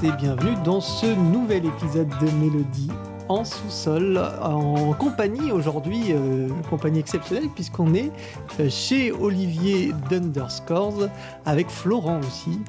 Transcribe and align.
Et 0.00 0.12
bienvenue 0.12 0.54
dans 0.64 0.80
ce 0.80 1.06
nouvel 1.06 1.66
épisode 1.66 2.08
de 2.20 2.30
Mélodie 2.38 2.90
en 3.28 3.44
sous-sol, 3.44 4.22
en 4.40 4.92
compagnie 4.92 5.50
aujourd'hui, 5.50 6.12
euh, 6.12 6.48
compagnie 6.70 7.00
exceptionnelle 7.00 7.48
puisqu'on 7.52 7.94
est 7.94 8.12
euh, 8.60 8.70
chez 8.70 9.10
Olivier 9.10 9.92
d'Underscores 10.08 11.08
avec 11.44 11.68
Florent 11.68 12.20
aussi 12.20 12.60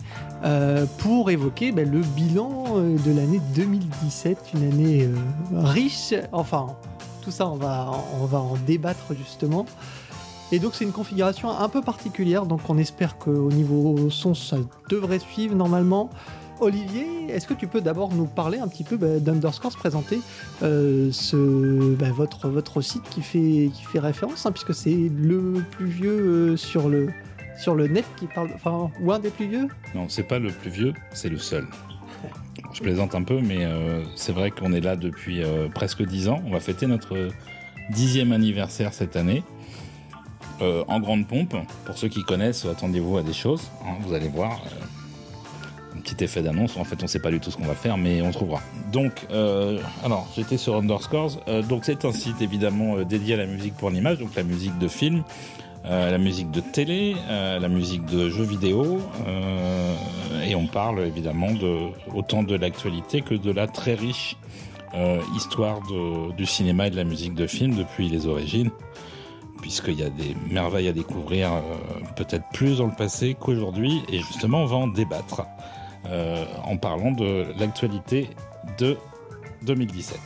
euh, 0.43 0.88
pour 0.97 1.29
évoquer 1.29 1.71
ben, 1.71 1.89
le 1.89 2.00
bilan 2.00 2.65
euh, 2.78 2.97
de 2.97 3.11
l'année 3.15 3.42
2017, 3.54 4.51
une 4.56 4.64
année 4.64 5.07
riche. 5.54 6.15
Enfin, 6.32 6.78
tout 7.21 7.32
ça 7.32 7.48
on 7.48 7.57
va, 7.57 7.92
on 8.20 8.25
va 8.25 8.39
en 8.39 8.56
débattre 8.65 9.14
justement. 9.15 9.68
Et 10.51 10.57
donc 10.57 10.73
c'est 10.73 10.84
une 10.84 10.92
configuration 10.92 11.51
un 11.51 11.70
peu 11.70 11.84
particulière, 11.84 12.48
donc 12.48 12.61
on 12.70 12.79
espère 12.79 13.20
qu'au 13.20 13.51
niveau 13.51 14.09
son 14.09 14.34
ça 14.34 14.57
devrait 14.89 15.20
suivre 15.20 15.54
normalement. 15.54 16.09
Olivier, 16.60 17.30
est-ce 17.30 17.48
que 17.48 17.54
tu 17.54 17.68
peux 17.68 17.82
d'abord 17.82 18.14
nous 18.14 18.26
parler 18.26 18.60
un 18.60 18.68
petit 18.68 18.84
peu 18.84 18.98
bah, 18.98 19.20
d'Underscore, 19.20 19.76
présenter 19.78 20.20
euh, 20.62 21.12
bah, 21.98 22.12
votre, 22.12 22.82
site 22.82 23.04
qui 23.10 23.22
fait, 23.22 24.00
référence, 24.00 24.46
hein, 24.46 24.52
puisque 24.52 24.74
c'est 24.74 25.10
le 25.16 25.64
plus 25.72 25.86
vieux 25.86 26.20
euh, 26.54 26.58
sur, 26.58 26.90
le, 26.90 27.08
net 27.88 28.06
qui 28.18 28.28
parle, 28.28 28.50
enfin, 28.54 28.92
ou 29.02 29.12
un 29.12 29.20
des 29.20 29.30
plus 29.30 29.48
vieux? 29.48 29.68
Non, 29.96 30.08
c'est 30.10 30.24
pas 30.24 30.40
le 30.40 30.50
plus 30.52 30.70
vieux, 30.70 30.94
c'est 31.12 31.30
le 31.30 31.38
seul. 31.38 31.66
Je 32.73 32.82
plaisante 32.82 33.16
un 33.16 33.23
peu, 33.23 33.40
mais 33.42 33.66
euh, 33.66 34.04
c'est 34.16 34.34
vrai 34.34 34.52
qu'on 34.52 34.73
est 34.73 34.82
là 34.82 34.96
depuis 34.96 35.42
presque 35.73 36.04
dix 36.04 36.28
ans. 36.28 36.42
On 36.46 36.52
va 36.52 36.60
fêter 36.60 36.88
notre 36.88 37.30
dixième 37.92 38.32
anniversaire 38.32 38.94
cette 38.94 39.16
année. 39.16 39.44
En 40.62 41.00
grande 41.00 41.26
pompe. 41.26 41.56
Pour 41.86 41.98
ceux 41.98 42.10
qui 42.10 42.22
connaissent, 42.23 42.66
attendez-vous 42.66 43.18
à 43.18 43.23
des 43.23 43.32
choses. 43.32 43.72
hein, 43.86 43.96
vous 44.02 44.14
allez 44.14 44.28
voir. 44.28 44.62
Petit 46.10 46.24
effet 46.24 46.42
d'annonce. 46.42 46.78
En 46.78 46.84
fait, 46.84 47.04
on 47.04 47.08
sait 47.08 47.20
pas 47.20 47.32
du 47.32 47.40
tout 47.40 47.52
ce 47.52 47.58
qu'on 47.58 47.66
va 47.66 47.76
faire, 47.76 47.98
mais 47.98 48.22
on 48.22 48.32
trouvera. 48.32 48.62
Donc, 48.92 49.28
euh, 49.32 49.80
alors, 50.04 50.28
j'étais 50.36 50.58
sur 50.58 50.76
Underscores. 50.76 51.38
Euh, 51.48 51.62
donc, 51.62 51.86
c'est 51.86 52.06
un 52.06 52.12
site 52.12 52.42
évidemment 52.42 52.98
euh, 52.98 53.06
dédié 53.06 53.36
à 53.36 53.38
la 53.38 53.46
musique 53.46 53.76
pour 53.76 53.90
l'image, 53.90 54.20
donc 54.20 54.36
la 54.36 54.44
musique 54.44 54.78
de 54.78 54.88
film, 54.88 55.24
la 55.86 56.18
musique 56.18 56.52
de 56.52 56.60
télé, 56.60 57.16
la 57.30 57.68
musique 57.70 58.06
de 58.06 58.30
jeux 58.30 58.44
vidéo, 58.44 59.00
et 60.46 60.54
on 60.54 60.68
parle 60.68 61.00
évidemment 61.00 61.52
de 61.52 61.88
autant 62.14 62.44
de 62.44 62.54
l'actualité 62.56 63.22
que 63.22 63.34
de 63.34 63.50
la 63.52 63.66
très 63.66 63.96
riche 63.96 64.36
histoire 65.36 65.80
de- 65.90 66.34
du 66.34 66.46
cinéma 66.46 66.88
et 66.88 66.90
de 66.92 66.98
la 66.98 67.06
musique 67.06 67.34
de 67.34 67.48
film 67.48 67.76
depuis 67.76 68.10
les 68.10 68.28
origines, 68.28 68.70
puisqu'il 69.62 69.98
y 69.98 70.04
a 70.04 70.10
des 70.10 70.36
merveilles 70.52 70.90
à 70.90 70.94
découvrir 70.94 71.50
peut-être 72.18 72.46
plus 72.54 72.80
dans 72.80 72.88
le 72.88 72.96
passé 72.96 73.36
qu'aujourd'hui, 73.40 74.02
et 74.12 74.18
justement 74.20 74.64
on 74.64 74.66
va 74.66 74.76
en 74.78 74.88
débattre 74.88 75.44
euh, 76.05 76.45
en 76.64 76.78
parlant 76.78 77.11
de 77.11 77.45
l'actualité 77.59 78.30
de 78.78 78.97
2017. 79.64 80.17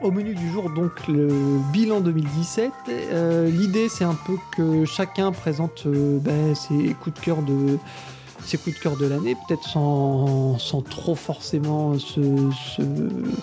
Au 0.00 0.10
menu 0.10 0.34
du 0.34 0.50
jour, 0.50 0.70
donc 0.70 1.06
le 1.08 1.28
bilan 1.72 2.00
2017. 2.00 2.70
Euh, 2.88 3.48
L'idée, 3.48 3.88
c'est 3.88 4.04
un 4.04 4.16
peu 4.26 4.36
que 4.56 4.84
chacun 4.84 5.32
présente 5.32 5.84
euh, 5.86 6.18
ben, 6.20 6.54
ses 6.54 6.94
coups 6.94 7.14
de 7.16 7.20
cœur 7.20 8.96
de 8.96 9.06
l'année, 9.06 9.36
peut-être 9.46 9.68
sans, 9.68 10.82
trop 10.88 11.14
forcément 11.14 11.98
se 11.98 12.20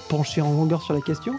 pencher 0.10 0.42
en 0.42 0.52
longueur 0.52 0.82
sur 0.82 0.94
la 0.94 1.02
question. 1.02 1.36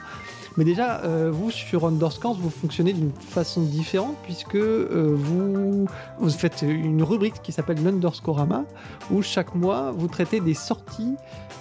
Mais 0.57 0.65
déjà, 0.65 1.01
euh, 1.05 1.31
vous 1.33 1.51
sur 1.51 1.87
Underscore, 1.87 2.35
vous 2.35 2.51
fonctionnez 2.51 2.93
d'une 2.93 3.13
façon 3.13 3.63
différente 3.63 4.17
puisque 4.25 4.57
euh, 4.57 5.15
vous, 5.15 5.87
vous 6.19 6.31
faites 6.31 6.63
une 6.63 7.03
rubrique 7.03 7.41
qui 7.43 7.53
s'appelle 7.53 7.83
l'Underscorama 7.83 8.65
où 9.11 9.23
chaque 9.23 9.55
mois 9.55 9.93
vous 9.93 10.09
traitez 10.09 10.41
des 10.41 10.55
sorties 10.55 11.15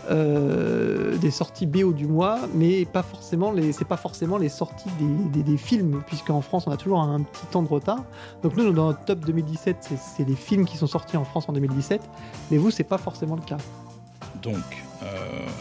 euh, 0.10 1.18
des 1.18 1.30
sorties 1.30 1.68
BO 1.68 1.94
du 1.94 2.08
mois, 2.08 2.40
mais 2.56 2.86
pas 2.86 3.04
forcément 3.04 3.52
les, 3.52 3.74
c'est 3.74 3.86
pas 3.86 3.98
forcément 3.98 4.38
les 4.38 4.50
sorties 4.50 4.90
des, 5.00 5.30
des, 5.30 5.44
des 5.44 5.58
films, 5.58 6.02
puisqu'en 6.08 6.42
France 6.42 6.66
on 6.66 6.72
a 6.72 6.78
toujours 6.78 7.02
un, 7.02 7.22
petit 7.22 7.46
temps 7.48 7.62
de 7.62 7.68
retard. 7.68 8.04
Donc 8.42 8.58
nous 8.58 8.72
dans 8.72 8.88
notre 8.88 9.06
top 9.06 9.20
2017, 9.20 9.90
c'est, 9.98 10.28
les 10.28 10.36
films 10.36 10.66
qui 10.66 10.78
sont 10.78 10.88
sortis 10.88 11.18
en 11.18 11.26
France 11.26 11.48
en 11.48 11.54
2017, 11.54 12.02
mais 12.50 12.58
vous 12.58 12.72
c'est 12.72 12.84
pas 12.84 12.98
forcément 12.98 13.36
le 13.36 13.44
cas. 13.44 13.58
Donc, 14.42 14.56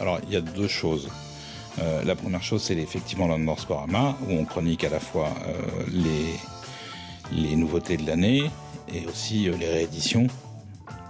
alors 0.01 0.19
il 0.27 0.33
y 0.33 0.37
a 0.37 0.41
deux 0.41 0.69
choses. 0.69 1.11
Euh, 1.81 2.03
la 2.05 2.17
première 2.17 2.43
chose, 2.43 2.63
c'est 2.63 2.77
effectivement 2.77 3.29
l'Underscorama, 3.29 4.17
où 4.29 4.33
on 4.33 4.45
chronique 4.45 4.85
à 4.85 4.91
la 4.91 5.01
fois 5.01 5.29
euh, 5.47 6.35
les, 7.33 7.57
nouveautés 7.57 7.97
de 7.97 8.07
l'année 8.07 8.43
et 8.93 9.07
aussi 9.07 9.49
euh, 9.49 9.57
les 9.57 9.69
rééditions 9.69 10.27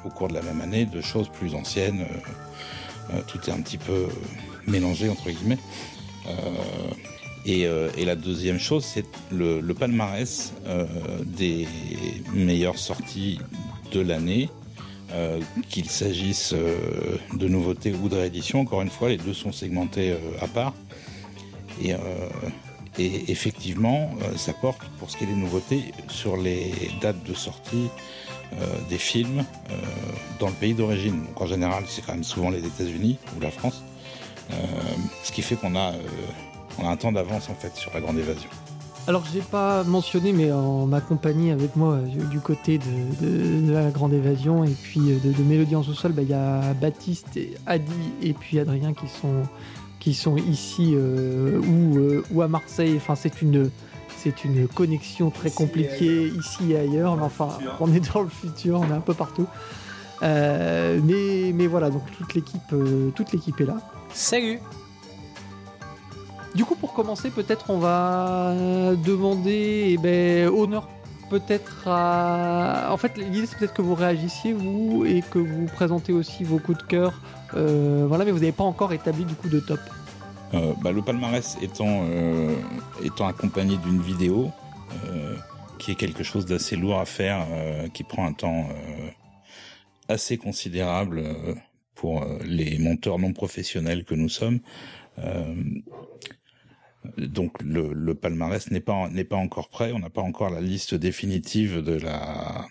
au 0.04 0.10
cours 0.10 0.28
de 0.28 0.34
la 0.34 0.42
même 0.42 0.60
année 0.60 0.84
de 0.84 1.00
choses 1.00 1.28
plus 1.28 1.54
anciennes. 1.54 2.06
Tout 3.26 3.38
est 3.48 3.52
un 3.52 3.60
petit 3.62 3.78
peu 3.78 4.06
mélangé, 4.66 5.08
entre 5.08 5.30
guillemets. 5.30 5.58
Et, 7.46 7.66
la 8.04 8.14
deuxième 8.14 8.58
chose, 8.58 8.84
c'est 8.84 9.06
le, 9.32 9.60
palmarès 9.72 10.52
des 11.24 11.66
meilleures 12.34 12.78
sorties 12.78 13.40
de 13.92 14.00
l'année 14.00 14.50
euh, 15.12 15.40
qu'il 15.70 15.88
s'agisse 15.88 16.52
euh, 16.52 17.16
de 17.32 17.48
nouveautés 17.48 17.94
ou 17.94 18.10
de 18.10 18.16
rééditions. 18.16 18.60
Encore 18.60 18.82
une 18.82 18.90
fois, 18.90 19.08
les 19.08 19.16
deux 19.16 19.32
sont 19.32 19.52
segmentés 19.52 20.12
euh, 20.12 20.18
à 20.42 20.48
part. 20.48 20.74
Et, 21.80 21.94
effectivement, 23.30 24.10
ça 24.36 24.52
porte, 24.52 24.82
pour 24.98 25.08
ce 25.08 25.16
qui 25.16 25.22
est 25.22 25.28
des 25.28 25.34
nouveautés, 25.34 25.92
sur 26.08 26.36
les 26.36 26.72
dates 27.00 27.22
de 27.22 27.32
sortie 27.32 27.88
des 28.90 28.98
films 28.98 29.44
dans 30.40 30.48
le 30.48 30.54
pays 30.54 30.74
d'origine. 30.74 31.22
Donc 31.24 31.40
en 31.40 31.46
général, 31.46 31.84
c'est 31.86 32.04
quand 32.04 32.14
même 32.14 32.24
souvent 32.24 32.50
les 32.50 32.66
États-Unis 32.66 33.16
ou 33.36 33.40
la 33.40 33.52
France. 33.52 33.84
Ce 35.22 35.30
qui 35.30 35.42
fait 35.42 35.54
qu'on 35.54 35.76
a, 35.76 35.92
a 36.82 36.88
un 36.88 36.96
temps 36.96 37.12
d'avance 37.12 37.48
en 37.48 37.54
fait 37.54 37.76
sur 37.76 37.94
la 37.94 38.00
grande 38.00 38.18
évasion. 38.18 38.50
Alors 39.08 39.24
j'ai 39.32 39.40
pas 39.40 39.84
mentionné, 39.84 40.32
mais 40.34 40.52
en 40.52 40.84
ma 40.86 41.00
compagnie 41.00 41.50
avec 41.50 41.76
moi 41.76 41.94
euh, 41.94 42.24
du 42.30 42.40
côté 42.40 42.76
de, 42.78 42.84
de- 43.26 43.66
de 43.66 43.72
la 43.72 43.90
Grande 43.90 44.12
Évasion 44.12 44.64
et 44.64 44.74
puis 44.82 45.00
euh, 45.00 45.18
de, 45.24 45.32
de 45.32 45.42
Mélodie 45.42 45.76
en 45.76 45.82
sous-sol, 45.82 46.12
bah, 46.12 46.20
il 46.22 46.28
y 46.28 46.34
a 46.34 46.74
Baptiste, 46.74 47.34
et 47.38 47.54
Adi 47.66 47.90
et 48.22 48.34
puis 48.34 48.58
Adrien 48.58 48.92
qui 48.92 49.08
sont 49.08 49.44
qui 49.98 50.12
sont 50.12 50.36
ici 50.36 50.92
euh, 50.94 51.58
ou, 51.58 51.96
euh, 51.98 52.22
ou 52.32 52.42
à 52.42 52.48
Marseille. 52.48 52.94
Enfin 52.98 53.14
c'est 53.14 53.40
une 53.40 53.70
c'est 54.18 54.44
une 54.44 54.68
connexion 54.68 55.30
très 55.30 55.50
compliquée 55.50 56.28
ici 56.28 56.72
et 56.72 56.76
ailleurs. 56.78 57.16
Mais 57.16 57.22
enfin 57.24 57.48
on 57.80 57.90
est 57.94 58.12
dans 58.12 58.20
le 58.20 58.28
futur, 58.28 58.80
on 58.80 58.90
est 58.92 58.96
un 58.96 59.00
peu 59.00 59.14
partout. 59.14 59.46
Euh, 60.22 61.00
mais 61.02 61.52
mais 61.54 61.66
voilà 61.66 61.88
donc 61.88 62.02
toute 62.18 62.34
l'équipe 62.34 62.60
euh, 62.74 63.08
toute 63.14 63.32
l'équipe 63.32 63.58
est 63.58 63.64
là. 63.66 63.78
Salut 64.12 64.60
Du 66.58 66.64
coup, 66.64 66.74
pour 66.74 66.92
commencer, 66.92 67.30
peut-être 67.30 67.70
on 67.70 67.78
va 67.78 68.52
demander 69.06 69.90
eh 69.92 69.96
ben, 69.96 70.48
honneur 70.48 70.88
peut-être 71.30 71.86
à... 71.86 72.88
En 72.90 72.96
fait, 72.96 73.16
l'idée 73.16 73.46
c'est 73.46 73.56
peut-être 73.56 73.74
que 73.74 73.80
vous 73.80 73.94
réagissiez, 73.94 74.54
vous, 74.54 75.04
et 75.06 75.22
que 75.22 75.38
vous 75.38 75.66
présentez 75.66 76.12
aussi 76.12 76.42
vos 76.42 76.58
coups 76.58 76.78
de 76.78 76.82
cœur. 76.82 77.22
Euh, 77.54 78.06
voilà, 78.08 78.24
mais 78.24 78.32
vous 78.32 78.40
n'avez 78.40 78.50
pas 78.50 78.64
encore 78.64 78.92
établi 78.92 79.24
du 79.24 79.36
coup 79.36 79.48
de 79.48 79.60
top. 79.60 79.78
Euh, 80.52 80.72
bah, 80.82 80.90
le 80.90 81.00
palmarès 81.00 81.56
étant, 81.62 82.02
euh, 82.10 82.56
étant 83.04 83.28
accompagné 83.28 83.76
d'une 83.76 84.02
vidéo, 84.02 84.50
qui 85.78 85.92
est 85.92 85.94
quelque 85.94 86.24
chose 86.24 86.44
d'assez 86.44 86.74
lourd 86.74 86.98
à 86.98 87.04
faire, 87.04 87.46
qui 87.94 88.02
prend 88.02 88.26
un 88.26 88.32
temps 88.32 88.66
assez 90.08 90.38
considérable 90.38 91.22
pour 91.94 92.26
les 92.44 92.80
monteurs 92.80 93.20
non 93.20 93.32
professionnels 93.32 94.02
que 94.02 94.16
nous 94.16 94.28
sommes. 94.28 94.58
Donc 97.16 97.62
le, 97.62 97.92
le 97.92 98.14
palmarès 98.14 98.70
n'est 98.70 98.80
pas 98.80 99.08
n'est 99.08 99.24
pas 99.24 99.36
encore 99.36 99.68
prêt, 99.68 99.92
on 99.92 99.98
n'a 99.98 100.10
pas 100.10 100.22
encore 100.22 100.50
la 100.50 100.60
liste 100.60 100.94
définitive 100.94 101.82
de 101.82 101.94
la 101.94 102.66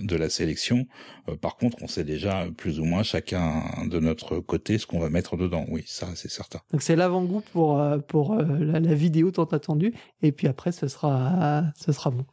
de 0.00 0.16
la 0.16 0.28
sélection. 0.28 0.86
Euh, 1.28 1.36
par 1.36 1.56
contre, 1.56 1.78
on 1.82 1.86
sait 1.86 2.04
déjà 2.04 2.46
plus 2.56 2.80
ou 2.80 2.84
moins 2.84 3.02
chacun 3.02 3.62
de 3.86 4.00
notre 4.00 4.40
côté 4.40 4.78
ce 4.78 4.86
qu'on 4.86 4.98
va 4.98 5.08
mettre 5.08 5.36
dedans. 5.36 5.64
Oui, 5.68 5.84
ça 5.86 6.08
c'est 6.14 6.30
certain. 6.30 6.60
Donc 6.72 6.82
c'est 6.82 6.96
l'avant-goût 6.96 7.42
pour, 7.52 7.80
euh, 7.80 7.98
pour 7.98 8.34
euh, 8.34 8.44
la, 8.58 8.80
la 8.80 8.94
vidéo 8.94 9.30
tant 9.30 9.44
attendue, 9.44 9.94
et 10.22 10.32
puis 10.32 10.48
après 10.48 10.72
ce 10.72 10.88
sera, 10.88 11.64
ce 11.76 11.92
sera 11.92 12.10
bon. 12.10 12.26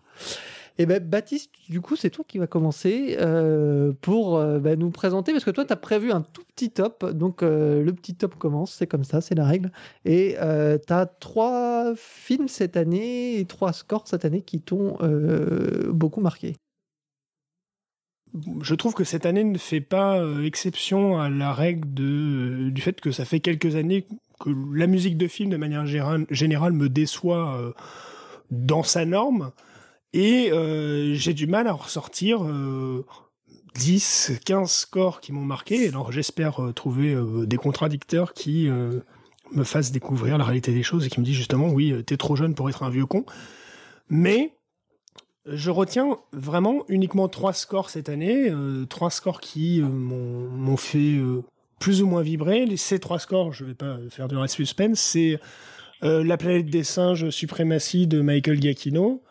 Et 0.78 0.86
ben 0.86 1.04
Baptiste, 1.04 1.52
du 1.70 1.82
coup, 1.82 1.96
c'est 1.96 2.10
toi 2.10 2.24
qui 2.28 2.38
va 2.38 2.48
commencer 2.48 3.18
euh, 3.20 3.92
pour 4.02 4.38
euh, 4.38 4.60
bah, 4.60 4.76
nous 4.76 4.90
présenter, 4.90 5.32
parce 5.32 5.44
que 5.44 5.52
toi, 5.52 5.66
tu 5.66 5.74
as 5.74 5.78
prévu 5.78 6.12
un 6.12 6.22
tout 6.22 6.44
petit 6.56 6.72
top. 6.72 7.06
Donc, 7.12 7.44
euh, 7.44 7.84
le 7.84 7.94
petit 7.94 8.16
top 8.16 8.36
commence, 8.36 8.74
c'est 8.74 8.88
comme 8.88 9.04
ça, 9.04 9.22
c'est 9.22 9.36
la 9.36 9.46
règle. 9.46 9.72
Et 10.06 10.36
tu 10.38 10.94
as 10.94 11.06
trois 11.06 11.94
films 11.96 12.48
cette 12.48 12.78
année 12.78 13.40
et 13.40 13.46
trois 13.46 13.74
scores 13.74 14.08
cette 14.08 14.26
année 14.26 14.42
qui 14.42 14.62
t'ont 14.62 14.98
beaucoup 15.90 16.22
marqué. 16.22 16.56
Je 18.62 18.76
trouve 18.76 18.94
que 18.94 19.04
cette 19.04 19.26
année 19.26 19.44
ne 19.44 19.58
fait 19.58 19.82
pas 19.82 20.24
exception 20.44 21.20
à 21.20 21.30
la 21.30 21.52
règle 21.52 21.94
de, 21.94 22.70
du 22.70 22.82
fait 22.82 23.02
que 23.02 23.12
ça 23.12 23.26
fait 23.26 23.42
quelques 23.42 23.76
années 23.76 24.06
que 24.40 24.50
la 24.74 24.88
musique 24.88 25.18
de 25.18 25.28
film, 25.28 25.50
de 25.50 25.58
manière 25.58 25.86
générale, 25.86 26.72
me 26.72 26.88
déçoit 26.88 27.74
dans 28.50 28.84
sa 28.84 29.06
norme. 29.06 29.52
Et 30.14 30.52
euh, 30.52 31.14
j'ai 31.14 31.34
du 31.34 31.48
mal 31.48 31.68
à 31.68 31.74
ressortir 31.74 32.44
euh, 32.44 33.06
10, 33.76 34.34
15 34.46 34.70
scores 34.70 35.22
qui 35.22 35.32
m'ont 35.32 35.46
marqué. 35.46 35.88
Alors 35.88 36.12
j'espère 36.12 36.60
trouver 36.76 37.16
des 37.46 37.58
contradicteurs 37.58 38.34
qui 38.34 38.68
me 38.68 39.64
fassent 39.64 39.92
découvrir 39.92 40.38
la 40.38 40.44
réalité 40.44 40.74
des 40.74 40.84
choses 40.84 41.06
et 41.06 41.10
qui 41.10 41.20
me 41.20 41.26
disent 41.26 41.36
justement 41.36 41.70
oui, 41.70 41.94
t'es 42.06 42.18
trop 42.18 42.36
jeune 42.36 42.54
pour 42.56 42.70
être 42.70 42.84
un 42.84 42.90
vieux 42.90 43.06
con. 43.06 43.26
Mais 44.10 44.54
je 45.46 45.72
retiens 45.72 46.18
vraiment 46.34 46.84
uniquement 46.90 47.30
trois 47.30 47.54
scores 47.54 47.90
cette 47.90 48.10
année, 48.10 48.54
trois 48.90 49.10
scores 49.10 49.40
qui 49.40 49.80
m'ont 49.80 50.78
fait 50.78 51.18
plus 51.80 52.02
ou 52.02 52.08
moins 52.08 52.22
vibrer. 52.22 52.68
Ces 52.76 53.00
trois 53.00 53.20
scores, 53.20 53.54
je 53.54 53.64
vais 53.64 53.74
pas 53.74 53.98
faire 54.10 54.28
de 54.28 54.48
suspense, 54.48 55.00
c'est 55.00 55.40
La 56.02 56.36
planète 56.36 56.70
des 56.70 56.84
singes, 56.84 57.30
Suprématie 57.30 58.06
de 58.06 58.20
Michael 58.20 58.62
Giacchino, 58.62 59.24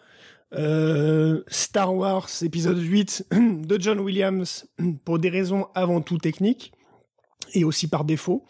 euh, 0.54 1.42
Star 1.46 1.94
Wars 1.94 2.28
épisode 2.42 2.78
8 2.78 3.26
de 3.32 3.80
John 3.80 4.00
Williams 4.00 4.66
pour 5.04 5.18
des 5.18 5.28
raisons 5.28 5.66
avant 5.74 6.00
tout 6.00 6.18
techniques 6.18 6.72
et 7.54 7.64
aussi 7.64 7.88
par 7.88 8.04
défaut. 8.04 8.44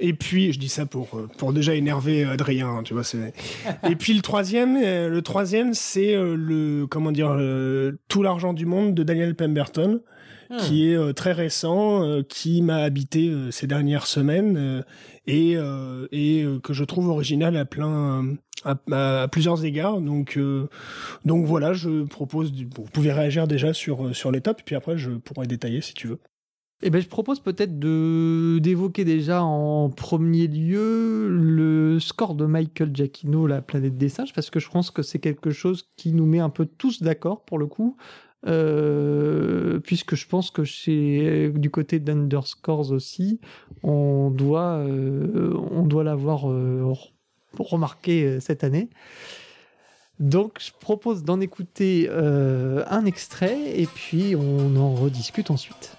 Et 0.00 0.14
puis, 0.14 0.52
je 0.52 0.58
dis 0.58 0.68
ça 0.68 0.84
pour, 0.84 1.16
euh, 1.16 1.28
pour 1.38 1.52
déjà 1.52 1.74
énerver 1.74 2.24
Adrien, 2.24 2.68
hein, 2.68 2.82
tu 2.82 2.92
vois. 2.92 3.04
Et 3.88 3.94
puis 3.94 4.14
le 4.14 4.20
troisième, 4.20 4.76
euh, 4.82 5.08
le 5.08 5.22
troisième, 5.22 5.74
c'est 5.74 6.14
le 6.16 6.86
comment 6.86 7.12
dire, 7.12 7.36
tout 8.08 8.22
l'argent 8.22 8.52
du 8.52 8.66
monde 8.66 8.94
de 8.94 9.02
Daniel 9.04 9.36
Pemberton, 9.36 10.00
hmm. 10.52 10.58
qui 10.58 10.90
est 10.90 11.12
très 11.14 11.32
récent, 11.32 12.22
qui 12.28 12.62
m'a 12.62 12.78
habité 12.78 13.32
ces 13.50 13.66
dernières 13.66 14.06
semaines 14.06 14.84
et 15.26 15.56
et 16.12 16.46
que 16.62 16.72
je 16.72 16.84
trouve 16.84 17.08
original 17.08 17.56
à 17.56 17.64
plein 17.64 18.36
à, 18.64 19.28
plusieurs 19.30 19.64
égards. 19.64 20.00
Donc, 20.00 20.36
euh, 20.36 20.68
donc 21.24 21.46
voilà, 21.46 21.72
je 21.72 22.04
propose. 22.04 22.52
vous 22.52 22.84
pouvez 22.92 23.12
réagir 23.12 23.46
déjà 23.46 23.72
sur, 23.72 24.06
euh, 24.06 24.12
sur 24.12 24.32
tops, 24.40 24.62
puis 24.64 24.74
après, 24.74 24.98
je 24.98 25.10
pourrais 25.10 25.46
détailler 25.46 25.80
si 25.80 25.94
tu 25.94 26.08
veux. 26.08 26.18
Eh 26.84 26.90
ben, 26.90 27.00
je 27.00 27.06
propose 27.06 27.38
peut-être 27.38 27.78
de 27.78 28.58
d'évoquer 28.60 29.04
déjà 29.04 29.44
en 29.44 29.88
premier 29.88 30.48
lieu 30.48 31.28
le 31.28 32.00
score 32.00 32.34
de 32.34 32.44
Michael 32.44 32.90
Giacchino, 32.92 33.46
La 33.46 33.62
planète 33.62 33.96
des 33.96 34.08
singes, 34.08 34.32
parce 34.32 34.50
que 34.50 34.58
je 34.58 34.68
pense 34.68 34.90
que 34.90 35.02
c'est 35.02 35.20
quelque 35.20 35.50
chose 35.50 35.88
qui 35.96 36.12
nous 36.12 36.26
met 36.26 36.40
un 36.40 36.50
peu 36.50 36.66
tous 36.66 37.00
d'accord 37.00 37.44
pour 37.44 37.58
le 37.58 37.66
coup, 37.66 37.96
euh, 38.46 39.78
puisque 39.80 40.14
je 40.14 40.26
pense 40.26 40.50
que 40.50 40.64
chez 40.64 41.50
du 41.54 41.70
côté 41.70 41.98
d'Underscores 41.98 42.90
aussi, 42.90 43.40
on 43.82 44.30
doit 44.30 44.84
doit 45.86 46.04
l'avoir 46.04 46.50
euh, 46.50 48.40
cette 48.40 48.64
année. 48.64 48.88
Donc, 50.18 50.58
je 50.60 50.70
propose 50.78 51.24
d'en 51.24 51.40
écouter 51.40 52.06
euh, 52.08 52.84
un 52.88 53.06
extrait 53.06 53.80
et 53.80 53.86
puis 53.86 54.36
on 54.36 54.76
en 54.76 54.94
rediscute 54.94 55.50
ensuite. 55.50 55.96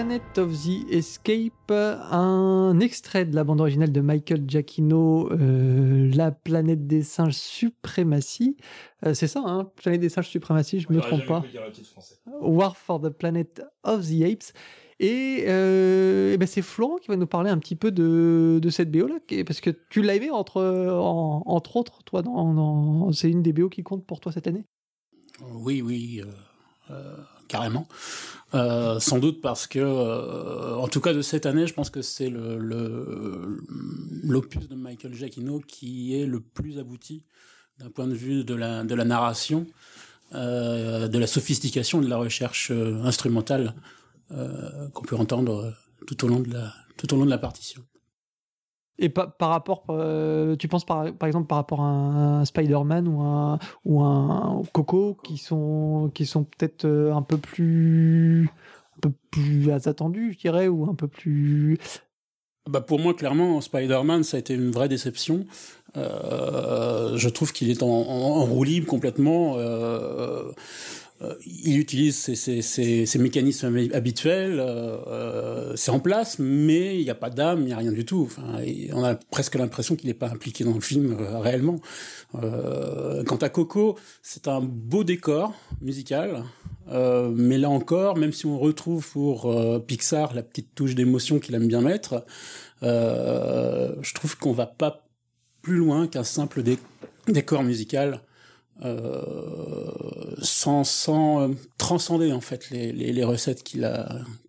Planet 0.00 0.38
of 0.38 0.52
the 0.64 0.90
Escape, 0.90 1.70
un 1.70 2.80
extrait 2.80 3.26
de 3.26 3.34
la 3.34 3.44
bande 3.44 3.60
originale 3.60 3.92
de 3.92 4.00
Michael 4.00 4.48
Giacchino, 4.48 5.30
euh, 5.30 6.10
La 6.14 6.30
planète 6.30 6.86
des 6.86 7.02
singes 7.02 7.34
suprématie. 7.34 8.56
Euh, 9.04 9.12
c'est 9.12 9.26
ça, 9.26 9.42
hein 9.44 9.70
Planète 9.76 10.00
des 10.00 10.08
singes 10.08 10.30
suprématie, 10.30 10.80
je 10.80 10.88
ne 10.88 10.96
me 10.96 11.02
trompe 11.02 11.26
pas. 11.26 11.44
War 12.40 12.78
for 12.78 12.98
the 13.02 13.10
Planet 13.10 13.62
of 13.84 14.08
the 14.08 14.22
Apes. 14.22 14.54
Et, 15.00 15.44
euh, 15.48 16.34
ben 16.38 16.46
c'est 16.46 16.62
Florent 16.62 16.96
qui 16.96 17.08
va 17.08 17.16
nous 17.16 17.26
parler 17.26 17.50
un 17.50 17.58
petit 17.58 17.76
peu 17.76 17.92
de, 17.92 18.58
de 18.58 18.70
cette 18.70 18.90
BO 18.90 19.06
là, 19.06 19.16
parce 19.44 19.60
que 19.60 19.68
tu 19.90 20.00
l'as 20.00 20.14
aimé 20.14 20.30
entre, 20.30 20.62
entre 21.44 21.76
autres, 21.76 22.02
toi, 22.04 22.22
dans, 22.22 23.12
c'est 23.12 23.28
une 23.28 23.42
des 23.42 23.52
BO 23.52 23.68
qui 23.68 23.82
compte 23.82 24.06
pour 24.06 24.20
toi 24.20 24.32
cette 24.32 24.46
année? 24.46 24.64
Oui, 25.52 25.82
oui, 25.82 26.22
carrément. 27.50 27.86
Euh, 28.54 28.98
sans 28.98 29.18
doute 29.18 29.40
parce 29.40 29.66
que, 29.66 29.78
euh, 29.78 30.74
en 30.76 30.88
tout 30.88 31.00
cas 31.00 31.12
de 31.12 31.22
cette 31.22 31.46
année, 31.46 31.66
je 31.66 31.74
pense 31.74 31.90
que 31.90 32.02
c'est 32.02 32.30
le, 32.30 32.58
l'opus 34.24 34.68
de 34.68 34.74
Michael 34.74 35.14
Giacchino 35.14 35.60
qui 35.60 36.20
est 36.20 36.26
le 36.26 36.40
plus 36.40 36.78
abouti 36.78 37.24
d'un 37.78 37.90
point 37.90 38.06
de 38.06 38.14
vue 38.14 38.44
de 38.44 38.54
la, 38.54 38.82
de 38.82 38.94
la 38.94 39.04
narration, 39.04 39.66
euh, 40.34 41.06
de 41.08 41.18
la 41.18 41.26
sophistication 41.26 42.00
de 42.00 42.08
la 42.08 42.16
recherche 42.16 42.70
instrumentale 42.70 43.74
qu'on 44.94 45.02
peut 45.02 45.16
entendre 45.16 45.74
tout 46.06 46.24
au 46.24 46.28
long 46.28 46.38
de 46.38 46.52
la, 46.52 46.72
tout 46.96 47.12
au 47.12 47.16
long 47.16 47.24
de 47.24 47.30
la 47.30 47.38
partition. 47.38 47.82
Et 49.02 49.08
par, 49.08 49.32
par 49.32 49.48
rapport, 49.48 49.84
euh, 49.88 50.56
tu 50.56 50.68
penses 50.68 50.84
par, 50.84 51.10
par, 51.14 51.26
exemple 51.26 51.46
par 51.46 51.56
rapport 51.56 51.80
à 51.80 51.84
un, 51.84 52.44
Spider-Man 52.44 53.08
ou 53.08 53.22
un, 53.22 53.58
ou 53.86 54.02
un 54.02 54.62
Coco 54.72 55.16
qui 55.24 55.38
sont, 55.38 56.10
qui 56.14 56.26
sont 56.26 56.44
peut-être 56.44 56.84
euh, 56.84 57.14
un 57.14 57.22
peu 57.22 57.38
plus, 57.38 58.50
un 58.98 59.00
peu 59.00 59.12
plus 59.30 59.70
attendus, 59.70 60.34
je 60.34 60.38
dirais, 60.38 60.68
ou 60.68 60.88
un 60.88 60.94
peu 60.94 61.08
plus. 61.08 61.78
Bah 62.68 62.82
pour 62.82 63.00
moi, 63.00 63.14
clairement, 63.14 63.62
Spider-Man, 63.62 64.22
ça 64.22 64.36
a 64.36 64.40
été 64.40 64.52
une 64.52 64.70
vraie 64.70 64.88
déception. 64.88 65.46
Euh, 65.96 67.16
je 67.16 67.28
trouve 67.30 67.52
qu'il 67.52 67.70
est 67.70 67.82
en, 67.82 67.88
en, 67.88 68.44
roue 68.44 68.64
libre 68.64 68.86
complètement. 68.86 69.56
Il 71.44 71.78
utilise 71.78 72.16
ses, 72.16 73.18
mécanismes 73.18 73.76
habituels, 73.92 74.58
euh, 74.58 74.96
euh, 75.06 75.72
c'est 75.76 75.90
en 75.90 76.00
place, 76.00 76.38
mais 76.38 76.98
il 76.98 77.04
n'y 77.04 77.10
a 77.10 77.14
pas 77.14 77.28
d'âme, 77.28 77.60
il 77.60 77.66
n'y 77.66 77.72
a 77.72 77.76
rien 77.76 77.92
du 77.92 78.06
tout. 78.06 78.22
Enfin, 78.22 78.62
on 78.92 79.04
a 79.04 79.14
presque 79.14 79.56
l'impression 79.56 79.96
qu'il 79.96 80.08
n'est 80.08 80.14
pas 80.14 80.28
impliqué 80.28 80.64
dans 80.64 80.72
le 80.72 80.80
film 80.80 81.14
réellement. 81.18 81.78
quant 82.32 83.36
à 83.36 83.48
Coco, 83.50 83.98
c'est 84.22 84.48
un 84.48 84.60
beau 84.62 85.04
décor 85.04 85.52
musical, 85.82 86.44
mais 86.90 87.58
là 87.58 87.68
encore, 87.68 88.16
même 88.16 88.32
si 88.32 88.46
on 88.46 88.58
retrouve 88.58 89.06
pour 89.10 89.54
Pixar 89.86 90.34
la 90.34 90.42
petite 90.42 90.74
touche 90.74 90.94
d'émotion 90.94 91.38
qu'il 91.38 91.54
aime 91.54 91.68
bien 91.68 91.82
mettre, 91.82 92.24
je 92.82 94.14
trouve 94.14 94.38
qu'on 94.38 94.52
va 94.52 94.66
pas 94.66 95.06
plus 95.60 95.76
loin 95.76 96.06
qu'un 96.06 96.24
simple 96.24 96.62
décor 97.28 97.62
musical 97.62 98.14
euh, 98.14 98.29
sans, 100.42 100.84
sans 100.84 101.42
euh, 101.42 101.54
transcender 101.78 102.32
en 102.32 102.40
fait 102.40 102.70
les, 102.70 102.92
les, 102.92 103.12
les 103.12 103.24
recettes 103.24 103.62
qu'il 103.62 103.90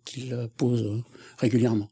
qu'il 0.04 0.48
pose 0.56 0.82
euh, 0.82 1.02
régulièrement. 1.38 1.88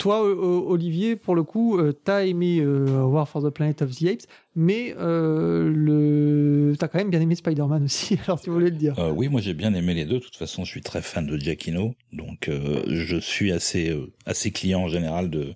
Toi, 0.00 0.22
Olivier, 0.22 1.14
pour 1.14 1.34
le 1.34 1.42
coup, 1.42 1.78
t'as 2.04 2.24
aimé 2.24 2.64
War 2.64 3.28
for 3.28 3.42
the 3.42 3.50
Planet 3.50 3.82
of 3.82 3.94
the 3.94 4.06
Apes, 4.06 4.26
mais 4.56 4.94
le... 4.98 6.74
t'as 6.78 6.88
quand 6.88 6.98
même 6.98 7.10
bien 7.10 7.20
aimé 7.20 7.34
Spider-Man 7.34 7.84
aussi, 7.84 8.18
alors 8.26 8.40
tu 8.40 8.50
voulais 8.50 8.70
le 8.70 8.76
dire. 8.76 8.94
oui, 9.14 9.28
moi 9.28 9.40
j'ai 9.40 9.54
bien 9.54 9.74
aimé 9.74 9.94
les 9.94 10.06
deux. 10.06 10.14
De 10.14 10.24
toute 10.24 10.36
façon, 10.36 10.64
je 10.64 10.70
suis 10.70 10.80
très 10.80 11.02
fan 11.02 11.26
de 11.26 11.36
Giacchino, 11.36 11.94
donc 12.12 12.50
je 12.50 13.16
suis 13.20 13.52
assez 13.52 13.94
assez 14.24 14.50
client 14.50 14.80
en 14.80 14.88
général 14.88 15.28
de 15.28 15.54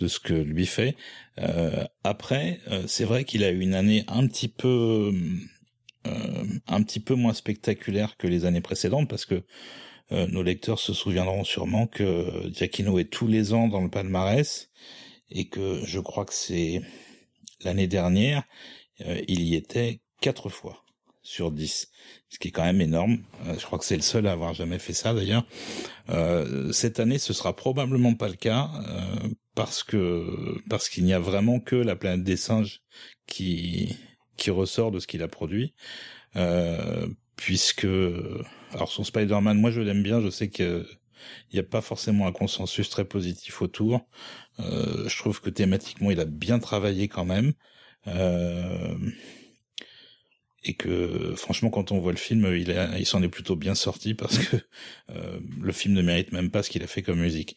de 0.00 0.08
ce 0.08 0.18
que 0.18 0.34
lui 0.34 0.66
fait. 0.66 0.96
Euh, 1.38 1.84
après, 2.02 2.58
euh, 2.68 2.84
c'est 2.86 3.04
vrai 3.04 3.24
qu'il 3.24 3.44
a 3.44 3.50
eu 3.50 3.60
une 3.60 3.74
année 3.74 4.04
un 4.08 4.26
petit 4.26 4.48
peu, 4.48 5.12
euh, 6.06 6.44
un 6.66 6.82
petit 6.82 7.00
peu 7.00 7.14
moins 7.14 7.34
spectaculaire 7.34 8.16
que 8.16 8.26
les 8.26 8.46
années 8.46 8.62
précédentes 8.62 9.08
parce 9.08 9.26
que 9.26 9.44
nos 10.10 10.42
lecteurs 10.42 10.78
se 10.78 10.92
souviendront 10.92 11.44
sûrement 11.44 11.86
que 11.86 12.50
Giacchino 12.52 12.98
est 12.98 13.10
tous 13.10 13.26
les 13.26 13.52
ans 13.52 13.68
dans 13.68 13.80
le 13.80 13.90
palmarès 13.90 14.70
et 15.30 15.48
que 15.48 15.80
je 15.84 16.00
crois 16.00 16.24
que 16.24 16.34
c'est 16.34 16.82
l'année 17.62 17.86
dernière, 17.86 18.42
il 18.98 19.42
y 19.42 19.54
était 19.54 20.00
quatre 20.20 20.48
fois 20.48 20.82
sur 21.22 21.52
10, 21.52 21.88
ce 22.28 22.38
qui 22.38 22.48
est 22.48 22.50
quand 22.50 22.64
même 22.64 22.80
énorme. 22.80 23.18
Euh, 23.46 23.58
je 23.58 23.64
crois 23.64 23.78
que 23.78 23.84
c'est 23.84 23.96
le 23.96 24.02
seul 24.02 24.26
à 24.26 24.32
avoir 24.32 24.54
jamais 24.54 24.78
fait 24.78 24.92
ça 24.92 25.14
d'ailleurs. 25.14 25.46
Euh, 26.08 26.72
cette 26.72 26.98
année, 26.98 27.18
ce 27.18 27.32
sera 27.32 27.54
probablement 27.54 28.14
pas 28.14 28.28
le 28.28 28.36
cas 28.36 28.70
euh, 28.88 29.28
parce 29.54 29.82
que 29.82 30.58
parce 30.68 30.88
qu'il 30.88 31.04
n'y 31.04 31.12
a 31.12 31.18
vraiment 31.18 31.60
que 31.60 31.76
la 31.76 31.96
planète 31.96 32.24
des 32.24 32.36
singes 32.36 32.80
qui 33.26 33.96
qui 34.36 34.50
ressort 34.50 34.90
de 34.90 34.98
ce 35.00 35.06
qu'il 35.06 35.22
a 35.22 35.28
produit, 35.28 35.74
puisque 37.36 37.86
alors 38.72 38.90
son 38.90 39.04
Spider-Man, 39.04 39.58
moi 39.60 39.70
je 39.70 39.80
l'aime 39.80 40.02
bien, 40.02 40.20
je 40.20 40.30
sais 40.30 40.48
que 40.48 40.86
il 41.50 41.56
n'y 41.56 41.60
a 41.60 41.64
pas 41.64 41.82
forcément 41.82 42.26
un 42.26 42.32
consensus 42.32 42.88
très 42.88 43.04
positif 43.04 43.60
autour. 43.62 44.06
je 44.58 45.16
trouve 45.18 45.40
que 45.42 45.50
thématiquement, 45.50 46.10
il 46.10 46.18
a 46.20 46.24
bien 46.24 46.58
travaillé 46.58 47.08
quand 47.08 47.26
même. 47.26 47.52
Euh, 48.06 48.96
et 50.62 50.74
que 50.74 51.34
franchement 51.36 51.70
quand 51.70 51.92
on 51.92 52.00
voit 52.00 52.12
le 52.12 52.18
film 52.18 52.46
il, 52.54 52.74
il 52.98 53.06
s'en 53.06 53.22
est 53.22 53.28
plutôt 53.28 53.56
bien 53.56 53.74
sorti 53.74 54.14
parce 54.14 54.38
que 54.38 54.56
euh, 55.10 55.40
le 55.60 55.72
film 55.72 55.94
ne 55.94 56.02
mérite 56.02 56.32
même 56.32 56.50
pas 56.50 56.62
ce 56.62 56.70
qu'il 56.70 56.82
a 56.82 56.86
fait 56.86 57.02
comme 57.02 57.20
musique. 57.20 57.56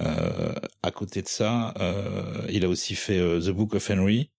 Euh, 0.00 0.54
à 0.82 0.90
côté 0.90 1.22
de 1.22 1.28
ça, 1.28 1.72
euh, 1.80 2.46
il 2.50 2.64
a 2.64 2.68
aussi 2.68 2.94
fait 2.94 3.18
euh, 3.18 3.40
The 3.40 3.50
Book 3.50 3.74
of 3.74 3.90
Henry, 3.90 4.30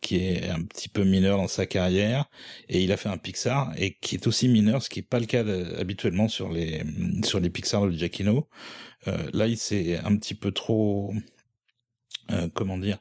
qui 0.00 0.16
est 0.16 0.48
un 0.48 0.62
petit 0.62 0.88
peu 0.88 1.04
mineur 1.04 1.38
dans 1.38 1.48
sa 1.48 1.66
carrière, 1.66 2.28
et 2.68 2.82
il 2.82 2.92
a 2.92 2.96
fait 2.96 3.08
un 3.08 3.18
Pixar 3.18 3.72
et 3.78 3.94
qui 4.00 4.14
est 4.16 4.26
aussi 4.26 4.48
mineur, 4.48 4.82
ce 4.82 4.88
qui 4.88 5.00
est 5.00 5.02
pas 5.02 5.20
le 5.20 5.26
cas 5.26 5.44
habituellement 5.78 6.28
sur 6.28 6.50
les 6.50 6.82
sur 7.24 7.40
les 7.40 7.50
Pixar 7.50 7.86
de 7.86 7.92
Giacchino. 7.92 8.48
Euh, 9.08 9.30
là, 9.32 9.46
il 9.46 9.58
s'est 9.58 9.98
un 9.98 10.16
petit 10.16 10.34
peu 10.34 10.52
trop, 10.52 11.14
comment 12.54 12.78
dire, 12.78 12.98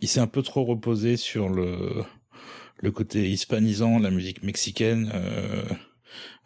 il 0.00 0.08
s'est 0.08 0.20
un 0.20 0.26
peu 0.26 0.42
trop 0.42 0.64
reposé 0.64 1.16
sur 1.16 1.48
le 1.48 2.04
le 2.82 2.90
côté 2.90 3.30
hispanisant, 3.30 3.98
la 3.98 4.10
musique 4.10 4.42
mexicaine. 4.42 5.10
Euh, 5.14 5.62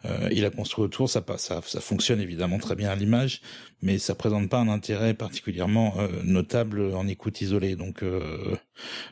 euh, 0.05 0.29
il 0.31 0.45
a 0.45 0.49
construit 0.49 0.83
autour, 0.83 1.09
ça, 1.09 1.23
ça, 1.37 1.61
ça 1.61 1.81
fonctionne 1.81 2.21
évidemment 2.21 2.57
très 2.57 2.75
bien 2.75 2.89
à 2.89 2.95
l'image, 2.95 3.41
mais 3.81 3.97
ça 3.97 4.15
présente 4.15 4.49
pas 4.49 4.59
un 4.59 4.67
intérêt 4.67 5.13
particulièrement 5.13 5.99
euh, 5.99 6.21
notable 6.23 6.93
en 6.93 7.07
écoute 7.07 7.41
isolée. 7.41 7.75
Donc, 7.75 8.03
euh, 8.03 8.55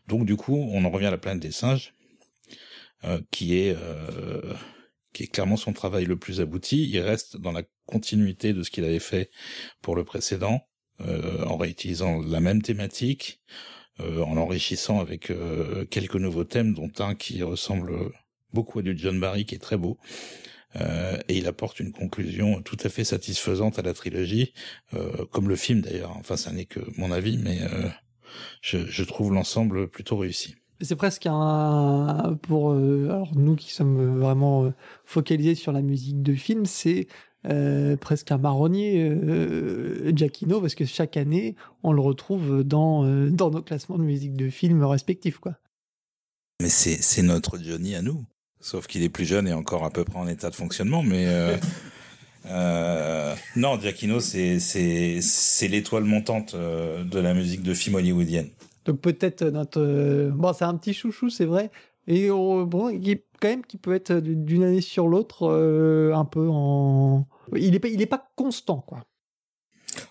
donc 0.08 0.26
du 0.26 0.36
coup, 0.36 0.56
on 0.72 0.84
en 0.86 0.90
revient 0.90 1.08
à 1.08 1.12
la 1.12 1.18
planète 1.18 1.42
des 1.42 1.52
singes, 1.52 1.94
qui 3.32 3.58
est 3.58 3.76
qui 5.12 5.24
est 5.24 5.28
clairement 5.28 5.58
son 5.58 5.74
travail 5.74 6.06
le 6.06 6.16
plus 6.16 6.40
abouti. 6.40 6.90
Il 6.90 7.00
reste 7.02 7.36
dans 7.36 7.52
la 7.52 7.64
continuité 7.86 8.54
de 8.54 8.64
ce 8.64 8.72
qu'il 8.72 8.86
avait 8.86 9.00
fait 9.00 9.30
pour 9.82 9.98
le 9.98 10.06
précédent, 10.06 10.66
en 11.00 11.58
réutilisant 11.58 12.22
la 12.22 12.40
même 12.40 12.62
thématique, 12.62 13.42
en 14.00 14.36
l'enrichissant 14.36 15.02
avec 15.02 15.34
quelques 15.90 16.16
nouveaux 16.16 16.46
thèmes, 16.46 16.74
dont 16.74 16.92
un 17.00 17.14
qui 17.14 17.44
ressemble 17.44 17.92
beaucoup 18.54 18.80
à 18.80 18.84
du 18.84 18.98
John 18.98 19.20
Barry, 19.20 19.44
qui 19.46 19.56
est 19.56 19.60
très 19.60 19.78
beau. 19.78 20.00
Euh, 20.76 21.18
et 21.28 21.38
il 21.38 21.48
apporte 21.48 21.80
une 21.80 21.92
conclusion 21.92 22.62
tout 22.62 22.78
à 22.84 22.90
fait 22.90 23.04
satisfaisante 23.04 23.80
à 23.80 23.82
la 23.82 23.94
trilogie, 23.94 24.54
euh, 24.94 25.26
comme 25.32 25.50
le 25.50 25.56
film 25.56 25.82
d'ailleurs. 25.82 26.16
Enfin, 26.18 26.38
ça 26.38 26.52
n'est 26.52 26.66
que 26.66 26.80
mon 26.98 27.12
avis, 27.12 27.38
mais 27.38 27.62
euh, 27.62 27.88
je, 28.62 28.80
je, 28.86 29.04
trouve 29.04 29.34
l'ensemble 29.34 29.88
plutôt 29.88 30.18
réussi. 30.18 30.56
C'est 30.82 30.96
presque 30.96 31.28
un 31.30 32.38
pour 32.42 32.72
alors 32.72 33.32
nous 33.36 33.56
qui 33.56 33.72
sommes 33.72 34.20
vraiment 34.20 34.74
focalisés 35.06 35.56
sur 35.56 35.72
la 35.72 35.82
musique 35.82 36.22
de 36.24 36.34
film, 36.34 36.66
c'est 36.66 37.08
euh, 37.50 37.98
presque 37.98 38.32
un 38.32 38.38
marronnier 38.38 39.04
euh, 39.04 40.14
Giacchino 40.16 40.62
parce 40.62 40.76
que 40.76 40.86
chaque 40.86 41.18
année 41.18 41.56
on 41.84 41.92
le 41.92 42.00
retrouve 42.00 42.64
dans 42.64 43.04
euh, 43.04 43.30
dans 43.30 43.52
nos 43.52 43.62
classements 43.62 43.98
de 43.98 44.04
musique 44.04 44.38
de 44.38 44.50
films 44.50 44.82
respectifs 44.86 45.40
quoi. 45.40 45.58
Mais 46.62 46.70
c'est 46.70 46.96
c'est 47.02 47.22
notre 47.22 47.60
Johnny 47.60 47.96
à 47.96 48.02
nous, 48.02 48.24
sauf 48.64 48.88
qu'il 48.88 49.04
est 49.04 49.10
plus 49.10 49.26
jeune 49.26 49.48
et 49.48 49.54
encore 49.54 49.84
à 49.84 49.92
peu 49.92 50.04
près 50.04 50.18
en 50.18 50.28
état 50.28 50.50
de 50.50 50.56
fonctionnement, 50.56 51.04
mais 51.04 51.28
euh, 51.28 51.56
euh, 52.48 53.36
non 53.56 53.80
Giacchino 53.80 54.20
c'est 54.20 54.60
c'est 54.60 55.20
c'est 55.22 55.68
l'étoile 55.68 56.06
montante 56.06 56.56
de 56.56 57.20
la 57.20 57.36
musique 57.36 57.62
de 57.62 57.76
film 57.76 57.96
hollywoodienne. 57.96 58.50
Donc 58.86 59.02
peut-être 59.02 59.44
notre 59.44 60.32
bon 60.32 60.54
c'est 60.54 60.66
un 60.66 60.76
petit 60.76 60.94
chouchou 60.94 61.30
c'est 61.30 61.46
vrai 61.46 61.70
et 62.08 62.30
bon 62.30 62.90
il 62.90 63.20
quand 63.40 63.50
même 63.50 63.66
qui 63.66 63.78
peut 63.78 63.94
être 63.94 64.14
d'une 64.16 64.64
année 64.64 64.82
sur 64.82 65.08
l'autre 65.08 65.48
un 66.16 66.26
peu 66.26 66.48
en 66.50 67.28
il 67.56 67.76
est 67.76 67.80
pas, 67.80 67.88
il 67.88 68.02
est 68.02 68.08
pas 68.08 68.32
constant, 68.36 68.80
quoi. 68.80 69.04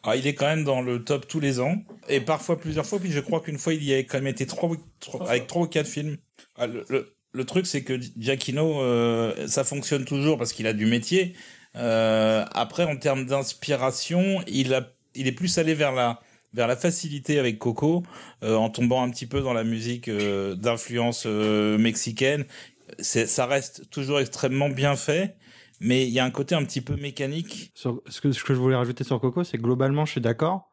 Ah, 0.05 0.17
il 0.17 0.27
est 0.27 0.35
quand 0.35 0.47
même 0.47 0.65
dans 0.65 0.81
le 0.81 1.03
top 1.03 1.27
tous 1.27 1.41
les 1.41 1.59
ans 1.61 1.77
et 2.09 2.21
parfois 2.21 2.57
plusieurs 2.57 2.87
fois. 2.87 3.01
Puis 3.01 3.11
je 3.11 3.21
crois 3.21 3.41
qu'une 3.41 3.59
fois 3.59 3.75
il 3.75 3.83
y 3.83 3.95
a 3.95 3.99
quand 3.99 4.19
même 4.19 4.29
été 4.29 4.47
trois, 4.47 4.71
avec 5.21 5.47
trois 5.47 5.63
ou 5.63 5.67
quatre 5.67 5.89
films. 5.89 6.19
Ah, 6.57 6.67
le, 6.67 6.85
le, 6.89 7.17
truc 7.45 7.67
c'est 7.67 7.83
que 7.83 7.99
Giacchino, 8.19 8.81
euh, 8.81 9.47
ça 9.47 9.65
fonctionne 9.65 10.05
toujours 10.05 10.39
parce 10.39 10.53
qu'il 10.53 10.67
a 10.67 10.73
du 10.73 10.87
métier. 10.87 11.35
Euh, 11.77 12.45
après, 12.53 12.85
en 12.85 12.97
termes 12.97 13.27
d'inspiration, 13.27 14.43
il 14.47 14.75
a, 14.75 14.93
il 15.15 15.27
est 15.27 15.33
plus 15.33 15.59
allé 15.59 15.75
vers 15.75 15.93
la 15.93 16.21
vers 16.55 16.67
la 16.67 16.77
facilité 16.77 17.39
avec 17.39 17.59
Coco, 17.59 18.03
euh, 18.43 18.57
en 18.57 18.69
tombant 18.69 19.03
un 19.03 19.11
petit 19.11 19.27
peu 19.27 19.41
dans 19.41 19.55
la 19.55 19.65
musique 19.65 20.09
euh, 20.09 20.55
d'influence 20.55 21.25
euh, 21.27 21.79
mexicaine. 21.79 22.45
Ça 22.99 23.47
reste 23.47 23.89
toujours 23.91 24.21
extrêmement 24.21 24.69
bien 24.69 24.97
fait 24.97 25.37
mais 25.83 26.07
il 26.07 26.13
y 26.13 26.21
a 26.21 26.25
un 26.25 26.31
côté 26.31 26.55
un 26.55 26.65
petit 26.65 26.81
peu 26.81 26.95
mécanique. 26.95 27.73
ce, 27.75 27.89
que, 28.21 28.31
ce 28.31 28.45
que 28.45 28.55
je 28.55 28.59
voulais 28.59 28.77
rajouter 28.77 29.03
sur 29.03 29.21
Coco, 29.21 29.43
c'est 29.43 29.59
globalement, 29.59 30.05
je 30.05 30.13
suis 30.13 30.21
d'accord. 30.21 30.71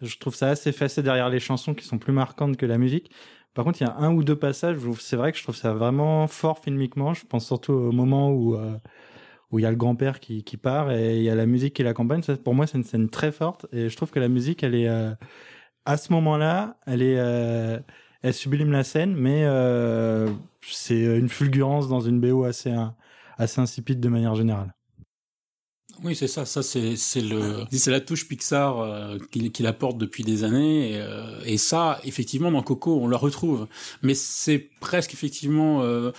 Je 0.00 0.16
trouve 0.16 0.34
ça 0.34 0.48
assez 0.50 0.70
effacé 0.70 1.02
derrière 1.02 1.28
les 1.28 1.40
chansons 1.40 1.74
qui 1.74 1.84
sont 1.84 1.98
plus 1.98 2.12
marquantes 2.12 2.56
que 2.56 2.64
la 2.64 2.78
musique. 2.78 3.10
Par 3.54 3.64
contre, 3.64 3.80
il 3.80 3.84
y 3.84 3.86
a 3.86 3.96
un 3.96 4.12
ou 4.12 4.24
deux 4.24 4.36
passages 4.36 4.84
où 4.84 4.96
c'est 4.96 5.16
vrai 5.16 5.30
que 5.32 5.38
je 5.38 5.42
trouve 5.44 5.56
ça 5.56 5.72
vraiment 5.72 6.26
fort 6.26 6.58
filmiquement. 6.58 7.14
Je 7.14 7.24
pense 7.24 7.46
surtout 7.46 7.72
au 7.72 7.92
moment 7.92 8.30
où 8.30 8.56
euh, 8.56 8.76
où 9.52 9.60
il 9.60 9.62
y 9.62 9.66
a 9.66 9.70
le 9.70 9.76
grand-père 9.76 10.20
qui, 10.20 10.42
qui 10.44 10.56
part 10.56 10.90
et 10.90 11.18
il 11.18 11.22
y 11.22 11.30
a 11.30 11.34
la 11.36 11.46
musique 11.46 11.74
qui 11.74 11.84
l'accompagne. 11.84 12.22
Ça, 12.22 12.36
pour 12.36 12.54
moi, 12.54 12.66
c'est 12.66 12.78
une 12.78 12.84
scène 12.84 13.08
très 13.08 13.30
forte 13.32 13.66
et 13.72 13.88
je 13.88 13.96
trouve 13.96 14.10
que 14.10 14.18
la 14.20 14.28
musique, 14.28 14.64
elle 14.64 14.74
est 14.74 14.88
euh, 14.88 15.14
à 15.86 15.96
ce 15.96 16.12
moment-là, 16.12 16.78
elle 16.86 17.02
est 17.02 17.18
euh, 17.18 17.78
elle 18.22 18.34
sublime 18.34 18.72
la 18.72 18.84
scène, 18.84 19.14
mais 19.14 19.44
c'est 20.62 21.18
une 21.18 21.28
fulgurance 21.28 21.88
dans 21.88 22.00
une 22.00 22.20
BO 22.20 22.44
assez 22.44 22.74
assez 23.38 23.60
insipide 23.60 24.00
de 24.00 24.08
manière 24.08 24.34
générale. 24.34 24.74
Oui, 26.02 26.16
c'est 26.16 26.26
ça. 26.26 26.44
Ça, 26.44 26.62
c'est 26.62 26.96
c'est 26.96 27.20
le 27.20 27.64
c'est 27.70 27.90
la 27.90 28.00
touche 28.00 28.26
Pixar 28.26 28.80
euh, 28.80 29.18
qu'il 29.30 29.66
apporte 29.66 29.96
depuis 29.98 30.24
des 30.24 30.44
années. 30.44 30.92
Et, 30.92 31.00
euh, 31.00 31.40
et, 31.44 31.56
ça, 31.56 32.00
effectivement, 32.04 32.50
dans 32.50 32.62
Coco, 32.62 32.98
on 33.00 33.06
le 33.06 33.16
retrouve. 33.16 33.68
Mais 34.02 34.14
c'est 34.14 34.58
presque 34.80 35.14
effectivement 35.14 35.82
euh, 35.82 36.12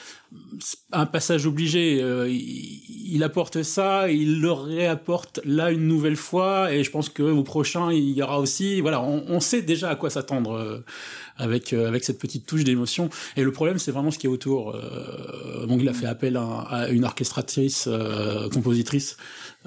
un 0.91 1.05
passage 1.05 1.45
obligé. 1.45 2.01
Euh, 2.01 2.27
il, 2.29 3.13
il, 3.15 3.23
apporte 3.23 3.61
ça, 3.63 4.09
il 4.09 4.41
le 4.41 4.51
réapporte 4.51 5.39
là 5.45 5.71
une 5.71 5.87
nouvelle 5.87 6.15
fois. 6.15 6.73
Et 6.73 6.83
je 6.83 6.89
pense 6.89 7.09
que 7.09 7.23
au 7.23 7.43
prochain, 7.43 7.91
il 7.91 8.11
y 8.11 8.23
aura 8.23 8.39
aussi. 8.39 8.81
Voilà, 8.81 9.01
on, 9.01 9.23
on 9.27 9.39
sait 9.39 9.61
déjà 9.61 9.89
à 9.89 9.95
quoi 9.95 10.09
s'attendre 10.09 10.53
euh, 10.53 10.83
avec 11.37 11.73
avec 11.73 12.03
cette 12.05 12.17
petite 12.17 12.45
touche 12.45 12.63
d'émotion. 12.63 13.09
Et 13.35 13.43
le 13.43 13.51
problème, 13.51 13.77
c'est 13.77 13.91
vraiment 13.91 14.11
ce 14.11 14.17
qui 14.17 14.25
est 14.25 14.29
autour. 14.29 14.75
donc, 15.67 15.81
il 15.81 15.89
a 15.89 15.93
fait 15.93 16.05
appel 16.07 16.37
à, 16.37 16.61
à 16.61 16.89
une 16.89 17.03
orchestratrice, 17.03 17.89
compositrice 18.53 19.17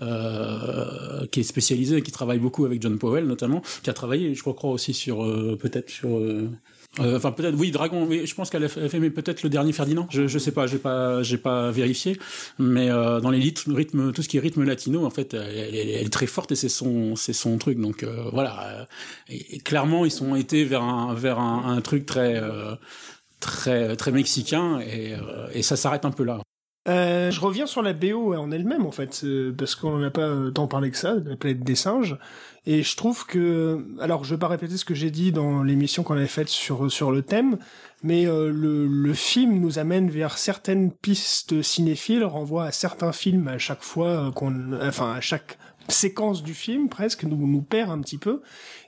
euh, 0.02 1.26
qui 1.26 1.40
est 1.40 1.44
spécialisé, 1.44 2.02
qui 2.02 2.12
travaille 2.12 2.38
beaucoup 2.38 2.64
avec 2.64 2.82
John 2.82 2.98
Powell 2.98 3.26
notamment, 3.26 3.62
qui 3.82 3.90
a 3.90 3.92
travaillé, 3.92 4.34
je 4.34 4.42
crois, 4.42 4.70
aussi 4.70 4.94
sur 4.94 5.24
euh, 5.24 5.56
peut-être 5.60 5.90
sur 5.90 6.18
euh, 6.18 6.48
euh, 7.00 7.16
enfin 7.16 7.32
peut-être 7.32 7.54
oui 7.56 7.70
Dragon 7.70 8.06
oui, 8.08 8.26
je 8.26 8.34
pense 8.34 8.50
qu'elle 8.50 8.64
a 8.64 8.68
fait 8.68 8.98
mais 8.98 9.10
peut-être 9.10 9.42
le 9.42 9.50
dernier 9.50 9.72
Ferdinand. 9.72 10.06
Je 10.10 10.26
je 10.26 10.38
sais 10.38 10.52
pas 10.52 10.66
j'ai 10.66 10.78
pas 10.78 11.22
j'ai 11.22 11.38
pas 11.38 11.70
vérifié. 11.70 12.18
Mais 12.58 12.90
euh, 12.90 13.20
dans 13.20 13.30
les 13.30 13.38
rythmes 13.38 14.12
tout 14.12 14.22
ce 14.22 14.28
qui 14.28 14.38
est 14.38 14.40
rythme 14.40 14.64
latino 14.64 15.04
en 15.04 15.10
fait 15.10 15.34
elle, 15.34 15.74
est 15.74 16.12
très 16.12 16.26
forte 16.26 16.52
et 16.52 16.56
c'est 16.56 16.68
son 16.68 17.14
c'est 17.14 17.34
son 17.34 17.58
truc. 17.58 17.78
Donc 17.78 18.02
euh, 18.02 18.24
voilà. 18.32 18.88
Et, 19.28 19.56
et, 19.56 19.58
clairement 19.60 20.04
ils 20.04 20.10
sont 20.10 20.34
été 20.34 20.64
vers 20.64 20.82
un 20.82 21.14
vers 21.14 21.38
un, 21.38 21.76
un 21.76 21.80
truc 21.82 22.06
très 22.06 22.40
très 23.40 23.96
très 23.96 24.10
mexicain 24.10 24.80
et, 24.80 25.14
et 25.52 25.62
ça 25.62 25.76
s'arrête 25.76 26.04
un 26.04 26.10
peu 26.10 26.24
là 26.24 26.40
euh, 26.86 27.30
je 27.30 27.40
reviens 27.40 27.66
sur 27.66 27.82
la 27.82 27.92
BO 27.92 28.34
en 28.34 28.50
elle-même 28.50 28.86
en 28.86 28.92
fait, 28.92 29.20
euh, 29.24 29.52
parce 29.56 29.74
qu'on 29.74 29.98
n'a 29.98 30.10
pas 30.10 30.22
euh, 30.22 30.50
tant 30.50 30.66
parlé 30.68 30.90
que 30.90 30.96
ça, 30.96 31.16
de 31.16 31.30
la 31.30 31.36
planète 31.36 31.60
des 31.60 31.74
singes. 31.74 32.16
Et 32.66 32.82
je 32.82 32.96
trouve 32.96 33.26
que, 33.26 33.84
alors 34.00 34.24
je 34.24 34.34
vais 34.34 34.38
pas 34.38 34.48
répéter 34.48 34.76
ce 34.76 34.84
que 34.84 34.94
j'ai 34.94 35.10
dit 35.10 35.32
dans 35.32 35.62
l'émission 35.62 36.02
qu'on 36.02 36.16
avait 36.16 36.26
faite 36.26 36.48
sur 36.48 36.90
sur 36.90 37.10
le 37.10 37.22
thème, 37.22 37.58
mais 38.02 38.26
euh, 38.26 38.50
le, 38.50 38.86
le 38.86 39.14
film 39.14 39.58
nous 39.58 39.78
amène 39.78 40.08
vers 40.08 40.38
certaines 40.38 40.92
pistes 40.92 41.62
cinéphiles, 41.62 42.24
renvoie 42.24 42.64
à 42.64 42.72
certains 42.72 43.12
films 43.12 43.48
à 43.48 43.58
chaque 43.58 43.82
fois 43.82 44.32
qu'on, 44.34 44.72
enfin 44.80 45.12
à 45.12 45.20
chaque 45.20 45.58
séquence 45.88 46.42
du 46.42 46.54
film 46.54 46.88
presque 46.88 47.24
nous 47.24 47.46
nous 47.46 47.62
perd 47.62 47.90
un 47.90 48.00
petit 48.00 48.18
peu. 48.18 48.40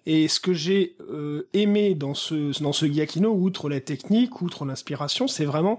Et 0.07 0.29
ce 0.29 0.41
que 0.41 0.53
j'ai 0.53 0.97
euh, 1.11 1.49
aimé 1.53 1.95
dans 1.95 2.15
ce 2.15 2.61
dans 2.63 2.73
ce 2.73 2.87
Giacchino, 2.87 3.31
outre 3.31 3.69
la 3.69 3.81
technique, 3.81 4.41
outre 4.43 4.65
l'inspiration, 4.65 5.27
c'est 5.27 5.45
vraiment 5.45 5.79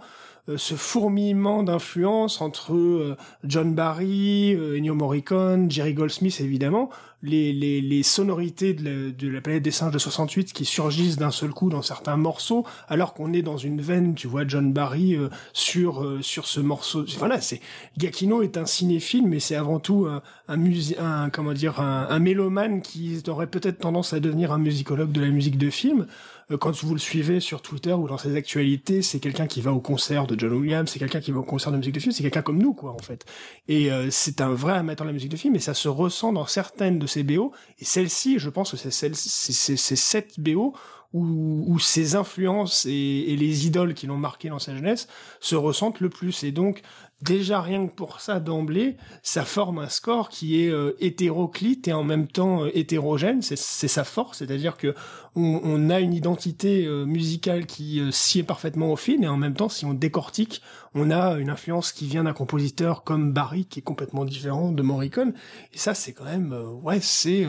ce 0.57 0.75
fourmillement 0.75 1.63
d'influence 1.63 2.41
entre 2.41 2.73
euh, 2.73 3.17
John 3.43 3.73
Barry, 3.73 4.55
euh, 4.55 4.77
Ennio 4.77 4.95
Morricone, 4.95 5.69
Jerry 5.69 5.93
Goldsmith 5.93 6.41
évidemment, 6.41 6.89
les, 7.23 7.53
les, 7.53 7.81
les 7.81 8.03
sonorités 8.03 8.73
de 8.73 8.83
la, 8.83 9.11
de 9.11 9.27
la, 9.27 9.41
planète 9.41 9.63
des 9.63 9.71
singes 9.71 9.93
de 9.93 9.99
68 9.99 10.53
qui 10.53 10.65
surgissent 10.65 11.17
d'un 11.17 11.31
seul 11.31 11.51
coup 11.51 11.69
dans 11.69 11.81
certains 11.81 12.17
morceaux, 12.17 12.65
alors 12.87 13.13
qu'on 13.13 13.33
est 13.33 13.41
dans 13.41 13.57
une 13.57 13.81
veine, 13.81 14.15
tu 14.15 14.27
vois, 14.27 14.47
John 14.47 14.73
Barry 14.73 15.15
euh, 15.15 15.29
sur 15.53 16.03
euh, 16.03 16.21
sur 16.21 16.47
ce 16.47 16.59
morceau. 16.59 17.05
Voilà, 17.19 17.39
c'est 17.39 17.61
Giacchino 17.97 18.41
est 18.41 18.57
un 18.57 18.65
cinéphile, 18.65 19.27
mais 19.27 19.39
c'est 19.39 19.55
avant 19.55 19.79
tout 19.79 20.07
un, 20.07 20.21
un, 20.47 20.59
un 20.99 21.29
comment 21.29 21.53
dire 21.53 21.79
un, 21.79 22.07
un 22.09 22.19
mélomane 22.19 22.81
qui 22.81 23.21
aurait 23.27 23.47
peut-être 23.47 23.79
tendance 23.79 24.13
à 24.13 24.19
devenir 24.19 24.51
un 24.51 24.57
musicologue 24.57 25.11
de 25.11 25.21
la 25.21 25.29
musique 25.29 25.57
de 25.57 25.69
film. 25.69 26.07
Euh, 26.51 26.57
quand 26.57 26.83
vous 26.83 26.93
le 26.93 26.99
suivez 26.99 27.39
sur 27.39 27.61
Twitter 27.61 27.93
ou 27.93 28.07
dans 28.07 28.17
ses 28.17 28.35
actualités, 28.35 29.01
c'est 29.01 29.19
quelqu'un 29.19 29.47
qui 29.47 29.61
va 29.61 29.71
au 29.73 29.79
concert 29.79 30.27
de 30.27 30.37
John 30.37 30.53
Williams, 30.53 30.89
c'est 30.89 30.99
quelqu'un 30.99 31.19
qui 31.19 31.31
va 31.31 31.39
au 31.39 31.43
concert 31.43 31.71
de 31.71 31.77
musique 31.77 31.93
de 31.93 31.99
film, 31.99 32.11
c'est 32.11 32.23
quelqu'un 32.23 32.41
comme 32.41 32.61
nous, 32.61 32.73
quoi, 32.73 32.91
en 32.91 32.99
fait. 32.99 33.25
Et 33.67 33.91
euh, 33.91 34.09
c'est 34.11 34.41
un 34.41 34.53
vrai 34.53 34.73
amateur 34.73 35.05
de 35.05 35.09
la 35.09 35.13
musique 35.13 35.31
de 35.31 35.37
film, 35.37 35.55
et 35.55 35.59
ça 35.59 35.73
se 35.73 35.87
ressent 35.87 36.33
dans 36.33 36.45
certaines 36.45 36.99
de 36.99 37.07
ses 37.07 37.23
BO, 37.23 37.51
et 37.79 37.85
celle-ci, 37.85 38.39
je 38.39 38.49
pense 38.49 38.71
que 38.71 38.77
c'est 38.77 38.91
celle, 38.91 39.15
c'est 39.15 39.95
cette 39.95 40.39
BO 40.39 40.73
où, 41.13 41.65
où 41.67 41.79
ses 41.79 42.15
influences 42.15 42.85
et, 42.85 42.91
et 42.91 43.35
les 43.35 43.67
idoles 43.67 43.93
qui 43.93 44.07
l'ont 44.07 44.17
marqué 44.17 44.49
dans 44.49 44.59
sa 44.59 44.73
jeunesse 44.73 45.07
se 45.41 45.55
ressentent 45.55 45.99
le 45.99 46.09
plus. 46.09 46.43
Et 46.43 46.51
donc, 46.51 46.81
déjà 47.21 47.61
rien 47.61 47.87
que 47.87 47.93
pour 47.93 48.19
ça 48.19 48.39
d'emblée, 48.39 48.97
ça 49.21 49.45
forme 49.45 49.79
un 49.79 49.89
score 49.89 50.29
qui 50.29 50.63
est 50.63 50.69
euh, 50.69 50.95
hétéroclite 50.99 51.87
et 51.87 51.93
en 51.93 52.03
même 52.03 52.27
temps 52.27 52.63
euh, 52.63 52.71
hétérogène. 52.73 53.41
C'est 53.41 53.55
sa 53.55 54.03
force, 54.03 54.39
c'est-à-dire 54.39 54.77
que 54.77 54.95
on, 55.35 55.61
on, 55.63 55.89
a 55.89 55.99
une 55.99 56.13
identité 56.13 56.85
euh, 56.85 57.05
musicale 57.05 57.65
qui 57.65 58.01
sied 58.11 58.43
parfaitement 58.43 58.91
au 58.91 58.95
film 58.95 59.23
et 59.23 59.27
en 59.27 59.37
même 59.37 59.53
temps, 59.53 59.69
si 59.69 59.85
on 59.85 59.93
décortique, 59.93 60.61
on 60.93 61.11
a 61.11 61.37
une 61.37 61.49
influence 61.49 61.91
qui 61.91 62.07
vient 62.07 62.23
d'un 62.23 62.33
compositeur 62.33 63.03
comme 63.03 63.31
Barry 63.31 63.65
qui 63.65 63.79
est 63.79 63.83
complètement 63.83 64.25
différent 64.25 64.71
de 64.71 64.81
Morricone. 64.81 65.33
Et 65.73 65.77
ça, 65.77 65.93
c'est 65.93 66.13
quand 66.13 66.25
même, 66.25 66.53
ouais, 66.83 66.99
c'est 67.01 67.45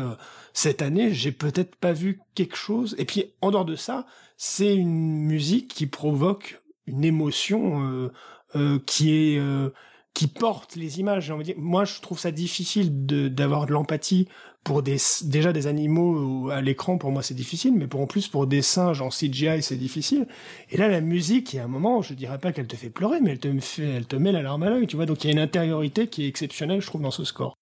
cette 0.53 0.83
année, 0.83 1.13
j'ai 1.13 1.33
peut-être 1.33 1.77
pas 1.77 1.93
vu 1.93 2.21
quelque 2.35 2.57
chose. 2.57 2.95
Et 2.99 3.05
puis 3.05 3.33
en 3.41 3.51
dehors 3.51 3.65
de 3.65 3.75
ça, 3.75 4.07
c'est 4.37 4.75
une 4.75 5.25
musique 5.25 5.69
qui 5.69 5.87
provoque 5.87 6.63
une 6.87 7.05
émotion 7.05 8.11
euh, 8.57 8.79
qui 8.87 9.15
est 9.15 9.39
euh, 9.39 9.71
qui 10.15 10.27
porte 10.27 10.77
les 10.77 11.01
images. 11.01 11.31
Envie 11.31 11.45
dire. 11.45 11.55
Moi, 11.59 11.85
je 11.85 12.01
trouve 12.01 12.19
ça 12.19 12.31
difficile 12.31 13.07
de 13.07 13.29
d'avoir 13.29 13.67
de, 13.67 13.73
l'empathie 13.73 14.29
pour 14.65 14.83
des 14.83 14.97
déjà 15.25 15.53
des 15.53 15.67
animaux 15.67 16.51
à 16.51 16.61
l'écran. 16.61 16.99
Pour 16.99 17.11
moi, 17.11 17.23
c'est 17.23 17.35
difficile, 17.35 17.75
mais 17.75 17.87
pour 17.87 18.01
en 18.01 18.07
plus 18.07 18.29
pour 18.29 18.47
des 18.47 18.63
singes 18.63 19.01
en 19.01 19.09
CGI, 19.09 19.63
c'est 19.63 19.77
difficile. 19.77 20.27
Et 20.71 20.77
là, 20.77 20.89
la 20.89 21.01
musique, 21.01 21.53
il 21.53 21.57
y 21.57 21.59
a 21.61 21.65
un 21.65 21.69
moment, 21.69 22.03
je 22.03 22.15
dirais 22.15 22.39
pas 22.39 22.53
qu'elle 22.53 22.67
te 22.67 22.77
fait 22.77 22.91
pleurer, 22.91 23.21
mais 23.21 23.33
elle 23.33 23.41
te 23.41 23.49
elle 23.81 24.07
te 24.07 24.17
met 24.17 24.33
la 24.33 24.43
larme 24.43 24.63
à 24.65 24.71
l'œil. 24.71 24.87
Tu 24.87 24.97
vois, 24.97 25.07
donc 25.07 25.25
il 25.25 25.29
y 25.29 25.31
a 25.31 25.33
une 25.33 25.41
intériorité 25.41 26.09
qui 26.09 26.25
est 26.25 26.29
exceptionnelle, 26.29 26.81
je 26.81 26.87
trouve, 26.87 27.03
dans 27.03 27.11
ce 27.11 27.25
score. 27.25 27.57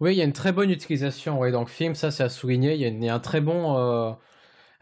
Oui, 0.00 0.14
il 0.14 0.18
y 0.18 0.20
a 0.20 0.24
une 0.24 0.32
très 0.32 0.52
bonne 0.52 0.70
utilisation 0.70 1.38
ouais, 1.38 1.52
dans 1.52 1.64
film, 1.66 1.94
ça 1.94 2.10
c'est 2.10 2.24
à 2.24 2.28
souligner. 2.28 2.74
Il 2.74 3.04
y, 3.04 3.08
a, 3.08 3.14
un 3.14 3.20
très 3.20 3.40
bon, 3.40 3.78
euh, 3.78 4.12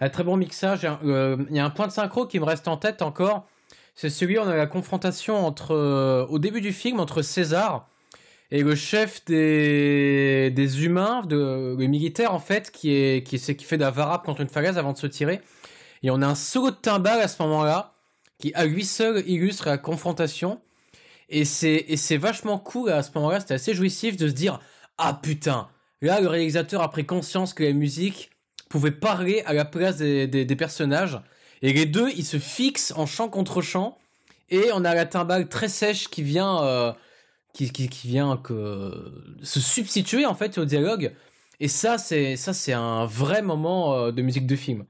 un 0.01 0.09
très 0.09 0.25
bon 0.25 0.37
mixage. 0.37 0.87
Euh, 1.05 1.37
il 1.51 1.57
y 1.57 1.61
a 1.61 1.64
un 1.64 1.70
point 1.70 1.87
de 1.87 1.92
synchro 1.92 2.27
qui 2.27 2.40
me 2.40 2.44
reste 2.44 2.66
en 2.66 2.77
tête 2.77 3.03
encore 3.03 3.46
c'est 3.95 4.11
celui 4.11 4.39
où 4.39 4.43
on 4.43 4.49
a 4.49 4.57
la 4.57 4.67
confrontation 4.67 5.47
entre, 5.47 5.73
euh, 5.73 6.27
au 6.27 6.39
début 6.39 6.61
du 6.61 6.73
film, 6.73 7.01
entre 7.01 7.23
César 7.23 7.89
et 8.51 8.63
le 8.63 8.75
chef 8.75 9.25
des, 9.25 10.51
des 10.51 10.85
humains, 10.85 11.23
de, 11.23 11.75
le 11.79 11.87
militaire 11.87 12.35
en 12.35 12.39
fait, 12.39 12.71
qui 12.71 12.93
est, 12.93 13.27
qui, 13.27 13.39
fait 13.39 13.77
de 13.79 13.83
la 13.83 13.91
varap 13.91 14.27
contre 14.27 14.43
une 14.43 14.49
falaise 14.49 14.77
avant 14.77 14.93
de 14.93 14.99
se 14.99 15.07
tirer. 15.07 15.41
Et 16.03 16.11
on 16.11 16.21
a 16.21 16.27
un 16.27 16.35
solo 16.35 16.71
de 16.71 16.77
timbal 16.77 17.21
à 17.21 17.29
ce 17.29 17.43
moment-là, 17.43 17.95
qui 18.39 18.53
à 18.53 18.67
lui 18.67 18.85
seul 18.85 19.27
illustre 19.27 19.69
la 19.69 19.79
confrontation. 19.79 20.61
Et 21.31 21.47
c'est, 21.47 21.87
et 21.89 21.97
c'est 21.97 22.19
vachement 22.19 22.59
cool 22.59 22.91
à 22.91 23.03
ce 23.03 23.11
moment-là, 23.15 23.41
c'était 23.41 23.55
assez 23.55 23.73
jouissif 23.73 24.19
de 24.19 24.29
se 24.29 24.35
dire, 24.35 24.61
ah 24.99 25.19
putain, 25.23 25.69
là 26.03 26.21
le 26.21 26.29
réalisateur 26.29 26.83
a 26.83 26.91
pris 26.91 27.07
conscience 27.07 27.55
que 27.55 27.65
la 27.65 27.73
musique 27.73 28.33
pouvait 28.69 28.91
parler 28.91 29.43
à 29.47 29.55
la 29.55 29.65
place 29.65 29.97
des, 29.97 30.27
des 30.27 30.57
personnages 30.57 31.19
et 31.62 31.72
les 31.72 31.87
deux, 31.87 32.11
ils 32.11 32.25
se 32.25 32.38
fixent 32.38 32.92
en 32.96 33.07
chant 33.07 33.29
contre 33.29 33.62
chant. 33.62 33.96
Et 34.51 34.70
on 34.75 34.85
a 34.85 34.94
la 34.94 35.07
timbale 35.07 35.48
très 35.48 35.68
sèche 35.68 36.09
qui 36.09 36.22
vient, 36.22 36.62
euh, 36.62 36.92
qui, 37.55 37.88
vient 38.05 38.37
que, 38.37 38.92
se 39.42 39.61
substituer 39.61 40.27
en 40.27 40.35
fait 40.35 40.59
au 40.59 40.64
dialogue. 40.64 41.12
Et 41.61 41.68
ça, 41.68 41.96
c'est 41.96 42.37
ça, 42.37 42.53
c'est 42.53 42.72
un 42.72 43.07
vrai 43.07 43.40
moment 43.40 43.94
euh, 43.94 44.12
de 44.12 44.20
musique 44.20 44.46
de 44.46 44.57
film. 44.57 44.85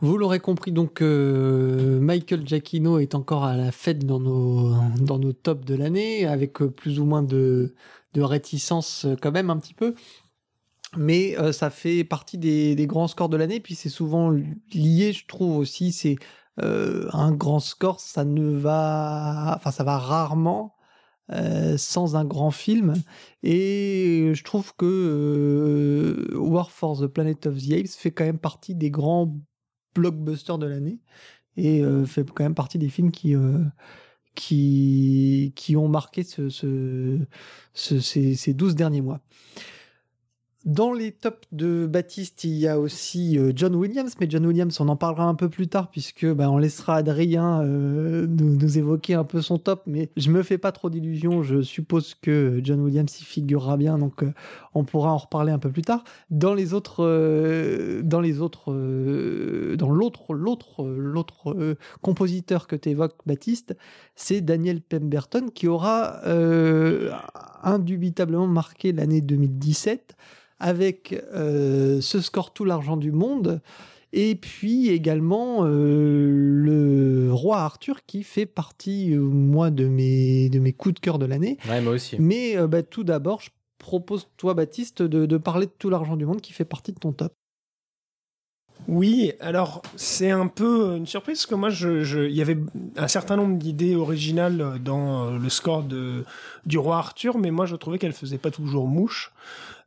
Vous 0.00 0.18
l'aurez 0.18 0.40
compris, 0.40 0.72
donc 0.72 1.00
euh, 1.00 2.00
Michael 2.00 2.44
Giacchino 2.44 2.98
est 2.98 3.14
encore 3.14 3.44
à 3.44 3.56
la 3.56 3.70
fête 3.70 4.04
dans 4.04 4.18
nos 4.18 4.74
dans 4.98 5.20
nos 5.20 5.32
tops 5.32 5.64
de 5.64 5.76
l'année, 5.76 6.26
avec 6.26 6.54
plus 6.54 6.98
ou 6.98 7.04
moins 7.04 7.22
de 7.22 7.72
de 8.14 8.20
réticence 8.20 9.06
quand 9.22 9.30
même 9.30 9.48
un 9.48 9.58
petit 9.58 9.74
peu 9.74 9.94
mais 10.96 11.38
euh, 11.38 11.52
ça 11.52 11.70
fait 11.70 12.04
partie 12.04 12.38
des, 12.38 12.86
grands 12.86 13.08
scores 13.08 13.28
de 13.28 13.36
l'année. 13.36 13.60
Puis 13.60 13.74
c'est 13.74 13.88
souvent 13.88 14.30
lié, 14.74 15.12
je 15.12 15.26
trouve 15.26 15.56
aussi, 15.56 15.92
c'est 15.92 16.16
euh, 16.62 17.08
un 17.12 17.32
grand 17.32 17.60
score, 17.60 18.00
ça 18.00 18.24
ne 18.24 18.50
va, 18.56 19.54
enfin 19.56 19.70
ça 19.70 19.84
va 19.84 19.98
rarement 19.98 20.76
euh, 21.30 21.76
sans 21.78 22.16
un 22.16 22.24
grand 22.24 22.50
film. 22.50 22.94
Et 23.42 24.32
je 24.34 24.44
trouve 24.44 24.74
que 24.76 26.28
War 26.34 26.70
for 26.70 27.00
the 27.00 27.06
Planet 27.06 27.46
of 27.46 27.56
the 27.56 27.72
Apes 27.72 27.88
fait 27.96 28.10
quand 28.10 28.24
même 28.24 28.38
partie 28.38 28.74
des 28.74 28.90
grands 28.90 29.34
blockbusters 29.94 30.58
de 30.58 30.66
l'année 30.66 31.00
et 31.56 31.82
fait 32.06 32.24
quand 32.30 32.44
même 32.44 32.54
partie 32.54 32.78
des 32.78 32.88
films 32.88 33.10
qui 33.10 33.34
qui 34.34 35.52
qui 35.54 35.76
ont 35.76 35.88
marqué 35.88 36.22
ce, 36.22 36.48
ce, 36.48 37.18
ce 37.74 38.00
ces, 38.00 38.34
ces 38.34 38.54
12 38.54 38.74
derniers 38.74 39.02
mois. 39.02 39.20
Dans 40.64 40.92
les 40.92 41.10
tops 41.10 41.48
de 41.50 41.86
Baptiste, 41.86 42.44
il 42.44 42.52
y 42.52 42.68
a 42.68 42.78
aussi 42.78 43.36
euh, 43.36 43.52
John 43.54 43.74
Williams, 43.74 44.14
mais 44.20 44.26
John 44.30 44.46
Williams, 44.46 44.80
on 44.80 44.88
en 44.88 44.96
parlera 44.96 45.24
un 45.24 45.34
peu 45.34 45.48
plus 45.48 45.66
tard 45.66 45.90
puisque 45.90 46.24
bah, 46.24 46.50
on 46.50 46.58
laissera 46.58 46.96
Adrien 46.96 47.62
euh, 47.62 48.28
nous, 48.28 48.78
évoquer 48.78 49.14
un 49.14 49.24
peu 49.24 49.42
son 49.42 49.58
top. 49.58 49.82
Mais 49.86 50.10
je 50.16 50.30
me 50.30 50.42
fais 50.44 50.58
pas 50.58 50.70
trop 50.70 50.88
d'illusions. 50.88 51.42
Je 51.42 51.62
suppose 51.62 52.14
que 52.14 52.60
John 52.62 52.80
Williams 52.80 53.20
y 53.20 53.24
figurera 53.24 53.76
bien, 53.76 53.98
donc 53.98 54.22
euh, 54.22 54.32
on 54.74 54.84
pourra 54.84 55.10
en 55.12 55.16
reparler 55.16 55.50
un 55.50 55.58
peu 55.58 55.70
plus 55.70 55.82
tard. 55.82 56.04
Dans 56.30 56.54
les 56.54 56.74
autres, 56.74 57.02
dans 58.02 58.20
les 58.20 58.40
autres, 58.40 58.72
dans 59.76 59.90
l'autre, 59.90 60.32
l'autre, 60.32 60.84
l'autre 60.84 61.76
compositeur 62.00 62.66
que 62.66 62.76
tu 62.76 62.90
évoques, 62.90 63.16
Baptiste, 63.26 63.76
c'est 64.14 64.40
Daniel 64.40 64.80
Pemberton 64.80 65.48
qui 65.52 65.66
aura 65.68 66.20
indubitablement 67.62 68.46
marqué 68.46 68.92
l'année 68.92 69.20
2017 69.20 70.16
avec 70.62 71.12
euh, 71.34 72.00
ce 72.00 72.20
score 72.20 72.54
tout 72.54 72.64
l'argent 72.64 72.96
du 72.96 73.12
monde. 73.12 73.60
Et 74.14 74.34
puis 74.36 74.90
également 74.90 75.60
euh, 75.62 76.30
le 76.30 77.32
roi 77.32 77.60
Arthur 77.60 78.04
qui 78.06 78.22
fait 78.22 78.46
partie, 78.46 79.12
euh, 79.12 79.20
moi, 79.20 79.70
de 79.70 79.86
mes, 79.86 80.48
de 80.50 80.60
mes 80.60 80.72
coups 80.72 80.94
de 80.94 81.00
cœur 81.00 81.18
de 81.18 81.26
l'année. 81.26 81.58
Ouais, 81.68 81.80
moi 81.80 81.94
aussi. 81.94 82.16
Mais 82.18 82.56
bah, 82.68 82.82
tout 82.82 83.04
d'abord, 83.04 83.40
je 83.40 83.50
propose, 83.78 84.28
toi, 84.36 84.54
Baptiste, 84.54 85.02
de, 85.02 85.26
de 85.26 85.36
parler 85.36 85.66
de 85.66 85.72
tout 85.76 85.90
l'argent 85.90 86.16
du 86.16 86.26
monde 86.26 86.40
qui 86.40 86.52
fait 86.52 86.64
partie 86.64 86.92
de 86.92 86.98
ton 86.98 87.12
top. 87.12 87.34
Oui, 88.88 89.32
alors 89.40 89.82
c'est 89.96 90.30
un 90.30 90.48
peu 90.48 90.96
une 90.96 91.06
surprise 91.06 91.38
parce 91.38 91.46
que 91.46 91.54
moi, 91.54 91.70
je, 91.70 92.26
il 92.28 92.34
y 92.34 92.42
avait 92.42 92.58
un 92.96 93.08
certain 93.08 93.36
nombre 93.36 93.56
d'idées 93.56 93.94
originales 93.94 94.80
dans 94.82 95.30
le 95.30 95.48
score 95.48 95.82
de, 95.82 96.24
du 96.66 96.78
roi 96.78 96.96
Arthur, 96.96 97.38
mais 97.38 97.50
moi 97.50 97.66
je 97.66 97.76
trouvais 97.76 97.98
qu'elle 97.98 98.12
faisait 98.12 98.38
pas 98.38 98.50
toujours 98.50 98.86
mouche. 98.86 99.32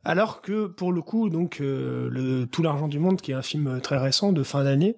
Alors 0.04 0.40
que 0.40 0.66
pour 0.66 0.92
le 0.92 1.02
coup, 1.02 1.28
donc 1.28 1.60
euh, 1.60 2.08
le 2.10 2.46
Tout 2.46 2.62
l'argent 2.62 2.86
du 2.86 3.00
monde, 3.00 3.20
qui 3.20 3.32
est 3.32 3.34
un 3.34 3.42
film 3.42 3.80
très 3.80 3.98
récent 3.98 4.32
de 4.32 4.42
fin 4.44 4.62
d'année, 4.62 4.96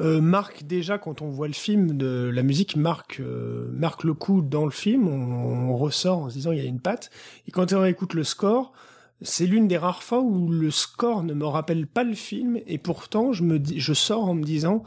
euh, 0.00 0.20
marque 0.20 0.62
déjà 0.62 0.96
quand 0.96 1.20
on 1.20 1.28
voit 1.28 1.48
le 1.48 1.52
film, 1.52 1.96
de 1.96 2.30
la 2.32 2.42
musique 2.42 2.76
marque 2.76 3.20
euh, 3.20 3.68
marque 3.72 4.04
le 4.04 4.14
coup 4.14 4.40
dans 4.40 4.64
le 4.64 4.70
film. 4.70 5.08
On, 5.08 5.76
ressort 5.76 6.18
en 6.18 6.28
se 6.28 6.34
disant 6.34 6.52
il 6.52 6.58
y 6.58 6.62
a 6.62 6.68
une 6.68 6.80
patte. 6.80 7.10
Et 7.48 7.50
quand 7.50 7.72
on 7.72 7.84
écoute 7.84 8.14
le 8.14 8.24
score, 8.24 8.72
c'est 9.22 9.46
l'une 9.46 9.68
des 9.68 9.76
rares 9.76 10.02
fois 10.02 10.20
où 10.20 10.48
le 10.48 10.70
score 10.70 11.22
ne 11.22 11.34
me 11.34 11.46
rappelle 11.46 11.86
pas 11.86 12.04
le 12.04 12.14
film 12.14 12.58
et 12.66 12.78
pourtant 12.78 13.32
je 13.32 13.42
me 13.42 13.60
je 13.76 13.92
sors 13.92 14.24
en 14.24 14.34
me 14.34 14.44
disant 14.44 14.82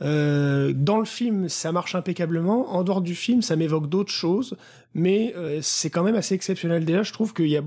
dans 0.00 0.98
le 0.98 1.04
film, 1.04 1.48
ça 1.48 1.70
marche 1.70 1.94
impeccablement. 1.94 2.74
En 2.74 2.82
dehors 2.82 3.00
du 3.00 3.14
film, 3.14 3.42
ça 3.42 3.54
m'évoque 3.56 3.88
d'autres 3.88 4.12
choses, 4.12 4.56
mais 4.92 5.32
c'est 5.62 5.88
quand 5.88 6.02
même 6.02 6.16
assez 6.16 6.34
exceptionnel. 6.34 6.84
Déjà, 6.84 7.04
je 7.04 7.12
trouve 7.12 7.32
qu'il 7.32 7.48
y 7.48 7.56
a 7.56 7.62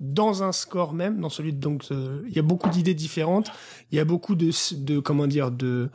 dans 0.00 0.42
un 0.42 0.52
score 0.52 0.92
même, 0.92 1.20
dans 1.20 1.28
celui 1.28 1.52
de 1.52 1.58
donc 1.58 1.84
euh, 1.90 2.22
il 2.28 2.34
y 2.34 2.38
a 2.38 2.42
beaucoup 2.42 2.68
d'idées 2.68 2.94
différentes, 2.94 3.50
il 3.90 3.96
y 3.96 4.00
a 4.00 4.04
beaucoup 4.04 4.34
de 4.34 4.50
de 4.76 5.00
comment 5.00 5.26
dire 5.26 5.50
de 5.50 5.90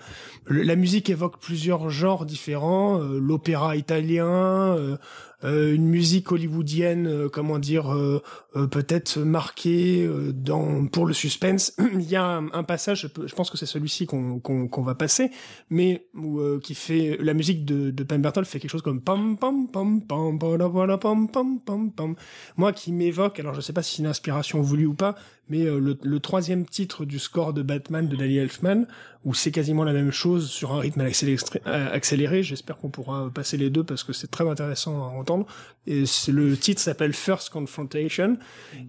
la 0.47 0.76
musique 0.76 1.10
évoque 1.10 1.39
plusieurs 1.39 1.89
genres 1.89 2.26
différents, 2.26 3.02
euh, 3.02 3.19
l'opéra 3.19 3.76
italien, 3.76 4.28
euh, 4.28 4.82
euh, 4.82 4.97
une 5.43 5.88
musique 5.88 6.32
hollywoodienne, 6.32 7.08
euh, 7.08 7.30
comment 7.30 7.60
dire, 7.60 7.93
euh, 7.93 8.21
peut-être 8.67 9.19
marquée 9.19 10.08
dans 10.34 10.86
pour 10.88 11.06
le 11.06 11.13
suspense. 11.13 11.75
Il 11.93 12.10
y 12.10 12.15
a 12.15 12.23
un, 12.25 12.63
passage, 12.63 13.10
je 13.25 13.36
pense 13.36 13.49
que 13.49 13.58
c'est 13.58 13.65
celui-ci 13.65 14.06
qu'on 14.06 14.39
qu'on 14.39 14.82
va 14.84 14.95
passer, 14.95 15.32
mais 15.69 16.08
où, 16.15 16.39
qui 16.60 16.75
fait 16.75 17.17
la 17.19 17.34
musique 17.34 17.65
de, 17.65 17.91
de 17.91 18.04
Pemberton 18.04 18.43
fait 18.43 18.60
quelque 18.60 18.71
chose 18.71 18.82
comme 18.82 19.01
pam 19.01 19.38
pam 19.38 19.67
pam 19.71 20.01
pam 20.06 20.38
pam 20.38 20.99
pam 20.99 21.27
pam 21.27 21.60
pam 21.60 21.91
pam. 21.91 22.15
Moi, 22.58 22.73
qui 22.73 22.91
m'évoque, 22.91 23.39
alors 23.39 23.54
je 23.54 23.62
sais 23.62 23.73
pas 23.73 23.82
si 23.82 23.95
c'est 23.95 24.01
une 24.01 24.08
inspiration 24.08 24.62
voulue 24.62 24.86
ou 24.86 24.93
pas, 24.93 25.15
mais 25.52 25.66
le, 25.66 25.98
le, 26.02 26.20
troisième 26.20 26.66
titre 26.66 27.06
du 27.06 27.20
score 27.20 27.54
de 27.54 27.62
Batman 27.62 28.08
de 28.08 28.16
Danny 28.16 28.38
Elfman, 28.38 28.86
où 29.24 29.36
c'est 29.36 29.52
quasiment 29.52 29.84
la 29.84 29.94
même 29.94 30.12
chose 30.12 30.50
sur 30.50 30.74
un 30.74 30.80
rythme 30.80 31.02
accéléré. 31.02 32.42
J'espère 32.42 32.78
qu'on 32.78 32.90
pourra 32.90 33.30
passer 33.30 33.56
les 33.56 33.70
deux 33.70 33.84
parce 33.84 34.04
que 34.04 34.14
c'est 34.14 34.32
très 34.32 34.50
intéressant 34.50 35.04
à 35.04 35.10
entendre. 35.10 35.46
Et 35.86 36.06
le 36.30 36.58
titre 36.58 36.82
s'appelle 36.82 37.14
First 37.14 37.50
Confrontation. 37.50 38.38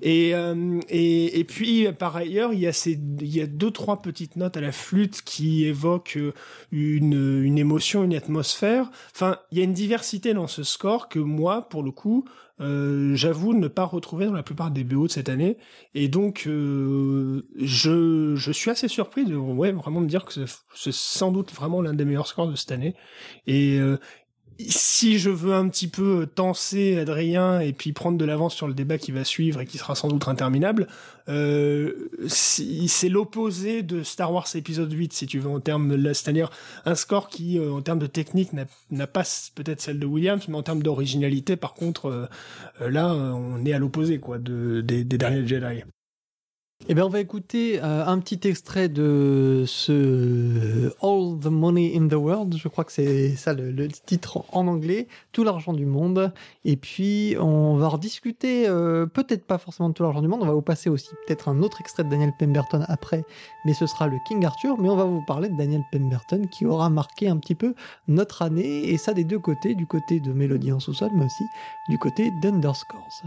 Et, 0.00 0.34
euh, 0.34 0.80
puis 1.46 1.86
par 1.98 2.16
ailleurs, 2.16 2.54
il 2.54 2.60
y 2.60 3.40
a 3.40 3.46
deux 3.46 3.70
trois 3.70 4.00
petites 4.00 4.36
notes 4.36 4.56
à 4.56 4.62
la 4.62 4.72
flûte 4.72 5.20
qui 5.22 5.66
évoquent 5.66 6.16
euh, 6.16 6.32
une 6.70 7.58
émotion, 7.58 8.04
une 8.04 8.14
atmosphère. 8.14 8.90
Enfin, 9.14 9.36
il 9.50 9.58
y 9.58 9.60
a 9.60 9.64
une 9.64 9.74
diversité 9.74 10.32
dans 10.32 10.46
ce 10.46 10.62
score 10.62 11.10
que 11.10 11.18
moi, 11.18 11.68
pour 11.68 11.82
le 11.82 11.90
coup, 11.90 12.24
euh, 12.60 13.14
j'avoue 13.14 13.54
ne 13.54 13.68
pas 13.68 13.84
retrouver 13.84 14.26
dans 14.26 14.32
la 14.32 14.42
plupart 14.42 14.70
des 14.70 14.84
BO 14.84 15.06
de 15.06 15.12
cette 15.12 15.28
année. 15.28 15.56
Et 15.94 16.08
donc, 16.08 16.44
euh, 16.46 17.46
je, 17.56 18.34
je 18.36 18.52
suis 18.52 18.70
assez 18.70 18.88
surpris 18.88 19.24
de 19.24 19.34
ouais, 19.36 19.72
vraiment 19.72 20.00
me 20.00 20.06
dire 20.06 20.24
que 20.24 20.32
c'est 20.74 20.92
sans 20.92 21.32
doute 21.32 21.52
vraiment 21.52 21.80
l'un 21.82 21.94
des 21.94 22.04
meilleurs 22.04 22.26
scores 22.26 22.48
de 22.48 22.54
cette 22.56 22.72
année. 22.72 22.94
Et, 23.46 23.78
euh, 23.78 23.98
si 24.58 25.18
je 25.18 25.30
veux 25.30 25.54
un 25.54 25.68
petit 25.68 25.88
peu 25.88 26.28
tenser 26.32 26.98
Adrien 26.98 27.60
et 27.60 27.72
puis 27.72 27.92
prendre 27.92 28.18
de 28.18 28.24
l'avance 28.24 28.54
sur 28.54 28.68
le 28.68 28.74
débat 28.74 28.98
qui 28.98 29.12
va 29.12 29.24
suivre 29.24 29.60
et 29.60 29.66
qui 29.66 29.78
sera 29.78 29.94
sans 29.94 30.08
doute 30.08 30.28
interminable, 30.28 30.86
euh, 31.28 32.10
c'est 32.28 33.08
l'opposé 33.08 33.82
de 33.82 34.02
Star 34.02 34.32
Wars 34.32 34.46
épisode 34.54 34.92
8 34.92 35.12
si 35.12 35.26
tu 35.26 35.38
veux 35.38 35.50
en 35.50 35.60
termes 35.60 35.96
c'est-à-dire 36.14 36.50
un 36.84 36.94
score 36.94 37.28
qui 37.28 37.58
euh, 37.58 37.72
en 37.72 37.82
termes 37.82 38.00
de 38.00 38.06
technique 38.06 38.50
n'a 38.52 39.06
pas 39.06 39.22
peut-être 39.54 39.80
celle 39.80 40.00
de 40.00 40.06
Williams 40.06 40.46
mais 40.48 40.56
en 40.56 40.62
termes 40.62 40.82
d'originalité 40.82 41.56
par 41.56 41.74
contre 41.74 42.06
euh, 42.80 42.90
là 42.90 43.14
on 43.14 43.64
est 43.64 43.72
à 43.72 43.78
l'opposé 43.78 44.18
quoi 44.18 44.38
de, 44.38 44.80
des, 44.80 45.04
des 45.04 45.18
derniers 45.18 45.46
Jedi. 45.46 45.82
Eh 46.92 46.94
bien, 46.94 47.06
on 47.06 47.08
va 47.08 47.20
écouter 47.20 47.80
euh, 47.82 48.04
un 48.04 48.18
petit 48.18 48.46
extrait 48.46 48.90
de 48.90 49.64
ce 49.66 50.92
All 51.00 51.40
the 51.40 51.46
Money 51.46 51.96
in 51.96 52.06
the 52.06 52.12
World. 52.12 52.54
Je 52.58 52.68
crois 52.68 52.84
que 52.84 52.92
c'est 52.92 53.34
ça 53.34 53.54
le, 53.54 53.88
titre 53.88 54.44
en 54.52 54.66
anglais. 54.66 55.08
Tout 55.32 55.42
l'argent 55.42 55.72
du 55.72 55.86
monde. 55.86 56.34
Et 56.66 56.76
puis, 56.76 57.34
on 57.40 57.76
va 57.76 57.88
rediscuter, 57.88 58.68
euh, 58.68 59.06
peut-être 59.06 59.46
pas 59.46 59.56
forcément 59.56 59.88
de 59.88 59.94
tout 59.94 60.02
l'argent 60.02 60.20
du 60.20 60.28
monde. 60.28 60.40
On 60.42 60.46
va 60.46 60.52
vous 60.52 60.60
passer 60.60 60.90
aussi 60.90 61.08
peut-être 61.26 61.48
un 61.48 61.62
autre 61.62 61.80
extrait 61.80 62.04
de 62.04 62.10
Daniel 62.10 62.34
Pemberton 62.38 62.84
après, 62.86 63.24
mais 63.64 63.72
ce 63.72 63.86
sera 63.86 64.06
le 64.06 64.18
King 64.28 64.44
Arthur. 64.44 64.78
Mais 64.78 64.90
on 64.90 64.96
va 64.96 65.04
vous 65.04 65.24
parler 65.26 65.48
de 65.48 65.56
Daniel 65.56 65.84
Pemberton 65.92 66.46
qui 66.48 66.66
aura 66.66 66.90
marqué 66.90 67.26
un 67.26 67.38
petit 67.38 67.54
peu 67.54 67.74
notre 68.06 68.42
année. 68.42 68.90
Et 68.90 68.98
ça 68.98 69.14
des 69.14 69.24
deux 69.24 69.38
côtés, 69.38 69.74
du 69.74 69.86
côté 69.86 70.20
de 70.20 70.30
Mélodie 70.34 70.72
en 70.72 70.78
sous-sol, 70.78 71.08
mais 71.14 71.24
aussi 71.24 71.44
du 71.88 71.96
côté 71.96 72.30
d'Underscores. 72.42 73.22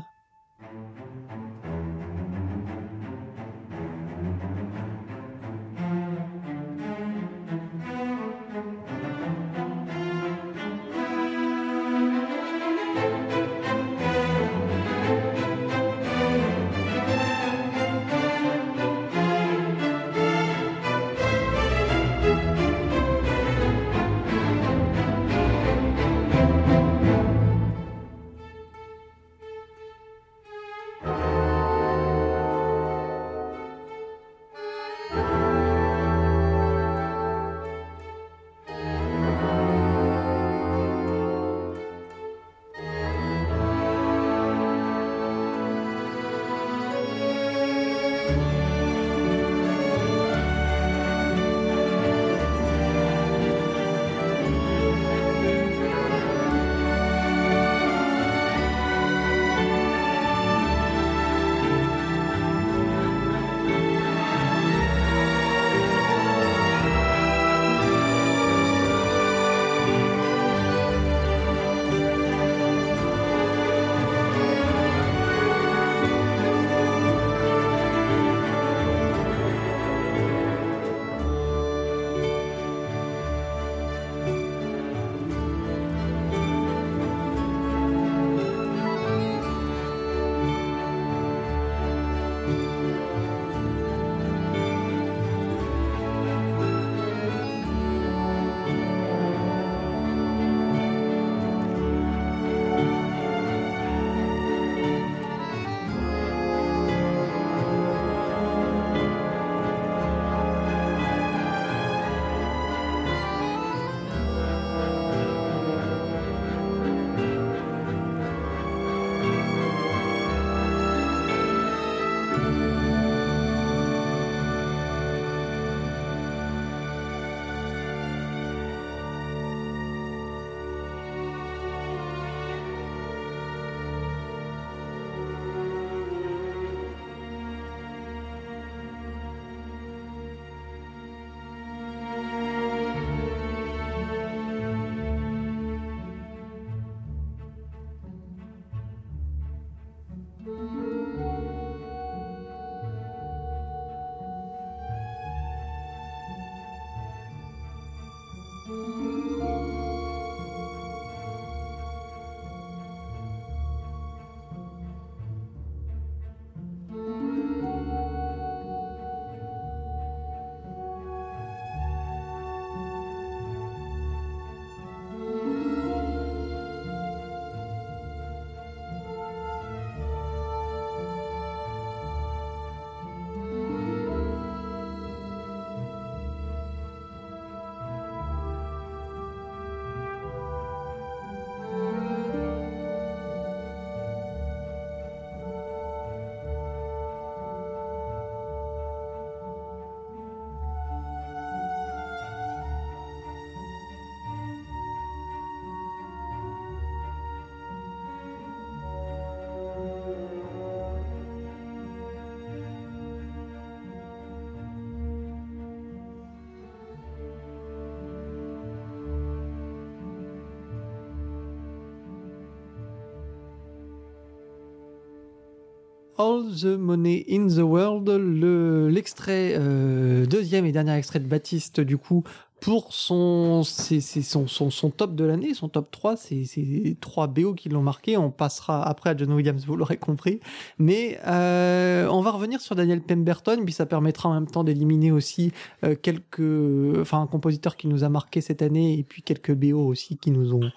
All 226.17 226.43
the 226.61 226.77
Money 226.77 227.25
in 227.29 227.47
the 227.47 227.59
World, 227.59 228.07
le, 228.09 228.87
l'extrait, 228.89 229.53
euh, 229.57 230.25
deuxième 230.25 230.65
et 230.65 230.71
dernier 230.71 230.95
extrait 230.95 231.19
de 231.19 231.27
Baptiste, 231.27 231.81
du 231.81 231.97
coup, 231.97 232.23
pour 232.61 232.93
son, 232.93 233.63
c'est, 233.63 233.99
son, 233.99 234.47
son, 234.47 234.71
son 234.71 234.89
top 234.89 235.13
de 235.13 235.25
l'année, 235.25 235.53
son 235.53 235.67
top 235.67 235.91
3, 235.91 236.15
c'est, 236.15 236.45
c'est 236.45 236.95
trois 237.01 237.27
BO 237.27 237.53
qui 237.53 237.69
l'ont 237.69 237.81
marqué. 237.81 238.17
On 238.17 238.31
passera 238.31 238.87
après 238.87 239.11
à 239.11 239.17
John 239.17 239.33
Williams, 239.33 239.65
vous 239.65 239.75
l'aurez 239.75 239.97
compris. 239.97 240.39
Mais 240.79 241.19
euh, 241.27 242.07
on 242.07 242.21
va 242.21 242.31
revenir 242.31 242.61
sur 242.61 242.75
Daniel 242.75 243.01
Pemberton, 243.01 243.61
puis 243.65 243.73
ça 243.73 243.85
permettra 243.85 244.29
en 244.29 244.33
même 244.33 244.47
temps 244.47 244.63
d'éliminer 244.63 245.11
aussi 245.11 245.51
euh, 245.83 245.95
quelques, 246.01 246.99
enfin 247.01 247.21
un 247.21 247.27
compositeur 247.27 247.75
qui 247.75 247.87
nous 247.87 248.03
a 248.03 248.09
marqué 248.09 248.41
cette 248.41 248.61
année, 248.61 248.97
et 248.97 249.03
puis 249.03 249.21
quelques 249.21 249.53
BO 249.53 249.85
aussi 249.85 250.17
qui 250.17 250.31
nous 250.31 250.53
ont, 250.53 250.71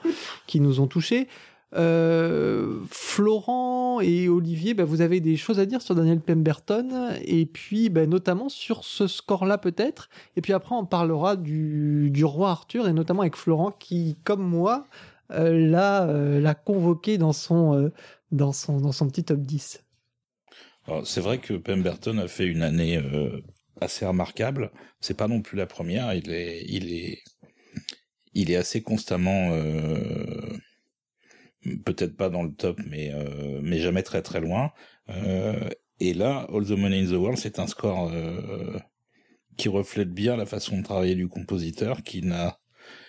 qui 0.47 0.61
nous 0.61 0.81
ont 0.81 0.89
touchés. 0.89 1.29
Euh, 1.75 2.81
Florent 2.91 4.01
et 4.01 4.29
Olivier, 4.29 4.73
bah, 4.73 4.85
vous 4.85 5.03
avez 5.03 5.21
des 5.21 5.37
choses 5.37 5.59
à 5.59 5.67
dire 5.67 5.83
sur 5.83 5.95
Daniel 5.95 6.21
Pemberton, 6.21 7.11
et 7.25 7.47
puis 7.47 7.91
bah, 7.91 8.07
notamment 8.07 8.49
sur 8.49 8.85
ce 8.85 9.07
score-là 9.07 9.59
peut-être. 9.59 10.09
Et 10.37 10.41
puis 10.41 10.53
après, 10.53 10.75
on 10.75 10.87
parlera 10.87 11.37
du, 11.37 12.11
roi 12.25 12.51
Arthur, 12.51 12.89
et 12.89 12.93
notamment 12.93 13.23
avec 13.23 13.37
Florent 13.37 13.71
qui, 13.71 14.17
comme 14.25 14.43
moi, 14.43 14.85
euh, 15.33 15.69
l'a, 15.69 16.09
euh, 16.09 16.41
l'a 16.41 16.55
convoqué 16.55 17.19
dans 17.19 17.33
son, 17.33 17.91
petit 18.31 19.25
top 19.25 19.41
10. 19.41 19.85
Alors, 20.87 21.07
c'est 21.07 21.21
vrai 21.21 21.39
que 21.39 21.55
Pemberton 21.55 22.17
a 22.17 22.29
fait 22.29 22.47
une 22.47 22.63
année 22.63 22.99
assez 23.83 24.07
remarquable. 24.07 24.71
C'est 25.01 25.17
pas 25.17 25.29
non 25.29 25.43
plus 25.43 25.59
la 25.59 25.67
première. 25.67 26.15
Il 26.15 26.33
est, 26.33 27.19
assez 28.57 28.81
constamment, 28.81 29.51
peut-être 31.85 32.17
pas 32.17 32.31
dans 32.31 32.43
le 32.43 32.53
top, 32.53 32.81
mais 32.87 33.13
euh, 33.13 33.61
mais 33.63 33.79
jamais 33.79 34.03
très 34.03 34.23
très 34.23 34.41
loin. 34.41 34.73
Euh, 35.11 35.69
et 36.01 36.15
là, 36.15 36.47
All 36.53 36.65
the 36.65 36.71
Money 36.71 37.01
in 37.01 37.07
the 37.07 37.17
World, 37.17 37.39
c'est 37.39 37.59
un 37.59 37.67
score 37.67 38.11
euh, 38.13 38.79
qui 39.57 39.69
reflète 39.69 40.13
bien 40.13 40.37
la 40.37 40.47
façon 40.47 40.79
de 40.79 40.85
travailler 40.85 41.15
du 41.17 41.29
compositeur, 41.29 42.03
qui 42.03 42.23
n'a, 42.23 42.59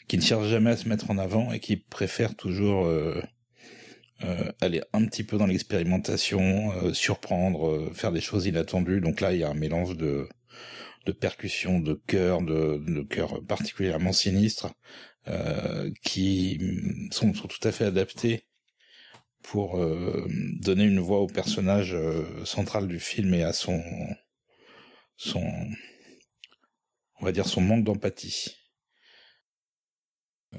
qui 0.08 0.18
ne 0.18 0.22
cherche 0.22 0.48
jamais 0.48 0.72
à 0.72 0.78
se 0.78 0.90
mettre 0.90 1.12
en 1.12 1.18
avant 1.18 1.52
et 1.52 1.60
qui 1.60 1.78
préfère 1.78 2.36
toujours 2.36 2.86
euh, 2.88 3.22
euh, 4.24 4.52
aller 4.62 4.82
un 4.94 5.06
petit 5.06 5.24
peu 5.24 5.38
dans 5.38 5.46
l'expérimentation, 5.46 6.72
euh, 6.84 6.94
surprendre, 6.94 7.68
euh, 7.70 7.92
faire 7.94 8.12
des 8.12 8.22
choses 8.22 8.48
inattendues. 8.48 9.02
Donc 9.02 9.22
là, 9.22 9.34
il 9.34 9.40
y 9.40 9.44
a 9.44 9.50
un 9.50 9.54
mélange 9.54 9.96
de 9.98 10.28
de 11.06 11.12
percussions, 11.14 11.80
de 11.80 11.94
chœurs, 12.08 12.42
de, 12.42 12.78
de 12.86 13.02
chœurs 13.02 13.42
particulièrement 13.48 14.12
sinistres, 14.12 14.68
euh, 14.68 14.74
qui 16.04 16.60
sont, 17.12 17.34
sont 17.34 17.48
tout 17.48 17.68
à 17.68 17.72
fait 17.72 17.86
adaptés 17.86 18.46
pour 19.44 19.78
euh, 19.78 20.28
donner 20.62 20.86
une 20.86 21.00
voix 21.00 21.20
au 21.20 21.28
personnage 21.28 21.94
euh, 21.94 22.44
central 22.46 22.88
du 22.88 23.00
film 23.00 23.34
et 23.34 23.44
à 23.44 23.54
son 23.54 23.82
son 25.18 25.44
on 27.20 27.26
va 27.26 27.32
dire 27.32 27.48
son 27.48 27.62
manque 27.62 27.84
d'empathie. 27.84 28.56
Euh, 30.56 30.58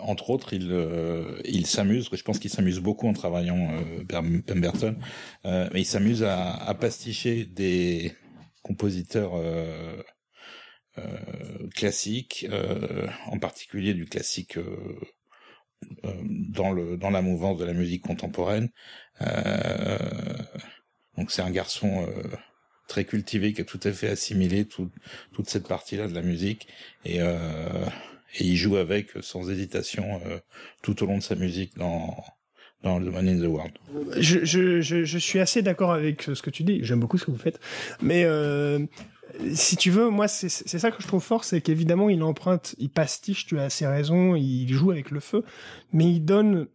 entre 0.00 0.30
autres, 0.30 0.52
il 0.52 0.72
euh, 0.72 1.40
il 1.44 1.66
s'amuse. 1.66 2.08
Je 2.12 2.22
pense 2.22 2.38
qu'il 2.38 2.50
s'amuse 2.50 2.80
beaucoup 2.80 3.06
en 3.08 3.12
travaillant 3.12 3.70
euh, 3.72 4.04
Pem- 4.04 4.42
Pemberton, 4.42 4.96
euh, 5.44 5.68
mais 5.72 5.82
il 5.82 5.86
s'amuse 5.86 6.24
à, 6.24 6.54
à 6.54 6.74
pasticher 6.74 7.44
des 7.44 8.14
compositeurs 8.62 9.32
euh, 10.98 11.68
classiques, 11.74 12.46
euh, 12.50 13.06
en 13.26 13.38
particulier 13.38 13.94
du 13.94 14.06
classique 14.06 14.56
euh, 14.58 15.00
dans 16.22 16.72
le 16.72 16.96
dans 16.96 17.10
la 17.10 17.22
mouvance 17.22 17.58
de 17.58 17.64
la 17.64 17.72
musique 17.72 18.02
contemporaine. 18.02 18.70
Donc 21.16 21.30
c'est 21.30 21.42
un 21.42 21.50
garçon 21.50 22.06
très 22.88 23.04
cultivé 23.04 23.52
qui 23.52 23.60
a 23.60 23.64
tout 23.64 23.80
à 23.82 23.92
fait 23.92 24.08
assimilé 24.08 24.64
tout, 24.64 24.90
toute 25.32 25.48
cette 25.48 25.66
partie-là 25.66 26.08
de 26.08 26.14
la 26.14 26.22
musique 26.22 26.68
et 27.04 27.20
il 28.40 28.56
joue 28.56 28.76
avec 28.76 29.10
sans 29.20 29.50
hésitation 29.50 30.20
tout 30.82 31.02
au 31.02 31.06
long 31.06 31.18
de 31.18 31.22
sa 31.22 31.34
musique 31.34 31.76
dans 31.76 32.24
dans 32.82 33.00
The 33.00 33.12
Man 33.12 33.28
in 33.28 33.40
the 33.40 33.48
World. 33.48 33.72
Je, 34.18 34.44
je, 34.44 34.80
je, 34.80 35.18
suis 35.18 35.40
assez 35.40 35.62
d'accord 35.62 35.92
avec 35.92 36.22
ce 36.22 36.40
que 36.40 36.50
tu 36.50 36.62
dis. 36.62 36.78
J'aime 36.82 37.00
beaucoup 37.00 37.18
ce 37.18 37.24
que 37.24 37.32
vous 37.32 37.38
faites. 37.38 37.58
Mais 38.00 38.24
si 39.54 39.76
tu 39.76 39.90
veux, 39.90 40.10
moi, 40.10 40.28
c'est 40.28 40.48
ça 40.48 40.90
que 40.90 41.02
je 41.02 41.06
trouve 41.06 41.22
fort, 41.22 41.44
c'est 41.44 41.60
qu'évidemment, 41.60 42.08
il 42.08 42.22
emprunte, 42.22 42.74
il 42.78 42.90
pastiche, 42.90 43.46
tu 43.46 43.58
as 43.58 43.64
assez 43.64 43.86
raison, 43.86 44.34
il 44.34 44.68
joue 44.72 44.90
avec 44.90 45.10
le 45.10 45.20
feu, 45.20 45.44
mais 45.92 46.10
il 46.10 46.20
donne 46.20 46.68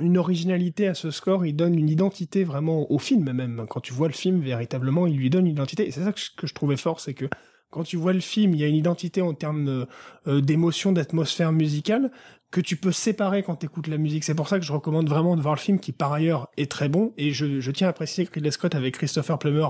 une 0.00 0.18
originalité 0.18 0.88
à 0.88 0.94
ce 0.94 1.10
score, 1.10 1.46
il 1.46 1.54
donne 1.54 1.78
une 1.78 1.88
identité 1.88 2.42
vraiment 2.42 2.90
au 2.90 2.98
film 2.98 3.32
même. 3.32 3.66
Quand 3.68 3.80
tu 3.80 3.92
vois 3.92 4.08
le 4.08 4.14
film, 4.14 4.40
véritablement, 4.40 5.06
il 5.06 5.16
lui 5.16 5.30
donne 5.30 5.46
une 5.46 5.52
identité. 5.52 5.86
Et 5.86 5.92
c'est 5.92 6.02
ça 6.02 6.12
que 6.12 6.20
je, 6.20 6.30
que 6.36 6.46
je 6.46 6.54
trouvais 6.54 6.76
fort, 6.76 7.00
c'est 7.00 7.14
que 7.14 7.26
quand 7.70 7.82
tu 7.82 7.96
vois 7.96 8.12
le 8.12 8.20
film, 8.20 8.54
il 8.54 8.60
y 8.60 8.64
a 8.64 8.68
une 8.68 8.76
identité 8.76 9.20
en 9.20 9.34
termes 9.34 9.86
euh, 10.28 10.40
d'émotion, 10.40 10.92
d'atmosphère 10.92 11.50
musicale 11.50 12.12
que 12.54 12.60
tu 12.60 12.76
peux 12.76 12.92
séparer 12.92 13.42
quand 13.42 13.56
tu 13.56 13.66
écoutes 13.66 13.88
la 13.88 13.98
musique. 13.98 14.22
C'est 14.22 14.36
pour 14.36 14.48
ça 14.48 14.60
que 14.60 14.64
je 14.64 14.72
recommande 14.72 15.08
vraiment 15.08 15.34
de 15.34 15.42
voir 15.42 15.56
le 15.56 15.60
film 15.60 15.80
qui 15.80 15.90
par 15.90 16.12
ailleurs 16.12 16.46
est 16.56 16.70
très 16.70 16.88
bon 16.88 17.12
et 17.18 17.32
je, 17.32 17.58
je 17.58 17.70
tiens 17.72 17.88
à 17.88 17.92
préciser 17.92 18.26
que 18.26 18.34
Ridley 18.34 18.52
Scott 18.52 18.76
avait 18.76 18.92
Christopher 18.92 19.40
Plummer 19.40 19.66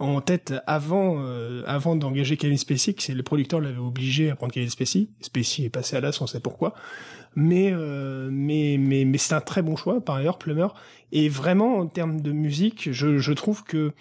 en, 0.00 0.20
tête 0.20 0.52
avant 0.66 1.18
euh, 1.20 1.62
avant 1.64 1.94
d'engager 1.94 2.36
Kevin 2.36 2.58
Spacey, 2.58 2.94
que 2.94 3.04
c'est 3.04 3.14
le 3.14 3.22
producteur 3.22 3.60
l'avait 3.60 3.78
obligé 3.78 4.30
à 4.30 4.34
prendre 4.34 4.52
Kevin 4.52 4.68
Spacey. 4.68 5.10
Spacey 5.20 5.62
est 5.62 5.70
passé 5.70 5.94
à 5.94 6.00
l'as, 6.00 6.20
on 6.20 6.26
sait 6.26 6.40
pourquoi. 6.40 6.74
Mais 7.36 7.70
euh, 7.72 8.28
mais 8.32 8.78
mais 8.80 9.04
mais 9.04 9.18
c'est 9.18 9.34
un 9.34 9.40
très 9.40 9.62
bon 9.62 9.76
choix 9.76 10.00
par 10.00 10.16
ailleurs 10.16 10.38
Plummer 10.38 10.74
et 11.12 11.28
vraiment 11.28 11.76
en 11.76 11.86
termes 11.86 12.20
de 12.20 12.32
musique, 12.32 12.90
je 12.90 13.18
je 13.18 13.32
trouve 13.32 13.62
que 13.62 13.92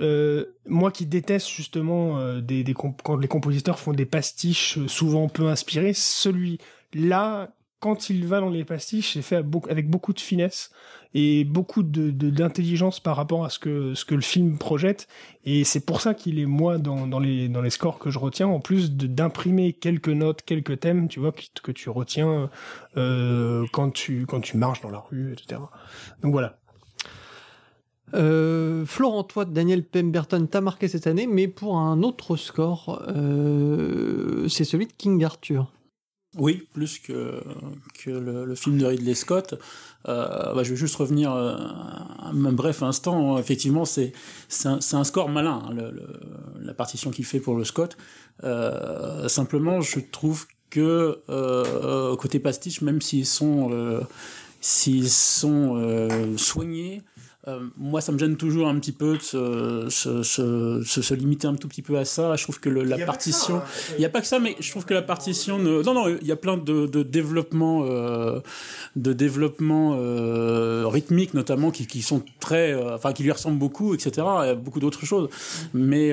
euh, 0.00 0.46
moi 0.66 0.90
qui 0.90 1.06
déteste 1.06 1.48
justement 1.48 2.18
euh, 2.18 2.40
des, 2.40 2.64
des 2.64 2.74
comp- 2.74 3.00
quand 3.04 3.16
les 3.16 3.28
compositeurs 3.28 3.78
font 3.78 3.92
des 3.92 4.04
pastiches 4.04 4.84
souvent 4.86 5.28
peu 5.28 5.46
inspirés, 5.48 5.92
celui-là, 5.94 7.50
quand 7.80 8.10
il 8.10 8.26
va 8.26 8.40
dans 8.40 8.50
les 8.50 8.64
pastiches, 8.64 9.14
c'est 9.14 9.22
fait 9.22 9.36
avec 9.68 9.88
beaucoup 9.88 10.12
de 10.12 10.20
finesse 10.20 10.70
et 11.14 11.44
beaucoup 11.44 11.82
d'intelligence 11.82 13.00
par 13.00 13.16
rapport 13.16 13.44
à 13.44 13.50
ce 13.50 13.58
que 13.58 13.94
ce 13.94 14.04
que 14.04 14.14
le 14.14 14.20
film 14.20 14.58
projette. 14.58 15.06
Et 15.44 15.64
c'est 15.64 15.84
pour 15.84 16.00
ça 16.00 16.14
qu'il 16.14 16.38
est 16.38 16.46
moi 16.46 16.78
dans, 16.78 17.18
les 17.18 17.48
dans 17.48 17.62
les 17.62 17.70
scores 17.70 17.98
que 17.98 18.10
je 18.10 18.18
retiens, 18.18 18.48
en 18.48 18.60
plus 18.60 18.92
d'imprimer 18.92 19.72
quelques 19.72 20.08
notes, 20.08 20.42
quelques 20.42 20.80
thèmes, 20.80 21.08
tu 21.08 21.20
vois, 21.20 21.32
que, 21.32 21.72
tu 21.72 21.88
retiens 21.88 22.50
euh, 22.96 23.64
quand 23.72 23.90
tu 23.90 24.26
quand 24.26 24.40
tu 24.40 24.56
marches 24.56 24.80
dans 24.80 24.90
la 24.90 24.98
rue, 24.98 25.32
etc. 25.32 25.60
Donc 26.22 26.32
voilà. 26.32 26.58
Euh, 28.14 28.86
Florent, 28.86 29.22
toi, 29.22 29.44
Daniel 29.44 29.84
Pemberton 29.84 30.46
t'a 30.46 30.60
marqué 30.60 30.88
cette 30.88 31.06
année, 31.06 31.26
mais 31.26 31.46
pour 31.46 31.76
un 31.76 32.02
autre 32.02 32.36
score, 32.36 33.02
euh, 33.08 34.48
c'est 34.48 34.64
celui 34.64 34.86
de 34.86 34.92
King 34.92 35.22
Arthur. 35.24 35.70
Oui, 36.36 36.68
plus 36.74 36.98
que, 36.98 37.42
que 38.04 38.10
le, 38.10 38.54
film 38.54 38.78
de 38.78 38.84
Ridley 38.84 39.14
Scott. 39.14 39.54
Euh, 40.08 40.54
bah, 40.54 40.62
je 40.62 40.70
vais 40.70 40.76
juste 40.76 40.96
revenir 40.96 41.32
euh, 41.32 41.56
un 41.56 42.52
bref 42.52 42.82
instant. 42.82 43.38
Effectivement, 43.38 43.84
c'est 43.86 44.12
un, 44.64 44.78
un 44.92 45.04
score 45.04 45.30
malin, 45.30 45.62
hein, 45.68 45.90
la 46.60 46.74
partition 46.74 47.10
qu'il 47.10 47.24
fait 47.24 47.40
pour 47.40 47.56
le 47.56 47.64
Scott. 47.64 47.96
Euh, 48.44 49.26
simplement, 49.28 49.80
je 49.80 50.00
trouve 50.00 50.46
que 50.68 51.22
euh, 51.30 52.14
côté 52.16 52.38
pastiche, 52.40 52.82
même 52.82 53.00
s'ils 53.00 53.26
sont 53.26 53.70
s'ils 54.60 55.10
sont 55.10 56.08
soignés, 56.36 57.02
euh, 57.48 57.60
moi, 57.76 58.00
ça 58.00 58.12
me 58.12 58.18
gêne 58.18 58.36
toujours 58.36 58.68
un 58.68 58.78
petit 58.78 58.92
peu 58.92 59.16
de 59.16 59.22
se, 59.22 59.86
se, 59.88 60.22
se, 60.22 60.82
se- 60.84 61.02
se 61.02 61.14
limiter 61.14 61.46
un 61.46 61.54
tout 61.56 61.66
petit 61.68 61.82
peu 61.82 61.96
à 61.98 62.04
ça. 62.04 62.36
Je 62.36 62.42
trouve 62.42 62.60
que 62.60 62.68
le- 62.68 62.82
la 62.84 62.96
partition, 63.06 63.60
il 63.96 63.98
n'y 64.00 64.04
a 64.04 64.08
pas 64.10 64.20
que 64.20 64.26
ça, 64.26 64.38
mais 64.38 64.54
je 64.60 64.70
trouve 64.70 64.84
que 64.84 64.94
la 64.94 65.02
partition 65.02 65.58
ne... 65.58 65.82
Non, 65.82 65.94
non, 65.94 66.08
il 66.08 66.26
y 66.26 66.32
a 66.32 66.36
plein 66.36 66.56
de, 66.56 66.86
de 66.86 67.02
développements, 67.02 67.82
euh, 67.84 68.40
de 68.96 69.12
développements 69.12 69.96
euh, 69.98 70.84
rythmiques 70.86 71.34
notamment 71.34 71.70
qui, 71.70 71.86
qui 71.86 72.02
sont 72.02 72.22
très... 72.40 72.72
euh, 72.72 72.94
Enfin, 72.94 73.12
qui 73.12 73.22
lui 73.22 73.32
ressemblent 73.32 73.58
beaucoup, 73.58 73.94
etc. 73.94 74.10
Il 74.42 74.46
y 74.46 74.50
a 74.50 74.54
beaucoup 74.54 74.80
d'autres 74.80 75.04
choses. 75.06 75.28
Mais, 75.74 76.12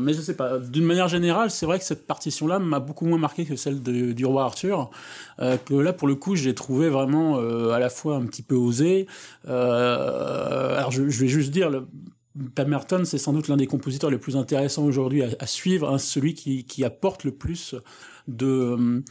mais 0.00 0.12
je 0.12 0.20
sais 0.20 0.34
pas. 0.36 0.58
D'une 0.58 0.84
manière 0.84 1.08
générale, 1.08 1.50
c'est 1.50 1.66
vrai 1.66 1.78
que 1.78 1.84
cette 1.84 2.06
partition-là 2.06 2.58
m'a 2.58 2.80
beaucoup 2.80 3.06
moins 3.06 3.18
marqué 3.18 3.44
que 3.44 3.56
celle 3.56 3.82
de- 3.82 4.12
du 4.12 4.24
roi 4.26 4.44
Arthur. 4.44 4.90
Euh, 5.40 5.56
que 5.56 5.74
là, 5.74 5.92
pour 5.92 6.08
le 6.08 6.14
coup, 6.14 6.36
j'ai 6.36 6.54
trouvé 6.54 6.88
vraiment 6.88 7.38
euh, 7.38 7.70
à 7.70 7.78
la 7.78 7.90
fois 7.90 8.16
un 8.16 8.26
petit 8.26 8.42
peu 8.42 8.54
osé. 8.54 9.06
Euh, 9.48 10.76
alors, 10.76 10.90
je, 10.90 11.08
je 11.08 11.20
vais 11.20 11.28
juste 11.28 11.50
dire... 11.50 11.70
Le, 11.70 11.86
c'est 13.04 13.18
sans 13.18 13.32
doute 13.32 13.48
l'un 13.48 13.56
des 13.56 13.66
compositeurs 13.66 14.10
les 14.10 14.18
plus 14.18 14.36
intéressants 14.36 14.84
aujourd'hui 14.84 15.24
à, 15.24 15.28
à 15.40 15.46
suivre, 15.46 15.88
hein, 15.88 15.98
celui 15.98 16.34
qui, 16.34 16.62
qui 16.62 16.84
apporte 16.84 17.24
le 17.24 17.32
plus 17.32 17.74
de 18.28 19.02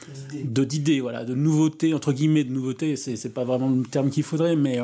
d'idées, 0.63 1.01
voilà, 1.01 1.25
de 1.25 1.35
nouveautés 1.35 1.93
entre 1.93 2.13
guillemets 2.13 2.45
de 2.45 2.53
nouveautés. 2.53 2.95
C'est 2.95 3.17
c'est 3.17 3.33
pas 3.33 3.43
vraiment 3.43 3.69
le 3.69 3.83
terme 3.83 4.11
qu'il 4.11 4.23
faudrait, 4.23 4.55
mais 4.55 4.79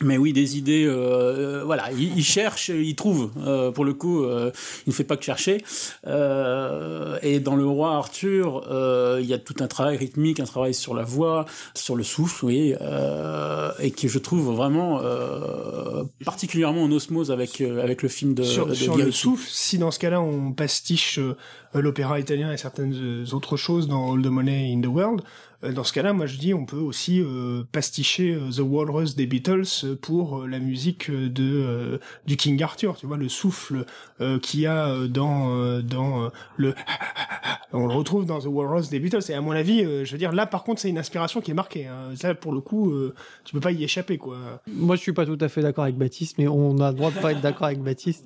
mais 0.00 0.16
oui, 0.16 0.32
des 0.32 0.58
idées, 0.58 0.84
euh, 0.84 1.60
euh, 1.60 1.64
voilà, 1.64 1.90
il, 1.92 2.16
il 2.16 2.24
cherche, 2.24 2.68
il 2.68 2.94
trouve. 2.94 3.30
Euh, 3.38 3.70
pour 3.70 3.84
le 3.84 3.94
coup, 3.94 4.24
euh, 4.24 4.50
il 4.86 4.90
ne 4.90 4.94
fait 4.94 5.04
pas 5.04 5.16
que 5.16 5.24
chercher. 5.24 5.62
Euh, 6.06 7.18
et 7.22 7.40
dans 7.40 7.56
le 7.56 7.66
roi 7.66 7.94
Arthur, 7.96 8.66
euh, 8.70 9.18
il 9.20 9.26
y 9.26 9.34
a 9.34 9.38
tout 9.38 9.54
un 9.60 9.66
travail 9.66 9.96
rythmique, 9.96 10.40
un 10.40 10.44
travail 10.44 10.74
sur 10.74 10.94
la 10.94 11.04
voix, 11.04 11.46
sur 11.74 11.96
le 11.96 12.02
souffle, 12.02 12.44
oui. 12.44 12.74
Euh, 12.80 13.70
et 13.78 13.90
que 13.90 14.08
je 14.08 14.18
trouve 14.18 14.54
vraiment 14.54 15.00
particulièrement 16.24 16.82
en 16.82 16.92
osmose 16.92 17.30
avec 17.30 17.60
avec 17.60 18.02
le 18.02 18.08
film 18.08 18.34
de 18.34 18.42
sur, 18.42 18.66
de 18.66 18.74
sur 18.74 18.96
le 18.96 19.10
souffle. 19.10 19.46
Si 19.48 19.78
dans 19.78 19.90
ce 19.90 19.98
cas-là 19.98 20.20
on 20.20 20.52
pastiche 20.52 21.18
l'opéra 21.74 22.18
italien 22.20 22.52
et 22.52 22.56
certaines 22.56 23.24
autres 23.32 23.56
choses 23.56 23.88
dans 23.88 24.14
All 24.14 24.22
the 24.22 24.26
Money 24.26 24.72
in 24.72 24.80
the 24.80 24.86
World, 24.86 25.22
dans 25.72 25.84
ce 25.84 25.92
cas-là, 25.92 26.12
moi 26.12 26.26
je 26.26 26.36
dis 26.36 26.54
on 26.54 26.66
peut 26.66 26.76
aussi 26.76 27.20
euh, 27.20 27.64
pasticher 27.72 28.34
euh, 28.34 28.50
The 28.50 28.60
Walrus 28.60 29.16
des 29.16 29.26
Beatles 29.26 29.62
euh, 29.84 29.94
pour 29.94 30.40
euh, 30.40 30.46
la 30.46 30.58
musique 30.58 31.10
euh, 31.10 31.28
de 31.28 31.44
euh, 31.44 31.98
du 32.26 32.36
King 32.36 32.62
Arthur. 32.62 32.96
Tu 32.96 33.06
vois 33.06 33.16
le 33.16 33.28
souffle 33.28 33.86
euh, 34.20 34.38
qu'il 34.38 34.60
y 34.60 34.66
a 34.66 34.88
euh, 34.88 35.08
dans 35.08 35.54
euh, 35.54 35.82
dans 35.82 36.24
euh, 36.24 36.28
le 36.56 36.74
on 37.72 37.86
le 37.86 37.94
retrouve 37.94 38.26
dans 38.26 38.40
The 38.40 38.46
Walrus 38.46 38.88
des 38.90 39.00
Beatles. 39.00 39.30
Et 39.30 39.34
à 39.34 39.40
mon 39.40 39.52
avis, 39.52 39.84
euh, 39.84 40.04
je 40.04 40.12
veux 40.12 40.18
dire 40.18 40.32
là 40.32 40.46
par 40.46 40.64
contre 40.64 40.80
c'est 40.80 40.90
une 40.90 40.98
inspiration 40.98 41.40
qui 41.40 41.50
est 41.50 41.54
marquée. 41.54 41.86
Hein. 41.86 42.14
Ça 42.16 42.34
pour 42.34 42.52
le 42.52 42.60
coup, 42.60 42.90
euh, 42.90 43.14
tu 43.44 43.52
peux 43.52 43.60
pas 43.60 43.72
y 43.72 43.84
échapper 43.84 44.18
quoi. 44.18 44.36
Moi, 44.66 44.96
je 44.96 45.00
suis 45.00 45.12
pas 45.12 45.26
tout 45.26 45.38
à 45.40 45.48
fait 45.48 45.62
d'accord 45.62 45.84
avec 45.84 45.96
Baptiste, 45.96 46.36
mais 46.38 46.48
on 46.48 46.78
a 46.78 46.90
le 46.90 46.96
droit 46.96 47.10
de 47.10 47.18
pas 47.18 47.32
être 47.32 47.40
d'accord 47.40 47.66
avec 47.66 47.82
Baptiste. 47.82 48.24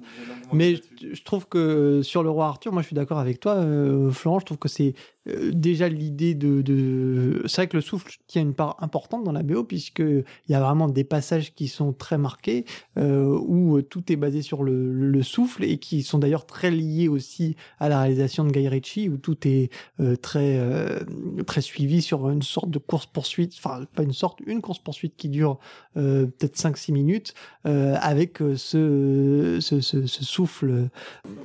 Mais 0.53 0.77
je, 0.77 1.15
je 1.15 1.23
trouve 1.23 1.47
que 1.47 2.03
sur 2.03 2.23
le 2.23 2.31
roi 2.31 2.47
Arthur, 2.47 2.73
moi, 2.73 2.83
je 2.83 2.87
suis 2.87 2.97
d'accord 2.97 3.19
avec 3.19 3.41
toi, 3.41 3.57
euh, 3.57 4.11
Florent. 4.11 4.41
Je 4.41 4.47
trouve 4.47 4.59
que 4.59 4.69
c'est 4.69 4.95
euh, 5.29 5.51
déjà 5.53 5.89
l'idée 5.89 6.35
de, 6.35 7.43
c'est 7.47 7.63
vrai 7.63 7.69
que 7.69 7.77
le 7.77 7.83
souffle 7.83 8.17
tient 8.27 8.43
une 8.43 8.55
part 8.55 8.77
importante 8.81 9.25
dans 9.25 9.33
la 9.33 9.43
BO 9.43 9.65
puisque 9.65 10.01
il 10.01 10.25
y 10.49 10.55
a 10.55 10.61
vraiment 10.61 10.89
des 10.89 11.05
passages 11.05 11.55
qui 11.55 11.69
sont 11.69 11.93
très 11.93 12.19
marqués 12.19 12.65
euh, 12.99 13.39
où 13.47 13.81
tout 13.83 14.13
est 14.13 14.17
basé 14.17 14.43
sur 14.43 14.63
le, 14.63 14.93
le 14.93 15.23
souffle 15.23 15.65
et 15.65 15.79
qui 15.79 16.03
sont 16.03 16.19
d'ailleurs 16.19 16.47
très 16.47 16.71
liés 16.71 17.09
aussi 17.09 17.57
à 17.79 17.89
la 17.89 18.01
réalisation 18.01 18.45
de 18.45 18.51
Guy 18.51 18.69
Ritchie 18.69 19.09
où 19.09 19.17
tout 19.17 19.47
est 19.47 19.71
euh, 20.01 20.17
très 20.17 20.59
euh, 20.59 21.01
très 21.47 21.61
suivi 21.61 22.03
sur 22.03 22.29
une 22.29 22.43
sorte 22.43 22.71
de 22.71 22.79
course 22.79 23.07
poursuite, 23.07 23.55
enfin 23.59 23.85
pas 23.95 24.03
une 24.03 24.13
sorte, 24.13 24.41
une 24.47 24.61
course 24.61 24.79
poursuite 24.79 25.15
qui 25.17 25.29
dure 25.29 25.59
euh, 25.97 26.27
peut-être 26.27 26.57
5-6 26.57 26.93
minutes 26.93 27.35
euh, 27.67 27.97
avec 28.01 28.41
euh, 28.41 28.57
ce, 28.57 29.59
ce, 29.61 29.81
souffle. 30.07 30.89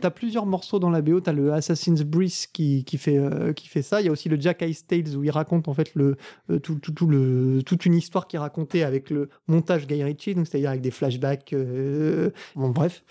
T'as 0.02 0.10
plusieurs 0.10 0.46
morceaux 0.46 0.80
dans 0.80 0.90
la 0.90 1.02
BO, 1.02 1.20
t'as 1.20 1.34
le 1.34 1.54
Assassin's 1.54 2.04
Breeze 2.04 2.48
qui, 2.48 2.84
qui, 2.84 2.98
fait, 2.98 3.18
euh, 3.18 3.54
ça, 3.82 4.02
il 4.02 4.06
y 4.06 4.10
a 4.10 4.12
aussi 4.12 4.30
le 4.30 4.40
Jack 4.40 4.62
Ice 4.62 4.86
Tales 4.86 5.16
où 5.16 5.24
il 5.24 5.32
raconte 5.32 5.68
en 5.68 5.74
fait 5.74 5.94
le, 5.96 6.18
euh, 6.50 6.60
tout, 6.60 6.76
tout, 6.76 6.92
tout 6.92 7.08
le, 7.08 7.62
toute 7.66 7.86
une 7.86 7.94
histoire 7.94 8.28
qui 8.28 8.36
est 8.36 8.40
racontée 8.40 8.84
avec 8.84 9.10
le 9.10 9.30
montage 9.48 9.88
Guy 9.88 10.04
Ritchie, 10.04 10.36
donc 10.36 10.48
c'est-à-dire 10.48 10.70
avec 10.70 10.82
des 10.82 10.92
flashbacks. 10.92 11.54
euh, 11.54 12.30
bon 12.56 12.70
bref. 12.70 13.04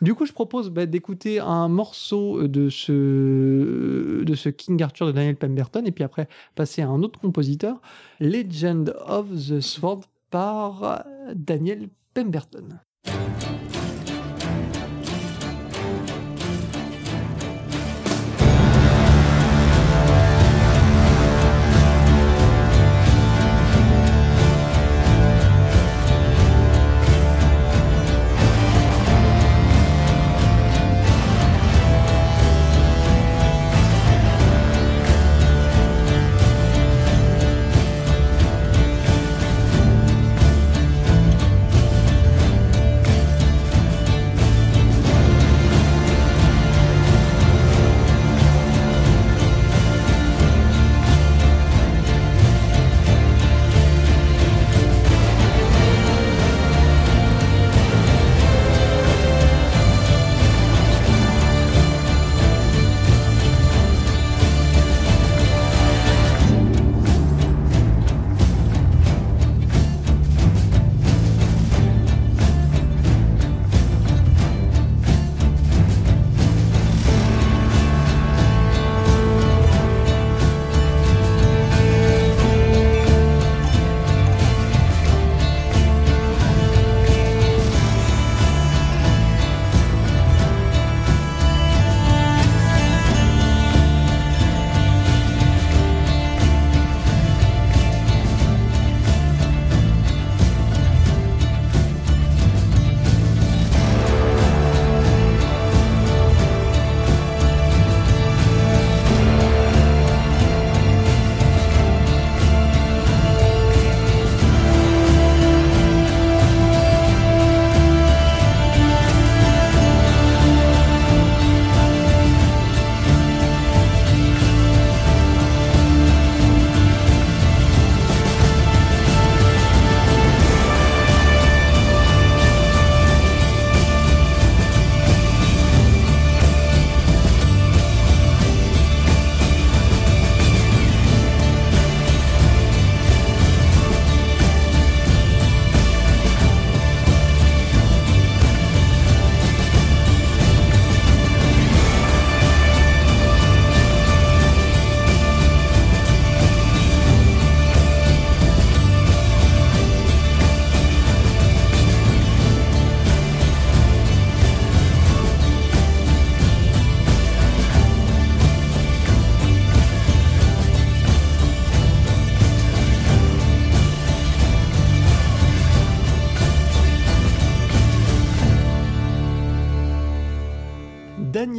Du 0.00 0.14
coup, 0.14 0.26
je 0.26 0.32
propose 0.32 0.70
bah, 0.70 0.86
d'écouter 0.86 1.38
un 1.38 1.68
morceau 1.68 2.48
de 2.48 2.70
ce, 2.70 4.24
de 4.24 4.34
ce 4.34 4.48
King 4.48 4.82
Arthur 4.82 5.06
de 5.06 5.12
Daniel 5.12 5.36
Pemberton 5.36 5.84
et 5.84 5.92
puis 5.92 6.02
après 6.02 6.28
passer 6.56 6.82
à 6.82 6.88
un 6.88 7.02
autre 7.04 7.20
compositeur, 7.20 7.80
Legend 8.18 8.96
of 9.06 9.28
the 9.30 9.60
Sword 9.60 10.00
par 10.30 11.04
Daniel 11.36 11.88
Pemberton. 12.14 12.80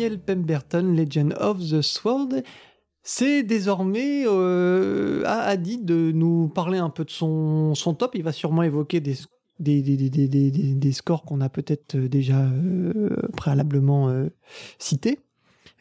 Pemberton, 0.09 0.93
Legend 0.95 1.33
of 1.39 1.59
the 1.59 1.81
Sword. 1.81 2.43
C'est 3.01 3.43
désormais 3.43 4.23
euh, 4.25 5.23
à 5.25 5.57
de 5.57 6.11
nous 6.13 6.47
parler 6.47 6.77
un 6.77 6.89
peu 6.89 7.03
de 7.03 7.11
son, 7.11 7.73
top. 7.97 8.15
Il 8.15 8.23
va 8.23 8.31
sûrement 8.31 8.63
évoquer 8.63 9.01
des, 9.01 9.15
scores 10.91 11.23
qu'on 11.23 11.41
a 11.41 11.49
peut-être 11.49 11.97
déjà 11.97 12.39
euh, 12.39 13.09
préalablement 13.35 14.09
euh, 14.09 14.29
cités, 14.79 15.19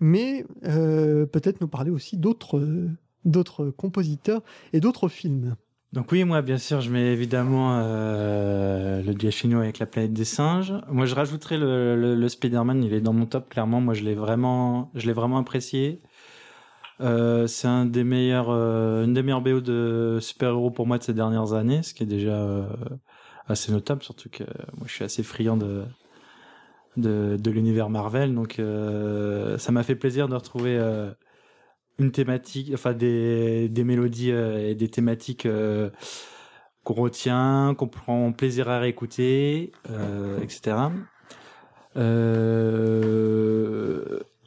mais 0.01 0.45
euh, 0.64 1.27
peut-être 1.27 1.61
nous 1.61 1.68
parler 1.68 1.91
aussi 1.91 2.16
d'autres 2.16 2.59
euh, 2.59 2.91
d'autres 3.25 3.70
compositeurs 3.70 4.43
et 4.73 4.81
d'autres 4.81 5.09
films. 5.09 5.55
Donc 5.93 6.11
oui, 6.11 6.24
moi, 6.24 6.40
bien 6.40 6.57
sûr, 6.57 6.80
je 6.80 6.90
mets 6.90 7.12
évidemment 7.12 7.78
euh, 7.82 9.03
le 9.03 9.12
Giacchino 9.12 9.61
avec 9.61 9.78
la 9.78 9.84
planète 9.86 10.14
des 10.14 10.24
singes. 10.24 10.72
Moi, 10.88 11.05
je 11.05 11.14
rajouterais 11.14 11.59
le, 11.59 11.97
le, 11.97 12.14
le 12.14 12.28
Spider-Man, 12.30 12.82
il 12.82 12.95
est 12.95 13.03
dans 13.03 13.12
mon 13.12 13.26
top, 13.26 13.51
clairement. 13.51 13.80
Moi, 13.82 13.93
je 13.93 14.03
l'ai 14.03 14.14
vraiment, 14.14 14.90
je 14.95 15.07
l'ai 15.07 15.12
vraiment 15.12 15.36
apprécié. 15.36 16.01
Euh, 17.03 17.47
c'est 17.47 17.68
un 17.68 17.84
des 17.84 18.05
meilleurs, 18.05 18.49
euh, 18.49 19.05
une 19.05 19.12
des 19.12 19.22
meilleures 19.22 19.43
BO 19.43 19.61
de 19.61 20.18
super-héros 20.20 20.70
pour 20.70 20.86
moi 20.86 20.97
de 20.97 21.03
ces 21.03 21.12
dernières 21.14 21.53
années, 21.53 21.82
ce 21.82 21.93
qui 21.93 22.05
est 22.05 22.07
déjà 22.07 22.36
euh, 22.36 22.64
assez 23.49 23.72
notable, 23.72 24.03
surtout 24.03 24.30
que 24.30 24.45
moi 24.76 24.86
je 24.86 24.93
suis 24.93 25.05
assez 25.05 25.22
friand 25.22 25.57
de 25.57 25.84
de, 26.97 27.36
de 27.40 27.51
l'univers 27.51 27.88
Marvel, 27.88 28.34
donc 28.34 28.59
euh, 28.59 29.57
ça 29.59 29.72
m'a 29.72 29.82
fait 29.82 29.97
plaisir 29.97 30.28
de 30.28 30.34
retrouver 30.34 30.76
euh, 30.78 31.11
une 31.99 32.11
thématique, 32.11 32.70
enfin 32.74 32.93
des, 32.93 33.68
des 33.68 33.84
mélodies 33.84 34.32
euh, 34.32 34.70
et 34.70 34.74
des 34.74 34.88
thématiques 34.88 35.47
euh, 35.47 35.90
qu'on 36.84 36.95
retient, 36.95 37.74
qu'on 37.76 37.88
prend 37.88 38.32
plaisir 38.32 38.68
à 38.68 38.78
réécouter, 38.78 39.72
euh, 39.90 40.40
etc. 40.40 40.76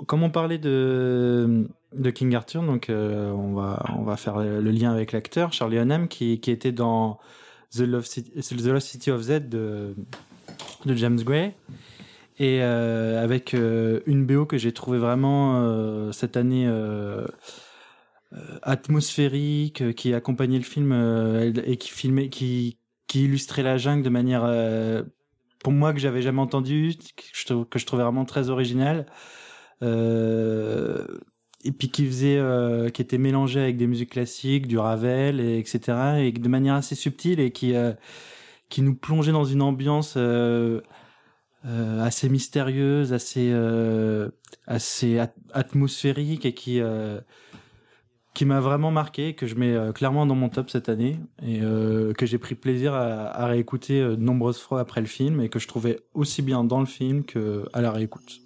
Comme 0.08 0.24
on 0.24 0.30
parlait 0.30 0.58
de, 0.58 1.70
de 1.94 2.10
King 2.10 2.36
Arthur, 2.36 2.64
donc 2.64 2.88
on 2.90 3.54
va 3.54 3.86
on 3.98 4.04
va 4.04 4.18
faire 4.18 4.40
le 4.40 4.72
lien 4.72 4.92
avec 4.92 5.12
l'acteur 5.12 5.54
Charlie 5.54 5.78
Hunnam 5.78 6.08
qui 6.08 6.40
qui 6.42 6.52
était 6.52 6.74
dans 6.74 7.20
The 7.72 7.82
Lost 7.82 8.12
City, 8.14 8.68
Lost 8.68 8.88
City 8.88 9.12
of 9.12 9.22
Z 9.22 9.48
de 9.48 9.96
de 10.86 10.96
James 10.96 11.22
Gray 11.24 11.54
et 12.38 12.62
euh, 12.62 13.24
avec 13.24 13.54
euh, 13.54 14.02
une 14.06 14.26
BO 14.26 14.46
que 14.46 14.58
j'ai 14.58 14.74
trouvé 14.74 14.98
vraiment 14.98 15.62
euh, 15.62 16.12
cette 16.12 16.36
année 16.36 16.68
euh, 16.68 17.26
euh, 18.34 18.60
atmosphérique, 18.62 19.82
euh, 19.82 19.94
qui 19.94 20.14
accompagnait 20.14 20.58
le 20.58 20.64
film 20.64 20.92
et 21.66 21.78
qui 21.78 21.90
filmait, 21.90 22.30
qui 22.30 22.78
qui 23.08 23.26
illustrait 23.26 23.64
la 23.64 23.78
jungle 23.78 24.04
de 24.04 24.10
manière 24.10 24.42
pour 25.64 25.72
moi 25.72 25.94
que 25.94 26.00
j'avais 26.00 26.22
jamais 26.24 26.42
entendu, 26.42 26.96
que 27.16 27.24
je, 27.80 27.86
trouvais 27.86 28.04
vraiment 28.04 28.26
très 28.26 28.50
original. 28.50 29.06
Euh, 29.84 31.06
et 31.64 31.72
puis 31.72 31.90
qui 31.90 32.06
faisait, 32.08 32.42
qui 32.92 33.02
était 33.02 33.20
mélangé 33.20 33.60
avec 33.62 33.78
des 33.78 33.86
musiques 33.86 34.12
classiques, 34.12 34.68
du 34.68 34.80
Ravel, 34.80 35.40
et 35.40 35.60
etc. 35.60 36.20
Et 36.20 36.32
de 36.32 36.50
manière 36.50 36.74
assez 36.74 36.96
subtile 36.96 37.40
et 37.40 37.52
qui 37.52 37.74
qui 38.70 38.82
nous 38.82 38.96
plongeait 38.96 39.32
dans 39.32 39.46
une 39.46 39.62
ambiance 39.62 40.18
euh, 41.66 42.04
assez 42.04 42.30
mystérieuse, 42.30 43.14
assez 43.14 43.50
euh, 43.52 44.30
assez 44.68 45.20
at- 45.20 45.34
atmosphérique 45.54 46.46
et 46.46 46.54
qui 46.54 46.80
euh, 46.80 47.20
qui 48.34 48.46
m'a 48.46 48.60
vraiment 48.60 48.92
marqué, 48.92 49.34
que 49.34 49.48
je 49.48 49.56
mets 49.56 49.74
euh, 49.74 49.94
clairement 49.94 50.26
dans 50.26 50.36
mon 50.36 50.50
top 50.50 50.70
cette 50.70 50.90
année 50.90 51.20
et 51.42 51.62
euh, 51.62 52.14
que 52.14 52.26
j'ai 52.26 52.38
pris 52.38 52.54
plaisir 52.54 52.94
à, 52.94 53.28
à 53.28 53.48
réécouter 53.48 54.02
euh, 54.02 54.16
de 54.16 54.22
nombreuses 54.22 54.60
fois 54.60 54.82
après 54.82 55.02
le 55.02 55.08
film 55.08 55.42
et 55.42 55.50
que 55.50 55.58
je 55.58 55.68
trouvais 55.68 56.02
aussi 56.14 56.42
bien 56.42 56.64
dans 56.64 56.82
le 56.82 56.86
film 56.86 57.24
que 57.24 57.66
à 57.74 57.82
la 57.82 57.92
réécoute. 57.92 58.45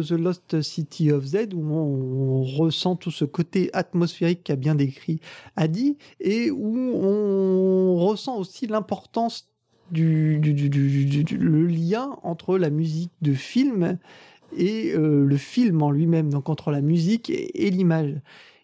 The 0.00 0.12
Lost 0.12 0.62
City 0.62 1.10
of 1.10 1.24
Z, 1.24 1.54
où 1.54 1.62
on, 1.72 2.42
ressent 2.42 2.96
tout 2.96 3.10
ce 3.10 3.24
côté 3.24 3.70
atmosphérique 3.72 4.44
qu'a 4.44 4.56
bien 4.56 4.74
décrit 4.74 5.20
Adi, 5.56 5.96
et 6.20 6.50
où 6.50 6.76
on 6.76 7.96
ressent 7.96 8.36
aussi 8.38 8.66
l'importance 8.66 9.48
du, 9.90 10.40
le 10.40 11.66
lien 11.66 12.18
entre 12.22 12.58
la 12.58 12.70
musique 12.70 13.12
de 13.22 13.34
film 13.34 13.98
et 14.56 14.92
euh, 14.94 15.24
le 15.24 15.36
film 15.36 15.82
en 15.82 15.90
lui-même, 15.90 16.30
donc 16.30 16.48
entre 16.48 16.70
la 16.70 16.80
musique 16.80 17.30
et, 17.30 17.70
l'image. 17.70 18.14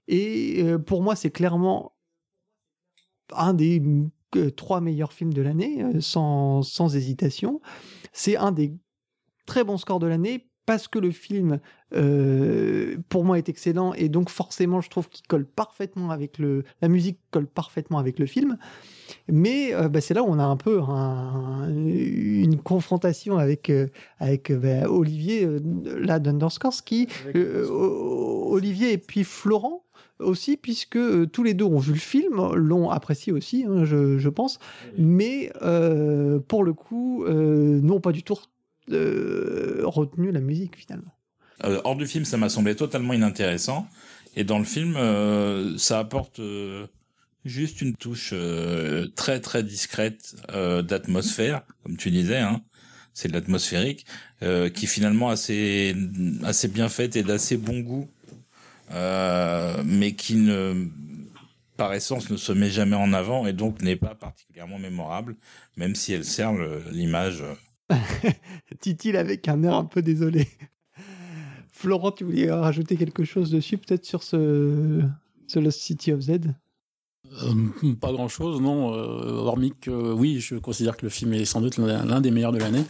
Et 0.09 0.63
euh, 0.63 0.79
pour 0.79 1.03
moi, 1.03 1.17
c'est 1.17 1.31
clairement 1.31 1.93
un 3.35 3.55
des 3.55 3.83
euh, 4.37 4.51
trois 4.51 4.81
meilleurs 4.81 5.13
films 5.13 5.33
de 5.33 5.43
l'année, 5.43 5.85
sans, 6.01 6.63
sans 6.63 6.97
hésitation. 6.97 7.61
C'est 8.13 8.37
un 8.37 8.53
des 8.53 8.75
très 9.47 9.65
bons 9.65 9.79
scores 9.79 9.99
de 9.99 10.07
l'année 10.07 10.49
parce 10.65 10.87
que 10.89 10.99
le 10.99 11.11
film, 11.11 11.59
euh, 11.95 12.97
pour 13.09 13.25
moi, 13.25 13.37
est 13.39 13.49
excellent 13.49 13.93
et 13.95 14.09
donc 14.09 14.31
forcément, 14.31 14.81
je 14.81 14.89
trouve 14.91 15.09
qu'il 15.09 15.27
colle 15.27 15.45
parfaitement 15.45 16.11
avec 16.11 16.39
le, 16.39 16.65
la 16.81 16.89
musique 16.89 17.19
colle 17.31 17.47
parfaitement 17.47 17.99
avec 17.99 18.19
le 18.19 18.27
film. 18.27 18.57
Mais 19.29 19.75
euh, 19.75 19.89
bah, 19.89 20.01
c'est 20.01 20.15
là 20.15 20.23
où 20.23 20.27
on 20.27 20.39
a 20.39 20.45
un 20.45 20.57
peu 20.57 20.81
un- 20.81 21.69
une 21.75 22.59
confrontation 22.59 23.39
avec 23.39 23.71
euh, 23.71 23.89
avec 24.19 24.53
bah, 24.53 24.89
Olivier 24.89 25.49
là 25.85 26.19
d'Underscores 26.19 26.83
qui 26.85 27.09
Olivier. 27.35 28.93
Et 28.93 28.99
puis 28.99 29.25
Florent 29.25 29.85
aussi, 30.19 30.57
puisque 30.57 30.97
euh, 30.97 31.27
tous 31.27 31.43
les 31.43 31.53
deux 31.55 31.65
ont 31.65 31.79
vu 31.79 31.93
le 31.95 31.99
film, 31.99 32.53
l'ont 32.55 32.91
apprécié 32.91 33.33
aussi, 33.33 33.65
hein, 33.69 33.85
je, 33.85 34.19
je 34.19 34.29
pense, 34.29 34.61
mais 34.97 35.51
euh, 35.63 36.39
pour 36.39 36.63
le 36.63 36.73
coup, 36.73 37.25
euh, 37.25 37.81
n'ont 37.81 37.99
pas 38.01 38.13
du 38.13 38.23
tout 38.23 38.37
retenu 38.89 40.33
la 40.33 40.41
musique 40.41 40.77
finalement. 40.77 41.13
Euh, 41.65 41.81
hors 41.85 41.97
du 41.97 42.07
film, 42.07 42.25
ça 42.25 42.37
m'a 42.37 42.49
semblé 42.49 42.75
totalement 42.75 43.13
inintéressant. 43.13 43.87
Et 44.35 44.45
dans 44.45 44.59
le 44.59 44.65
film, 44.65 44.97
euh, 44.97 45.77
ça 45.79 45.99
apporte 45.99 46.41
euh, 46.41 46.87
juste 47.45 47.83
une 47.83 47.95
touche 47.95 48.31
euh, 48.33 49.07
très 49.15 49.41
très 49.41 49.63
discrète 49.63 50.35
euh, 50.53 50.83
d'atmosphère, 50.83 51.63
comme 51.83 51.97
tu 51.97 52.11
disais. 52.11 52.39
Hein. 52.39 52.63
C'est 53.15 53.29
de 53.29 53.35
l'atmosphérique 53.35 54.07
euh, 54.43 54.71
qui 54.71 54.87
finalement 54.87 55.29
assez 55.29 55.95
assez 56.45 56.69
bien 56.69 56.89
faite 56.89 57.15
et 57.15 57.23
d'assez 57.23 57.59
bon 57.59 57.81
goût, 57.81 58.09
euh, 58.93 59.83
mais 59.85 60.15
qui 60.15 60.49
par 61.77 61.93
essence 61.93 62.31
ne 62.31 62.39
se 62.39 62.53
met 62.53 62.71
jamais 62.71 62.97
en 62.97 63.13
avant 63.13 63.47
et 63.47 63.53
donc 63.53 63.83
n'est 63.83 63.97
pas 63.97 64.15
particulièrement 64.15 64.79
mémorable, 64.79 65.37
même 65.77 65.95
si 65.95 66.15
elle 66.15 66.25
sert 66.25 66.53
l'image. 66.91 67.45
Euh, 67.93 68.31
Titil 68.81 69.17
avec 69.17 69.49
un 69.49 69.63
air 69.63 69.75
un 69.75 69.85
peu 69.85 70.03
désolé. 70.03 70.49
Florent, 71.71 72.13
tu 72.13 72.25
voulais 72.25 72.51
rajouter 72.51 72.97
quelque 72.97 73.25
chose 73.25 73.51
dessus, 73.51 73.79
peut-être 73.79 74.05
sur 74.05 74.23
ce, 74.23 75.03
ce 75.49 75.59
Lost 75.59 75.81
City 75.81 76.13
of 76.13 76.21
Z? 76.21 76.39
Euh, 77.43 77.93
pas 78.01 78.13
grand 78.13 78.29
chose, 78.29 78.61
non. 78.61 78.93
euh, 78.95 79.39
hormis 79.39 79.73
que 79.81 79.91
oui, 79.91 80.41
je 80.41 80.57
considère 80.57 80.97
que 80.97 81.07
le 81.07 81.11
film 81.11 81.33
est 81.33 81.45
sans 81.45 81.61
doute 81.61 81.79
l'un 81.79 82.21
des 82.21 82.31
meilleurs 82.31 82.53
de 82.53 82.59
l'année. 82.59 82.85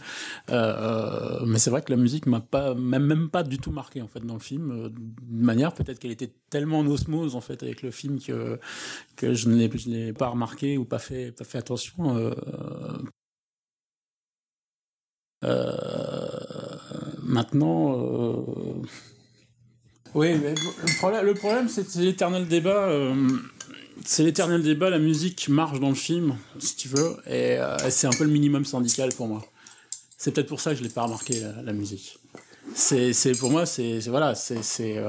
Euh, 0.49 1.39
euh, 1.41 1.45
mais 1.45 1.59
c'est 1.59 1.69
vrai 1.69 1.81
que 1.81 1.91
la 1.91 1.97
musique 1.97 2.25
m'a 2.25 2.41
pas, 2.41 2.73
même, 2.73 3.29
pas 3.29 3.43
du 3.43 3.57
tout 3.57 3.71
marqué 3.71 4.01
en 4.01 4.07
fait 4.07 4.25
dans 4.25 4.33
le 4.33 4.39
film. 4.39 4.89
De 4.89 5.45
manière 5.45 5.73
peut-être 5.73 5.99
qu'elle 5.99 6.11
était 6.11 6.33
tellement 6.49 6.79
en 6.79 6.87
osmose 6.87 7.35
en 7.35 7.41
fait 7.41 7.63
avec 7.63 7.81
le 7.81 7.91
film 7.91 8.19
que 8.19 8.59
que 9.15 9.33
je 9.33 9.49
ne 9.49 9.55
l'ai 9.55 10.13
pas 10.13 10.27
remarqué 10.27 10.77
ou 10.77 10.85
pas 10.85 10.99
fait 10.99 11.31
pas 11.31 11.45
fait 11.45 11.59
attention. 11.59 12.31
Euh, 15.43 15.77
maintenant. 17.21 17.97
euh, 17.97 18.35
Oui, 20.15 20.35
mais 20.41 20.53
le 20.53 20.97
problème, 20.97 21.25
le 21.25 21.33
problème 21.33 21.69
c'est 21.69 21.95
l'éternel 21.95 22.47
débat. 22.47 22.87
euh, 22.89 23.13
c'est 24.05 24.23
l'éternel 24.23 24.61
débat. 24.61 24.89
La 24.89 24.99
musique 24.99 25.49
marche 25.49 25.79
dans 25.79 25.89
le 25.89 25.95
film, 25.95 26.35
si 26.59 26.75
tu 26.75 26.87
veux, 26.87 27.15
et 27.27 27.57
c'est 27.89 28.07
un 28.07 28.11
peu 28.11 28.23
le 28.23 28.31
minimum 28.31 28.65
syndical 28.65 29.09
pour 29.15 29.27
moi. 29.27 29.45
C'est 30.17 30.31
peut-être 30.31 30.47
pour 30.47 30.61
ça 30.61 30.71
que 30.71 30.77
je 30.77 30.83
l'ai 30.83 30.89
pas 30.89 31.03
remarqué 31.03 31.41
la, 31.63 31.73
musique. 31.73 32.17
C'est, 32.73 33.13
pour 33.39 33.51
moi, 33.51 33.65
c'est, 33.65 33.99
voilà, 34.07 34.35
c'est, 34.35 34.99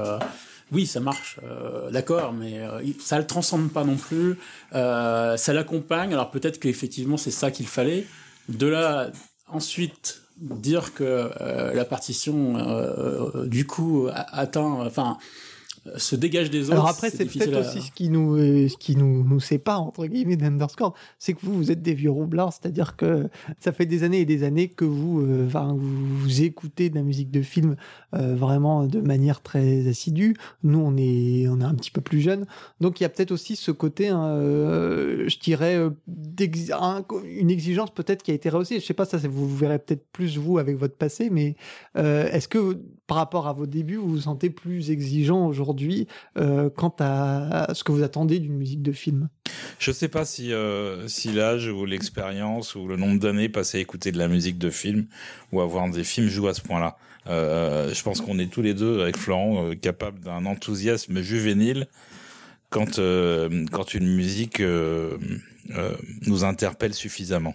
oui, 0.71 0.85
ça 0.85 0.99
marche, 0.99 1.39
d'accord, 1.91 2.31
mais 2.31 2.61
ça 2.99 3.17
le 3.17 3.25
transcende 3.25 3.71
pas 3.71 3.83
non 3.83 3.97
plus. 3.97 4.37
Ça 4.71 5.53
l'accompagne. 5.53 6.13
Alors 6.13 6.31
peut-être 6.31 6.59
qu'effectivement 6.59 7.17
c'est 7.17 7.31
ça 7.31 7.51
qu'il 7.51 7.67
fallait. 7.67 8.05
De 8.49 8.67
là, 8.67 9.09
ensuite 9.47 10.24
dire 10.37 10.93
que 10.93 11.31
euh, 11.41 11.73
la 11.73 11.85
partition, 11.85 12.57
euh, 12.57 13.45
du 13.45 13.65
coup, 13.65 14.07
atteint, 14.13 14.85
enfin, 14.85 15.17
se 15.97 16.15
dégage 16.15 16.49
des 16.49 16.65
autres. 16.65 16.73
Alors 16.73 16.87
après, 16.87 17.09
c'est 17.09 17.25
peut-être 17.25 17.59
aussi 17.59 17.81
ce 17.81 17.91
qui 17.91 18.09
nous, 18.09 18.35
euh, 18.35 18.67
ce 18.67 18.77
qui 18.77 18.95
nous, 18.95 19.23
nous 19.23 19.39
sépare 19.39 19.81
entre 19.81 20.07
guillemets 20.07 20.35
d'Underscore, 20.35 20.95
c'est 21.19 21.33
que 21.33 21.39
vous, 21.43 21.53
vous 21.53 21.71
êtes 21.71 21.81
des 21.81 21.93
vieux 21.93 22.09
roublards, 22.09 22.53
c'est-à-dire 22.53 22.95
que 22.95 23.27
ça 23.59 23.71
fait 23.71 23.85
des 23.85 24.03
années 24.03 24.21
et 24.21 24.25
des 24.25 24.43
années 24.43 24.67
que 24.67 24.85
vous, 24.85 25.21
euh, 25.21 25.47
vous, 25.75 26.41
écoutez 26.41 26.89
de 26.89 26.95
la 26.95 27.03
musique 27.03 27.29
de 27.29 27.41
film 27.41 27.75
euh, 28.13 28.35
vraiment 28.35 28.87
de 28.87 28.99
manière 28.99 29.41
très 29.41 29.87
assidue. 29.87 30.35
Nous, 30.63 30.79
on 30.79 30.97
est, 30.97 31.47
on 31.47 31.61
est 31.61 31.65
un 31.65 31.75
petit 31.75 31.91
peu 31.91 32.01
plus 32.01 32.19
jeunes, 32.19 32.45
donc 32.81 32.99
il 32.99 33.03
y 33.03 33.05
a 33.05 33.09
peut-être 33.09 33.31
aussi 33.31 33.55
ce 33.55 33.71
côté, 33.71 34.09
hein, 34.09 34.35
je 34.37 35.39
dirais, 35.39 35.77
une 36.07 37.51
exigence 37.51 37.91
peut-être 37.93 38.23
qui 38.23 38.31
a 38.31 38.33
été 38.33 38.49
rehaussée. 38.49 38.79
Je 38.79 38.85
sais 38.85 38.93
pas, 38.93 39.05
ça, 39.05 39.17
vous, 39.17 39.47
vous 39.47 39.57
verrez 39.57 39.79
peut-être 39.79 40.05
plus 40.11 40.37
vous 40.37 40.57
avec 40.57 40.77
votre 40.77 40.95
passé, 40.95 41.29
mais 41.29 41.55
est-ce 41.95 42.47
que 42.47 42.79
par 43.07 43.17
rapport 43.17 43.47
à 43.47 43.53
vos 43.53 43.67
débuts, 43.67 43.97
vous 43.97 44.09
vous 44.09 44.21
sentez 44.21 44.49
plus 44.49 44.89
exigeant 44.89 45.45
aujourd'hui 45.45 45.74
euh, 46.37 46.69
quant 46.69 46.95
à, 46.99 47.73
ce 47.73 47.83
que 47.83 47.91
vous 47.91 48.03
attendez 48.03 48.39
d'une 48.39 48.55
musique 48.55 48.81
de 48.81 48.91
film? 48.91 49.29
Je 49.79 49.91
ne 49.91 49.95
sais 49.95 50.07
pas 50.07 50.25
si, 50.25 50.53
euh, 50.53 51.07
si 51.07 51.31
l'âge 51.31 51.67
ou 51.67 51.85
l'expérience 51.85 52.75
ou 52.75 52.87
le 52.87 52.95
nombre 52.95 53.19
d'années 53.19 53.49
passées 53.49 53.77
à 53.79 53.81
écouter 53.81 54.11
de 54.11 54.17
la 54.17 54.27
musique 54.27 54.57
de 54.57 54.69
film 54.69 55.07
ou 55.51 55.61
à 55.61 55.65
voir 55.65 55.89
des 55.89 56.03
films 56.03 56.27
joue 56.27 56.47
à 56.47 56.53
ce 56.53 56.61
point-là. 56.61 56.97
Euh, 57.27 57.93
je 57.93 58.03
pense 58.03 58.21
qu'on 58.21 58.37
est 58.37 58.51
tous 58.51 58.61
les 58.61 58.73
deux, 58.73 59.01
avec 59.01 59.17
Florent, 59.17 59.71
capables 59.81 60.19
d'un 60.19 60.45
enthousiasme 60.45 61.21
juvénile 61.21 61.87
quand, 62.69 62.99
quand 63.71 63.93
une 63.93 64.15
musique 64.15 64.61
nous 66.27 66.43
interpelle 66.43 66.93
suffisamment. 66.93 67.53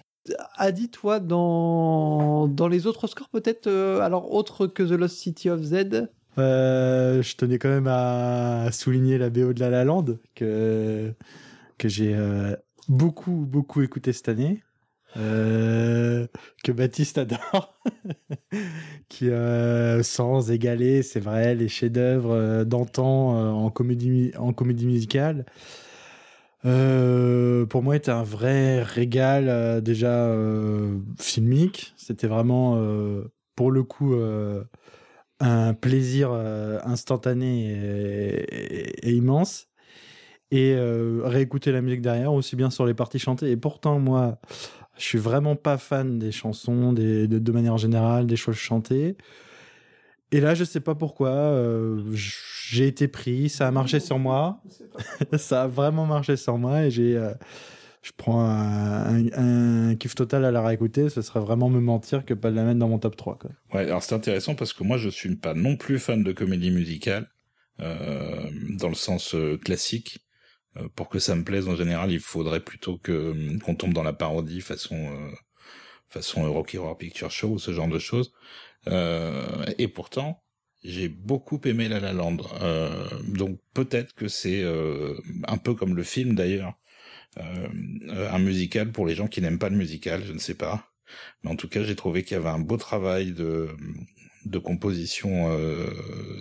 Adi, 0.55 0.89
toi, 0.89 1.19
dans, 1.19 2.47
dans 2.47 2.67
les 2.67 2.85
autres 2.85 3.07
scores, 3.07 3.29
peut-être, 3.29 3.67
alors 4.01 4.33
autre 4.33 4.67
que 4.67 4.83
The 4.83 4.91
Lost 4.91 5.17
City 5.17 5.49
of 5.49 5.61
Z, 5.61 6.09
euh, 6.37 7.21
je 7.21 7.35
tenais 7.35 7.57
quand 7.57 7.69
même 7.69 7.87
à 7.87 8.69
souligner 8.71 9.17
la 9.17 9.29
BO 9.29 9.53
de 9.53 9.59
La 9.59 9.69
La 9.69 9.83
Land 9.83 10.05
que 10.35 11.13
que 11.77 11.89
j'ai 11.89 12.13
euh, 12.15 12.55
beaucoup 12.87 13.45
beaucoup 13.47 13.81
écouté 13.81 14.13
cette 14.13 14.29
année. 14.29 14.63
Euh, 15.17 16.25
que 16.63 16.71
Baptiste 16.71 17.17
adore, 17.17 17.77
qui 19.09 19.29
sans 20.03 20.51
égaler, 20.51 21.03
c'est 21.03 21.19
vrai, 21.19 21.53
les 21.53 21.67
chefs-d'œuvre 21.67 22.63
d'antan 22.63 23.53
en 23.53 23.69
comédie 23.69 24.31
en 24.37 24.53
comédie 24.53 24.85
musicale. 24.85 25.45
pour 26.61 27.83
moi, 27.83 27.97
était 27.97 28.11
un 28.11 28.23
vrai 28.23 28.83
régal 28.83 29.81
déjà 29.81 30.33
filmique. 31.19 31.93
C'était 31.97 32.27
vraiment 32.27 32.81
pour 33.55 33.69
le 33.69 33.83
coup 33.83 34.15
un 35.41 35.73
plaisir 35.73 36.29
euh, 36.31 36.79
instantané 36.83 37.71
et, 39.03 39.11
immense. 39.11 39.67
Et 40.51 40.73
euh, 40.75 41.21
réécouter 41.23 41.71
la 41.71 41.81
musique 41.81 42.01
derrière, 42.01 42.33
aussi 42.33 42.55
bien 42.55 42.69
sur 42.69 42.85
les 42.85 42.93
parties 42.93 43.19
chantées. 43.19 43.51
Et 43.51 43.57
pourtant, 43.57 43.99
moi, 43.99 44.39
je 44.97 45.03
suis 45.03 45.17
vraiment 45.17 45.55
pas 45.55 45.77
fan 45.77 46.19
des 46.19 46.31
chansons, 46.31 46.91
des, 46.91 47.27
de, 47.27 47.51
manière 47.51 47.77
générale, 47.77 48.27
des 48.27 48.35
choses 48.35 48.57
chantées. 48.57 49.15
Et 50.33 50.41
là, 50.41 50.53
je 50.53 50.63
sais 50.63 50.81
pas 50.81 50.95
pourquoi, 50.95 51.29
euh, 51.29 52.01
j'ai 52.13 52.87
été 52.87 53.07
pris, 53.07 53.49
ça 53.49 53.67
a 53.67 53.71
marché 53.71 53.99
sur 53.99 54.19
moi. 54.19 54.61
ça 55.37 55.63
a 55.63 55.67
vraiment 55.67 56.05
marché 56.05 56.35
sur 56.35 56.57
moi 56.57 56.83
et 56.83 56.91
j'ai 56.91 57.17
je 58.01 58.11
prends 58.17 58.43
un, 58.43 59.95
kiff 59.95 60.15
total 60.15 60.45
à 60.45 60.51
la 60.51 60.61
réécouter, 60.61 61.09
ce 61.09 61.21
serait 61.21 61.39
vraiment 61.39 61.69
me 61.69 61.79
mentir 61.79 62.25
que 62.25 62.33
pas 62.33 62.49
de 62.49 62.55
la 62.55 62.63
mettre 62.63 62.79
dans 62.79 62.89
mon 62.89 62.97
top 62.97 63.15
3. 63.15 63.37
Quoi. 63.37 63.51
Ouais, 63.73 63.81
alors 63.81 64.01
c'est 64.01 64.15
intéressant 64.15 64.55
parce 64.55 64.73
que 64.73 64.83
moi 64.83 64.97
je 64.97 65.09
suis 65.09 65.35
pas 65.35 65.53
non 65.53 65.77
plus 65.77 65.99
fan 65.99 66.23
de 66.23 66.31
comédie 66.31 66.71
musicale, 66.71 67.29
euh, 67.79 68.49
dans 68.77 68.89
le 68.89 68.95
sens 68.95 69.35
euh, 69.35 69.57
classique. 69.57 70.19
Euh, 70.77 70.87
pour 70.95 71.09
que 71.09 71.19
ça 71.19 71.35
me 71.35 71.43
plaise 71.43 71.67
en 71.67 71.75
général, 71.75 72.11
il 72.11 72.19
faudrait 72.19 72.61
plutôt 72.61 72.97
que 72.97 73.59
qu'on 73.59 73.75
tombe 73.75 73.93
dans 73.93 74.03
la 74.03 74.13
parodie 74.13 74.61
façon 74.61 74.95
euh, 74.95 75.31
façon 76.07 76.51
Rocky 76.51 76.77
Horror 76.77 76.97
Picture 76.97 77.29
Show 77.29 77.49
ou 77.49 77.59
ce 77.59 77.71
genre 77.71 77.87
de 77.87 77.99
choses. 77.99 78.33
et 78.87 79.87
pourtant, 79.87 80.43
j'ai 80.83 81.07
beaucoup 81.07 81.59
aimé 81.65 81.87
La 81.87 81.99
La 81.99 82.13
Land. 82.13 82.37
donc 83.27 83.59
peut-être 83.73 84.13
que 84.13 84.27
c'est 84.27 84.63
un 85.47 85.57
peu 85.57 85.75
comme 85.75 85.95
le 85.95 86.03
film 86.03 86.35
d'ailleurs 86.35 86.73
euh, 86.73 86.80
un 87.37 88.39
musical 88.39 88.91
pour 88.91 89.05
les 89.05 89.15
gens 89.15 89.27
qui 89.27 89.41
n'aiment 89.41 89.59
pas 89.59 89.69
le 89.69 89.77
musical, 89.77 90.23
je 90.25 90.33
ne 90.33 90.39
sais 90.39 90.55
pas. 90.55 90.91
Mais 91.43 91.51
en 91.51 91.55
tout 91.55 91.67
cas, 91.67 91.83
j'ai 91.83 91.95
trouvé 91.95 92.23
qu'il 92.23 92.35
y 92.35 92.39
avait 92.39 92.49
un 92.49 92.59
beau 92.59 92.77
travail 92.77 93.33
de, 93.33 93.69
de 94.45 94.57
composition 94.59 95.51
euh, 95.51 95.87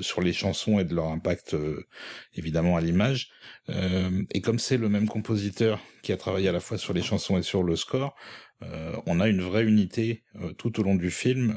sur 0.01 0.21
les 0.21 0.33
chansons 0.33 0.79
et 0.79 0.85
de 0.85 0.95
leur 0.95 1.09
impact 1.09 1.55
euh, 1.55 1.87
évidemment 2.35 2.77
à 2.77 2.81
l'image. 2.81 3.31
Euh, 3.69 4.23
et 4.31 4.41
comme 4.41 4.59
c'est 4.59 4.77
le 4.77 4.89
même 4.89 5.09
compositeur 5.09 5.81
qui 6.03 6.13
a 6.13 6.17
travaillé 6.17 6.49
à 6.49 6.53
la 6.53 6.61
fois 6.61 6.79
sur 6.79 6.93
les 6.95 7.03
chansons 7.03 7.39
et 7.39 7.43
sur 7.43 7.63
le 7.63 7.77
score, 7.77 8.15
euh, 8.63 8.97
on 9.07 9.21
a 9.21 9.29
une 9.29 9.43
vraie 9.43 9.65
unité 9.65 10.25
tout 10.59 10.81
au 10.81 10.83
long 10.83 10.95
du 10.95 11.11
film 11.11 11.57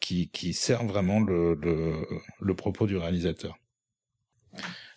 qui, 0.00 0.30
qui 0.30 0.52
sert 0.52 0.84
vraiment 0.84 1.20
le, 1.20 1.54
le, 1.54 2.06
le 2.40 2.54
propos 2.54 2.86
du 2.86 2.96
réalisateur. 2.96 3.56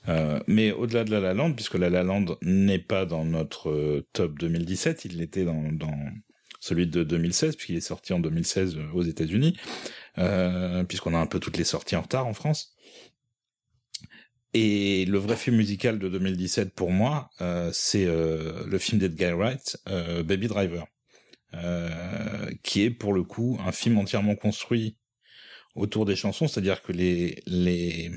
Euh, 0.07 0.39
mais 0.47 0.71
au-delà 0.71 1.03
de 1.03 1.11
La 1.11 1.19
La 1.19 1.33
Land, 1.33 1.53
puisque 1.53 1.75
La 1.75 1.89
La 1.89 2.03
Land 2.03 2.37
n'est 2.41 2.79
pas 2.79 3.05
dans 3.05 3.25
notre 3.25 3.69
euh, 3.69 4.07
top 4.13 4.37
2017, 4.39 5.05
il 5.05 5.17
l'était 5.17 5.43
dans, 5.43 5.63
celui 6.59 6.87
de 6.87 7.03
2016, 7.03 7.55
puisqu'il 7.55 7.75
est 7.75 7.81
sorti 7.81 8.13
en 8.13 8.19
2016 8.19 8.77
euh, 8.77 8.91
aux 8.93 9.03
États-Unis, 9.03 9.57
euh, 10.17 10.83
puisqu'on 10.83 11.13
a 11.13 11.17
un 11.17 11.27
peu 11.27 11.39
toutes 11.39 11.57
les 11.57 11.63
sorties 11.63 11.95
en 11.95 12.01
retard 12.01 12.25
en 12.25 12.33
France. 12.33 12.73
Et 14.53 15.05
le 15.05 15.17
vrai 15.17 15.35
film 15.35 15.57
musical 15.57 15.99
de 15.99 16.07
2017 16.09 16.73
pour 16.73 16.89
moi, 16.89 17.29
c'est 17.73 18.05
le 18.05 18.77
film 18.79 18.97
d'Edgar 18.97 19.37
Wright, 19.37 19.77
Baby 19.85 20.47
Driver, 20.47 20.87
qui 22.63 22.81
est 22.81 22.89
pour 22.89 23.13
le 23.13 23.23
coup 23.23 23.59
un 23.63 23.71
film 23.71 23.99
entièrement 23.99 24.35
construit 24.35 24.97
autour 25.75 26.05
des 26.05 26.15
chansons, 26.15 26.47
c'est-à-dire 26.47 26.81
que 26.81 26.91
les 26.91 27.43
les 27.45 28.09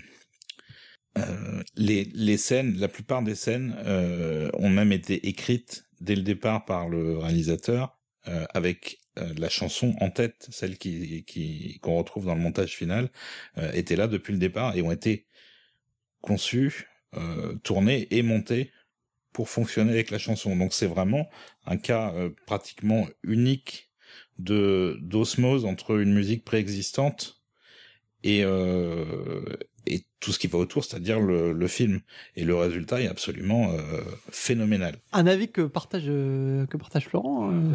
euh, 1.19 1.63
les, 1.77 2.05
les 2.15 2.37
scènes, 2.37 2.77
la 2.79 2.89
plupart 2.89 3.23
des 3.23 3.35
scènes 3.35 3.75
euh, 3.85 4.51
ont 4.55 4.71
même 4.71 4.93
été 4.93 5.29
écrites 5.29 5.85
dès 6.01 6.17
le 6.17 6.23
départ 6.23 6.65
par 6.65 6.89
le 6.89 7.19
réalisateur 7.19 8.01
euh, 8.29 8.45
avec 8.53 8.99
euh, 9.19 9.33
la 9.39 9.49
chanson 9.49 9.95
en 10.01 10.11
tête, 10.11 10.47
celle 10.51 10.77
qui 10.77 11.79
qu'on 11.81 11.97
retrouve 11.97 12.27
dans 12.27 12.35
le 12.35 12.41
montage 12.41 12.77
final, 12.77 13.11
euh, 13.57 13.73
était 13.73 13.97
là 13.97 14.09
depuis 14.09 14.35
le 14.35 14.39
départ 14.39 14.77
et 14.77 14.83
ont 14.83 14.93
été 14.93 15.27
conçues, 16.21 16.87
tournées 17.65 18.07
et 18.11 18.23
montées 18.23 18.71
pour 19.33 19.49
fonctionner 19.49 19.91
avec 19.91 20.11
la 20.11 20.19
chanson. 20.19 20.55
Donc 20.55 20.73
c'est 20.73 20.87
vraiment 20.87 21.29
un 21.67 21.77
cas 21.77 22.15
pratiquement 22.47 23.09
unique 23.25 23.91
de 24.39 24.97
d'osmose 25.03 25.65
entre 25.65 25.99
une 25.99 26.13
musique 26.13 26.45
préexistante 26.45 27.43
et 28.23 28.45
et 29.87 30.05
tout 30.21 30.33
ce 30.33 30.39
qui 30.39 30.47
va 30.47 30.59
autour, 30.59 30.85
c'est-à-dire 30.85 31.21
le, 31.21 31.53
le, 31.53 31.67
film. 31.69 32.01
Et 32.37 32.45
le 32.45 32.55
résultat 32.55 33.01
est 33.01 33.09
absolument 33.09 33.73
euh, 33.73 34.01
phénoménal. 34.31 34.97
Un 35.13 35.27
avis 35.27 35.49
que 35.49 35.63
partage, 35.63 36.05
euh, 36.07 36.67
que 36.67 36.77
partage 36.77 37.07
Florent 37.07 37.51
euh? 37.51 37.75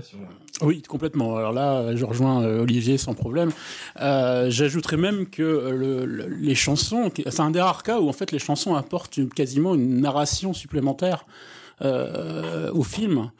Oui, 0.61 0.81
complètement. 0.83 1.35
Alors 1.35 1.53
là, 1.53 1.95
je 1.95 2.05
rejoins 2.05 2.45
Olivier 2.45 2.97
sans 2.97 3.13
problème. 3.13 3.51
Euh, 4.01 4.49
J'ajouterais 4.49 4.97
même 4.97 5.27
que 5.27 5.41
le, 5.41 6.05
les 6.27 6.55
chansons, 6.55 7.11
c'est 7.15 7.39
un 7.39 7.51
des 7.51 7.61
rares 7.61 7.83
cas 7.83 7.99
où 7.99 8.09
en 8.09 8.13
fait 8.13 8.31
les 8.31 8.39
chansons 8.39 8.75
apportent 8.75 9.19
quasiment 9.33 9.75
une 9.75 9.99
narration 9.99 10.53
supplémentaire 10.53 11.25
au 11.81 12.83
film 12.83 13.31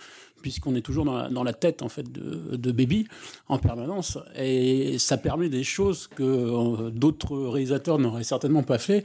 puisqu'on 0.46 0.76
est 0.76 0.82
toujours 0.82 1.06
dans 1.06 1.44
la, 1.44 1.54
tête 1.54 1.82
en 1.82 1.90
fait 1.90 2.06
de, 2.12 2.72
Baby 2.72 3.08
en 3.48 3.58
permanence. 3.58 4.20
Et 4.38 5.00
ça 5.00 5.18
permet 5.18 5.50
des 5.50 5.64
choses 5.64 6.06
que 6.06 6.22
euh, 6.22 6.92
d'autres 6.92 7.36
réalisateurs 7.36 7.98
n'auraient 7.98 8.24
certainement 8.24 8.62
pas 8.62 8.78
fait. 8.78 9.02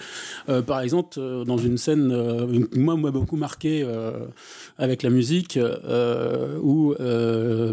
Euh, 0.51 0.61
par 0.61 0.83
exemple 0.83 1.19
euh, 1.19 1.45
dans 1.45 1.57
une 1.57 1.79
scène 1.79 2.13
euh, 2.13 2.67
moi 2.77 2.95
m'a 2.99 3.11
beaucoup 3.11 3.39
marqué 3.39 3.87
avec 4.77 5.03
la 5.03 5.09
musique 5.09 5.59
où 6.63 6.95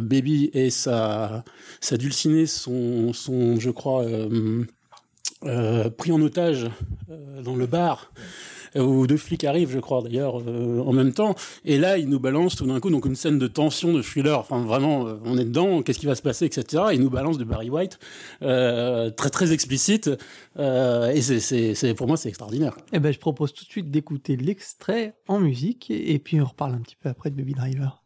Baby 0.02 0.50
et 0.54 0.70
sa 0.70 1.44
sa 1.82 1.98
dulcinée 1.98 2.46
sont 2.46 3.12
je 3.14 3.70
crois 3.70 4.06
pris 5.98 6.12
en 6.12 6.22
otage 6.22 6.68
dans 7.44 7.56
le 7.56 7.66
bar 7.66 8.12
où 8.76 9.08
deux 9.08 9.18
flics 9.18 9.44
arrivent, 9.44 9.72
je 9.72 9.80
crois 9.80 10.02
d'ailleurs, 10.02 10.42
euh, 10.48 10.82
en 10.82 10.94
même 10.94 11.14
temps. 11.14 11.36
Et 11.66 11.78
là, 11.78 11.98
ils 11.98 12.10
nous 12.10 12.20
balancent 12.20 12.56
tout 12.56 12.66
d'un 12.66 12.80
coup 12.80 12.90
donc 12.90 13.06
une 13.06 13.16
scène 13.16 13.40
de 13.40 13.48
tension, 13.48 13.94
de 13.94 14.02
thriller. 14.02 14.40
Enfin, 14.40 14.64
vraiment, 14.64 15.08
euh, 15.08 15.16
on 15.26 15.38
est 15.38 15.46
dedans. 15.46 15.82
Qu'est-ce 15.82 16.00
qui 16.00 16.06
va 16.06 16.16
se 16.16 16.22
passer, 16.22 16.46
etc. 16.46 16.86
Ils 16.94 17.02
nous 17.02 17.10
balancent 17.10 17.38
de 17.38 17.44
Barry 17.44 17.70
White, 17.70 18.00
euh, 18.42 19.10
très 19.10 19.30
très 19.30 19.54
explicite. 19.54 20.10
Euh, 20.58 21.12
et 21.12 21.22
c'est, 21.22 21.94
pour 21.94 22.08
moi, 22.08 22.18
c'est 22.18 22.30
extraordinaire. 22.30 22.76
Eh 22.94 23.00
ben, 23.00 23.14
je 23.14 23.20
propose 23.20 23.54
tout 23.54 23.66
de 23.66 23.70
suite 23.70 23.92
d'écouter 23.92 24.36
l'extrait 24.36 25.16
en 25.28 25.40
musique, 25.40 25.90
et 25.90 26.20
puis 26.20 26.42
on 26.42 26.46
reparle 26.46 26.74
un 26.74 26.80
petit 26.80 26.96
peu 26.96 27.10
après 27.10 27.30
de 27.30 27.36
Baby 27.36 27.54
Driver. 27.54 28.02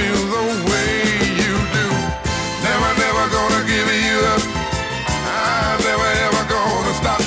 Feel 0.00 0.24
the 0.36 0.44
way 0.70 0.92
you 1.42 1.54
do. 1.76 1.88
Never, 2.64 2.90
never 3.04 3.24
gonna 3.36 3.62
give 3.72 3.88
you 4.04 4.16
up. 4.32 4.42
I'm 5.36 5.78
never 5.90 6.10
ever 6.26 6.42
gonna 6.56 6.94
stop. 7.00 7.22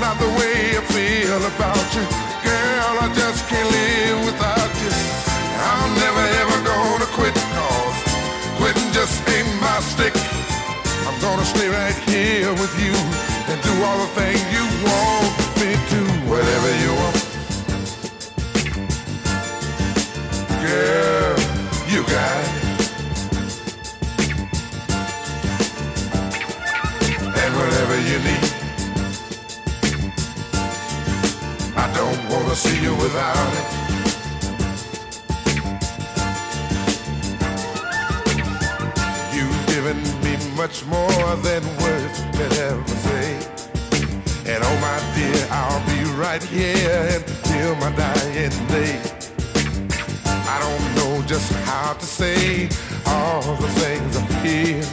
Not 0.00 0.16
the 0.24 0.30
way 0.38 0.56
I 0.80 0.82
feel 0.96 1.42
about 1.52 1.86
you. 1.96 2.04
Girl, 2.48 2.94
I 3.04 3.08
just 3.20 3.40
can't 3.50 3.68
live 3.78 4.18
without 4.28 4.72
you. 4.82 4.92
I'm 5.68 5.90
never 6.04 6.24
ever 6.42 6.58
gonna 6.72 7.08
quit 7.16 7.36
cause 7.56 7.96
quitting 8.58 8.90
just 8.98 9.16
ain't 9.34 9.52
my 9.60 9.78
stick. 9.92 10.14
I'm 11.06 11.16
gonna 11.20 11.44
stay 11.44 11.68
right 11.68 11.98
here 12.08 12.52
with 12.62 12.74
you 12.84 12.94
and 13.50 13.58
do 13.68 13.74
all 13.86 13.98
the 14.04 14.10
things 14.20 14.45
much 40.76 40.86
more 40.88 41.36
than 41.36 41.62
words 41.78 42.20
could 42.32 42.52
ever 42.58 42.88
say. 42.88 43.34
And 44.46 44.62
oh 44.62 44.78
my 44.80 44.98
dear, 45.14 45.46
I'll 45.50 45.84
be 45.86 46.04
right 46.18 46.42
here 46.42 47.08
until 47.14 47.74
my 47.76 47.90
dying 47.96 48.50
day. 48.68 49.00
I 50.26 50.58
don't 50.60 50.94
know 50.96 51.26
just 51.26 51.52
how 51.64 51.94
to 51.94 52.04
say 52.04 52.68
all 53.06 53.42
the 53.56 53.68
things 53.80 54.16
I 54.16 54.26
feel. 54.42 54.84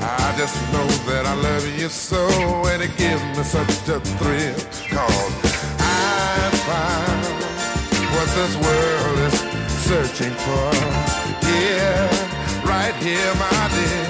I 0.00 0.34
just 0.36 0.56
know 0.72 0.86
that 1.10 1.26
I 1.26 1.34
love 1.34 1.66
you 1.78 1.88
so 1.88 2.26
and 2.66 2.82
it 2.82 2.96
gives 2.96 3.22
me 3.36 3.44
such 3.44 3.88
a 3.88 4.00
thrill. 4.00 4.54
Cause 4.90 5.32
I 5.78 6.50
found 6.68 7.24
what 8.14 8.28
this 8.38 8.54
world 8.56 9.18
is 9.28 9.38
searching 9.84 10.34
for. 10.44 10.72
Yeah, 11.46 12.64
right 12.64 12.94
here, 12.96 13.34
my 13.34 13.68
dear. 13.74 14.07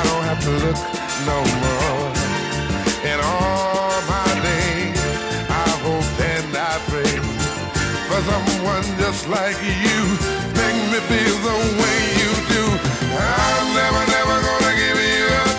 I 0.00 0.02
don't 0.08 0.24
have 0.24 0.40
to 0.48 0.52
look 0.64 0.80
no 1.28 1.38
more. 1.60 2.08
In 3.04 3.18
all 3.20 3.92
my 4.08 4.30
days, 4.40 4.96
I 5.52 5.68
hope 5.84 6.08
and 6.32 6.56
I 6.56 6.74
pray 6.88 7.16
for 8.08 8.20
someone 8.24 8.86
just 8.96 9.28
like 9.28 9.60
you. 9.60 10.00
Make 10.56 10.80
me 10.88 11.00
feel 11.04 11.36
the 11.44 11.56
way 11.80 11.98
you 12.16 12.32
do. 12.48 12.64
I'm 13.12 13.66
never, 13.76 14.02
never 14.16 14.36
gonna 14.48 14.74
give 14.80 15.00
you 15.04 15.26
up. 15.44 15.56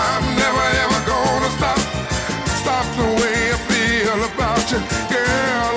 I'm 0.00 0.24
never 0.40 0.64
ever 0.84 1.00
gonna 1.12 1.50
stop. 1.58 1.80
Stop 2.64 2.86
the 2.96 3.08
way 3.20 3.36
I 3.52 3.58
feel 3.68 4.18
about 4.32 4.64
you. 4.72 4.80
Girl, 5.12 5.74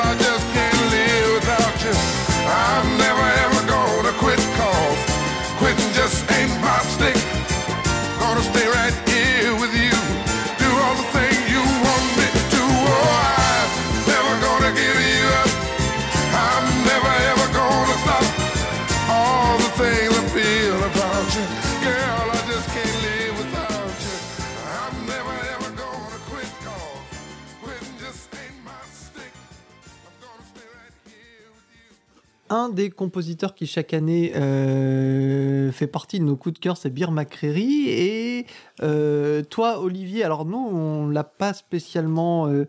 Un 32.66 32.70
des 32.70 32.90
compositeurs 32.90 33.54
qui 33.54 33.68
chaque 33.68 33.94
année 33.94 34.32
euh, 34.36 35.72
fait 35.72 35.86
partie 35.86 36.20
de 36.20 36.24
nos 36.24 36.36
coups 36.36 36.56
de 36.56 36.60
cœur, 36.60 36.78
c'est 36.78 36.90
Bir 36.90 37.12
McCreary. 37.12 37.90
Et 37.90 38.48
euh, 38.82 39.44
toi, 39.44 39.82
Olivier, 39.82 40.24
alors 40.24 40.46
nous, 40.46 40.58
on 40.58 41.08
l'a 41.08 41.24
pas 41.24 41.54
spécialement 41.54 42.48
euh, 42.48 42.68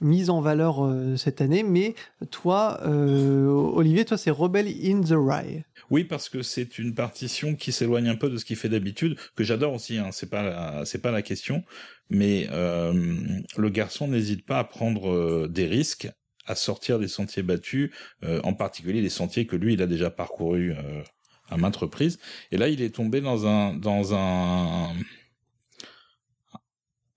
mise 0.00 0.30
en 0.30 0.40
valeur 0.40 0.84
euh, 0.84 1.14
cette 1.16 1.40
année, 1.40 1.62
mais 1.62 1.94
toi, 2.32 2.80
Olivier, 2.84 4.04
toi, 4.04 4.18
c'est 4.18 4.32
Rebel 4.32 4.66
in 4.66 5.00
the 5.02 5.14
Rye. 5.16 5.62
Oui, 5.90 6.02
parce 6.02 6.28
que 6.28 6.42
c'est 6.42 6.80
une 6.80 6.92
partition 6.92 7.54
qui 7.54 7.70
s'éloigne 7.70 8.08
un 8.08 8.16
peu 8.16 8.28
de 8.28 8.38
ce 8.38 8.44
qu'il 8.44 8.56
fait 8.56 8.68
d'habitude, 8.68 9.16
que 9.36 9.44
j'adore 9.44 9.74
aussi. 9.74 9.98
Hein, 9.98 10.08
c'est 10.10 10.28
pas 10.28 10.84
c'est 10.84 11.00
pas 11.00 11.12
la 11.12 11.22
question, 11.22 11.62
mais 12.10 12.48
le 12.50 13.68
garçon 13.68 14.08
n'hésite 14.08 14.44
pas 14.44 14.58
à 14.58 14.64
prendre 14.64 15.46
des 15.46 15.66
risques, 15.66 16.08
à 16.46 16.54
sortir 16.54 16.98
des 16.98 17.08
sentiers 17.08 17.42
battus, 17.42 17.90
euh, 18.22 18.40
en 18.44 18.54
particulier 18.54 19.00
les 19.02 19.10
sentiers 19.10 19.46
que 19.46 19.56
lui 19.56 19.74
il 19.74 19.82
a 19.82 19.86
déjà 19.86 20.10
parcourus 20.10 20.72
euh, 20.72 21.02
à 21.48 21.56
maintes 21.56 21.76
reprises. 21.76 22.18
Et 22.50 22.56
là, 22.56 22.68
il 22.68 22.82
est 22.82 22.94
tombé 22.94 23.20
dans 23.20 23.46
un 23.46 23.74
dans 23.74 24.14
un 24.14 24.92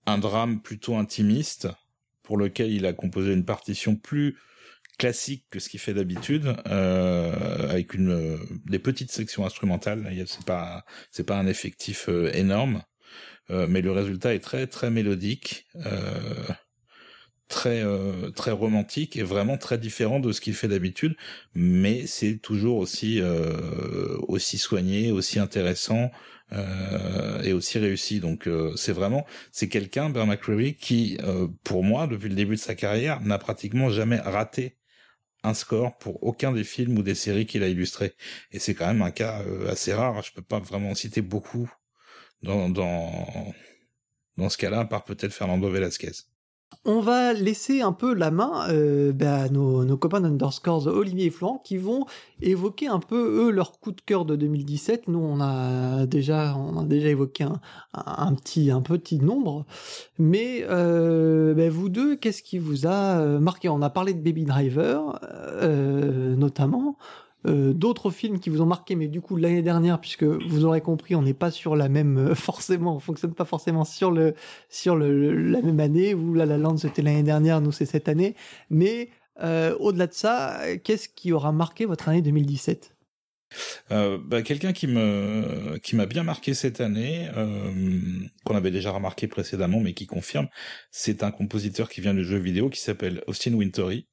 un 0.06 0.18
drame 0.18 0.60
plutôt 0.60 0.96
intimiste 0.96 1.68
pour 2.22 2.36
lequel 2.36 2.72
il 2.72 2.86
a 2.86 2.92
composé 2.92 3.32
une 3.32 3.44
partition 3.44 3.96
plus 3.96 4.36
classique 4.98 5.46
que 5.50 5.58
ce 5.58 5.68
qu'il 5.68 5.80
fait 5.80 5.94
d'habitude, 5.94 6.54
euh, 6.66 7.68
avec 7.70 7.94
une 7.94 8.10
euh, 8.10 8.36
des 8.66 8.78
petites 8.78 9.10
sections 9.10 9.46
instrumentales. 9.46 10.12
C'est 10.26 10.44
pas 10.44 10.84
c'est 11.10 11.24
pas 11.24 11.38
un 11.38 11.46
effectif 11.46 12.08
euh, 12.08 12.30
énorme, 12.34 12.82
euh, 13.50 13.66
mais 13.68 13.80
le 13.80 13.92
résultat 13.92 14.34
est 14.34 14.40
très 14.40 14.66
très 14.66 14.90
mélodique, 14.90 15.66
euh, 15.86 16.46
très 17.50 17.82
euh, 17.84 18.30
très 18.30 18.52
romantique 18.52 19.16
et 19.16 19.22
vraiment 19.24 19.58
très 19.58 19.78
différent 19.78 20.20
de 20.20 20.32
ce 20.32 20.40
qu'il 20.40 20.54
fait 20.54 20.68
d'habitude. 20.68 21.16
Mais 21.54 22.06
c'est 22.06 22.38
toujours 22.38 22.78
aussi 22.78 23.20
euh, 23.20 24.16
aussi 24.28 24.58
soigné, 24.58 25.12
aussi 25.12 25.38
intéressant. 25.38 26.10
euh, 26.52 27.42
et 27.42 27.52
aussi 27.52 27.78
réussi 27.78 28.18
donc 28.20 28.48
euh, 28.48 28.74
c'est 28.76 28.92
vraiment 28.92 29.24
c'est 29.52 29.68
quelqu'un 29.68 30.10
Bear 30.10 30.26
McCreary 30.26 30.74
qui 30.76 31.16
pour 31.64 31.84
moi 31.84 32.06
depuis 32.08 32.28
le 32.28 32.34
début 32.34 32.56
de 32.56 32.60
sa 32.60 32.74
carrière 32.74 33.20
n'a 33.20 33.38
pratiquement 33.38 33.88
jamais 33.90 34.18
raté 34.18 34.76
un 35.42 35.54
score 35.54 35.96
pour 35.98 36.22
aucun 36.24 36.52
des 36.52 36.64
films 36.64 36.98
ou 36.98 37.02
des 37.02 37.14
séries 37.14 37.46
qu'il 37.46 37.62
a 37.62 37.68
illustrés. 37.68 38.14
Et 38.52 38.58
c'est 38.58 38.74
quand 38.74 38.86
même 38.86 39.02
un 39.02 39.10
cas 39.10 39.42
assez 39.68 39.94
rare. 39.94 40.22
Je 40.22 40.32
peux 40.32 40.42
pas 40.42 40.58
vraiment 40.60 40.90
en 40.90 40.94
citer 40.94 41.22
beaucoup 41.22 41.70
dans, 42.42 42.68
dans, 42.68 43.54
dans 44.36 44.48
ce 44.50 44.58
cas-là, 44.58 44.80
à 44.80 44.84
part 44.86 45.04
peut-être 45.04 45.32
Fernando 45.32 45.70
Velasquez. 45.70 46.12
On 46.86 47.00
va 47.00 47.34
laisser 47.34 47.82
un 47.82 47.92
peu 47.92 48.14
la 48.14 48.30
main 48.30 48.66
euh, 48.70 49.12
bah, 49.12 49.42
à 49.42 49.48
nos, 49.50 49.96
copains 49.98 50.22
d'Underscores, 50.22 50.86
Olivier 50.86 51.26
et 51.26 51.30
Florent, 51.30 51.60
qui 51.62 51.76
vont 51.76 52.06
évoquer 52.40 52.86
un 52.86 53.00
peu, 53.00 53.44
eux, 53.44 53.50
leur 53.50 53.80
coup 53.80 53.92
de 53.92 54.00
cœur 54.00 54.24
de 54.24 54.34
2017. 54.34 55.08
Nous, 55.08 55.18
on 55.18 55.40
a 55.40 56.06
déjà, 56.06 56.56
déjà 56.86 57.08
évoqué 57.08 57.44
un, 57.92 58.34
petit, 58.34 59.18
nombre. 59.18 59.66
Mais 60.18 60.64
euh, 60.70 61.52
bah, 61.52 61.68
vous 61.68 61.90
deux, 61.90 62.16
qu'est-ce 62.16 62.42
qui 62.42 62.58
vous 62.58 62.86
a 62.86 63.18
euh, 63.18 63.40
marqué? 63.40 63.68
On 63.68 63.82
a 63.82 63.90
parlé 63.90 64.14
de 64.14 64.20
Baby 64.22 64.44
Driver, 64.46 65.20
notamment. 66.36 66.96
Euh, 67.46 67.72
d'autres 67.72 68.10
films 68.10 68.38
qui 68.38 68.50
vous 68.50 68.60
ont 68.60 68.66
marqué, 68.66 68.96
mais 68.96 69.08
du 69.08 69.20
coup 69.20 69.36
l'année 69.36 69.62
dernière, 69.62 70.00
puisque 70.00 70.24
vous 70.24 70.64
aurez 70.64 70.82
compris, 70.82 71.14
on 71.14 71.22
n'est 71.22 71.34
pas 71.34 71.50
sur 71.50 71.74
la 71.74 71.88
même 71.88 72.18
euh, 72.18 72.34
forcément, 72.34 72.96
on 72.96 73.00
fonctionne 73.00 73.34
pas 73.34 73.44
forcément 73.44 73.84
sur 73.84 74.10
le 74.10 74.34
sur 74.68 74.96
le, 74.96 75.32
la 75.32 75.62
même 75.62 75.80
année. 75.80 76.12
Vous, 76.14 76.34
La 76.34 76.46
La 76.46 76.58
Land, 76.58 76.76
c'était 76.76 77.02
l'année 77.02 77.22
dernière, 77.22 77.60
nous 77.60 77.72
c'est 77.72 77.86
cette 77.86 78.08
année. 78.08 78.34
Mais 78.68 79.10
euh, 79.42 79.74
au-delà 79.78 80.06
de 80.06 80.12
ça, 80.12 80.60
qu'est-ce 80.84 81.08
qui 81.08 81.32
aura 81.32 81.52
marqué 81.52 81.86
votre 81.86 82.08
année 82.08 82.22
2017 82.22 82.94
euh, 83.90 84.16
bah, 84.24 84.42
quelqu'un 84.42 84.72
qui 84.72 84.86
me 84.86 85.76
qui 85.82 85.96
m'a 85.96 86.06
bien 86.06 86.22
marqué 86.22 86.54
cette 86.54 86.80
année, 86.80 87.28
qu'on 88.44 88.54
avait 88.54 88.70
déjà 88.70 88.92
remarqué 88.92 89.26
précédemment, 89.26 89.80
mais 89.80 89.92
qui 89.92 90.06
confirme, 90.06 90.46
c'est 90.92 91.24
un 91.24 91.32
compositeur 91.32 91.88
qui 91.88 92.00
vient 92.00 92.14
du 92.14 92.24
jeu 92.24 92.38
vidéo 92.38 92.70
qui 92.70 92.80
s'appelle 92.80 93.24
Austin 93.26 93.54
Wintory, 93.54 94.06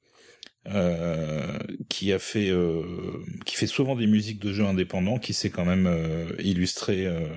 qui 1.89 2.11
a 2.13 2.19
fait 2.19 2.49
euh, 2.49 3.23
qui 3.45 3.55
fait 3.55 3.67
souvent 3.67 3.95
des 3.95 4.07
musiques 4.07 4.39
de 4.39 4.51
jeux 4.51 4.65
indépendants, 4.65 5.19
qui 5.19 5.33
s'est 5.33 5.49
quand 5.49 5.65
même 5.65 5.87
euh, 5.87 6.31
illustré 6.39 7.05
euh, 7.05 7.27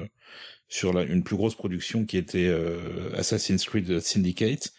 sur 0.68 0.92
la, 0.92 1.02
une 1.02 1.22
plus 1.22 1.36
grosse 1.36 1.54
production 1.54 2.04
qui 2.04 2.16
était 2.16 2.52
Assassin's 3.16 3.64
Creed 3.64 4.00
Syndicate, 4.00 4.72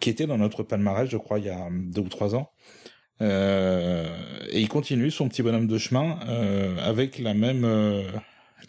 qui 0.00 0.10
était 0.10 0.26
dans 0.26 0.38
notre 0.38 0.62
palmarès, 0.62 1.08
je 1.08 1.18
crois, 1.18 1.38
il 1.38 1.46
y 1.46 1.50
a 1.50 1.68
deux 1.70 2.00
ou 2.00 2.08
trois 2.08 2.34
ans. 2.34 2.50
Euh, 3.22 4.08
et 4.48 4.60
il 4.60 4.68
continue 4.68 5.10
son 5.10 5.28
petit 5.28 5.42
bonhomme 5.42 5.66
de 5.66 5.76
chemin 5.76 6.18
euh, 6.26 6.78
avec 6.78 7.18
la 7.18 7.34
même 7.34 7.66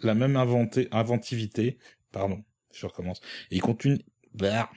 la 0.04 0.14
même 0.14 0.36
inventé, 0.36 0.90
inventivité. 0.92 1.78
Pardon, 2.12 2.44
je 2.74 2.86
recommence. 2.86 3.22
Et 3.50 3.56
il 3.56 3.62
continue. 3.62 4.00
Bah, 4.34 4.70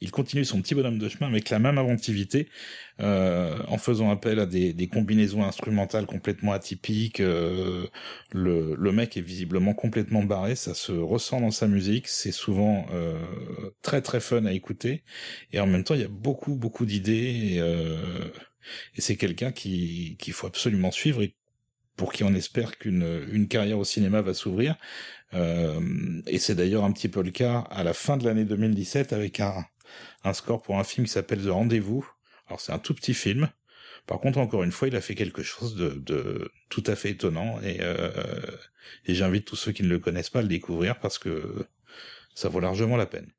il 0.00 0.10
continue 0.10 0.44
son 0.44 0.62
petit 0.62 0.74
bonhomme 0.74 0.98
de 0.98 1.08
chemin 1.08 1.28
avec 1.28 1.50
la 1.50 1.58
même 1.58 1.78
inventivité, 1.78 2.48
euh, 3.00 3.58
en 3.68 3.78
faisant 3.78 4.10
appel 4.10 4.38
à 4.38 4.46
des, 4.46 4.72
des, 4.72 4.88
combinaisons 4.88 5.44
instrumentales 5.44 6.06
complètement 6.06 6.52
atypiques. 6.52 7.20
Euh, 7.20 7.86
le, 8.32 8.74
le, 8.76 8.92
mec 8.92 9.16
est 9.16 9.22
visiblement 9.22 9.74
complètement 9.74 10.22
barré, 10.22 10.56
ça 10.56 10.74
se 10.74 10.92
ressent 10.92 11.40
dans 11.40 11.50
sa 11.50 11.66
musique, 11.66 12.08
c'est 12.08 12.32
souvent 12.32 12.86
euh, 12.92 13.18
très 13.82 14.00
très 14.02 14.20
fun 14.20 14.44
à 14.46 14.52
écouter, 14.52 15.02
et 15.52 15.60
en 15.60 15.66
même 15.66 15.84
temps 15.84 15.94
il 15.94 16.00
y 16.00 16.04
a 16.04 16.08
beaucoup 16.08 16.54
beaucoup 16.54 16.86
d'idées, 16.86 17.54
et, 17.54 17.60
euh, 17.60 18.28
et 18.96 19.00
c'est 19.00 19.16
quelqu'un 19.16 19.52
qui 19.52 20.16
qu'il 20.18 20.32
faut 20.32 20.46
absolument 20.46 20.90
suivre 20.90 21.22
et 21.22 21.34
pour 21.96 22.12
qui 22.12 22.24
on 22.24 22.34
espère 22.34 22.78
qu'une 22.78 23.26
une 23.30 23.48
carrière 23.48 23.78
au 23.78 23.84
cinéma 23.84 24.22
va 24.22 24.32
s'ouvrir. 24.32 24.76
Euh, 25.34 25.80
et 26.26 26.38
c'est 26.38 26.54
d'ailleurs 26.54 26.84
un 26.84 26.92
petit 26.92 27.08
peu 27.08 27.22
le 27.22 27.30
cas 27.30 27.60
à 27.70 27.84
la 27.84 27.92
fin 27.92 28.16
de 28.16 28.24
l'année 28.24 28.44
2017 28.44 29.12
avec 29.12 29.40
un, 29.40 29.64
un 30.24 30.32
score 30.32 30.62
pour 30.62 30.78
un 30.78 30.84
film 30.84 31.06
qui 31.06 31.12
s'appelle 31.12 31.42
The 31.42 31.48
Rendez-vous. 31.48 32.08
Alors 32.46 32.60
c'est 32.60 32.72
un 32.72 32.78
tout 32.78 32.94
petit 32.94 33.14
film. 33.14 33.48
Par 34.06 34.18
contre, 34.18 34.38
encore 34.38 34.64
une 34.64 34.72
fois, 34.72 34.88
il 34.88 34.96
a 34.96 35.00
fait 35.00 35.14
quelque 35.14 35.42
chose 35.42 35.76
de, 35.76 36.50
tout 36.68 36.82
à 36.86 36.96
fait 36.96 37.10
étonnant 37.10 37.60
euh, 37.62 38.40
et 39.06 39.14
j'invite 39.14 39.44
tous 39.44 39.56
ceux 39.56 39.72
qui 39.72 39.82
ne 39.82 39.88
le 39.88 39.98
connaissent 39.98 40.30
pas 40.30 40.40
à 40.40 40.42
le 40.42 40.48
découvrir 40.48 40.98
parce 40.98 41.18
que 41.18 41.66
ça 42.34 42.48
vaut 42.48 42.60
largement 42.60 42.96
la 42.96 43.06
peine. 43.06 43.30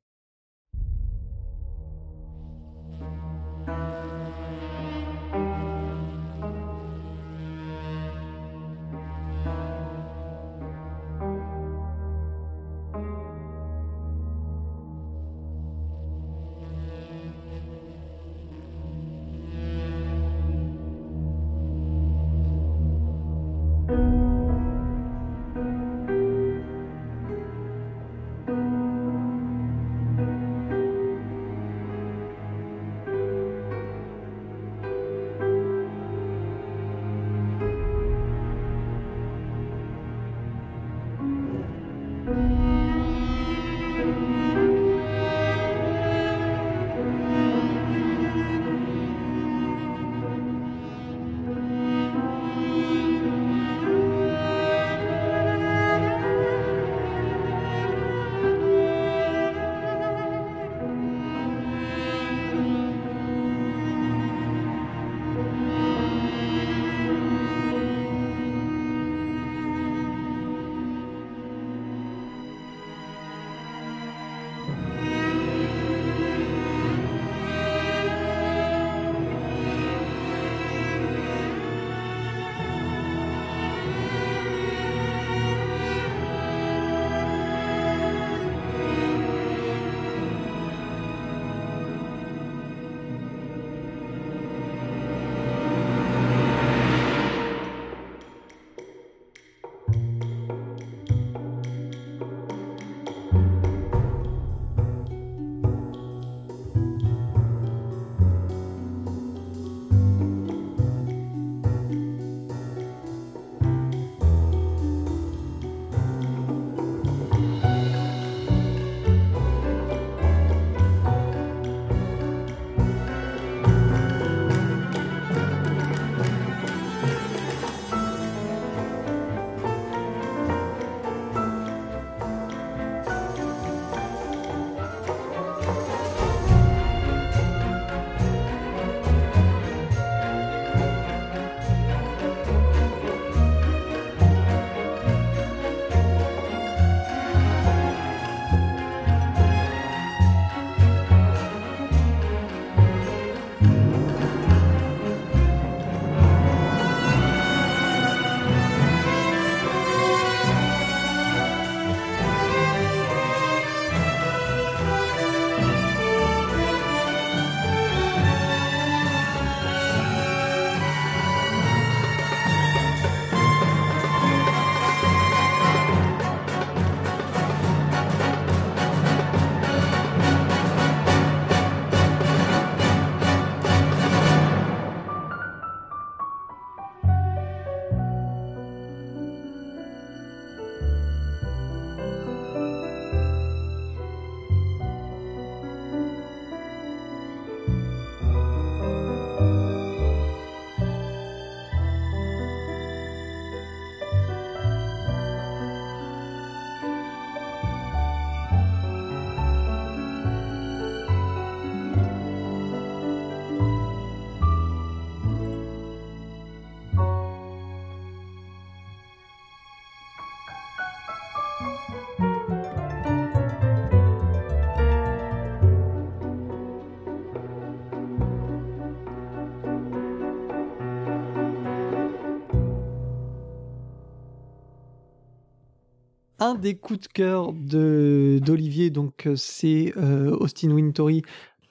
Un 236.42 236.56
des 236.56 236.74
coups 236.74 237.00
de 237.00 237.06
cœur 237.06 237.52
d'Olivier, 237.52 238.92
euh, 238.96 239.36
c'est 239.36 239.92
euh, 239.96 240.36
Austin 240.40 240.72
Wintory 240.72 241.22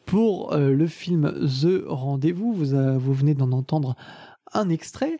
pour 0.05 0.53
euh, 0.53 0.72
le 0.72 0.88
film 0.88 1.34
The 1.45 1.84
Rendez-vous. 1.86 2.53
Vous, 2.53 2.99
vous 2.99 3.13
venez 3.13 3.34
d'en 3.34 3.51
entendre 3.51 3.95
un 4.53 4.69
extrait. 4.69 5.19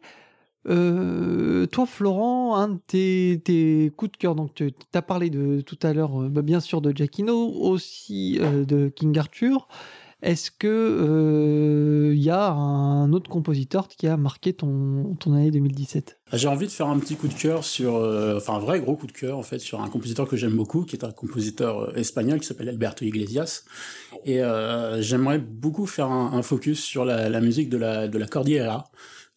toi, 0.66 1.86
Florent, 1.86 2.56
un 2.56 2.70
de 2.70 3.36
tes, 3.36 3.92
coups 3.98 4.14
de 4.14 4.18
cœur, 4.18 4.36
donc 4.36 4.54
tu 4.54 4.74
as 4.94 5.02
parlé 5.02 5.30
de 5.30 5.60
tout 5.60 5.80
à 5.84 5.94
l'heure, 5.94 6.30
bah, 6.30 6.42
bien 6.42 6.62
sûr, 6.62 6.82
de 6.82 6.92
Giacchino, 6.96 7.52
aussi 7.62 8.40
de 8.40 8.88
King 8.88 9.18
Arthur. 9.18 9.68
Est-ce 10.22 10.52
que 10.52 10.68
il 10.68 11.10
euh, 11.10 12.16
y 12.16 12.30
a 12.30 12.52
un 12.52 13.12
autre 13.12 13.30
compositeur 13.30 13.88
qui 13.88 14.06
a 14.06 14.18
marqué 14.18 14.54
ton, 14.54 15.16
ton 15.16 15.34
année 15.34 15.50
2017 15.50 16.20
ah, 16.30 16.38
J'ai 16.38 16.48
envie 16.48 16.68
de 16.68 16.72
faire 16.72 16.88
un 16.88 17.00
petit 17.00 17.16
coup 17.16 17.28
de 17.28 17.34
cœur 17.34 17.64
sur, 17.64 17.96
euh, 17.96 18.38
enfin 18.38 18.56
un 18.56 18.60
vrai 18.60 18.80
gros 18.80 18.96
coup 18.96 19.08
de 19.08 19.12
cœur 19.12 19.40
en 19.40 19.44
fait 19.44 19.58
sur 19.58 19.82
un 19.82 19.90
compositeur 19.90 20.28
que 20.28 20.38
j'aime 20.38 20.56
beaucoup, 20.56 20.84
qui 20.84 20.96
est 20.96 21.04
un 21.04 21.12
compositeur 21.12 21.80
euh, 21.80 21.96
espagnol 21.96 22.40
qui 22.40 22.46
s'appelle 22.46 22.70
Alberto 22.70 23.04
Iglesias. 23.04 23.64
Et 24.26 24.42
j'aimerais 25.00 25.40
beaucoup 25.40 25.88
faire 25.88 26.12
un, 26.12 26.44
focus 26.44 26.84
sur 26.84 27.04
la, 27.06 27.42
musique 27.42 27.70
de 27.70 27.78
la 27.78 28.08
de 28.08 28.18
la 28.20 28.28
Cordillera 28.28 28.92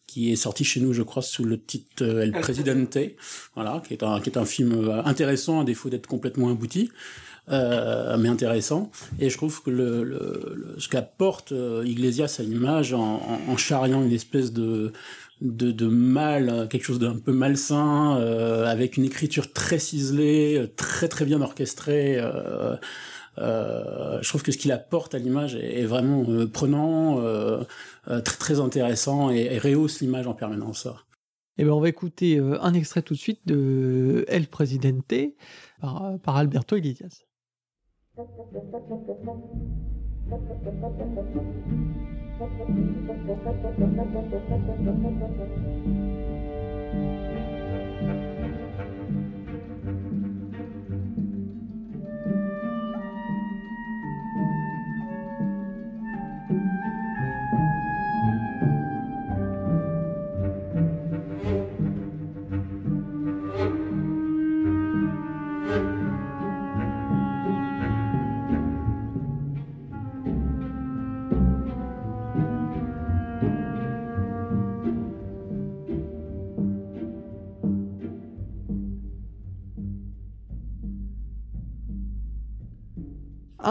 qui 0.05 0.31
est 0.31 0.35
sorti 0.35 0.63
chez 0.63 0.79
nous, 0.79 0.93
je 0.93 1.01
crois, 1.01 1.23
sous 1.23 1.43
le 1.43 1.59
titre 1.59 2.05
El 2.05 2.31
Presidente, 2.31 2.97
voilà, 3.55 3.81
qui 3.85 3.93
est 3.93 4.03
un 4.03 4.19
qui 4.19 4.29
est 4.29 4.37
un 4.37 4.45
film 4.45 5.01
intéressant 5.03 5.61
à 5.61 5.63
défaut 5.63 5.89
d'être 5.89 6.05
complètement 6.05 6.49
abouti. 6.49 6.91
Euh, 7.49 8.17
mais 8.17 8.27
intéressant. 8.27 8.89
Et 9.19 9.29
je 9.29 9.37
trouve 9.37 9.61
que 9.61 9.69
ce 10.79 10.89
qu'apporte 10.89 11.51
euh, 11.51 11.83
Iglesias 11.85 12.37
à 12.39 12.41
l'image 12.41 12.91
en, 12.91 13.21
en, 13.47 13.55
charriant 13.55 14.01
une 14.01 14.11
espèce 14.11 14.51
de 14.51 14.93
de, 15.41 15.87
mal, 15.87 16.67
quelque 16.69 16.83
chose 16.83 16.99
d'un 16.99 17.17
peu 17.17 17.33
malsain, 17.33 18.17
euh, 18.17 18.65
avec 18.65 18.97
une 18.97 19.05
écriture 19.05 19.51
très 19.53 19.79
ciselée, 19.79 20.71
très 20.75 21.07
très 21.07 21.25
bien 21.25 21.41
orchestrée. 21.41 22.17
Euh, 22.17 22.75
euh, 23.37 24.19
je 24.21 24.29
trouve 24.29 24.43
que 24.43 24.51
ce 24.51 24.57
qu'il 24.57 24.71
apporte 24.71 25.13
à 25.13 25.19
l'image 25.19 25.55
est, 25.55 25.85
vraiment 25.85 26.25
prenant, 26.47 27.21
très 28.05 28.37
très 28.37 28.59
intéressant 28.59 29.29
et, 29.29 29.57
rehausse 29.57 29.99
l'image 29.99 30.27
en 30.27 30.33
permanence. 30.33 30.87
Eh 31.57 31.63
ben, 31.63 31.71
on 31.71 31.79
va 31.79 31.89
écouter 31.89 32.39
un 32.39 32.73
extrait 32.73 33.01
tout 33.01 33.13
de 33.13 33.19
suite 33.19 33.41
de 33.45 34.25
El 34.27 34.47
Presidente 34.47 35.13
par 35.81 36.37
Alberto 36.37 36.77
Iglesias. 36.77 37.25
Thank 38.15 38.29
you. 38.37 38.45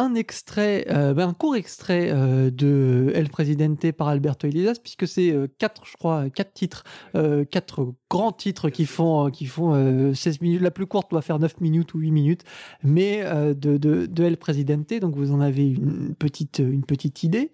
Un 0.04 0.14
extrait, 0.14 0.84
euh, 0.90 1.14
ben, 1.14 1.28
un 1.28 1.34
court 1.34 1.56
extrait 1.56 2.10
euh, 2.10 2.50
de 2.50 3.10
El 3.14 3.28
Presidente 3.30 3.90
par 3.92 4.08
Alberto 4.08 4.46
Iglesias, 4.46 4.78
puisque 4.82 5.08
c'est 5.08 5.30
euh, 5.30 5.46
quatre, 5.58 5.86
je 5.86 5.96
crois, 5.96 6.28
quatre 6.30 6.52
titres, 6.52 6.84
quatre 7.50 7.94
grands 8.10 8.32
titres 8.32 8.68
qui 8.70 8.86
font, 8.86 9.30
qui 9.30 9.46
font 9.46 10.12
16 10.14 10.40
minutes. 10.40 10.60
La 10.60 10.70
plus 10.70 10.86
courte 10.86 11.10
doit 11.10 11.22
faire 11.22 11.38
9 11.38 11.60
minutes 11.60 11.94
ou 11.94 11.98
8 11.98 12.10
minutes, 12.10 12.44
mais 12.82 13.24
de, 13.54 14.08
El 14.22 14.36
Presidente, 14.36 14.92
donc 15.00 15.16
vous 15.16 15.32
en 15.32 15.40
avez 15.40 15.70
une 15.70 16.14
petite, 16.14 16.58
une 16.58 16.84
petite 16.84 17.22
idée. 17.22 17.50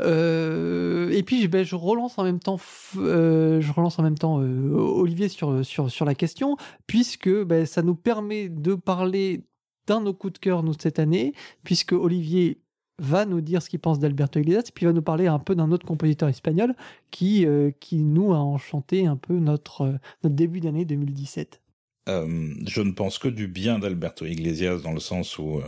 et 0.00 1.22
puis 1.24 1.48
ben, 1.48 1.64
je 1.64 1.76
relance 1.76 2.18
en 2.18 2.24
même 2.24 2.40
temps, 2.40 2.58
je 2.94 3.72
relance 3.72 3.98
en 3.98 4.02
même 4.02 4.18
temps 4.18 4.36
Olivier 4.36 5.28
sur, 5.28 5.64
sur, 5.64 5.90
sur 5.90 6.04
la 6.04 6.14
question, 6.14 6.56
puisque 6.86 7.30
ben, 7.44 7.66
ça 7.66 7.82
nous 7.82 7.94
permet 7.94 8.48
de 8.48 8.74
parler 8.74 9.44
d'un 9.88 10.00
de 10.00 10.04
nos 10.06 10.14
coups 10.14 10.34
de 10.34 10.38
cœur, 10.38 10.62
nous, 10.62 10.74
cette 10.78 10.98
année, 10.98 11.32
puisque 11.64 11.92
Olivier 11.92 12.60
va 12.98 13.24
nous 13.24 13.40
dire 13.40 13.62
ce 13.62 13.70
qu'il 13.70 13.78
pense 13.78 13.98
d'Alberto 13.98 14.40
Iglesias, 14.40 14.70
puis 14.74 14.86
va 14.86 14.92
nous 14.92 15.02
parler 15.02 15.26
un 15.26 15.38
peu 15.38 15.54
d'un 15.54 15.70
autre 15.70 15.86
compositeur 15.86 16.28
espagnol 16.28 16.74
qui, 17.10 17.46
euh, 17.46 17.70
qui 17.80 18.02
nous 18.02 18.32
a 18.32 18.38
enchanté 18.38 19.06
un 19.06 19.16
peu 19.16 19.38
notre, 19.38 19.82
euh, 19.82 19.92
notre 20.22 20.34
début 20.34 20.60
d'année 20.60 20.84
2017. 20.84 21.60
Euh, 22.08 22.54
je 22.66 22.80
ne 22.80 22.92
pense 22.92 23.18
que 23.18 23.28
du 23.28 23.48
bien 23.48 23.78
d'Alberto 23.78 24.24
Iglesias 24.24 24.78
dans 24.78 24.92
le 24.92 25.00
sens 25.00 25.38
où, 25.38 25.60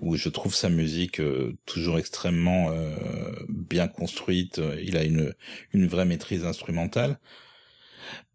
où 0.00 0.14
je 0.14 0.28
trouve 0.28 0.54
sa 0.54 0.68
musique 0.68 1.20
toujours 1.66 1.98
extrêmement 1.98 2.70
bien 3.48 3.88
construite. 3.88 4.60
Il 4.80 4.96
a 4.96 5.02
une, 5.02 5.34
une 5.72 5.88
vraie 5.88 6.04
maîtrise 6.04 6.44
instrumentale. 6.44 7.18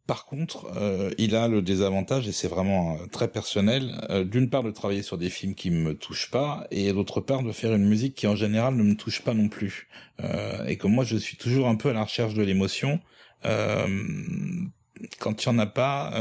Par 0.10 0.26
contre, 0.26 0.66
euh, 0.76 1.12
il 1.20 1.36
a 1.36 1.48
le 1.48 1.62
désavantage, 1.62 2.28
et 2.28 2.32
c'est 2.32 2.48
vraiment 2.48 2.96
euh, 2.96 3.06
très 3.12 3.28
personnel, 3.28 3.96
euh, 4.10 4.24
d'une 4.24 4.50
part 4.50 4.64
de 4.64 4.72
travailler 4.72 5.04
sur 5.04 5.20
des 5.20 5.30
films 5.30 5.54
qui 5.54 5.70
me 5.70 5.94
touchent 5.96 6.32
pas, 6.32 6.66
et 6.72 6.92
d'autre 6.94 7.22
part 7.22 7.44
de 7.44 7.52
faire 7.52 7.76
une 7.76 7.86
musique 7.86 8.16
qui 8.16 8.26
en 8.26 8.36
général 8.36 8.76
ne 8.76 8.82
me 8.82 8.96
touche 8.96 9.22
pas 9.22 9.36
non 9.36 9.50
plus. 9.50 9.88
et 10.68 10.78
comme 10.78 10.94
moi 10.94 11.04
je 11.04 11.16
suis 11.16 11.38
toujours 11.38 11.68
un 11.68 11.76
peu 11.76 11.90
à 11.90 11.94
la 11.94 12.04
recherche 12.04 12.34
de 12.34 12.42
l'émotion, 12.42 13.00
quand 15.20 15.44
il 15.44 15.46
y 15.46 15.50
en 15.50 15.60
a 15.60 15.68
pas, 15.68 16.12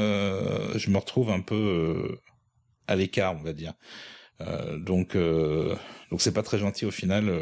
je 0.77 0.91
me 0.91 0.99
retrouve 0.99 1.31
un 1.31 1.41
peu 1.41 2.19
à 2.89 2.95
l'écart, 2.95 3.37
on 3.41 3.43
va 3.43 3.55
dire. 3.55 3.73
donc, 4.77 5.17
donc 6.11 6.21
c'est 6.21 6.35
pas 6.35 6.43
très 6.43 6.59
gentil 6.59 6.85
au 6.85 6.91
final, 6.91 7.33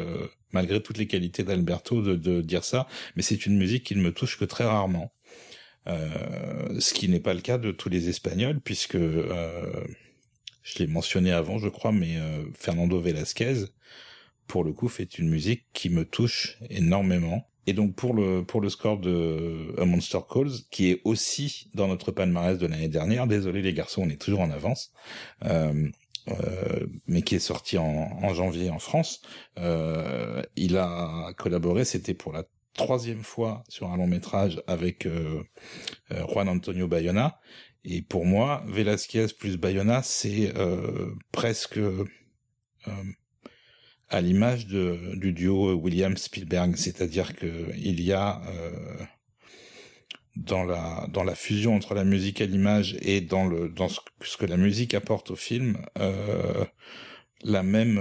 malgré 0.53 0.81
toutes 0.81 0.97
les 0.97 1.07
qualités 1.07 1.43
d'Alberto, 1.43 2.01
de 2.01 2.41
dire 2.41 2.63
ça. 2.63 2.87
Mais 3.17 3.21
c'est 3.21 3.45
une 3.45 3.57
musique 3.57 3.83
qui 3.83 3.95
ne 3.97 4.01
me 4.01 4.13
touche 4.13 4.39
que 4.39 4.45
très 4.45 4.63
rarement. 4.63 5.11
Euh, 5.87 6.79
ce 6.79 6.93
qui 6.93 7.07
n'est 7.09 7.19
pas 7.19 7.33
le 7.33 7.41
cas 7.41 7.57
de 7.57 7.71
tous 7.71 7.89
les 7.89 8.09
Espagnols, 8.09 8.59
puisque 8.59 8.95
euh, 8.95 9.85
je 10.63 10.79
l'ai 10.79 10.87
mentionné 10.87 11.31
avant, 11.31 11.57
je 11.59 11.69
crois, 11.69 11.91
mais 11.91 12.17
euh, 12.17 12.43
Fernando 12.53 12.99
Velasquez, 12.99 13.65
pour 14.47 14.63
le 14.63 14.73
coup, 14.73 14.89
fait 14.89 15.17
une 15.17 15.29
musique 15.29 15.65
qui 15.73 15.89
me 15.89 16.05
touche 16.05 16.57
énormément. 16.69 17.47
Et 17.69 17.73
donc 17.73 17.95
pour 17.95 18.13
le 18.13 18.45
pour 18.45 18.61
le 18.61 18.69
score 18.69 18.97
de 18.97 19.75
A 19.77 19.83
Monster 19.83 20.19
Calls, 20.31 20.51
qui 20.71 20.89
est 20.89 21.01
aussi 21.03 21.69
dans 21.73 21.89
notre 21.89 22.13
palmarès 22.13 22.57
de 22.57 22.65
l'année 22.65 22.87
dernière, 22.87 23.27
désolé 23.27 23.61
les 23.61 23.73
garçons, 23.73 24.03
on 24.05 24.09
est 24.09 24.21
toujours 24.21 24.39
en 24.39 24.51
avance, 24.51 24.93
euh, 25.43 25.89
euh, 26.29 26.87
mais 27.07 27.23
qui 27.23 27.35
est 27.35 27.39
sorti 27.39 27.77
en, 27.77 27.83
en 28.23 28.33
janvier 28.33 28.69
en 28.69 28.79
France. 28.79 29.21
Euh, 29.59 30.41
il 30.55 30.77
a 30.77 31.33
collaboré, 31.37 31.83
c'était 31.83 32.13
pour 32.13 32.31
la 32.31 32.45
troisième 32.77 33.23
fois 33.23 33.63
sur 33.67 33.91
un 33.91 33.97
long 33.97 34.07
métrage 34.07 34.63
avec 34.67 35.05
euh, 35.05 35.43
euh, 36.11 36.25
Juan 36.27 36.47
Antonio 36.47 36.87
Bayona. 36.87 37.41
Et 37.83 38.01
pour 38.01 38.25
moi, 38.25 38.63
Velasquez 38.67 39.27
plus 39.37 39.57
Bayona, 39.57 40.01
c'est 40.03 40.55
euh, 40.55 41.11
presque 41.33 41.79
à 44.09 44.21
l'image 44.21 44.67
du 44.67 45.33
duo 45.33 45.73
William 45.73 46.15
Spielberg, 46.15 46.77
c'est-à-dire 46.77 47.35
que 47.35 47.69
il 47.75 48.01
y 48.01 48.13
a 48.13 48.41
dans 50.37 50.63
la 50.63 51.05
dans 51.11 51.25
la 51.25 51.35
fusion 51.35 51.75
entre 51.75 51.93
la 51.95 52.05
musique 52.05 52.39
et 52.39 52.47
l'image 52.47 52.95
et 53.01 53.19
dans 53.19 53.45
le 53.45 53.67
dans 53.67 53.89
ce, 53.89 53.99
que 54.37 54.45
la 54.45 54.55
musique 54.55 54.93
apporte 54.93 55.31
au 55.31 55.35
film 55.35 55.77
la 57.43 57.63
même 57.63 57.99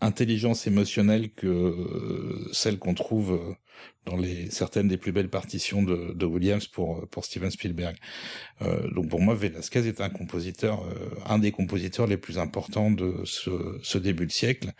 intelligence 0.00 0.68
émotionnelle 0.68 1.32
que 1.32 2.48
celle 2.52 2.78
qu'on 2.78 2.94
trouve 2.94 3.56
dans 4.06 4.16
les 4.16 4.50
certaines 4.50 4.88
des 4.88 4.96
plus 4.96 5.12
belles 5.12 5.28
partitions 5.30 5.82
de, 5.82 6.12
de 6.14 6.26
Williams 6.26 6.66
pour 6.66 7.08
pour 7.08 7.24
Steven 7.24 7.50
Spielberg. 7.50 7.96
Euh, 8.62 8.88
donc 8.90 9.08
pour 9.08 9.20
moi, 9.20 9.34
Velasquez 9.34 9.86
est 9.86 10.00
un 10.00 10.10
compositeur, 10.10 10.84
euh, 10.84 11.10
un 11.26 11.38
des 11.38 11.52
compositeurs 11.52 12.06
les 12.06 12.16
plus 12.16 12.38
importants 12.38 12.90
de 12.90 13.22
ce, 13.24 13.78
ce 13.82 13.98
début 13.98 14.26
de 14.26 14.32
siècle. 14.32 14.72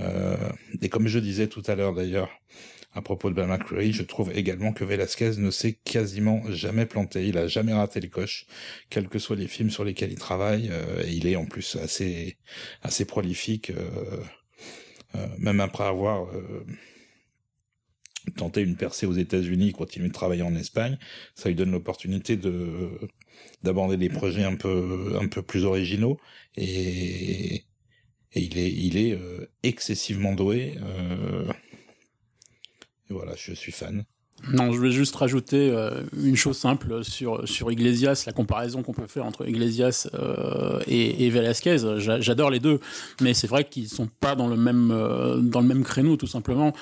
Euh, 0.00 0.36
et 0.80 0.88
comme 0.88 1.08
je 1.08 1.18
disais 1.18 1.48
tout 1.48 1.62
à 1.66 1.74
l'heure 1.74 1.94
d'ailleurs, 1.94 2.30
à 2.94 3.02
propos 3.02 3.30
de 3.30 3.34
Ben 3.34 3.46
McCreary, 3.46 3.92
je 3.92 4.02
trouve 4.02 4.32
également 4.34 4.72
que 4.72 4.84
Velasquez 4.84 5.32
ne 5.36 5.50
s'est 5.50 5.74
quasiment 5.74 6.42
jamais 6.50 6.86
planté. 6.86 7.26
Il 7.26 7.38
a 7.38 7.46
jamais 7.46 7.72
raté 7.72 8.00
les 8.00 8.08
coches, 8.08 8.46
quels 8.90 9.08
que 9.08 9.18
soient 9.18 9.36
les 9.36 9.46
films 9.46 9.70
sur 9.70 9.84
lesquels 9.84 10.10
il 10.10 10.18
travaille. 10.18 10.68
Euh, 10.70 11.04
et 11.04 11.12
il 11.12 11.26
est 11.26 11.36
en 11.36 11.44
plus 11.44 11.76
assez, 11.76 12.38
assez 12.82 13.04
prolifique, 13.04 13.70
euh, 13.70 14.24
euh, 15.14 15.26
même 15.38 15.60
après 15.60 15.84
avoir 15.84 16.28
tenté 18.30 18.62
une 18.62 18.76
percée 18.76 19.06
aux 19.06 19.14
États-Unis, 19.14 19.72
continuer 19.72 20.08
de 20.08 20.12
travailler 20.12 20.42
en 20.42 20.54
Espagne. 20.54 20.98
Ça 21.34 21.48
lui 21.48 21.54
donne 21.56 21.70
l'opportunité 21.72 22.36
de 22.36 22.90
d'aborder 23.62 23.96
des 23.96 24.08
projets 24.08 24.44
un 24.44 24.56
peu 24.56 25.16
un 25.20 25.28
peu 25.28 25.42
plus 25.42 25.64
originaux 25.64 26.18
et 26.56 27.64
il 28.34 28.58
est 28.58 28.70
il 28.72 28.96
est 28.96 29.18
excessivement 29.62 30.34
doué. 30.34 30.74
Et 33.10 33.12
voilà, 33.14 33.34
je 33.36 33.52
suis 33.52 33.72
fan. 33.72 34.04
Non, 34.52 34.72
je 34.72 34.80
vais 34.80 34.90
juste 34.90 35.14
rajouter 35.16 35.70
euh, 35.70 36.02
une 36.16 36.36
chose 36.36 36.56
simple 36.56 37.02
sur 37.02 37.46
sur 37.46 37.70
Iglesias, 37.72 38.22
la 38.26 38.32
comparaison 38.32 38.82
qu'on 38.82 38.92
peut 38.92 39.06
faire 39.06 39.26
entre 39.26 39.48
Iglesias 39.48 40.08
euh, 40.14 40.80
et, 40.86 41.26
et, 41.26 41.30
Velasquez. 41.30 41.76
J'adore 41.98 42.50
les 42.50 42.60
deux, 42.60 42.78
mais 43.20 43.34
c'est 43.34 43.48
vrai 43.48 43.64
qu'ils 43.64 43.88
sont 43.88 44.08
pas 44.20 44.36
dans 44.36 44.46
le 44.46 44.56
même 44.56 44.90
euh, 44.92 45.38
dans 45.38 45.60
le 45.60 45.66
même 45.66 45.82
créneau 45.82 46.16
tout 46.16 46.26
simplement. 46.26 46.72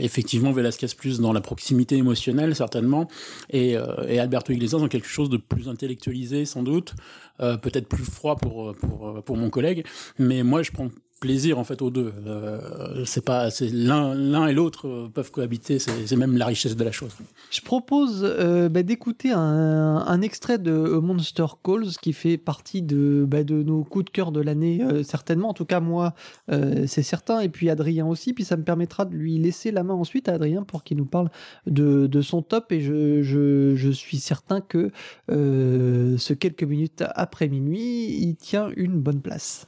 effectivement, 0.00 0.52
Velasquez 0.52 0.88
plus 0.96 1.20
dans 1.20 1.32
la 1.32 1.40
proximité 1.40 1.96
émotionnelle 1.96 2.54
certainement, 2.54 3.08
et, 3.50 3.76
et 4.08 4.18
Alberto 4.18 4.52
Iglesias 4.52 4.78
dans 4.78 4.88
quelque 4.88 5.08
chose 5.08 5.28
de 5.28 5.36
plus 5.36 5.68
intellectualisé 5.68 6.46
sans 6.46 6.62
doute, 6.62 6.94
peut-être 7.38 7.88
plus 7.88 8.04
froid 8.04 8.36
pour 8.36 8.74
pour 8.76 9.22
pour 9.22 9.36
mon 9.36 9.50
collègue. 9.50 9.84
Mais 10.18 10.42
moi, 10.42 10.62
je 10.62 10.70
prends 10.72 10.88
plaisir 11.18 11.58
en 11.58 11.64
fait 11.64 11.82
aux 11.82 11.90
deux. 11.90 12.12
Euh, 12.26 13.04
c'est 13.04 13.24
pas, 13.24 13.50
c'est 13.50 13.68
l'un, 13.68 14.46
et 14.46 14.52
l'autre 14.52 14.86
euh, 14.86 15.10
peuvent 15.12 15.30
cohabiter. 15.30 15.78
C'est, 15.78 16.16
même 16.16 16.36
la 16.36 16.46
richesse 16.46 16.76
de 16.76 16.84
la 16.84 16.92
chose. 16.92 17.12
Je 17.50 17.60
propose 17.60 18.20
euh, 18.24 18.68
bah, 18.68 18.82
d'écouter 18.82 19.30
un, 19.32 20.20
extrait 20.20 20.58
de 20.58 20.72
Monster 20.72 21.46
Calls 21.62 21.90
qui 22.02 22.12
fait 22.12 22.38
partie 22.38 22.82
de, 22.82 23.24
bah, 23.26 23.44
de 23.44 23.62
nos 23.62 23.84
coups 23.84 24.06
de 24.06 24.10
cœur 24.10 24.32
de 24.32 24.40
l'année 24.40 24.80
certainement. 25.04 25.50
En 25.50 25.54
tout 25.54 25.64
cas 25.64 25.80
moi, 25.80 26.14
c'est 26.48 27.02
certain. 27.02 27.40
Et 27.40 27.48
puis 27.48 27.70
Adrien 27.70 28.06
aussi. 28.06 28.32
Puis 28.32 28.44
ça 28.44 28.56
me 28.56 28.64
permettra 28.64 29.04
de 29.04 29.14
lui 29.14 29.38
laisser 29.38 29.70
la 29.70 29.84
main 29.84 29.94
ensuite 29.94 30.28
à 30.28 30.34
Adrien 30.34 30.64
pour 30.64 30.82
qu'il 30.82 30.96
nous 30.96 31.06
parle 31.06 31.30
de, 31.66 32.08
de 32.08 32.20
son 32.20 32.42
top. 32.42 32.72
Et 32.72 32.80
je, 32.80 33.22
je 33.22 33.90
suis 33.90 34.18
certain 34.18 34.60
que 34.60 34.90
ce 35.28 36.32
quelques 36.32 36.64
minutes 36.64 37.04
après 37.14 37.48
minuit, 37.48 38.18
il 38.20 38.34
tient 38.36 38.70
une 38.76 39.00
bonne 39.00 39.20
place. 39.20 39.66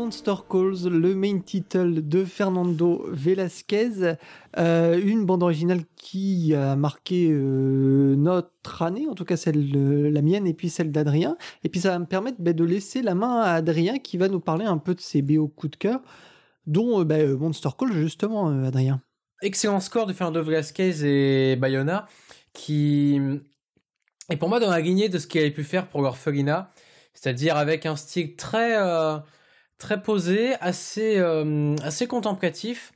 Monster 0.00 0.36
Calls, 0.48 0.88
le 0.88 1.14
main 1.14 1.40
title 1.40 2.00
de 2.08 2.24
Fernando 2.24 3.04
Velasquez, 3.10 4.14
euh, 4.56 4.98
une 4.98 5.26
bande 5.26 5.42
originale 5.42 5.82
qui 5.94 6.54
a 6.54 6.74
marqué 6.74 7.28
euh, 7.30 8.16
notre 8.16 8.80
année, 8.80 9.06
en 9.08 9.14
tout 9.14 9.26
cas 9.26 9.36
celle 9.36 9.70
de 9.70 10.08
la 10.10 10.22
mienne 10.22 10.46
et 10.46 10.54
puis 10.54 10.70
celle 10.70 10.90
d'Adrien. 10.90 11.36
Et 11.64 11.68
puis 11.68 11.80
ça 11.80 11.90
va 11.90 11.98
me 11.98 12.06
permettre 12.06 12.38
bah, 12.40 12.54
de 12.54 12.64
laisser 12.64 13.02
la 13.02 13.14
main 13.14 13.42
à 13.42 13.52
Adrien 13.52 13.98
qui 13.98 14.16
va 14.16 14.28
nous 14.28 14.40
parler 14.40 14.64
un 14.64 14.78
peu 14.78 14.94
de 14.94 15.02
ses 15.02 15.20
BO 15.20 15.48
coup 15.48 15.68
de 15.68 15.76
cœur, 15.76 16.00
dont 16.66 17.00
euh, 17.00 17.04
bah, 17.04 17.22
Monster 17.26 17.68
Calls 17.78 17.92
justement, 17.92 18.48
Adrien. 18.64 19.02
Excellent 19.42 19.80
score 19.80 20.06
de 20.06 20.14
Fernando 20.14 20.42
Velasquez 20.42 21.04
et 21.04 21.56
Bayona, 21.56 22.06
qui 22.54 23.20
est 24.30 24.36
pour 24.38 24.48
moi 24.48 24.60
dans 24.60 24.70
la 24.70 24.80
lignée 24.80 25.10
de 25.10 25.18
ce 25.18 25.26
qu'il 25.26 25.42
avait 25.42 25.50
pu 25.50 25.62
faire 25.62 25.88
pour 25.88 26.00
l'Orphelina, 26.00 26.70
c'est-à-dire 27.12 27.58
avec 27.58 27.84
un 27.84 27.96
style 27.96 28.34
très 28.36 28.78
très 29.80 30.00
posé, 30.02 30.54
assez, 30.60 31.16
euh, 31.16 31.74
assez 31.82 32.06
contemplatif 32.06 32.92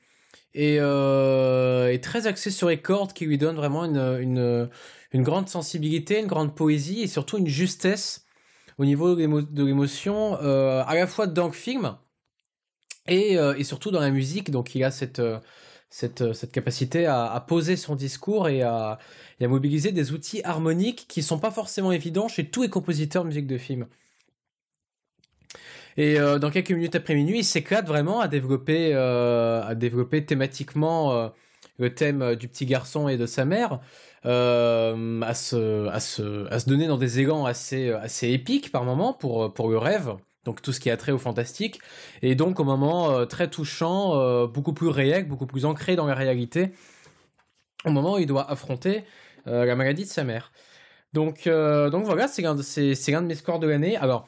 et, 0.55 0.77
euh, 0.79 1.91
et, 1.91 2.01
très 2.01 2.29
axé 2.29 2.51
sur 2.53 2.69
les 2.69 2.81
cordes 2.81 3.13
qui 3.13 3.27
lui 3.27 3.39
donnent 3.39 3.57
vraiment 3.57 3.85
une, 3.85 4.71
une, 5.13 5.23
grande 5.23 5.49
sensibilité, 5.49 6.21
une 6.21 6.29
grande 6.29 6.55
poésie 6.55 7.03
et 7.03 7.09
surtout 7.09 7.39
une 7.39 7.49
justesse 7.49 8.27
au 8.79 8.85
niveau 8.85 9.17
de 9.17 9.65
l'émotion, 9.65 10.39
euh, 10.43 10.85
à 10.87 10.95
la 10.95 11.07
fois 11.09 11.27
dans 11.27 11.47
le 11.47 11.53
film 11.53 11.97
et, 13.09 13.35
et, 13.35 13.65
surtout 13.65 13.91
dans 13.91 14.01
la 14.01 14.11
musique. 14.11 14.51
Donc 14.51 14.75
il 14.75 14.85
a 14.85 14.91
cette, 14.91 15.23
cette, 15.91 16.33
cette 16.35 16.53
capacité 16.53 17.07
à, 17.07 17.45
poser 17.49 17.77
son 17.77 17.97
discours 17.97 18.49
et 18.49 18.63
à, 18.63 18.99
à 19.41 19.49
mobiliser 19.49 19.93
des 19.93 20.13
outils 20.13 20.43
harmoniques 20.45 21.07
qui 21.09 21.23
sont 21.23 21.39
pas 21.39 21.51
forcément 21.51 21.93
évidents 21.93 22.29
chez 22.29 22.49
tous 22.49 22.63
les 22.63 22.71
compositeurs 22.71 23.25
de 23.25 23.29
musique 23.29 23.47
de 23.47 23.59
film. 23.59 23.87
Et 25.97 26.19
euh, 26.19 26.39
dans 26.39 26.51
quelques 26.51 26.73
minutes 26.73 26.97
après 26.97 27.15
minuit, 27.15 27.41
il 27.41 27.45
s'éclate 27.45 27.87
vraiment 27.87 28.21
à 28.21 28.29
développer, 28.29 28.91
euh, 28.95 29.63
à 29.65 29.75
développer 29.75 30.25
thématiquement 30.25 31.13
euh, 31.13 31.29
le 31.79 31.95
thème 31.95 32.35
du 32.35 32.49
petit 32.49 32.67
garçon 32.67 33.09
et 33.09 33.17
de 33.17 33.27
sa 33.27 33.45
mère, 33.45 33.81
à, 34.25 35.35
se, 35.35 35.89
à, 35.89 36.01
se, 36.01 36.47
à 36.53 36.59
se 36.59 36.67
donner 36.67 36.87
dans 36.87 36.97
des 36.99 37.21
élans 37.21 37.45
assez, 37.47 37.91
assez 37.91 38.31
épiques 38.31 38.73
par 38.73 38.85
moment 38.85 39.13
pour, 39.13 39.53
pour 39.53 39.69
le 39.69 39.79
rêve. 39.79 40.15
Donc 40.45 40.63
tout 40.63 40.73
ce 40.73 40.81
qui 40.81 40.91
a 40.91 40.97
trait 40.97 41.13
au 41.13 41.19
fantastique. 41.19 41.81
Et 42.23 42.35
donc 42.35 42.61
au 42.61 42.65
moment 42.65 43.27
très 43.27 43.49
touchant, 43.49 44.47
beaucoup 44.47 44.73
plus 44.73 44.89
réel, 44.89 45.27
beaucoup 45.27 45.47
plus 45.47 45.65
ancré 45.65 45.97
dans 45.97 46.07
la 46.07 46.15
réalité, 46.15 46.71
au 47.85 47.91
moment 47.91 48.15
où 48.15 48.19
il 48.19 48.27
doit 48.27 48.49
affronter 48.51 49.05
la 49.47 49.75
maladie 49.75 50.05
de 50.05 50.09
sa 50.09 50.23
mère. 50.23 50.53
Donc, 51.13 51.49
donc 51.49 52.05
voilà, 52.05 52.29
c'est 52.29 52.43
l'un 52.43 52.55
de, 52.55 52.63
de 52.63 53.27
mes 53.27 53.35
scores 53.35 53.59
de 53.59 53.67
l'année. 53.67 53.97
Alors, 53.97 54.27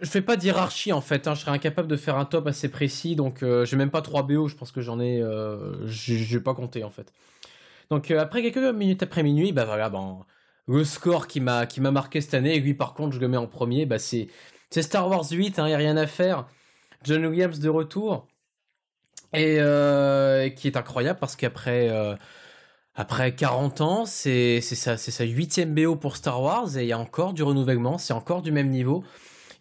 je 0.00 0.08
fais 0.08 0.22
pas 0.22 0.36
d'hierarchie 0.36 0.92
en 0.92 1.00
fait, 1.00 1.26
hein. 1.26 1.34
je 1.34 1.40
serais 1.40 1.52
incapable 1.52 1.88
de 1.88 1.96
faire 1.96 2.16
un 2.16 2.24
top 2.24 2.46
assez 2.46 2.68
précis, 2.68 3.16
donc 3.16 3.42
euh, 3.42 3.64
j'ai 3.64 3.76
même 3.76 3.90
pas 3.90 4.02
3 4.02 4.22
BO, 4.24 4.48
je 4.48 4.56
pense 4.56 4.72
que 4.72 4.80
j'en 4.80 5.00
ai, 5.00 5.20
euh, 5.20 5.86
j'ai 5.86 6.40
pas 6.40 6.54
compté 6.54 6.84
en 6.84 6.90
fait. 6.90 7.12
Donc 7.90 8.10
euh, 8.10 8.20
après 8.20 8.42
quelques 8.42 8.74
minutes 8.74 9.02
après 9.02 9.22
minuit, 9.22 9.52
bah 9.52 9.64
voilà, 9.64 9.90
bon, 9.90 10.20
le 10.66 10.84
score 10.84 11.26
qui 11.26 11.40
m'a 11.40 11.66
marqué 11.78 12.20
cette 12.20 12.34
année, 12.34 12.56
et 12.56 12.60
lui 12.60 12.74
par 12.74 12.94
contre 12.94 13.14
je 13.14 13.20
le 13.20 13.28
mets 13.28 13.36
en 13.36 13.46
premier, 13.46 13.86
bah 13.86 13.98
c'est 13.98 14.28
Star 14.70 15.08
Wars 15.08 15.26
8, 15.30 15.58
hein, 15.58 15.68
y 15.68 15.74
a 15.74 15.76
rien 15.76 15.96
à 15.96 16.06
faire. 16.06 16.46
John 17.04 17.24
Williams 17.26 17.58
de 17.60 17.68
retour 17.68 18.26
et 19.34 19.56
qui 20.56 20.68
est 20.68 20.76
incroyable 20.76 21.18
parce 21.18 21.36
qu'après 21.36 21.90
après 22.94 23.34
40 23.34 23.80
ans, 23.82 24.06
c'est 24.06 24.60
c'est 24.60 24.74
sa 24.96 25.24
huitième 25.24 25.74
BO 25.74 25.96
pour 25.96 26.16
Star 26.16 26.40
Wars 26.40 26.76
et 26.78 26.82
il 26.82 26.88
y 26.88 26.92
a 26.92 26.98
encore 26.98 27.34
du 27.34 27.42
renouvellement, 27.42 27.98
c'est 27.98 28.14
encore 28.14 28.42
du 28.42 28.52
même 28.52 28.70
niveau. 28.70 29.04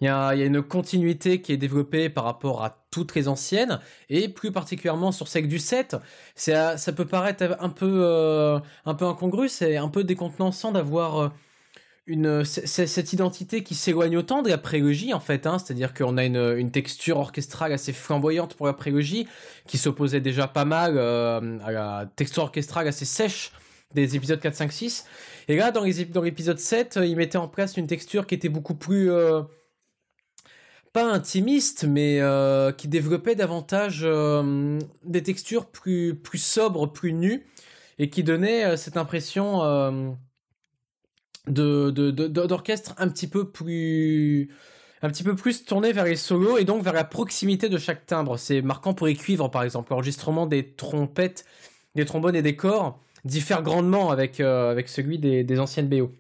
Il 0.04 0.08
y, 0.08 0.10
a, 0.10 0.34
une 0.36 0.62
continuité 0.62 1.40
qui 1.40 1.54
est 1.54 1.58
développée 1.58 2.10
par 2.10 2.26
rapport 2.26 2.62
à 2.62 2.86
toutes 2.92 3.16
les 3.16 3.30
anciennes, 3.30 3.80
et 4.10 4.28
plus 4.28 4.52
particulièrement 4.52 5.14
sur 5.14 5.30
celle 5.30 5.48
du 5.48 5.60
7. 5.60 5.96
Ça, 6.36 6.76
ça 6.78 6.92
peut 6.92 7.06
paraître 7.06 7.56
un 7.62 7.70
peu, 7.70 8.02
euh, 8.04 8.60
un 8.86 8.96
peu 8.96 9.06
incongru, 9.06 9.48
c'est 9.48 9.78
un 9.78 9.88
peu 9.88 10.04
décontenançant 10.04 10.74
d'avoir 10.74 11.32
euh, 12.10 12.44
cette 12.44 13.14
identité 13.14 13.64
qui 13.64 13.76
s'éloigne 13.76 14.18
autant 14.18 14.42
de 14.42 14.50
la 14.50 14.58
prélogie 14.58 15.14
en 15.14 15.22
fait, 15.22 15.48
hein. 15.48 15.58
c'est-à-dire 15.58 15.94
qu'on 15.94 16.18
a 16.18 16.26
une, 16.26 16.70
texture 16.70 17.18
orchestrale 17.18 17.72
assez 17.72 17.94
flamboyante 17.94 18.56
pour 18.56 18.66
la 18.66 18.74
prélogie, 18.74 19.26
qui 19.68 19.78
s'opposait 19.78 20.20
déjà 20.20 20.50
pas 20.50 20.66
mal 20.66 20.96
euh, 20.98 21.60
à 21.64 21.72
la 21.72 22.10
texture 22.18 22.44
orchestrale 22.44 22.90
assez 22.90 23.06
sèche 23.06 23.54
des 23.94 24.18
épisodes 24.18 24.42
4, 24.42 24.54
5, 24.54 24.70
6. 24.74 25.06
Et 25.48 25.56
là, 25.56 25.72
dans 25.72 25.84
l'épisode 25.84 26.60
7, 26.60 27.00
il 27.02 27.16
mettait 27.16 27.38
en 27.38 27.48
place 27.48 27.78
une 27.78 27.88
texture 27.88 28.28
qui 28.28 28.36
était 28.36 28.50
beaucoup 28.50 28.76
plus 28.76 29.10
pas 30.94 31.12
intimiste, 31.12 31.86
mais 31.86 32.22
euh, 32.22 32.72
qui 32.72 32.88
développait 32.88 33.36
davantage 33.36 34.02
euh, 34.04 34.80
des 35.04 35.24
textures 35.24 35.66
plus, 35.66 36.22
sobres, 36.36 36.92
plus 36.92 37.14
nues, 37.14 37.46
et 37.98 38.10
qui 38.12 38.24
donnait 38.24 38.64
euh, 38.64 38.78
cette 38.78 38.96
impression 38.96 39.60
de, 41.48 41.90
d'orchestre 41.90 42.94
un 42.98 43.10
petit 43.10 43.28
peu 43.28 43.50
plus 43.50 44.50
un 45.02 45.12
tourné 45.68 45.92
vers 45.92 46.06
les 46.06 46.16
solos 46.16 46.58
et 46.58 46.64
donc 46.64 46.82
vers 46.82 46.94
la 46.94 47.04
proximité 47.04 47.68
de 47.68 47.78
chaque 47.78 48.06
timbre. 48.06 48.38
C'est 48.38 48.62
marquant 48.62 48.94
pour 48.94 49.08
les 49.08 49.16
cuivres, 49.16 49.52
par 49.52 49.64
exemple. 49.64 49.92
L'enregistrement 49.92 50.46
des 50.46 50.74
trompettes, 50.76 51.44
des 51.96 52.06
trombones 52.06 52.38
et 52.38 52.42
des 52.42 52.56
corps 52.56 53.00
diffère 53.26 53.64
grandement 53.64 54.12
avec, 54.12 54.38
celui 54.38 55.18
des 55.18 55.60
anciennes 55.60 55.90
BO. 55.90 56.12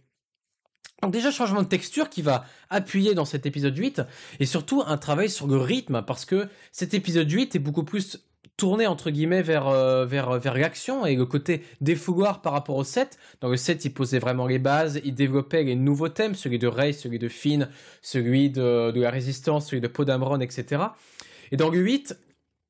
Donc 1.03 1.11
déjà 1.11 1.31
changement 1.31 1.61
de 1.61 1.67
texture 1.67 2.07
qui 2.07 2.21
va 2.21 2.45
appuyer 2.69 3.13
dans 3.13 3.25
cet 3.25 3.45
épisode 3.45 3.77
8 3.77 4.03
et 4.39 4.45
surtout 4.45 4.83
un 4.87 4.95
travail 4.95 5.29
sur 5.29 5.47
le 5.47 5.57
rythme 5.57 6.01
parce 6.01 6.23
que 6.23 6.47
cet 6.71 6.93
épisode 6.93 7.29
8 7.29 7.57
est 7.57 7.59
beaucoup 7.59 7.83
plus 7.83 8.23
tourné 8.55 8.87
entre 8.87 9.09
guillemets 9.09 9.41
vers 9.41 9.67
euh, 9.67 10.05
vers 10.05 10.39
vers 10.39 10.53
l'action 10.53 11.05
et 11.05 11.17
le 11.17 11.25
côté 11.25 11.61
défouloir 11.81 12.41
par 12.41 12.53
rapport 12.53 12.77
au 12.77 12.85
7. 12.85 13.19
Dans 13.41 13.49
le 13.49 13.57
7, 13.57 13.83
il 13.83 13.93
posait 13.93 14.19
vraiment 14.19 14.47
les 14.47 14.59
bases, 14.59 15.01
il 15.03 15.13
développait 15.13 15.63
les 15.63 15.75
nouveaux 15.75 16.07
thèmes, 16.07 16.35
celui 16.35 16.57
de 16.57 16.67
Rey, 16.67 16.93
celui 16.93 17.19
de 17.19 17.27
Finn, 17.27 17.67
celui 18.01 18.49
de, 18.49 18.91
de 18.91 19.01
la 19.01 19.11
résistance, 19.11 19.67
celui 19.67 19.81
de 19.81 19.89
Podamron, 19.89 20.39
etc. 20.39 20.83
Et 21.51 21.57
dans 21.57 21.69
le 21.69 21.79
8, 21.79 22.17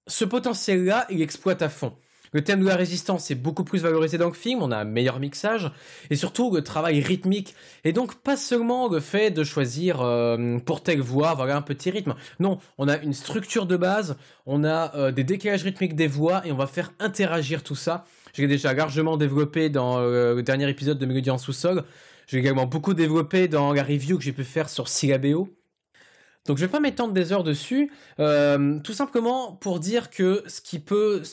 ce 0.08 0.26
potentiel-là, 0.26 1.06
il 1.12 1.22
exploite 1.22 1.62
à 1.62 1.70
fond. 1.70 1.94
Le 2.34 2.44
thème 2.44 2.62
de 2.62 2.66
la 2.66 2.76
résistance 2.76 3.30
est 3.32 3.36
beaucoup 3.36 3.64
plus 3.64 3.82
valorisé 3.82 4.18
dans 4.18 4.28
le 4.28 4.34
film, 4.34 4.62
on 4.62 4.72
a 4.72 4.78
un 4.78 4.84
meilleur 4.86 5.20
mixage, 5.20 5.72
et 6.10 6.16
surtout 6.16 6.54
le 6.54 6.64
travail 6.64 7.00
rythmique. 7.00 7.56
Et 7.84 7.94
donc 7.94 8.16
pas 8.16 8.36
seulement 8.36 8.90
le 8.90 9.00
fait 9.00 9.32
de 9.32 9.44
choisir 9.44 10.02
euh, 10.02 10.58
pour 10.60 10.82
telle 10.82 11.02
voix, 11.02 11.36
voilà 11.36 11.56
un 11.56 11.62
petit 11.62 11.92
rythme. 11.92 12.16
Non, 12.40 12.58
on 12.78 12.88
a 12.88 12.98
une 12.98 13.14
structure 13.14 13.68
de 13.68 13.78
base, 13.78 14.18
on 14.46 14.64
a 14.64 14.96
euh, 14.96 15.12
des 15.12 15.24
décalages 15.24 15.64
rythmiques 15.64 15.96
des 15.96 16.08
voix, 16.08 16.46
et 16.46 16.52
on 16.52 16.58
va 16.58 16.68
faire 16.68 16.92
interagir 17.00 17.64
tout 17.64 17.76
ça. 17.76 18.06
J'ai 18.34 18.48
déjà 18.48 18.74
largement 18.74 19.16
développé 19.16 19.70
dans 19.70 20.00
euh, 20.00 20.34
le 20.34 20.44
dernier 20.44 20.68
épisode 20.68 20.98
de 20.98 21.06
Mélodie 21.06 21.30
en 21.30 21.38
sous-sol. 21.38 21.84
J'ai 22.26 22.40
également 22.40 22.66
beaucoup 22.66 22.96
développé 22.96 23.48
dans 23.48 23.74
la 23.74 23.84
review 23.84 24.18
que 24.18 24.24
j'ai 24.24 24.34
pu 24.34 24.44
faire 24.44 24.70
sur 24.70 24.88
Syllabéo. 24.88 25.50
Donc 26.46 26.58
je 26.58 26.66
vais 26.66 26.72
pas 26.72 26.80
m'étendre 26.80 27.14
des 27.14 27.32
heures 27.32 27.44
dessus, 27.44 27.90
tout 28.18 28.94
simplement 28.94 29.54
pour 29.54 29.80
dire 29.80 30.10
que 30.10 30.44
ce 30.48 30.60
qui 30.60 30.80
peut 30.80 31.24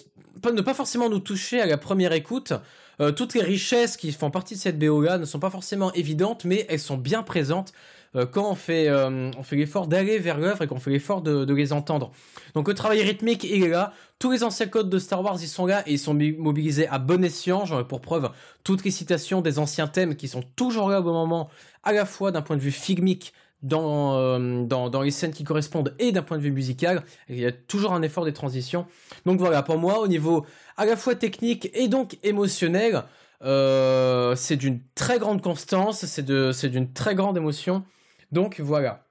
ne 0.49 0.62
pas 0.62 0.74
forcément 0.74 1.09
nous 1.09 1.19
toucher 1.19 1.61
à 1.61 1.66
la 1.66 1.77
première 1.77 2.12
écoute. 2.12 2.53
Euh, 3.01 3.12
toutes 3.12 3.35
les 3.35 3.43
richesses 3.43 3.97
qui 3.97 4.12
font 4.12 4.31
partie 4.31 4.55
de 4.55 4.61
cette 4.61 4.78
BO-là 4.78 5.19
ne 5.19 5.24
sont 5.24 5.39
pas 5.39 5.51
forcément 5.51 5.93
évidentes, 5.95 6.45
mais 6.45 6.66
elles 6.69 6.81
sont 6.81 6.99
bien 6.99 7.23
présentes 7.23 7.73
euh, 8.15 8.27
quand 8.27 8.51
on 8.51 8.55
fait, 8.55 8.89
euh, 8.89 9.31
l'effort 9.53 9.87
d'aller 9.87 10.19
vers 10.19 10.39
l'œuvre 10.39 10.62
et 10.62 10.66
qu'on 10.66 10.78
fait 10.78 10.91
l'effort 10.91 11.23
de, 11.23 11.55
les 11.55 11.73
entendre. 11.73 12.11
Donc 12.55 12.69
le 12.69 12.74
travail 12.74 13.01
rythmique, 13.03 13.45
il 13.45 13.65
est 13.65 13.69
là. 13.69 13.95
Tous 14.19 14.31
les 14.31 14.45
anciens 14.45 14.66
codes 14.66 14.91
de 14.91 14.99
Star 14.99 15.23
Wars, 15.23 15.39
ils 15.41 15.49
sont 15.49 15.65
là 15.65 15.82
et 15.87 15.93
ils 15.93 15.99
sont 15.99 16.15
mobilisés 16.15 16.89
à 16.89 16.99
bon 16.99 17.24
escient. 17.24 17.65
J'en 17.65 17.81
ai 17.81 17.85
pour 17.85 18.03
preuve 18.03 18.31
toutes 18.65 18.85
les 18.85 18.91
citations 18.91 19.41
des 19.41 19.59
anciens 19.59 19.87
thèmes 19.87 20.15
qui 20.15 20.28
sont 20.28 20.43
toujours 20.57 20.91
là 20.91 21.01
au 21.01 21.03
bon 21.03 21.12
moment, 21.12 21.49
à 21.85 21.93
la 21.93 22.05
fois 22.05 22.32
d'un 22.32 22.43
point 22.43 22.57
de 22.57 22.62
vue 22.62 22.70
filmique, 22.70 23.32
dans, 23.62 24.16
euh, 24.16 24.65
dans, 24.65 24.89
dans, 24.89 25.03
les 25.03 25.11
scènes 25.11 25.32
qui 25.32 25.45
correspondent 25.45 25.95
et 25.99 26.12
d'un 26.12 26.23
point 26.23 26.39
de 26.39 26.43
vue 26.43 26.53
musical. 26.53 27.03
Il 27.28 27.39
y 27.39 27.47
a 27.47 27.53
toujours 27.53 27.93
un 27.93 28.03
effort 28.03 28.24
des 28.24 28.32
transitions. 28.32 28.87
Donc 29.27 29.39
voilà, 29.39 29.62
pour 29.62 29.78
moi, 29.78 30.01
au 30.01 30.09
niveau 30.09 30.47
à 30.77 30.87
la 30.87 30.97
fois 30.97 31.15
technique 31.15 31.70
et 31.74 31.89
donc 31.89 32.19
émotionnel, 32.23 33.05
euh, 33.43 34.35
c'est 34.37 34.57
d'une 34.57 34.81
très 34.95 35.19
grande 35.19 35.43
constance, 35.43 36.05
c'est 36.05 36.70
d'une 36.70 36.93
très 36.93 37.15
grande 37.15 37.37
émotion. 37.37 37.85
Donc 38.32 38.61
voilà. 38.61 39.05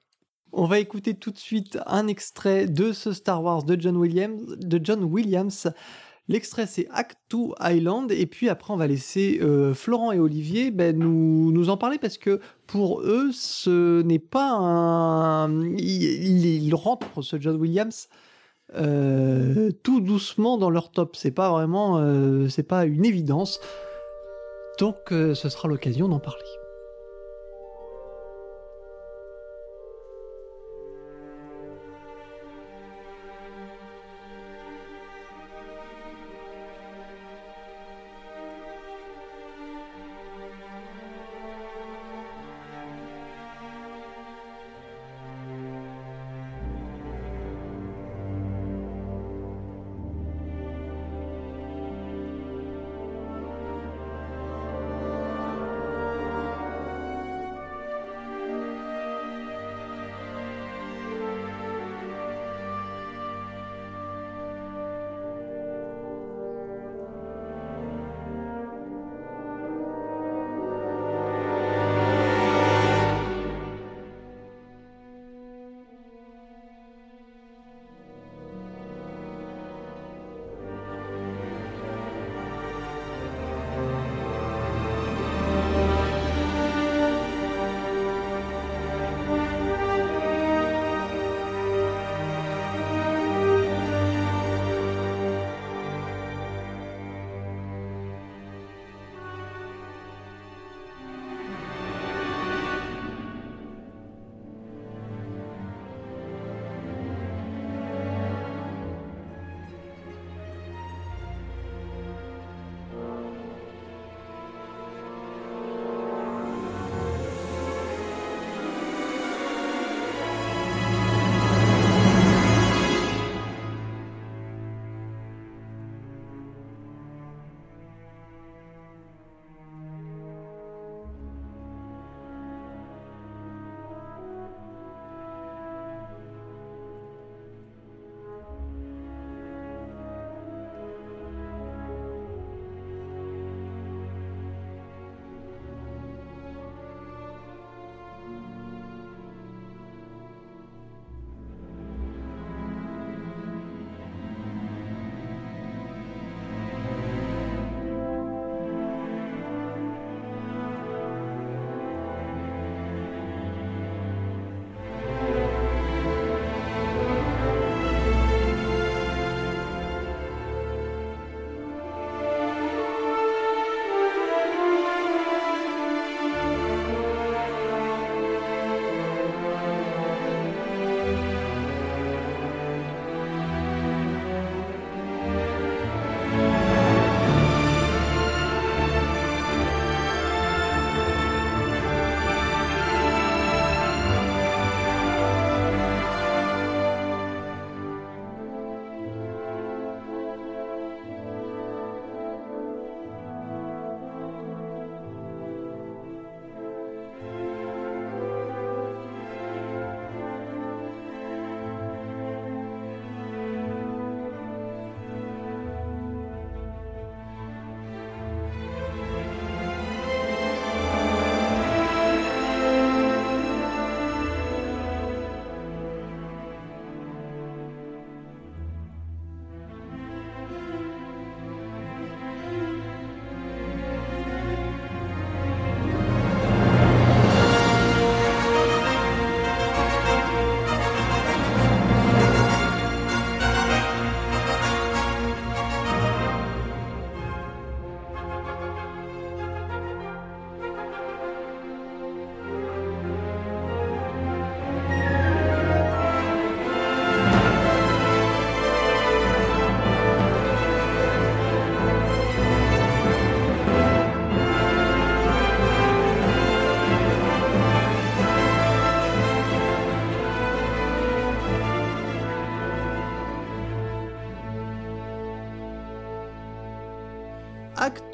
On 0.51 0.65
va 0.65 0.79
écouter 0.79 1.13
tout 1.13 1.31
de 1.31 1.37
suite 1.37 1.77
un 1.85 2.07
extrait 2.07 2.65
de 2.65 2.91
ce 2.91 3.13
Star 3.13 3.43
Wars 3.43 3.63
de 3.63 3.79
John 3.79 3.97
Williams, 3.97 4.57
de 4.57 4.83
John 4.83 5.03
Williams 5.03 5.71
L'extrait, 6.29 6.67
c'est 6.67 6.87
Act 6.91 7.17
2 7.31 7.55
Island. 7.59 8.11
Et 8.11 8.27
puis 8.27 8.49
après, 8.49 8.71
on 8.71 8.77
va 8.77 8.85
laisser 8.85 9.39
euh, 9.41 9.73
Florent 9.73 10.11
et 10.11 10.19
Olivier 10.19 10.69
ben, 10.69 10.97
nous, 10.97 11.51
nous 11.51 11.71
en 11.71 11.75
parler 11.75 11.97
parce 11.97 12.19
que 12.19 12.39
pour 12.67 13.01
eux, 13.01 13.31
ce 13.33 14.03
n'est 14.03 14.19
pas 14.19 14.51
un. 14.51 15.73
Ils, 15.75 16.73
rentrent, 16.75 17.23
ce 17.23 17.39
John 17.41 17.55
Williams, 17.55 18.09
euh, 18.75 19.71
tout 19.81 20.01
doucement 20.01 20.59
dans 20.59 20.69
leur 20.69 20.91
top. 20.91 21.15
C'est 21.15 21.31
pas 21.31 21.49
vraiment. 21.49 21.97
Euh, 21.97 22.47
c'est 22.47 22.63
pas 22.63 22.85
une 22.85 23.05
évidence. 23.05 23.59
Donc, 24.77 25.09
ce 25.09 25.49
sera 25.49 25.67
l'occasion 25.67 26.07
d'en 26.07 26.19
parler. 26.19 26.45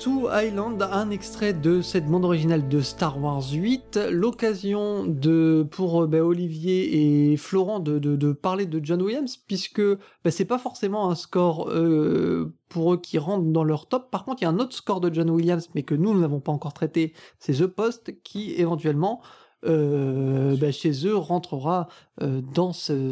Actu 0.05 0.27
Island, 0.31 0.83
un 0.83 1.09
extrait 1.09 1.53
de 1.53 1.81
cette 1.81 2.05
bande 2.05 2.25
originale 2.25 2.67
de 2.67 2.79
Star 2.79 3.19
Wars 3.19 3.41
8, 3.51 3.97
l'occasion 4.11 5.03
de 5.03 5.67
pour 5.71 6.03
euh, 6.03 6.07
bah, 6.07 6.23
Olivier 6.23 7.31
et 7.31 7.37
Florent 7.37 7.79
de, 7.79 8.31
parler 8.33 8.67
de 8.67 8.79
John 8.83 9.01
Williams, 9.01 9.35
puisque 9.47 9.81
bah, 10.23 10.29
c'est 10.29 10.45
pas 10.45 10.59
forcément 10.59 11.09
un 11.09 11.15
score 11.15 11.69
euh, 11.71 12.53
pour 12.69 12.93
eux 12.93 12.97
qui 13.01 13.17
rentre 13.17 13.45
dans 13.45 13.63
leur 13.63 13.87
top. 13.87 14.11
Par 14.11 14.25
contre, 14.25 14.43
il 14.43 14.45
y 14.45 14.47
a 14.47 14.51
un 14.51 14.59
autre 14.59 14.75
score 14.75 15.01
de 15.01 15.11
John 15.11 15.31
Williams, 15.31 15.69
mais 15.73 15.81
que 15.81 15.95
nous, 15.95 16.13
nous 16.13 16.21
n'avons 16.21 16.39
pas 16.39 16.51
encore 16.51 16.73
traité, 16.73 17.13
c'est 17.39 17.53
The 17.53 17.65
Post, 17.65 18.21
qui 18.21 18.53
éventuellement 18.53 19.23
euh, 19.65 20.55
bah, 20.57 20.71
chez 20.71 20.91
eux 21.07 21.15
rentrera 21.15 21.87
dans 22.21 22.73
ce, 22.73 23.11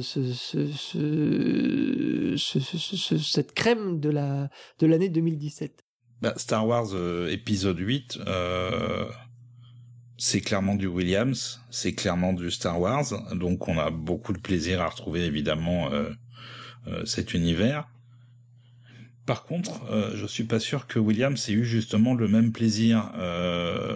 cette 3.18 3.54
crème 3.56 4.00
de 4.00 4.10
la 4.12 4.50
de 4.78 4.86
l'année 4.86 5.10
2017. 5.10 5.83
Bah, 6.24 6.34
Star 6.38 6.66
Wars 6.66 6.88
euh, 6.94 7.28
épisode 7.30 7.80
8, 7.80 8.20
euh, 8.28 9.10
c'est 10.18 10.40
clairement 10.40 10.76
du 10.76 10.88
Williams, 10.88 11.60
c'est 11.70 11.92
clairement 11.92 12.32
du 12.32 12.50
Star 12.50 12.80
Wars, 12.80 13.04
donc 13.36 13.68
on 13.68 13.78
a 13.78 13.90
beaucoup 13.90 14.32
de 14.32 14.38
plaisir 14.40 14.82
à 14.82 14.88
retrouver 14.88 15.26
évidemment 15.26 15.90
euh, 15.92 16.14
cet 17.04 17.34
univers. 17.34 17.90
Par 19.26 19.44
contre, 19.44 19.82
je 20.16 20.26
suis 20.26 20.46
pas 20.46 20.62
sûr 20.62 20.88
que 20.88 20.98
Williams 20.98 21.50
ait 21.50 21.54
eu 21.54 21.66
justement 21.66 22.14
le 22.14 22.30
même 22.30 22.52
plaisir. 22.54 23.12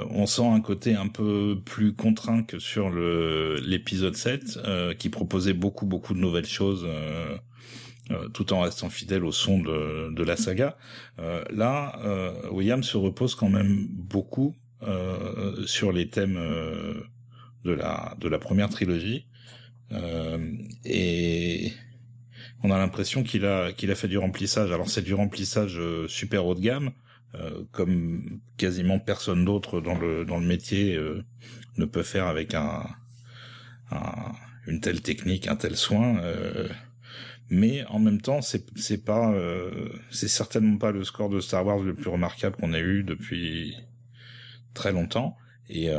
On 0.09 0.25
sent 0.25 0.47
un 0.47 0.61
côté 0.61 0.95
un 0.95 1.07
peu 1.07 1.59
plus 1.65 1.93
contraint 1.93 2.43
que 2.43 2.59
sur 2.59 2.89
l'épisode 2.89 4.15
7, 4.15 4.59
euh, 4.65 4.93
qui 4.93 5.09
proposait 5.09 5.53
beaucoup 5.53 5.85
beaucoup 5.85 6.13
de 6.13 6.19
nouvelles 6.19 6.45
choses, 6.45 6.87
euh, 8.11 8.15
euh, 8.15 8.29
tout 8.29 8.53
en 8.53 8.61
restant 8.61 8.89
fidèle 8.89 9.25
au 9.25 9.31
son 9.31 9.59
de, 9.59 10.13
de 10.13 10.23
la 10.23 10.37
saga. 10.37 10.77
là, 11.51 11.99
Williams 12.51 12.85
se 12.85 12.97
repose 12.97 13.35
quand 13.35 13.49
même 13.49 13.87
beaucoup 13.89 14.55
sur 15.65 15.91
les 15.91 16.09
thèmes 16.09 16.39
de 17.63 17.71
la 17.71 18.15
de 18.19 18.27
la 18.29 18.39
première 18.39 18.69
trilogie. 18.69 19.25
et 20.85 21.73
on 22.63 22.71
a 22.71 22.77
l'impression 22.77 23.23
qu'il 23.23 23.45
a 23.45 23.65
a 23.67 23.95
fait 23.95 24.07
du 24.07 24.17
remplissage. 24.17 24.71
Alors 24.71 24.89
c'est 24.89 25.01
du 25.01 25.13
remplissage 25.13 25.77
euh, 25.79 26.07
super 26.07 26.45
haut 26.45 26.55
de 26.55 26.59
gamme, 26.59 26.91
euh, 27.35 27.63
comme 27.71 28.39
quasiment 28.57 28.99
personne 28.99 29.45
d'autre 29.45 29.79
dans 29.81 29.97
le 29.97 30.25
dans 30.25 30.39
le 30.39 30.45
métier 30.45 30.95
euh, 30.95 31.23
ne 31.77 31.85
peut 31.85 32.03
faire 32.03 32.27
avec 32.27 32.53
un, 32.55 32.83
une 34.65 34.81
telle 34.81 35.01
technique, 35.01 35.47
un 35.47 35.55
tel 35.55 35.75
soin. 35.75 36.19
Mais 37.49 37.85
en 37.85 37.99
même 37.99 38.21
temps, 38.21 38.41
c'est 38.41 38.65
c'est 38.77 39.03
pas 39.03 39.33
c'est 40.11 40.27
certainement 40.27 40.77
pas 40.77 40.91
le 40.91 41.03
score 41.03 41.29
de 41.29 41.39
Star 41.39 41.65
Wars 41.65 41.79
le 41.79 41.93
plus 41.93 42.09
remarquable 42.09 42.55
qu'on 42.55 42.73
ait 42.73 42.81
eu 42.81 43.03
depuis 43.03 43.75
très 44.73 44.91
longtemps. 44.91 45.37
Et 45.69 45.89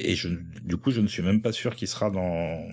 et 0.00 0.14
je, 0.14 0.28
du 0.64 0.76
coup, 0.76 0.90
je 0.90 1.00
ne 1.00 1.06
suis 1.06 1.22
même 1.22 1.42
pas 1.42 1.52
sûr 1.52 1.76
qu'il 1.76 1.88
sera 1.88 2.10
dans 2.10 2.66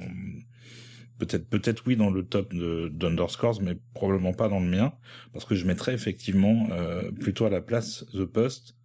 peut-être 1.19 1.49
peut-être 1.49 1.83
oui 1.85 1.95
dans 1.95 2.09
le 2.09 2.23
top 2.23 2.53
de 2.53 2.89
d'Underscores, 2.89 3.61
mais 3.61 3.77
probablement 3.93 4.33
pas 4.33 4.49
dans 4.49 4.59
le 4.59 4.67
mien, 4.67 4.93
parce 5.33 5.45
que 5.45 5.55
je 5.55 5.65
mettrais 5.65 5.93
effectivement 5.93 6.67
euh, 6.71 7.11
plutôt 7.11 7.45
à 7.45 7.49
la 7.49 7.61
place 7.61 8.05
The 8.13 8.25
Post, 8.25 8.75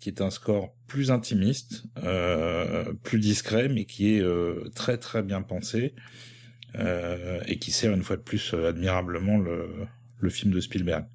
qui 0.00 0.08
est 0.08 0.20
un 0.20 0.30
score 0.30 0.74
plus 0.86 1.10
intimiste, 1.10 1.84
euh, 2.02 2.92
plus 3.02 3.18
discret, 3.18 3.68
mais 3.68 3.84
qui 3.84 4.14
est 4.14 4.20
euh, 4.20 4.68
très 4.74 4.98
très 4.98 5.22
bien 5.22 5.42
pensé 5.42 5.94
euh, 5.94 6.35
et 7.46 7.58
qui 7.58 7.70
sert 7.70 7.92
une 7.92 8.02
fois 8.02 8.16
de 8.16 8.22
plus 8.22 8.52
euh, 8.54 8.68
admirablement 8.68 9.38
le, 9.38 9.68
le 10.20 10.30
film 10.30 10.52
de 10.52 10.60
Spielberg. 10.60 11.06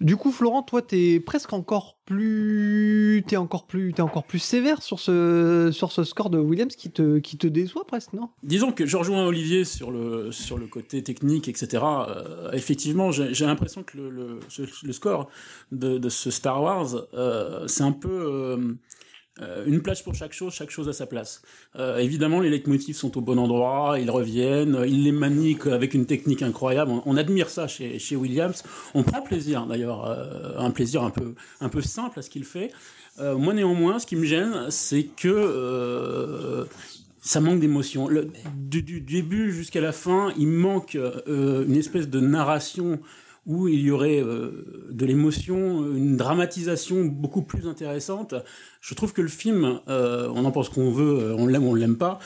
Du 0.00 0.16
coup, 0.16 0.30
Florent, 0.30 0.62
toi, 0.62 0.80
t'es 0.80 1.18
presque 1.18 1.52
encore 1.52 1.98
plus, 2.04 3.24
t'es 3.26 3.36
encore 3.36 3.66
plus, 3.66 3.92
t'es 3.92 4.00
encore 4.00 4.22
plus 4.22 4.38
sévère 4.38 4.80
sur 4.80 5.00
ce 5.00 5.70
sur 5.72 5.90
ce 5.90 6.04
score 6.04 6.30
de 6.30 6.38
Williams 6.38 6.76
qui 6.76 6.92
te 6.92 7.18
qui 7.18 7.36
te 7.36 7.48
déçoit 7.48 7.84
presque, 7.84 8.12
non? 8.12 8.28
Disons 8.44 8.70
que 8.70 8.86
je 8.86 8.96
rejoins 8.96 9.26
Olivier 9.26 9.64
sur 9.64 9.90
le 9.90 10.30
sur 10.30 10.56
le 10.56 10.68
côté 10.68 11.02
technique, 11.02 11.48
etc. 11.48 11.82
Euh, 11.82 12.52
effectivement, 12.52 13.10
j'ai 13.10 13.44
l'impression 13.44 13.82
que 13.82 13.96
le, 13.96 14.10
le, 14.10 14.40
le, 14.84 14.92
score 14.92 15.28
de, 15.72 15.98
de 15.98 16.08
ce 16.08 16.30
Star 16.30 16.62
Wars, 16.62 16.94
euh, 17.14 17.66
c'est 17.66 17.82
un 17.82 17.90
peu 17.90 18.08
euh, 18.08 18.74
euh, 19.40 19.64
une 19.66 19.82
plage 19.82 20.02
pour 20.02 20.14
chaque 20.14 20.32
chose, 20.32 20.52
chaque 20.52 20.70
chose 20.70 20.88
à 20.88 20.92
sa 20.92 21.06
place. 21.06 21.42
Euh, 21.76 21.98
évidemment, 21.98 22.40
les 22.40 22.50
leitmotifs 22.50 22.96
sont 22.96 23.16
au 23.16 23.20
bon 23.20 23.38
endroit, 23.38 23.98
ils 24.00 24.10
reviennent, 24.10 24.82
ils 24.86 25.04
les 25.04 25.12
manient 25.12 25.56
avec 25.66 25.94
une 25.94 26.06
technique 26.06 26.42
incroyable. 26.42 26.90
On, 27.06 27.16
admire 27.16 27.48
ça 27.48 27.68
chez, 27.68 28.16
Williams. 28.16 28.62
On 28.94 29.02
prend 29.02 29.22
plaisir, 29.22 29.66
d'ailleurs, 29.66 30.06
euh, 30.06 30.58
un 30.58 30.70
plaisir 30.70 31.02
un 31.02 31.10
peu, 31.10 31.80
simple 31.82 32.18
à 32.18 32.22
ce 32.22 32.30
qu'il 32.30 32.44
fait. 32.44 32.70
Moi, 33.20 33.52
néanmoins, 33.52 33.98
ce 33.98 34.06
qui 34.06 34.14
me 34.14 34.24
gêne, 34.24 34.70
c'est 34.70 35.02
que 35.02 36.66
ça 37.20 37.40
manque 37.40 37.58
d'émotion. 37.58 38.08
Du, 38.54 39.00
début 39.00 39.52
jusqu'à 39.52 39.80
la 39.80 39.90
fin, 39.90 40.32
il 40.38 40.46
manque 40.46 40.96
une 41.26 41.74
espèce 41.74 42.08
de 42.08 42.20
narration 42.20 43.00
où 43.46 43.66
il 43.66 43.80
y 43.80 43.90
aurait 43.90 44.22
de 44.22 45.06
l'émotion, 45.06 45.84
une 45.96 46.16
dramatisation 46.16 47.06
beaucoup 47.06 47.42
plus 47.42 47.66
intéressante. 47.66 48.34
Je 48.80 48.94
trouve 48.94 49.12
que 49.12 49.22
le 49.22 49.28
film, 49.28 49.80
euh, 49.88 50.30
on 50.34 50.44
en 50.44 50.50
pense 50.50 50.68
qu'on 50.68 50.90
veut, 50.90 51.18
euh, 51.18 51.36
on 51.36 51.46
l'aime 51.46 51.66
ou 51.66 51.70
on 51.70 51.74
l'aime 51.74 51.96
pas, 51.96 52.18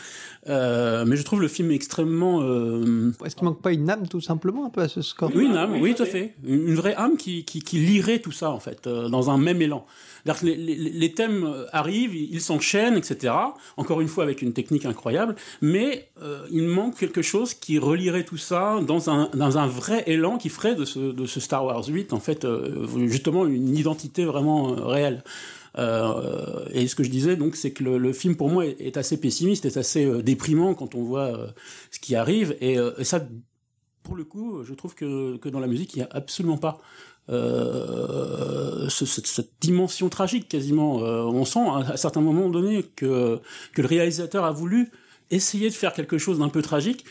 euh, 0.49 1.05
mais 1.07 1.17
je 1.17 1.23
trouve 1.23 1.41
le 1.41 1.49
film 1.49 1.71
extrêmement. 1.71 2.41
Euh... 2.43 3.13
Est-ce 3.25 3.37
qu'il 3.37 3.45
manque 3.45 3.63
pas 3.63 3.73
une 3.73 3.89
âme 3.89 4.09
tout 4.09 4.21
simplement 4.21 4.67
un 4.67 4.71
peu 4.71 4.81
à 4.81 4.89
ce 4.89 5.01
score? 5.01 5.31
Oui, 5.35 5.45
une 5.45 5.57
âme, 5.57 5.77
oui, 5.81 5.95
tout 5.95 6.03
à 6.03 6.07
fait. 6.07 6.35
Une, 6.45 6.75
vraie 6.75 6.95
âme 6.95 7.17
qui, 7.17 7.45
qui, 7.45 7.63
qui, 7.63 7.79
lirait 7.79 8.19
tout 8.19 8.33
ça 8.33 8.51
en 8.51 8.59
fait, 8.59 8.87
euh, 8.87 9.09
dans 9.09 9.31
un 9.31 9.39
même 9.39 9.63
élan. 9.63 9.87
Les, 10.43 10.57
les, 10.57 10.77
les, 10.77 11.13
thèmes 11.13 11.53
arrivent, 11.73 12.15
ils 12.15 12.41
s'enchaînent, 12.41 12.97
etc. 12.97 13.35
Encore 13.77 14.01
une 14.01 14.09
fois 14.09 14.25
avec 14.25 14.43
une 14.43 14.53
technique 14.53 14.85
incroyable, 14.85 15.37
mais 15.61 16.09
euh, 16.23 16.47
il 16.51 16.65
manque 16.65 16.97
quelque 16.97 17.23
chose 17.23 17.55
qui 17.55 17.79
relierait 17.79 18.25
tout 18.25 18.37
ça 18.37 18.81
dans 18.87 19.11
un, 19.11 19.31
dans 19.35 19.59
un 19.59 19.67
vrai 19.67 20.05
élan 20.07 20.39
qui 20.39 20.49
ferait 20.49 20.75
de 20.75 20.85
ce, 20.85 20.99
de 20.99 21.27
ce 21.27 21.41
Star 21.41 21.65
Wars 21.65 21.85
8 21.87 22.13
en 22.13 22.21
fait 22.21 22.47
justement 23.07 23.47
une 23.47 23.77
identité 23.77 24.25
vraiment 24.25 24.75
réelle. 24.75 25.23
Euh, 25.79 26.67
et 26.73 26.87
ce 26.87 26.95
que 26.95 27.03
je 27.03 27.11
disais, 27.11 27.37
donc, 27.37 27.57
c'est 27.57 27.73
que 27.73 27.85
le, 27.85 28.13
film 28.13 28.37
pour 28.37 28.51
moi 28.51 28.67
est, 28.67 28.97
assez 28.97 29.19
pessimiste, 29.19 29.65
est 29.65 29.77
assez 29.77 30.05
euh, 30.05 30.23
déprimant 30.23 30.75
quand 30.75 30.95
on 30.95 31.03
voit 31.03 31.35
euh, 31.35 31.47
ce 31.91 31.99
qui 31.99 32.15
arrive. 32.15 32.57
Et, 32.61 32.77
ça, 33.03 33.27
pour 34.03 34.17
le 34.17 34.25
coup, 34.25 34.65
je 34.65 34.75
trouve 34.75 34.95
que, 34.95 35.49
dans 35.49 35.61
la 35.61 35.67
musique, 35.67 35.95
il 35.95 35.99
n'y 35.99 36.05
a 36.05 36.09
absolument 36.11 36.59
pas. 36.59 36.79
Ce, 37.29 39.07
cette, 39.07 39.53
dimension 39.61 40.09
tragique 40.09 40.49
quasiment. 40.49 40.97
On 40.97 41.45
sent 41.45 41.61
à, 41.61 41.93
à 41.93 41.97
certains 41.97 42.21
moments 42.21 42.49
donnés 42.51 42.83
que, 42.83 43.41
que 43.73 43.83
le 43.83 43.89
réalisateur 43.89 44.45
a 44.45 44.51
voulu 44.51 44.91
essayer 45.31 45.71
de 45.71 45.75
faire 45.75 45.93
quelque 45.93 46.19
chose 46.19 46.41
d'un 46.41 46.49
peu 46.49 46.63
tragique 46.63 47.05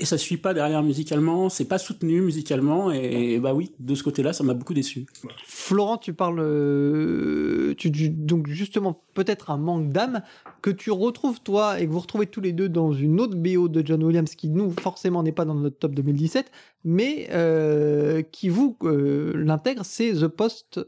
et 0.00 0.06
ça 0.06 0.16
suit 0.16 0.38
pas 0.38 0.54
derrière 0.54 0.82
musicalement, 0.82 1.50
c'est 1.50 1.66
pas 1.66 1.78
soutenu 1.78 2.22
musicalement 2.22 2.90
et, 2.90 3.38
bah 3.38 3.52
oui, 3.52 3.72
de 3.78 3.94
ce 3.94 4.02
côté-là, 4.02 4.32
ça 4.32 4.42
m'a 4.42 4.54
beaucoup 4.54 4.72
déçu. 4.72 5.06
Florent, 5.44 5.98
tu 5.98 6.14
parles 6.14 6.40
euh, 6.40 7.74
tu, 7.76 7.90
donc 7.90 8.48
justement 8.48 9.02
peut-être 9.12 9.50
un 9.50 9.58
manque 9.58 9.92
d'âme 9.92 10.22
que 10.62 10.70
tu 10.70 10.90
retrouves 10.90 11.40
toi 11.42 11.80
et 11.80 11.86
que 11.86 11.92
vous 11.92 12.00
retrouvez 12.00 12.26
tous 12.26 12.40
les 12.40 12.52
deux 12.52 12.70
dans 12.70 12.92
une 12.92 13.20
autre 13.20 13.36
BO 13.36 13.68
de 13.68 13.86
John 13.86 14.02
Williams 14.02 14.34
qui 14.34 14.48
nous 14.48 14.70
forcément 14.70 15.22
n'est 15.22 15.32
pas 15.32 15.44
dans 15.44 15.54
notre 15.54 15.78
top 15.78 15.94
2017, 15.94 16.50
mais 16.84 17.28
euh, 17.32 18.22
qui 18.22 18.48
vous 18.48 18.78
euh, 18.84 19.32
l'intègre, 19.36 19.84
c'est 19.84 20.12
The 20.12 20.28
Post 20.28 20.80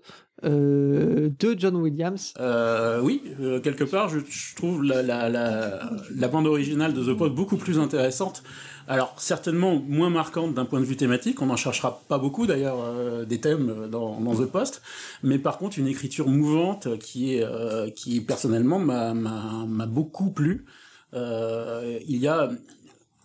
euh, 0.45 1.31
de 1.39 1.55
John 1.57 1.77
Williams. 1.77 2.35
Euh, 2.41 3.01
oui, 3.01 3.23
euh, 3.41 3.61
quelque 3.61 3.85
part, 3.85 4.09
je, 4.09 4.19
trouve 4.57 4.83
la, 4.83 6.29
bande 6.29 6.47
originale 6.47 6.95
de 6.95 7.05
The 7.05 7.17
Post 7.17 7.35
beaucoup 7.35 7.57
plus 7.57 7.79
intéressante. 7.79 8.43
Alors, 8.89 9.15
certainement 9.19 9.81
moins 9.87 10.11
marquante 10.11 10.55
d'un 10.55 10.65
point 10.65 10.81
de 10.81 10.85
vue 10.85 10.97
thématique. 10.97 11.41
On 11.43 11.47
n'en 11.47 11.57
cherchera 11.57 12.03
pas 12.09 12.19
beaucoup, 12.19 12.47
d'ailleurs, 12.47 12.79
des 13.25 13.41
thèmes 13.41 13.89
dans, 13.89 14.35
The 14.35 14.47
Post. 14.47 14.83
Mais 15.23 15.39
par 15.39 15.59
contre, 15.59 15.79
une 15.79 15.87
écriture 15.87 16.27
mouvante 16.27 16.99
qui, 16.99 17.37
est, 17.37 17.95
qui 17.95 18.21
personnellement, 18.21 18.81
m'a 18.81 19.87
beaucoup 19.87 20.31
plu. 20.31 20.67
il 21.15 22.17
y 22.17 22.27
a 22.27 22.51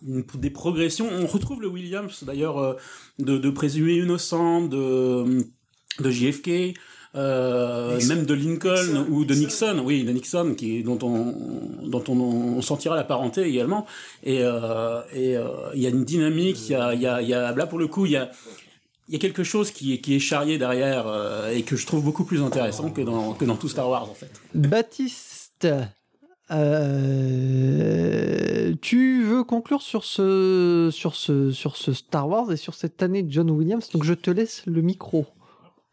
des 0.02 0.50
progressions. 0.50 1.08
On 1.10 1.26
retrouve 1.26 1.62
le 1.62 1.68
Williams, 1.68 2.22
d'ailleurs, 2.22 2.76
de, 3.18 3.38
de 3.38 3.50
Présumé 3.50 3.94
Innocent, 3.94 4.62
de 4.68 5.44
JFK, 5.98 6.78
euh, 7.14 8.00
même 8.06 8.26
de 8.26 8.34
Lincoln 8.34 9.06
ou 9.08 9.24
de 9.24 9.34
Nixon, 9.34 9.82
oui, 9.84 10.04
de 10.04 10.12
Nixon, 10.12 10.54
qui 10.56 10.82
dont 10.82 10.98
on 11.02 11.34
dont 11.88 12.04
on, 12.08 12.20
on 12.20 12.62
sentira 12.62 12.96
la 12.96 13.04
parenté 13.04 13.42
également. 13.42 13.86
Et 14.22 14.40
euh, 14.42 15.00
et 15.14 15.36
euh, 15.36 15.48
il 15.74 15.82
y 15.82 15.86
a 15.86 15.90
une 15.90 16.04
dynamique, 16.04 16.68
il 16.68 16.72
y 16.72 16.74
a 16.74 16.94
il 16.94 17.00
y 17.00 17.06
a, 17.06 17.22
y 17.22 17.34
a 17.34 17.52
là 17.52 17.66
pour 17.66 17.78
le 17.78 17.86
coup 17.86 18.06
il 18.06 18.12
y 18.12 18.16
a 18.16 18.30
il 19.08 19.14
y 19.14 19.16
a 19.16 19.20
quelque 19.20 19.42
chose 19.42 19.70
qui 19.70 19.94
est, 19.94 19.98
qui 19.98 20.14
est 20.14 20.18
charrié 20.18 20.58
derrière 20.58 21.06
euh, 21.06 21.50
et 21.50 21.62
que 21.62 21.76
je 21.76 21.86
trouve 21.86 22.04
beaucoup 22.04 22.24
plus 22.24 22.42
intéressant 22.42 22.90
que 22.90 23.00
dans, 23.00 23.32
que 23.32 23.46
dans 23.46 23.56
tout 23.56 23.68
Star 23.68 23.88
Wars 23.88 24.08
en 24.08 24.14
fait. 24.14 24.30
Baptiste, 24.54 25.66
euh, 26.50 28.74
tu 28.82 29.24
veux 29.24 29.44
conclure 29.44 29.80
sur 29.80 30.04
ce, 30.04 30.90
sur, 30.92 31.14
ce, 31.14 31.52
sur 31.52 31.76
ce 31.76 31.94
Star 31.94 32.28
Wars 32.28 32.52
et 32.52 32.56
sur 32.56 32.74
cette 32.74 33.02
année 33.02 33.22
de 33.22 33.32
John 33.32 33.50
Williams, 33.50 33.88
donc 33.90 34.04
je 34.04 34.14
te 34.14 34.30
laisse 34.30 34.62
le 34.66 34.82
micro. 34.82 35.26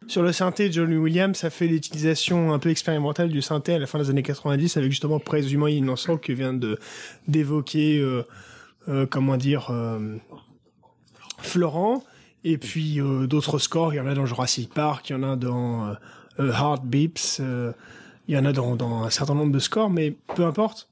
Sur 0.07 0.22
le 0.22 0.32
synthé, 0.32 0.72
Johnny 0.72 0.98
Williams 0.98 1.44
a 1.44 1.49
fait 1.49 1.68
l'utilisation 1.68 2.53
un 2.53 2.60
peu 2.60 2.69
expérimentale 2.69 3.30
du 3.30 3.41
synthé 3.41 3.73
à 3.73 3.80
la 3.80 3.88
fin 3.88 3.98
des 3.98 4.10
années 4.10 4.22
90 4.22 4.77
avec 4.77 4.91
justement 4.91 5.19
présumément 5.19 5.68
Innocent 5.68 6.18
que 6.18 6.32
vient 6.32 6.53
de 6.53 6.77
d'évoquer, 7.27 7.98
euh, 7.98 8.23
euh, 8.88 9.07
comment 9.07 9.36
dire, 9.36 9.72
euh, 9.72 10.18
Florent. 11.40 12.03
Et 12.44 12.60
puis 12.60 13.02
euh, 13.02 13.26
d'autres 13.26 13.57
scores, 13.57 13.94
il 13.94 13.98
y 13.98 13.99
en 13.99 14.06
a 14.06 14.14
dans 14.14 14.27
Jurassic 14.27 14.72
Park, 14.72 15.10
il 15.10 15.14
y 15.14 15.15
en 15.15 15.23
a 15.23 15.36
dans 15.36 15.88
euh, 15.88 15.94
euh, 16.40 16.52
Hard 16.52 16.86
Beeps, 16.86 17.40
euh, 17.40 17.72
il 18.27 18.36
y 18.36 18.38
en 18.38 18.45
a 18.45 18.53
dans, 18.53 18.76
dans 18.76 19.03
un 19.03 19.10
certain 19.10 19.34
nombre 19.34 19.52
de 19.52 19.60
scores, 19.60 19.90
mais 19.90 20.15
peu 20.36 20.45
importe. 20.45 20.88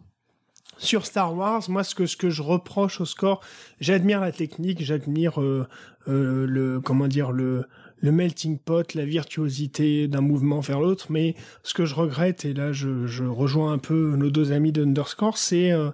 Sur 0.79 1.05
Star 1.05 1.35
Wars, 1.35 1.61
moi, 1.69 1.83
ce 1.83 1.93
que, 1.93 2.07
ce 2.07 2.17
que 2.17 2.31
je 2.31 2.41
reproche 2.41 2.99
au 2.99 3.05
score, 3.05 3.41
j'admire 3.79 4.19
la 4.19 4.31
technique, 4.31 4.83
j'admire 4.83 5.39
euh, 5.39 5.67
euh, 6.07 6.45
le, 6.47 6.81
comment 6.81 7.07
dire, 7.07 7.31
le, 7.31 7.67
le 8.03 8.11
melting 8.11 8.59
pot, 8.59 8.93
la 8.93 9.05
virtuosité 9.05 10.07
d'un 10.07 10.21
mouvement 10.21 10.59
vers 10.59 10.79
l'autre, 10.79 11.07
mais 11.09 11.35
ce 11.63 11.73
que 11.73 11.85
je 11.85 11.95
regrette, 11.95 12.45
et 12.45 12.53
là 12.53 12.71
je, 12.71 13.23
rejoins 13.23 13.73
un 13.73 13.79
peu 13.79 14.15
nos 14.15 14.29
deux 14.29 14.51
amis 14.51 14.71
d'Underscore, 14.71 15.37
c'est 15.37 15.71
euh, 15.71 15.89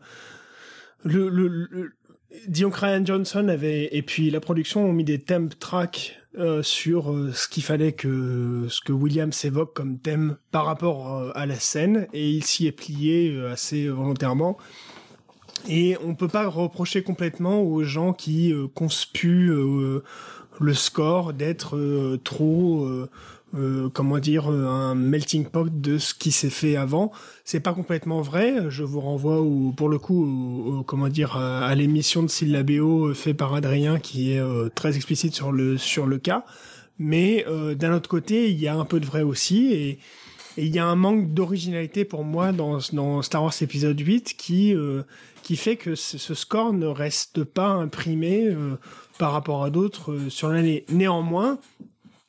Dion 2.48 2.70
Ryan 2.70 3.06
Johnson 3.06 3.48
avait 3.48 3.90
et 3.92 4.02
puis 4.02 4.30
la 4.30 4.40
production 4.40 4.86
ont 4.86 4.94
mis 4.94 5.04
des 5.04 5.20
thèmes 5.20 5.50
tracks 5.50 6.20
euh, 6.38 6.62
sur 6.62 7.12
euh, 7.12 7.32
ce 7.34 7.48
qu'il 7.48 7.64
fallait 7.64 7.94
que 7.94 8.68
ce 8.70 8.82
que 8.82 8.92
Williams 8.92 9.46
évoque 9.46 9.74
comme 9.74 9.98
thème 9.98 10.38
par 10.52 10.66
rapport 10.66 11.16
euh, 11.16 11.32
à 11.34 11.48
la 11.48 11.56
scène 11.56 12.08
et 12.14 12.30
il 12.30 12.44
s'y 12.44 12.68
est 12.68 12.72
plié 12.72 13.36
assez 13.52 13.88
volontairement. 13.88 14.58
Et 15.68 15.98
on 16.06 16.14
peut 16.14 16.28
pas 16.28 16.48
reprocher 16.48 17.02
complètement 17.02 17.62
aux 17.62 17.84
gens 17.84 18.14
qui 18.14 18.54
conspuent 18.76 19.52
le 20.60 20.74
score 20.74 21.34
d'être 21.34 21.78
euh, 21.78 22.20
trop 22.24 22.86
euh, 22.86 23.10
euh, 23.56 23.90
comment 23.90 24.20
dire 24.20 24.52
euh, 24.52 24.68
un 24.68 24.94
melting 24.94 25.46
pot 25.46 25.68
de 25.70 25.98
ce 25.98 26.14
qui 26.14 26.32
s'est 26.32 26.50
fait 26.52 26.76
avant. 26.76 27.12
C'est 27.46 27.60
pas 27.62 27.74
complètement 27.74 28.22
vrai. 28.22 28.70
Je 28.70 28.84
vous 28.84 29.00
renvoie 29.02 29.40
au, 29.42 29.72
pour 29.72 29.90
le 29.90 29.98
coup 29.98 30.24
au, 30.24 30.80
au- 30.80 30.84
comment 30.84 31.08
dire 31.08 31.36
à, 31.38 31.74
l'émission 31.76 32.22
de 32.22 32.28
Syllabéo 32.28 33.14
fait 33.14 33.34
par 33.34 33.56
Adrien 33.56 34.00
qui 34.00 34.34
est 34.34 34.40
euh, 34.40 34.70
très 34.74 34.96
explicite 34.96 35.34
sur 35.34 35.52
le 35.52 35.78
sur 35.78 36.06
le 36.06 36.18
cas. 36.20 36.46
Mais 37.00 37.46
euh, 37.48 37.76
d'un 37.76 37.94
autre 37.94 38.10
côté 38.10 38.52
il 38.52 38.60
y 38.60 38.68
a 38.68 38.76
un 38.76 38.86
peu 38.86 39.00
de 39.00 39.06
vrai 39.06 39.22
aussi 39.24 39.74
et 39.74 40.00
et 40.58 40.66
il 40.66 40.76
y 40.76 40.80
a 40.80 40.86
un 40.86 40.96
manque 40.96 41.34
d'originalité 41.34 42.04
pour 42.04 42.26
moi 42.26 42.52
dans, 42.52 42.80
dans 42.92 43.22
Star 43.22 43.44
Wars 43.44 43.54
épisode 43.62 43.98
8 43.98 44.36
qui, 44.38 44.76
euh, 44.76 45.04
qui 45.42 45.56
fait 45.56 45.78
que 45.78 45.96
ce 45.96 46.34
score 46.34 46.74
ne 46.74 46.88
reste 46.88 47.46
pas 47.46 47.70
imprimé 47.70 48.48
euh, 48.48 48.76
par 49.20 49.34
rapport 49.34 49.64
à 49.64 49.70
d'autres 49.70 50.14
euh, 50.14 50.30
sur 50.32 50.50
l'année. 50.50 50.86
Néanmoins, 50.90 51.60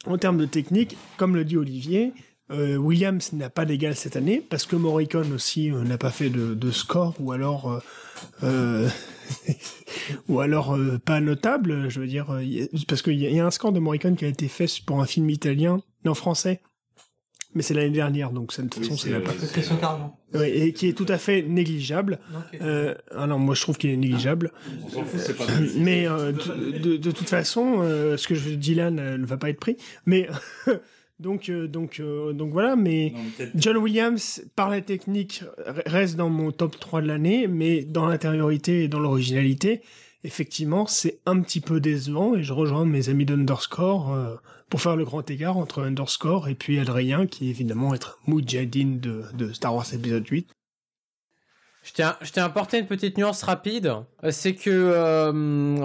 en 0.07 0.19
termes 0.19 0.37
de 0.37 0.45
technique, 0.45 0.99
comme 1.17 1.35
le 1.35 1.47
dit 1.47 1.57
Olivier, 1.57 2.13
euh, 2.51 2.77
Williams 2.77 3.33
n'a 3.33 3.49
pas 3.49 3.65
d'égal 3.65 3.95
cette 3.95 4.17
année 4.17 4.45
parce 4.51 4.67
que 4.67 4.77
Morricone 4.77 5.33
aussi 5.33 5.71
euh, 5.71 5.85
n'a 5.85 5.97
pas 5.97 6.11
fait 6.11 6.29
de, 6.29 6.71
score 6.73 7.15
ou 7.21 7.33
alors 7.33 7.81
ou 10.29 10.41
alors 10.41 10.77
pas 11.05 11.21
notable. 11.21 11.89
Je 11.89 12.01
veux 12.01 12.09
dire, 12.09 12.27
parce 12.89 13.03
qu'il 13.03 13.21
y 13.21 13.41
a 13.41 13.47
un 13.47 13.51
score 13.53 13.73
de 13.73 13.79
Morricone 13.79 14.17
qui 14.17 14.25
a 14.25 14.29
été 14.29 14.49
fait 14.49 14.67
pour 14.85 15.01
un 15.01 15.07
film 15.07 15.31
italien, 15.31 15.81
non 16.05 16.15
français, 16.15 16.61
mais 17.55 17.63
c'est 17.63 17.75
l'année 17.75 17.91
dernière, 17.91 18.31
donc 18.31 18.53
ça, 18.53 18.63
de 18.63 18.69
toute 18.69 18.85
façon 18.85 18.97
c'est 18.97 19.11
la 19.11 19.21
Christian 19.21 19.77
Carman. 19.77 20.11
Ouais, 20.35 20.57
et 20.57 20.73
qui 20.73 20.89
est 20.89 20.93
tout 20.93 21.07
à 21.09 21.19
fait 21.19 21.43
négligeable. 21.43 22.21
Euh, 22.61 22.95
ah 23.17 23.27
non, 23.27 23.39
moi 23.39 23.55
je 23.55 23.63
trouve 23.63 23.77
qu'il 23.77 23.91
est 23.91 23.97
négligeable. 23.97 24.53
Mais 25.77 26.07
euh, 26.07 26.33
de, 26.33 26.79
de, 26.79 26.97
de 26.97 27.11
toute 27.11 27.29
façon, 27.29 27.81
euh, 27.81 28.17
ce 28.17 28.29
que 28.29 28.35
je 28.35 28.51
dis 28.51 28.75
là 28.75 28.91
ne, 28.91 29.17
ne 29.17 29.27
va 29.27 29.37
pas 29.37 29.51
être 29.51 29.59
pris. 29.61 29.77
Mais 30.07 30.29
donc 31.21 31.49
euh, 31.49 31.67
donc 31.67 32.01
euh, 32.01 32.33
donc 32.33 32.53
voilà. 32.53 32.77
Mais 32.77 33.13
John 33.55 33.77
Williams, 33.77 34.43
par 34.57 34.71
la 34.71 34.81
technique, 34.81 35.45
reste 35.87 36.17
dans 36.17 36.31
mon 36.31 36.53
top 36.53 36.79
3 36.79 37.03
de 37.03 37.07
l'année, 37.09 37.49
mais 37.49 37.83
dans 37.83 38.07
l'intériorité 38.07 38.85
et 38.85 38.89
dans 38.89 39.01
l'originalité, 39.01 39.83
effectivement, 40.25 40.87
c'est 40.87 41.19
un 41.27 41.41
petit 41.41 41.61
peu 41.61 41.81
décevant. 41.81 42.35
Et 42.37 42.43
je 42.43 42.53
rejoins 42.53 42.85
mes 42.85 43.09
amis 43.09 43.25
d'Underscore 43.25 44.13
euh, 44.13 44.37
pour 44.71 44.81
faire 44.81 44.97
le 44.97 45.05
grand 45.05 45.29
écart 45.31 45.57
entre 45.57 45.83
Underscore 45.83 46.49
et 46.49 46.55
puis 46.55 46.79
Adrien, 46.79 47.27
qui 47.27 47.51
évidemment 47.51 47.93
est 47.93 48.07
Mujahideen 48.27 49.01
de, 49.01 49.25
de 49.35 49.53
Star 49.53 49.75
Wars 49.75 49.93
épisode 49.93 50.27
8. 50.27 50.49
Je 51.83 51.93
tiens, 51.93 52.17
je 52.21 52.31
tiens 52.31 52.45
à 52.45 52.47
apporter 52.47 52.79
une 52.79 52.87
petite 52.87 53.17
nuance 53.19 53.43
rapide. 53.43 53.93
Euh, 54.25 54.31
C'est 54.31 54.55
que, 54.55 54.71
euh, 54.71 55.33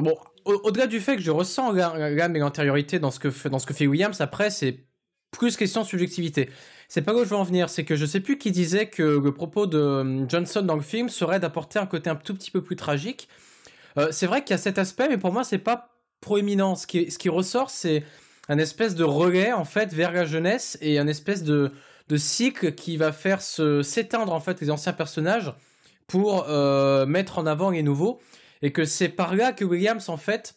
bon, 0.01 0.15
au- 0.45 0.61
au-delà 0.65 0.87
du 0.87 0.99
fait 0.99 1.15
que 1.15 1.21
je 1.21 1.31
ressens 1.31 1.71
la- 1.71 2.09
l'âme 2.09 2.35
et 2.35 2.39
l'antériorité 2.39 2.99
dans 2.99 3.11
ce 3.11 3.19
que 3.19 3.47
dans 3.47 3.59
ce 3.59 3.65
que 3.65 3.73
fait 3.73 3.87
Williams, 3.87 4.19
après, 4.21 4.49
c'est 4.49 4.85
plus 5.31 5.55
question 5.57 5.81
de 5.81 5.87
subjectivité. 5.87 6.49
C'est 6.87 7.01
pas 7.01 7.13
où 7.15 7.19
je 7.23 7.29
veux 7.29 7.35
en 7.35 7.43
venir, 7.43 7.69
c'est 7.69 7.83
que 7.85 7.95
je 7.95 8.05
sais 8.05 8.19
plus 8.19 8.37
qui 8.37 8.51
disait 8.51 8.87
que 8.87 9.01
le 9.03 9.33
propos 9.33 9.65
de 9.67 9.77
euh, 9.79 10.29
Johnson 10.29 10.61
dans 10.61 10.75
le 10.75 10.81
film 10.81 11.09
serait 11.09 11.39
d'apporter 11.39 11.79
un 11.79 11.87
côté 11.87 12.09
un 12.09 12.15
tout 12.15 12.33
petit 12.35 12.51
peu 12.51 12.61
plus 12.61 12.75
tragique. 12.75 13.27
C'est 14.11 14.27
vrai 14.27 14.43
qu'il 14.43 14.51
y 14.51 14.55
a 14.55 14.57
cet 14.57 14.77
aspect, 14.77 15.07
mais 15.07 15.17
pour 15.17 15.31
moi, 15.31 15.45
c'est 15.45 15.57
pas 15.57 15.95
proéminent. 16.19 16.75
Ce 16.75 16.85
qui, 16.85 17.09
ce 17.09 17.17
qui 17.17 17.29
ressort, 17.29 17.69
c'est 17.69 18.03
un 18.49 18.57
espèce 18.57 18.95
de 18.95 19.03
relais, 19.03 19.53
en 19.53 19.65
fait, 19.65 19.93
vers 19.93 20.11
la 20.11 20.25
jeunesse 20.25 20.77
et 20.81 20.99
un 20.99 21.07
espèce 21.07 21.43
de, 21.43 21.71
de 22.09 22.17
cycle 22.17 22.73
qui 22.73 22.97
va 22.97 23.11
faire 23.11 23.41
s'éteindre, 23.41 24.33
en 24.33 24.39
fait, 24.39 24.61
les 24.61 24.69
anciens 24.69 24.93
personnages 24.93 25.53
pour 26.07 26.45
euh, 26.47 27.05
mettre 27.05 27.39
en 27.39 27.45
avant 27.45 27.69
les 27.69 27.83
nouveaux. 27.83 28.19
Et 28.61 28.71
que 28.71 28.85
c'est 28.85 29.09
par 29.09 29.35
là 29.35 29.51
que 29.51 29.65
Williams 29.65 30.09
en 30.09 30.17
fait 30.17 30.55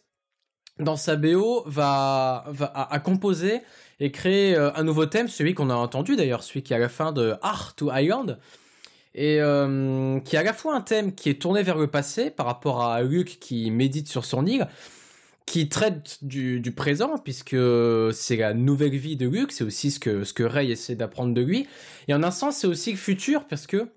dans 0.79 0.95
sa 0.95 1.17
BO 1.17 1.63
va, 1.65 2.45
va 2.47 2.71
à 2.89 2.99
composer 2.99 3.61
et 3.99 4.11
créer 4.11 4.55
euh, 4.55 4.71
un 4.75 4.83
nouveau 4.83 5.05
thème 5.05 5.27
celui 5.27 5.53
qu'on 5.53 5.69
a 5.69 5.75
entendu 5.75 6.15
d'ailleurs 6.15 6.41
celui 6.41 6.63
qui 6.63 6.71
est 6.71 6.77
à 6.77 6.79
la 6.79 6.87
fin 6.89 7.11
de 7.11 7.35
Art 7.41 7.75
to 7.75 7.91
Island. 7.93 8.39
Et 9.15 9.41
euh, 9.41 10.19
qui 10.21 10.35
est 10.35 10.39
à 10.39 10.43
la 10.43 10.53
fois 10.53 10.75
un 10.75 10.81
thème 10.81 11.13
qui 11.13 11.29
est 11.29 11.41
tourné 11.41 11.63
vers 11.63 11.77
le 11.77 11.87
passé 11.87 12.29
par 12.29 12.45
rapport 12.45 12.83
à 12.83 13.01
Luke 13.01 13.37
qui 13.39 13.69
médite 13.71 14.07
sur 14.07 14.23
son 14.23 14.45
île 14.45 14.67
qui 15.49 15.67
traite 15.67 16.19
du, 16.21 16.61
présent 16.75 17.17
puisque 17.17 17.57
c'est 18.13 18.35
la 18.35 18.53
nouvelle 18.53 18.95
vie 18.95 19.15
de 19.15 19.27
Luke 19.27 19.51
c'est 19.51 19.63
aussi 19.63 19.89
ce 19.89 19.99
que 19.99 20.23
ce 20.23 20.31
que 20.31 20.43
Rey 20.43 20.67
essaie 20.67 20.93
d'apprendre 20.93 21.33
de 21.33 21.41
lui. 21.41 21.67
Et 22.07 22.13
en 22.13 22.21
un 22.21 22.29
sens 22.29 22.57
c'est 22.57 22.67
aussi 22.67 22.91
le 22.91 22.97
futur 22.97 23.45
parce 23.45 23.65
que 23.65 23.89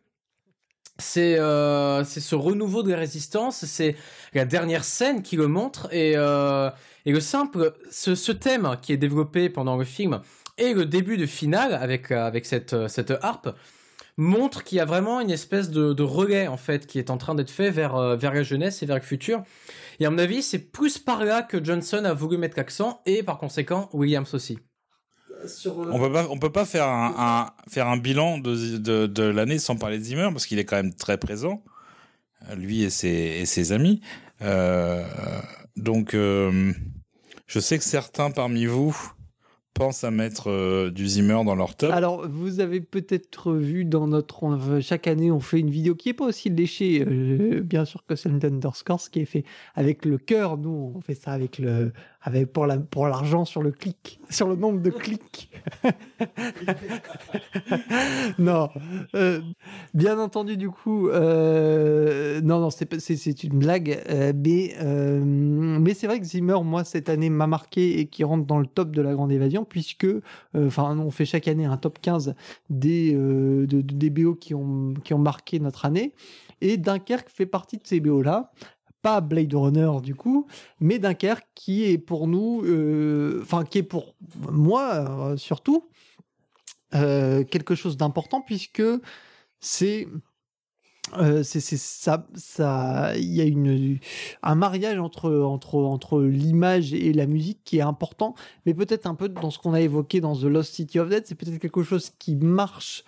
c'est 0.99 1.39
euh, 1.39 2.05
ce 2.05 2.35
renouveau 2.35 2.83
de 2.83 2.91
la 2.91 2.97
résistance, 2.97 3.66
c'est 3.66 3.97
la 4.33 4.47
dernière 4.47 4.83
scène 4.83 5.23
qui 5.23 5.37
le 5.37 5.47
montre 5.47 5.93
et 5.93 6.15
euh, 6.16 6.70
et 7.05 7.12
le 7.12 7.20
simple 7.20 7.74
ce, 7.91 8.15
ce 8.15 8.33
thème 8.33 8.77
qui 8.81 8.95
est 8.95 8.97
développé 8.97 9.51
pendant 9.51 9.77
le 9.77 9.85
film 9.85 10.23
et 10.57 10.73
le 10.73 10.87
début 10.87 11.19
de 11.19 11.27
finale 11.27 11.74
avec 11.74 12.11
euh, 12.12 12.27
avec 12.27 12.47
cette 12.47 12.89
cette 12.89 13.12
harpe 13.20 13.51
montre 14.16 14.62
qu'il 14.64 14.78
y 14.78 14.80
a 14.80 14.84
vraiment 14.84 15.20
une 15.20 15.30
espèce 15.30 15.70
de, 15.70 15.93
de 15.93 16.02
relais 16.02 16.47
en 16.47 16.56
fait 16.56 16.86
qui 16.86 16.98
est 16.98 17.10
en 17.10 17.16
train 17.18 17.34
d'être 17.34 17.51
fait 17.51 17.70
vers 17.70 17.97
euh, 17.97 18.16
vers 18.16 18.34
la 18.34 18.43
jeunesse 18.43 18.82
et 18.82 18.86
vers 18.86 18.97
le 18.97 19.02
futur. 19.02 19.43
Et 20.01 20.06
à 20.06 20.10
mon 20.10 20.18
avis, 20.18 20.43
c'est 20.43 20.59
plus 20.59 20.98
par 20.98 21.24
là 21.24 21.43
que 21.43 21.62
Johnson 21.62 22.05
a 22.05 22.12
voulu 22.12 22.36
mettre 22.39 22.56
l'accent 22.56 23.01
et 23.06 23.22
par 23.22 23.39
conséquent 23.39 23.89
Williams 23.93 24.34
aussi. 24.34 24.59
On 25.66 25.98
peut 25.98 26.12
pas, 26.12 26.26
on 26.30 26.39
peut 26.39 26.52
pas 26.52 26.64
faire 26.64 26.86
un, 26.86 27.14
un- 27.18 27.51
faire 27.70 27.89
un 27.89 27.97
bilan 27.97 28.39
de, 28.39 28.76
de, 28.78 29.06
de 29.06 29.22
l'année 29.24 29.59
sans 29.59 29.76
parler 29.76 29.98
de 29.98 30.05
Zimmer 30.05 30.28
parce 30.30 30.47
qu'il 30.47 30.59
est 30.60 30.64
quand 30.64 30.76
même 30.76 30.94
très 30.94 31.18
présent, 31.18 31.64
euh, 32.48 32.55
lui 32.55 32.82
et 32.82 32.90
ses, 32.90 33.09
et 33.09 33.47
ses 33.47 33.72
amis. 33.72 34.01
Euh, 34.43 35.05
donc, 35.76 36.14
euh, 36.14 36.72
je 37.47 37.59
sais 37.59 37.76
que 37.78 37.84
certains 37.84 38.30
parmi 38.30 38.66
vous 38.66 38.97
pensent 39.74 40.05
à 40.05 40.11
mettre 40.11 40.51
euh, 40.51 40.90
du 40.90 41.07
Zimmer 41.07 41.44
dans 41.44 41.55
leur 41.55 41.74
top. 41.74 41.93
Alors, 41.93 42.28
vous 42.28 42.61
avez 42.61 42.81
peut-être 42.81 43.53
vu 43.53 43.85
dans 43.85 44.07
notre. 44.07 44.81
chaque 44.81 45.07
année, 45.07 45.31
on 45.31 45.40
fait 45.40 45.61
une 45.61 45.70
vidéo 45.70 45.94
qui 45.94 46.11
est 46.11 46.15
pas 46.15 46.27
aussi 46.27 46.51
léchée, 46.51 47.05
euh, 47.07 47.61
bien 47.62 47.85
sûr, 47.85 48.05
que 48.07 48.16
celle 48.16 48.39
d'Underscore, 48.39 49.11
qui 49.11 49.20
est 49.20 49.24
fait 49.24 49.44
avec 49.74 50.05
le 50.05 50.19
cœur. 50.19 50.59
Nous, 50.59 50.93
on 50.94 51.01
fait 51.01 51.15
ça 51.15 51.32
avec 51.32 51.59
le. 51.59 51.93
Avec, 52.24 52.53
pour 52.53 52.66
la- 52.66 52.78
pour 52.78 53.09
l'argent 53.09 53.44
sur 53.44 53.62
le 53.62 53.73
clic, 53.73 54.20
sur 54.31 54.47
le 54.49 54.55
nombre 54.55 54.81
de 54.81 54.90
clics. 54.90 55.51
non, 58.39 58.69
euh, 59.15 59.40
bien 59.94 60.19
entendu, 60.19 60.57
du 60.57 60.70
coup, 60.70 61.09
euh, 61.09 62.40
non, 62.43 62.61
non, 62.61 62.70
c'est 62.70 63.01
c'est 63.01 63.44
une 63.44 63.59
blague, 63.59 64.01
euh, 64.09 64.32
mais, 64.36 64.74
euh, 64.81 65.20
mais 65.24 65.94
c'est 65.94 66.07
vrai 66.07 66.20
que 66.20 66.27
Zimmer, 66.27 66.59
moi, 66.65 66.85
cette 66.85 67.09
année, 67.09 67.31
m'a 67.31 67.47
marqué 67.47 67.99
et 67.99 68.07
qui 68.07 68.24
rentre 68.24 68.47
dans 68.47 68.59
le 68.59 68.66
top 68.66 68.90
de 68.93 69.03
la 69.03 69.15
Grande 69.15 69.32
Évasion, 69.32 69.65
puisque, 69.65 70.05
euh, 70.05 70.20
enfin, 70.55 70.97
on 70.99 71.11
fait 71.11 71.24
chaque 71.24 71.49
année 71.49 71.65
un 71.65 71.77
top 71.77 71.99
15 72.01 72.35
des, 72.70 73.15
euh, 73.15 73.66
de- 73.66 73.81
de- 73.81 73.94
des 73.94 74.11
BO 74.11 74.35
qui 74.35 74.55
ont, 74.55 74.94
qui 75.05 75.15
ont 75.15 75.19
marqué 75.19 75.59
notre 75.61 75.85
année, 75.86 76.12
et 76.61 76.77
Dunkerque 76.77 77.28
fait 77.31 77.47
partie 77.47 77.77
de 77.78 77.82
ces 77.85 78.01
BO-là. 78.01 78.53
Pas 79.03 79.20
Blade 79.20 79.53
Runner 79.55 79.91
du 80.03 80.15
coup, 80.15 80.47
mais 80.81 80.99
Dunkerque 81.01 81.47
qui 81.55 81.85
est 81.85 81.99
pour 81.99 82.29
nous, 82.29 82.62
euh, 82.65 83.41
enfin 83.43 83.65
qui 83.65 83.79
est 83.79 83.83
pour 83.83 84.15
moi 84.51 84.95
euh, 85.33 85.37
surtout, 85.37 85.89
euh, 86.95 87.45
quelque 87.45 87.74
chose 87.74 87.97
d'important 87.97 88.41
puisque 88.43 88.83
c'est 89.61 90.07
c'est- 91.43 91.77
ça 91.77 92.27
ça 92.35 93.12
il 93.16 93.33
y 93.35 93.41
a 93.41 93.45
une 93.45 93.99
un 94.43 94.55
mariage 94.55 94.99
entre 94.99 95.31
entre 95.43 95.74
entre 95.77 96.20
l'image 96.23 96.95
et 96.95 97.12
la 97.12 97.27
musique 97.27 97.61
qui 97.65 97.79
est 97.79 97.83
important 97.83 98.35
mais 98.66 98.73
peut-être 98.74 99.07
un 99.07 99.15
peu 99.15 99.29
dans 99.29 99.51
ce 99.51 99.59
qu'on 99.59 99.74
a 99.74 99.81
évoqué 99.81 100.20
dans 100.20 100.37
The 100.37 100.45
Lost 100.45 100.74
City 100.74 100.99
of 101.01 101.09
Dead 101.09 101.24
c'est 101.27 101.35
peut-être 101.35 101.59
quelque 101.59 101.83
chose 101.83 102.11
qui 102.19 102.37
marche 102.37 103.05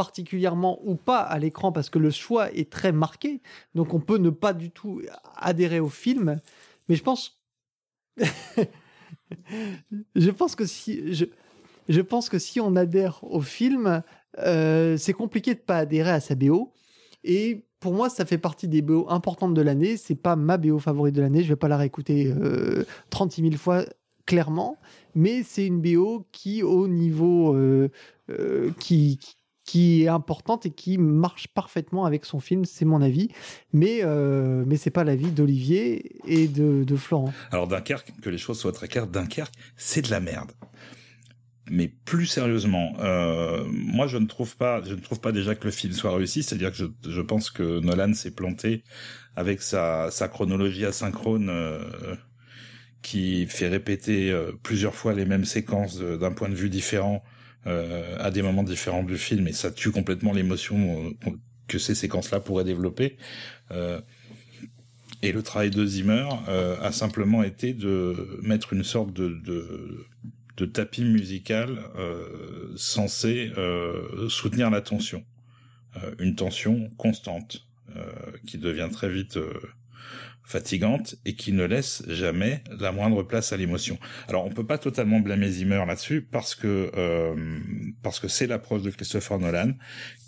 particulièrement 0.00 0.80
ou 0.82 0.94
pas 0.94 1.18
à 1.18 1.38
l'écran 1.38 1.72
parce 1.72 1.90
que 1.90 1.98
le 1.98 2.10
choix 2.10 2.50
est 2.52 2.72
très 2.72 2.90
marqué 2.90 3.42
donc 3.74 3.92
on 3.92 4.00
peut 4.00 4.16
ne 4.16 4.30
pas 4.30 4.54
du 4.54 4.70
tout 4.70 5.02
adhérer 5.36 5.78
au 5.78 5.90
film 5.90 6.40
mais 6.88 6.96
je 6.96 7.02
pense 7.02 7.38
je 10.16 10.30
pense 10.30 10.56
que 10.56 10.64
si 10.64 11.12
je 11.12 11.26
je 11.90 12.00
pense 12.00 12.30
que 12.30 12.38
si 12.38 12.60
on 12.60 12.76
adhère 12.76 13.22
au 13.24 13.42
film 13.42 14.02
euh, 14.38 14.96
c'est 14.96 15.12
compliqué 15.12 15.54
de 15.54 15.60
pas 15.60 15.76
adhérer 15.76 16.12
à 16.12 16.20
sa 16.20 16.34
BO 16.34 16.72
et 17.22 17.66
pour 17.78 17.92
moi, 17.94 18.08
ça 18.10 18.26
fait 18.26 18.38
partie 18.38 18.68
des 18.68 18.82
BO 18.82 19.06
importantes 19.08 19.54
de 19.54 19.62
l'année. 19.62 19.96
C'est 19.96 20.14
pas 20.14 20.36
ma 20.36 20.58
BO 20.58 20.78
favorite 20.78 21.14
de 21.14 21.22
l'année. 21.22 21.42
Je 21.42 21.48
vais 21.48 21.56
pas 21.56 21.68
la 21.68 21.78
réécouter 21.78 22.30
euh, 22.30 22.84
36 23.08 23.42
000 23.42 23.54
fois, 23.56 23.84
clairement. 24.26 24.76
Mais 25.14 25.42
c'est 25.42 25.66
une 25.66 25.80
BO 25.80 26.26
qui, 26.30 26.62
au 26.62 26.88
niveau. 26.88 27.54
euh, 27.54 27.90
euh, 28.30 28.70
qui, 28.78 29.18
qui 29.70 30.02
est 30.02 30.08
importante 30.08 30.66
et 30.66 30.70
qui 30.70 30.98
marche 30.98 31.46
parfaitement 31.46 32.04
avec 32.04 32.24
son 32.24 32.40
film, 32.40 32.64
c'est 32.64 32.84
mon 32.84 33.00
avis. 33.00 33.28
Mais, 33.72 34.00
euh, 34.02 34.64
mais 34.66 34.76
c'est 34.76 34.90
pas 34.90 35.04
l'avis 35.04 35.30
d'Olivier 35.30 36.16
et 36.26 36.48
de, 36.48 36.82
de 36.82 36.96
Florent. 36.96 37.32
Alors 37.52 37.68
Dunkerque, 37.68 38.12
que 38.20 38.30
les 38.30 38.38
choses 38.38 38.58
soient 38.58 38.72
très 38.72 38.88
claires, 38.88 39.06
Dunkerque, 39.06 39.54
c'est 39.76 40.02
de 40.02 40.10
la 40.10 40.18
merde. 40.18 40.50
Mais 41.70 41.86
plus 41.86 42.26
sérieusement, 42.26 42.94
euh, 42.98 43.64
moi 43.70 44.08
je 44.08 44.18
ne 44.18 44.26
trouve 44.26 44.56
pas, 44.56 44.82
je 44.82 44.92
ne 44.92 45.00
trouve 45.00 45.20
pas 45.20 45.30
déjà 45.30 45.54
que 45.54 45.66
le 45.66 45.70
film 45.70 45.92
soit 45.92 46.16
réussi. 46.16 46.42
C'est-à-dire 46.42 46.72
que 46.72 46.76
je, 46.76 46.86
je 47.08 47.20
pense 47.20 47.48
que 47.50 47.78
Nolan 47.78 48.12
s'est 48.12 48.32
planté 48.32 48.82
avec 49.36 49.62
sa, 49.62 50.10
sa 50.10 50.26
chronologie 50.26 50.84
asynchrone 50.84 51.48
euh, 51.48 52.16
qui 53.02 53.46
fait 53.46 53.68
répéter 53.68 54.32
euh, 54.32 54.50
plusieurs 54.64 54.96
fois 54.96 55.14
les 55.14 55.26
mêmes 55.26 55.44
séquences 55.44 56.00
d'un 56.00 56.32
point 56.32 56.48
de 56.48 56.56
vue 56.56 56.70
différent 56.70 57.22
euh, 57.66 58.16
à 58.18 58.30
des 58.30 58.42
moments 58.42 58.62
différents 58.62 59.02
du 59.02 59.18
film, 59.18 59.46
et 59.48 59.52
ça 59.52 59.70
tue 59.70 59.90
complètement 59.90 60.32
l'émotion 60.32 61.12
euh, 61.26 61.30
que 61.68 61.78
ces 61.78 61.94
séquences-là 61.94 62.40
pourraient 62.40 62.64
développer. 62.64 63.16
Euh, 63.70 64.00
et 65.22 65.32
le 65.32 65.42
travail 65.42 65.70
de 65.70 65.84
Zimmer 65.84 66.26
euh, 66.48 66.80
a 66.80 66.92
simplement 66.92 67.42
été 67.42 67.74
de 67.74 68.40
mettre 68.42 68.72
une 68.72 68.84
sorte 68.84 69.12
de, 69.12 69.28
de, 69.44 70.06
de 70.56 70.66
tapis 70.66 71.04
musical 71.04 71.78
euh, 71.96 72.72
censé 72.76 73.52
euh, 73.58 74.28
soutenir 74.28 74.70
la 74.70 74.80
tension. 74.80 75.24
Une 76.20 76.36
tension 76.36 76.88
constante 76.98 77.66
qui 78.46 78.58
devient 78.58 78.88
très 78.92 79.10
vite 79.10 79.36
fatigante 80.50 81.14
et 81.24 81.34
qui 81.34 81.52
ne 81.52 81.64
laisse 81.64 82.02
jamais 82.08 82.64
la 82.78 82.90
moindre 82.90 83.22
place 83.22 83.52
à 83.52 83.56
l'émotion. 83.56 83.98
Alors 84.28 84.44
on 84.44 84.50
peut 84.50 84.66
pas 84.66 84.78
totalement 84.78 85.20
blâmer 85.20 85.48
Zimmer 85.48 85.84
là-dessus 85.86 86.22
parce 86.22 86.56
que 86.56 86.90
euh, 86.96 87.36
parce 88.02 88.18
que 88.18 88.26
c'est 88.26 88.48
l'approche 88.48 88.82
de 88.82 88.90
Christopher 88.90 89.38
Nolan 89.38 89.72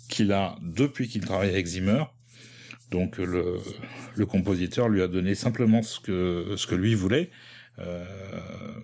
qu'il 0.09 0.31
a 0.31 0.55
depuis 0.61 1.07
qu'il 1.09 1.21
travaille 1.21 1.49
avec 1.49 1.65
Zimmer. 1.65 2.03
Donc 2.89 3.17
le 3.17 4.25
compositeur 4.25 4.87
lui 4.87 5.01
a 5.01 5.07
donné 5.07 5.35
simplement 5.35 5.81
ce 5.81 5.99
que 5.99 6.53
ce 6.55 6.67
que 6.67 6.75
lui 6.75 6.93
voulait, 6.93 7.31
euh, 7.79 8.05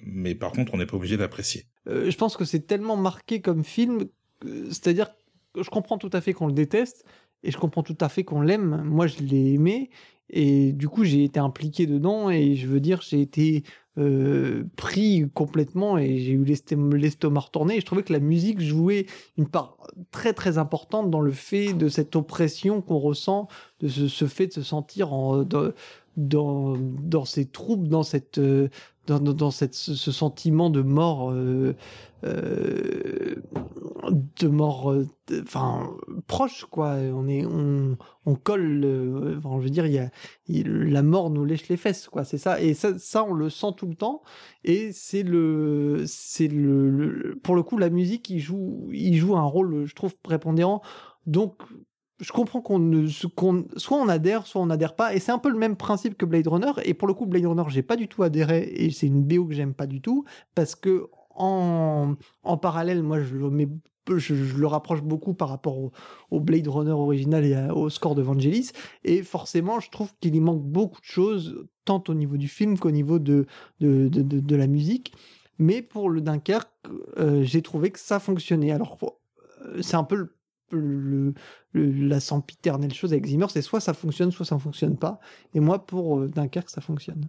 mais 0.03 0.35
par 0.35 0.51
contre 0.51 0.73
on 0.73 0.77
n'est 0.77 0.87
pas 0.87 0.97
obligé 0.97 1.15
d'apprécier. 1.15 1.65
Euh, 1.87 2.09
je 2.09 2.17
pense 2.17 2.35
que 2.35 2.43
c'est 2.43 2.65
tellement 2.67 2.97
marqué 2.97 3.39
comme 3.39 3.63
film, 3.63 4.05
c'est-à-dire 4.43 5.11
que 5.53 5.63
je 5.63 5.69
comprends 5.69 5.97
tout 5.97 6.09
à 6.11 6.21
fait 6.21 6.33
qu'on 6.33 6.47
le 6.47 6.53
déteste 6.53 7.05
et 7.43 7.51
je 7.51 7.57
comprends 7.57 7.83
tout 7.83 7.97
à 8.01 8.09
fait 8.09 8.23
qu'on 8.23 8.41
l'aime. 8.41 8.81
Moi, 8.83 9.07
je 9.07 9.19
l'ai 9.19 9.53
aimé 9.53 9.89
et 10.29 10.71
du 10.73 10.87
coup, 10.87 11.03
j'ai 11.03 11.23
été 11.23 11.39
impliqué 11.39 11.85
dedans 11.85 12.29
et 12.29 12.55
je 12.55 12.67
veux 12.67 12.79
dire, 12.79 13.01
j'ai 13.01 13.21
été 13.21 13.63
euh, 13.97 14.63
pris 14.75 15.29
complètement 15.33 15.97
et 15.97 16.19
j'ai 16.19 16.31
eu 16.31 16.43
l'estom- 16.43 16.95
l'estomac 16.95 17.41
retourné. 17.41 17.77
Et 17.77 17.81
je 17.81 17.85
trouvais 17.85 18.03
que 18.03 18.13
la 18.13 18.19
musique 18.19 18.61
jouait 18.61 19.07
une 19.37 19.47
part 19.47 19.77
très 20.11 20.33
très 20.33 20.57
importante 20.57 21.09
dans 21.09 21.21
le 21.21 21.31
fait 21.31 21.73
de 21.73 21.89
cette 21.89 22.15
oppression 22.15 22.81
qu'on 22.81 22.99
ressent, 22.99 23.47
de 23.79 23.87
ce, 23.87 24.07
ce 24.07 24.25
fait 24.25 24.47
de 24.47 24.53
se 24.53 24.61
sentir 24.61 25.13
en, 25.13 25.43
dans, 25.43 25.73
dans, 26.15 27.25
ces 27.25 27.45
troubles, 27.45 27.87
dans 27.87 28.03
cette 28.03 28.37
euh, 28.37 28.69
dans, 29.09 29.33
dans, 29.33 29.51
cette, 29.51 29.73
ce, 29.75 30.11
sentiment 30.11 30.69
de 30.69 30.81
mort, 30.81 31.31
euh, 31.31 31.75
euh, 32.23 33.35
de 34.39 34.47
mort, 34.47 34.91
euh, 34.91 35.07
enfin 35.41 35.89
proche 36.27 36.65
quoi. 36.65 36.95
On 36.95 37.27
est, 37.27 37.45
on, 37.45 37.97
on 38.25 38.35
colle. 38.35 38.81
euh, 38.83 39.35
enfin, 39.37 39.57
je 39.59 39.63
veux 39.63 39.69
dire, 39.69 39.85
il 39.85 39.93
y 39.93 39.99
a, 39.99 40.09
il- 40.47 40.67
la 40.91 41.03
mort 41.03 41.29
nous 41.29 41.45
lèche 41.45 41.67
les 41.69 41.77
fesses 41.77 42.07
quoi. 42.07 42.23
C'est 42.23 42.37
ça. 42.37 42.61
Et 42.61 42.73
ça, 42.73 42.97
ça, 42.99 43.23
on 43.23 43.33
le 43.33 43.49
sent 43.49 43.73
tout 43.77 43.87
le 43.87 43.95
temps. 43.95 44.21
Et 44.63 44.91
c'est 44.91 45.23
le, 45.23 46.03
c'est 46.07 46.47
le, 46.47 46.89
le- 46.89 47.35
pour 47.39 47.55
le 47.55 47.63
coup, 47.63 47.77
la 47.77 47.89
musique, 47.89 48.29
il 48.29 48.39
joue, 48.39 48.89
il 48.91 49.15
joue 49.17 49.35
un 49.37 49.43
rôle, 49.43 49.85
je 49.85 49.95
trouve 49.95 50.15
prépondérant. 50.17 50.81
Donc 51.25 51.61
je 52.19 52.31
comprends 52.31 52.61
qu'on 52.61 53.03
soit 53.77 53.97
on 53.97 54.09
adhère, 54.09 54.45
soit 54.45 54.61
on 54.61 54.65
n'adhère 54.67 54.95
pas, 54.95 55.13
et 55.13 55.19
c'est 55.19 55.31
un 55.31 55.37
peu 55.39 55.49
le 55.49 55.57
même 55.57 55.75
principe 55.75 56.17
que 56.17 56.25
Blade 56.25 56.47
Runner. 56.47 56.71
Et 56.83 56.93
pour 56.93 57.07
le 57.07 57.13
coup, 57.13 57.25
Blade 57.25 57.45
Runner, 57.45 57.63
j'ai 57.69 57.81
pas 57.83 57.95
du 57.95 58.07
tout 58.07 58.23
adhéré, 58.23 58.71
et 58.75 58.91
c'est 58.91 59.07
une 59.07 59.23
BO 59.23 59.45
que 59.45 59.53
j'aime 59.53 59.73
pas 59.73 59.87
du 59.87 60.01
tout, 60.01 60.25
parce 60.55 60.75
que 60.75 61.07
en, 61.35 62.15
en 62.43 62.57
parallèle, 62.57 63.01
moi, 63.03 63.21
je 63.21 63.35
le 63.35 64.67
rapproche 64.67 65.01
beaucoup 65.01 65.33
par 65.33 65.49
rapport 65.49 65.77
au, 66.31 66.39
Blade 66.39 66.67
Runner 66.67 66.91
original 66.91 67.45
et 67.45 67.71
au 67.71 67.89
score 67.89 68.15
de 68.15 68.21
Vangelis, 68.21 68.71
et 69.03 69.23
forcément, 69.23 69.79
je 69.79 69.89
trouve 69.89 70.11
qu'il 70.19 70.35
y 70.35 70.39
manque 70.41 70.63
beaucoup 70.63 70.99
de 70.99 71.05
choses, 71.05 71.65
tant 71.85 72.03
au 72.07 72.13
niveau 72.13 72.35
du 72.37 72.47
film 72.47 72.77
qu'au 72.77 72.91
niveau 72.91 73.19
de, 73.19 73.45
de- 73.79 74.09
de 74.09 74.55
la 74.55 74.67
musique. 74.67 75.13
Mais 75.57 75.81
pour 75.81 76.09
le 76.09 76.21
Dunkerque, 76.21 76.69
euh, 77.17 77.43
j'ai 77.43 77.61
trouvé 77.61 77.91
que 77.91 77.99
ça 77.99 78.19
fonctionnait. 78.19 78.71
Alors, 78.71 78.97
euh, 79.03 79.81
c'est 79.81 79.97
un 79.97 80.05
peu 80.05 80.15
le 80.15 80.35
la 81.73 82.19
sempiternelle 82.19 82.93
chose 82.93 83.13
avec 83.13 83.25
Zimmer, 83.25 83.47
c'est 83.49 83.61
soit 83.61 83.79
ça 83.79 83.93
fonctionne, 83.93 84.31
soit 84.31 84.45
ça 84.45 84.55
ne 84.55 84.59
fonctionne 84.59 84.97
pas. 84.97 85.19
Et 85.53 85.59
moi, 85.59 85.85
pour 85.85 86.19
euh, 86.19 86.27
Dunkerque, 86.27 86.69
ça 86.69 86.81
fonctionne. 86.81 87.27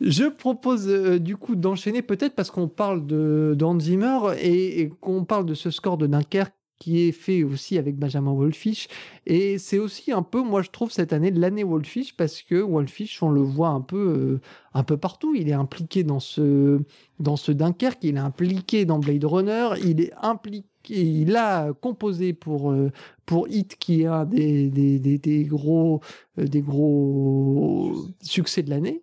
Je 0.00 0.24
propose 0.24 0.88
euh, 0.88 1.18
du 1.18 1.36
coup 1.36 1.56
d'enchaîner 1.56 2.00
peut-être 2.02 2.34
parce 2.34 2.50
qu'on 2.50 2.68
parle 2.68 3.06
de, 3.06 3.56
Zimmer 3.80 4.18
et, 4.40 4.90
qu'on 5.00 5.24
parle 5.24 5.44
de 5.44 5.54
ce 5.54 5.70
score 5.70 5.98
de 5.98 6.06
Dunkerque 6.06 6.54
qui 6.78 7.02
est 7.02 7.12
fait 7.12 7.44
aussi 7.44 7.76
avec 7.76 7.98
Benjamin 7.98 8.32
Wolfish. 8.32 8.88
Et 9.26 9.58
c'est 9.58 9.78
aussi 9.78 10.12
un 10.12 10.22
peu, 10.22 10.42
moi 10.42 10.62
je 10.62 10.70
trouve, 10.70 10.90
cette 10.90 11.12
année 11.12 11.30
l'année 11.30 11.62
Wolfish 11.62 12.16
parce 12.16 12.40
que 12.40 12.54
Wolfish, 12.54 13.22
on 13.22 13.28
le 13.28 13.42
voit 13.42 13.68
un 13.68 13.82
peu, 13.82 14.14
euh, 14.16 14.40
un 14.72 14.82
peu 14.82 14.96
partout. 14.96 15.34
Il 15.34 15.50
est 15.50 15.52
impliqué 15.52 16.02
dans 16.02 16.20
ce, 16.20 16.80
dans 17.18 17.36
ce 17.36 17.52
Dunkerque, 17.52 18.02
il 18.02 18.16
est 18.16 18.20
impliqué 18.20 18.86
dans 18.86 18.98
Blade 18.98 19.24
Runner, 19.24 19.68
il 19.84 20.00
est 20.00 20.14
impliqué, 20.22 20.69
il 20.88 21.36
a 21.36 21.72
composé 21.72 22.32
pour, 22.32 22.72
euh, 22.72 22.90
pour 23.26 23.48
Hit, 23.48 23.76
qui 23.78 24.02
est 24.02 24.06
un 24.06 24.24
des, 24.24 24.70
des, 24.70 24.98
des, 24.98 25.44
gros, 25.44 26.00
euh, 26.38 26.44
des 26.44 26.62
gros 26.62 27.94
succès 28.22 28.62
de 28.62 28.70
l'année. 28.70 29.02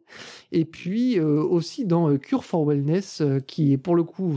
Et 0.52 0.66
puis 0.66 1.20
euh, 1.20 1.42
aussi 1.44 1.86
dans 1.86 2.18
Cure 2.18 2.44
for 2.44 2.66
Wellness, 2.66 3.22
qui 3.48 3.74
est 3.74 3.78
pour 3.78 3.96
le 3.96 4.04
coup 4.04 4.34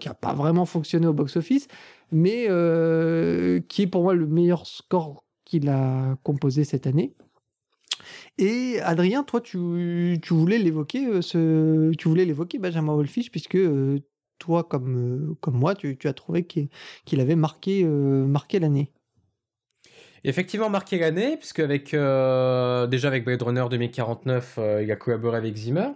qui 0.00 0.08
a 0.08 0.14
pas 0.14 0.34
vraiment 0.34 0.66
fonctionné 0.66 1.06
au 1.06 1.12
box-office, 1.12 1.68
mais 2.12 2.46
euh, 2.48 3.60
qui 3.68 3.82
est 3.82 3.86
pour 3.86 4.02
moi 4.02 4.14
le 4.14 4.26
meilleur 4.26 4.66
score 4.66 5.24
qu'il 5.44 5.68
a 5.68 6.16
composé 6.22 6.64
cette 6.64 6.86
année. 6.86 7.14
Et 8.38 8.80
Adrien, 8.80 9.22
toi, 9.22 9.40
tu, 9.40 10.18
tu 10.22 10.34
voulais 10.34 10.58
l'évoquer, 10.58 11.22
ce, 11.22 11.92
tu 11.92 12.08
voulais 12.08 12.24
l'évoquer 12.24 12.58
Benjamin 12.58 12.94
Wolfish, 12.94 13.30
puisque 13.30 13.58
toi, 14.42 14.64
comme, 14.64 15.30
euh, 15.30 15.34
comme 15.40 15.54
moi, 15.56 15.74
tu, 15.76 15.96
tu 15.96 16.08
as 16.08 16.12
trouvé 16.14 16.44
qu'il 16.44 17.20
avait 17.20 17.36
marqué, 17.36 17.82
euh, 17.84 18.26
marqué 18.26 18.58
l'année? 18.58 18.92
Effectivement 20.24 20.70
marqué 20.70 20.98
l'année, 20.98 21.36
puisque 21.36 21.60
avec 21.60 21.94
euh, 21.94 22.86
déjà 22.86 23.08
avec 23.08 23.24
Blade 23.24 23.42
Runner 23.42 23.64
2049, 23.68 24.54
euh, 24.58 24.82
il 24.82 24.90
a 24.90 24.96
collaboré 24.96 25.36
avec 25.36 25.56
Zimmer. 25.56 25.90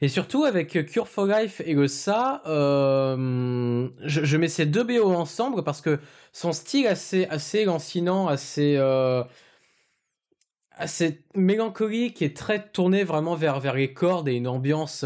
Et 0.00 0.08
surtout 0.08 0.44
avec 0.44 0.86
Cure 0.86 1.08
for 1.08 1.26
Life 1.26 1.62
et 1.64 1.74
le 1.74 1.86
euh, 2.46 3.88
je, 4.02 4.24
je 4.24 4.36
mets 4.36 4.48
ces 4.48 4.66
deux 4.66 4.82
BO 4.82 5.12
ensemble 5.12 5.62
parce 5.62 5.80
que 5.80 6.00
son 6.32 6.52
style 6.52 6.88
assez 6.88 7.26
assez 7.26 7.64
lancinant, 7.64 8.26
assez 8.26 8.76
assez 10.72 11.24
mélancolique 11.36 12.20
et 12.22 12.34
très 12.34 12.68
tourné 12.70 13.04
vraiment 13.04 13.36
vers 13.36 13.60
vers 13.60 13.74
les 13.74 13.94
cordes 13.94 14.28
et 14.28 14.34
une 14.34 14.48
ambiance 14.48 15.04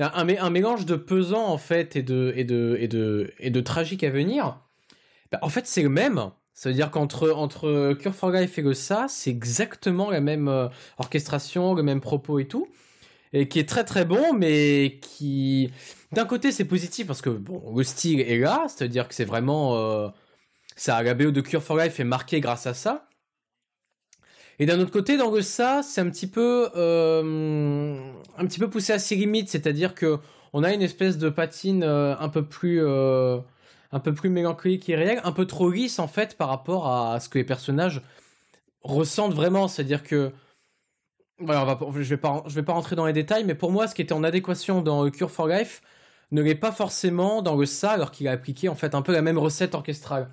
un, 0.00 0.12
un 0.14 0.24
mé- 0.24 0.38
un 0.40 0.50
mélange 0.50 0.86
de 0.86 0.96
pesant 0.96 1.46
en 1.48 1.58
fait 1.58 1.96
et 1.96 2.02
de 2.02 2.32
et 2.36 2.44
de 2.44 2.76
et 2.80 2.88
de 2.88 3.32
et 3.38 3.50
de 3.50 3.60
tragique 3.60 4.04
à 4.04 4.10
venir. 4.10 4.58
Bah, 5.32 5.38
en 5.42 5.48
fait, 5.48 5.66
c'est 5.66 5.82
le 5.82 5.88
même. 5.88 6.30
Ça 6.54 6.68
veut 6.70 6.74
dire 6.74 6.90
qu'entre 6.90 7.30
entre 7.32 7.94
Cure 7.94 8.14
for 8.14 8.30
Life 8.30 8.58
et 8.58 8.74
Ça, 8.74 9.06
c'est 9.08 9.30
exactement 9.30 10.10
la 10.10 10.20
même 10.20 10.48
euh, 10.48 10.68
orchestration, 10.98 11.74
le 11.74 11.82
même 11.82 12.00
propos 12.00 12.38
et 12.38 12.46
tout, 12.48 12.68
et 13.32 13.48
qui 13.48 13.60
est 13.60 13.68
très 13.68 13.84
très 13.84 14.04
bon, 14.06 14.34
mais 14.34 14.98
qui, 15.02 15.72
d'un 16.12 16.26
côté, 16.26 16.52
c'est 16.52 16.64
positif 16.66 17.06
parce 17.08 17.22
que 17.22 17.30
bon, 17.30 17.74
le 17.76 17.84
style 17.84 18.20
est 18.20 18.38
là, 18.38 18.66
c'est-à-dire 18.68 19.08
que 19.08 19.14
c'est 19.14 19.24
vraiment, 19.26 19.76
euh, 19.78 20.08
ça, 20.76 21.02
la 21.02 21.14
BO 21.14 21.32
de 21.32 21.42
Cure 21.42 21.62
for 21.64 21.78
Life 21.78 22.00
est 22.00 22.04
marquée 22.04 22.40
grâce 22.40 22.66
à 22.68 22.74
ça. 22.74 23.09
Et 24.60 24.66
d'un 24.66 24.78
autre 24.78 24.92
côté, 24.92 25.16
dans 25.16 25.40
ça, 25.40 25.80
c'est 25.82 26.02
un 26.02 26.10
petit 26.10 26.26
peu, 26.26 26.68
euh, 26.76 27.98
un 28.36 28.46
petit 28.46 28.58
peu 28.58 28.68
poussé 28.68 28.92
à 28.92 28.98
ses 28.98 29.16
limites, 29.16 29.48
c'est-à-dire 29.48 29.94
que 29.94 30.18
on 30.52 30.62
a 30.62 30.74
une 30.74 30.82
espèce 30.82 31.16
de 31.16 31.30
patine 31.30 31.82
euh, 31.82 32.14
un 32.18 32.28
peu 32.28 32.44
plus, 32.44 32.80
euh, 32.82 33.38
un 33.90 34.00
peu 34.00 34.12
plus 34.12 34.28
mélancolique 34.28 34.86
et 34.90 34.96
réelle, 34.96 35.20
un 35.24 35.32
peu 35.32 35.46
trop 35.46 35.70
lisse 35.70 35.98
en 35.98 36.08
fait 36.08 36.36
par 36.36 36.48
rapport 36.48 36.88
à 36.88 37.20
ce 37.20 37.30
que 37.30 37.38
les 37.38 37.44
personnages 37.44 38.02
ressentent 38.82 39.32
vraiment, 39.32 39.66
c'est-à-dire 39.66 40.02
que 40.02 40.30
voilà, 41.38 41.78
je 41.94 42.00
vais 42.00 42.16
pas, 42.18 42.44
je 42.46 42.54
vais 42.54 42.62
pas 42.62 42.74
rentrer 42.74 42.96
dans 42.96 43.06
les 43.06 43.14
détails, 43.14 43.44
mais 43.44 43.54
pour 43.54 43.72
moi, 43.72 43.86
ce 43.86 43.94
qui 43.94 44.02
était 44.02 44.12
en 44.12 44.24
adéquation 44.24 44.82
dans 44.82 45.08
Cure 45.10 45.30
for 45.30 45.48
Life 45.48 45.80
ne 46.32 46.42
l'est 46.42 46.54
pas 46.54 46.72
forcément 46.72 47.40
dans 47.40 47.64
ça, 47.64 47.92
alors 47.92 48.10
qu'il 48.10 48.28
a 48.28 48.32
appliqué 48.32 48.68
en 48.68 48.74
fait 48.74 48.94
un 48.94 49.00
peu 49.00 49.12
la 49.12 49.22
même 49.22 49.38
recette 49.38 49.74
orchestrale. 49.74 50.28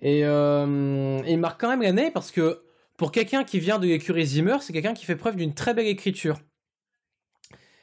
Et, 0.00 0.24
euh, 0.24 1.20
il 1.26 1.38
marque 1.38 1.60
quand 1.60 1.68
même 1.68 1.82
l'année 1.82 2.10
parce 2.10 2.30
que 2.30 2.63
pour 2.96 3.12
quelqu'un 3.12 3.44
qui 3.44 3.58
vient 3.58 3.78
de 3.78 3.86
l'écurie 3.86 4.26
Zimmer, 4.26 4.56
c'est 4.60 4.72
quelqu'un 4.72 4.94
qui 4.94 5.04
fait 5.04 5.16
preuve 5.16 5.36
d'une 5.36 5.54
très 5.54 5.74
belle 5.74 5.86
écriture. 5.86 6.38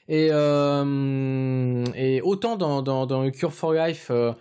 Et, 0.08 0.30
euh, 0.32 1.86
autant 2.24 2.58
dans, 2.58 2.82
dans, 2.82 3.32
Cure 3.32 3.54
for 3.54 3.74
Life, 3.74 4.08
euh, 4.10 4.34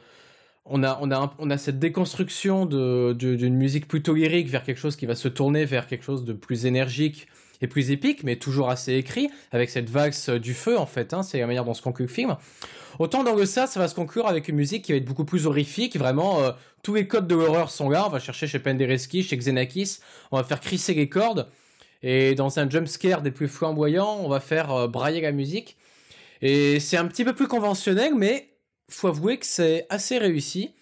on 0.64 0.82
a 0.82 1.58
cette 1.58 1.78
déconstruction 1.78 2.66
d'une 2.66 3.14
de, 3.14 3.48
musique 3.48 3.88
plutôt 3.88 4.14
lyrique 4.14 4.48
vers 4.48 4.64
quelque 4.64 4.78
chose 4.78 4.96
qui 4.96 5.06
va 5.06 5.14
se 5.14 5.28
tourner 5.28 5.64
vers 5.64 5.86
quelque 5.86 6.04
chose 6.04 6.24
de 6.24 6.32
plus 6.32 6.66
énergique 6.66 7.28
et 7.60 7.66
plus 7.66 7.90
épique, 7.90 8.24
mais 8.24 8.36
toujours 8.36 8.70
assez 8.70 8.94
écrit, 8.94 9.28
avec 9.52 9.70
cette 9.70 9.90
valse 9.90 10.30
du 10.30 10.54
feu 10.54 10.78
en 10.78 10.86
fait, 10.86 11.12
hein, 11.12 11.22
c'est 11.22 11.38
la 11.38 11.46
manière 11.46 11.64
dont 11.64 11.74
se 11.74 11.82
conclut 11.82 12.06
le 12.06 12.10
film. 12.12 12.36
Autant 12.98 13.22
dans 13.22 13.34
le 13.34 13.46
ça, 13.46 13.66
ça 13.66 13.80
va 13.80 13.88
se 13.88 13.94
conclure 13.94 14.26
avec 14.26 14.48
une 14.48 14.56
musique 14.56 14.84
qui 14.84 14.92
va 14.92 14.98
être 14.98 15.04
beaucoup 15.04 15.24
plus 15.24 15.46
horrifique, 15.46 15.96
vraiment, 15.96 16.40
euh, 16.40 16.52
tous 16.82 16.94
les 16.94 17.06
codes 17.06 17.26
de 17.26 17.34
l'horreur 17.34 17.70
sont 17.70 17.88
là, 17.88 18.06
on 18.06 18.10
va 18.10 18.18
chercher 18.18 18.46
chez 18.46 18.58
Penderecki, 18.58 19.22
chez 19.22 19.36
Xenakis, 19.36 19.98
on 20.30 20.36
va 20.36 20.44
faire 20.44 20.60
crisser 20.60 20.94
les 20.94 21.08
cordes, 21.08 21.48
et 22.02 22.34
dans 22.34 22.58
un 22.58 22.68
jumpscare 22.68 23.22
des 23.22 23.30
plus 23.30 23.48
flamboyants, 23.48 24.18
on 24.20 24.28
va 24.28 24.40
faire 24.40 24.72
euh, 24.72 24.88
brailler 24.88 25.20
la 25.20 25.32
musique. 25.32 25.76
Et 26.42 26.80
c'est 26.80 26.96
un 26.96 27.06
petit 27.06 27.24
peu 27.24 27.34
plus 27.34 27.48
conventionnel, 27.48 28.14
mais 28.14 28.48
faut 28.88 29.08
avouer 29.08 29.38
que 29.38 29.44
c'est 29.46 29.86
assez 29.90 30.16
réussi. 30.16 30.72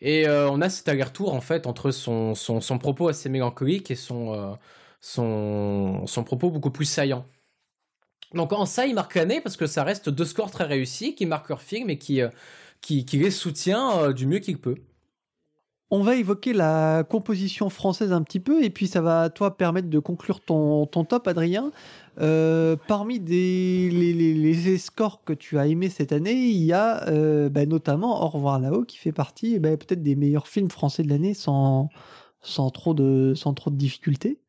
Et 0.00 0.26
euh, 0.28 0.48
on 0.48 0.60
a 0.60 0.68
cet 0.68 0.88
aller-retour 0.88 1.34
en 1.34 1.40
fait 1.40 1.66
entre 1.66 1.90
son, 1.90 2.34
son, 2.34 2.60
son, 2.60 2.78
propos 2.78 3.08
assez 3.08 3.28
mélancolique 3.28 3.90
et 3.90 3.94
son, 3.94 4.56
son, 5.02 6.06
son 6.06 6.24
propos 6.24 6.50
beaucoup 6.50 6.70
plus 6.70 6.86
saillant. 6.86 7.26
Donc 8.32 8.52
en 8.54 8.64
ça, 8.64 8.86
il 8.86 8.94
marque 8.94 9.16
l'année 9.16 9.42
parce 9.42 9.58
que 9.58 9.66
ça 9.66 9.84
reste 9.84 10.08
deux 10.08 10.24
scores 10.24 10.50
très 10.50 10.64
réussis 10.64 11.14
qui 11.14 11.26
marquent 11.26 11.50
leur 11.50 11.60
film 11.60 11.90
et 11.90 11.98
qui, 11.98 12.22
euh, 12.22 12.28
qui, 12.80 13.04
les 13.12 13.30
soutient 13.30 13.98
euh, 13.98 14.12
du 14.14 14.26
mieux 14.26 14.38
qu'il 14.38 14.58
peut. 14.58 14.76
On 15.90 16.02
va 16.02 16.14
évoquer 16.14 16.54
la 16.54 17.04
composition 17.04 17.68
française 17.68 18.12
un 18.12 18.22
petit 18.22 18.40
peu 18.40 18.64
et 18.64 18.70
puis 18.70 18.86
ça 18.86 19.02
va 19.02 19.28
toi 19.28 19.58
permettre 19.58 19.90
de 19.90 19.98
conclure 19.98 20.40
ton, 20.40 20.86
ton 20.86 21.04
top, 21.04 21.28
Adrien. 21.28 21.70
Euh, 22.18 22.76
parmi 22.88 23.20
des, 23.20 23.90
les, 23.90 24.14
les, 24.14 24.78
scores 24.78 25.22
que 25.24 25.34
tu 25.34 25.58
as 25.58 25.66
aimés 25.66 25.90
cette 25.90 26.12
année, 26.12 26.32
il 26.32 26.62
y 26.62 26.72
a 26.72 27.04
bah, 27.50 27.66
notamment 27.66 28.24
Au 28.24 28.28
revoir 28.28 28.58
là-haut 28.58 28.84
qui 28.84 28.96
fait 28.96 29.12
partie 29.12 29.58
bah, 29.58 29.76
peut-être 29.76 30.02
des 30.02 30.16
meilleurs 30.16 30.48
films 30.48 30.70
français 30.70 31.02
de 31.02 31.10
l'année 31.10 31.34
sans, 31.34 31.90
sans, 32.40 32.70
trop 32.70 32.94
de, 32.94 33.34
sans 33.34 33.52
trop 33.52 33.70
de 33.70 33.76
difficultés. 33.76 34.41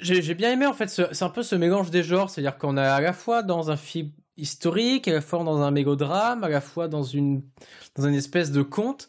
J'ai 0.00 0.34
bien 0.34 0.52
aimé 0.52 0.64
en 0.64 0.74
fait, 0.74 0.88
c'est 0.88 1.22
un 1.22 1.28
peu 1.28 1.42
ce 1.42 1.56
mélange 1.56 1.90
des 1.90 2.04
genres, 2.04 2.30
c'est-à-dire 2.30 2.56
qu'on 2.56 2.76
est 2.76 2.80
à 2.80 3.00
la 3.00 3.12
fois 3.12 3.42
dans 3.42 3.70
un 3.70 3.76
film 3.76 4.10
historique, 4.36 5.08
à 5.08 5.12
la 5.12 5.20
fois 5.20 5.42
dans 5.42 5.60
un 5.60 5.72
mélodrame, 5.72 6.44
à 6.44 6.48
la 6.48 6.60
fois 6.60 6.86
dans 6.86 7.02
une 7.02 7.42
dans 7.96 8.06
une 8.06 8.14
espèce 8.14 8.52
de 8.52 8.62
conte. 8.62 9.08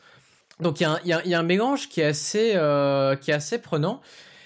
Donc 0.59 0.81
il 0.81 0.87
y, 1.05 1.09
y, 1.09 1.29
y 1.29 1.33
a 1.33 1.39
un 1.39 1.43
mélange 1.43 1.89
qui 1.89 2.01
est 2.01 2.05
assez 2.05 2.53
euh, 2.55 3.15
qui 3.15 3.31
est 3.31 3.35
assez 3.35 3.59
prenant. 3.59 4.01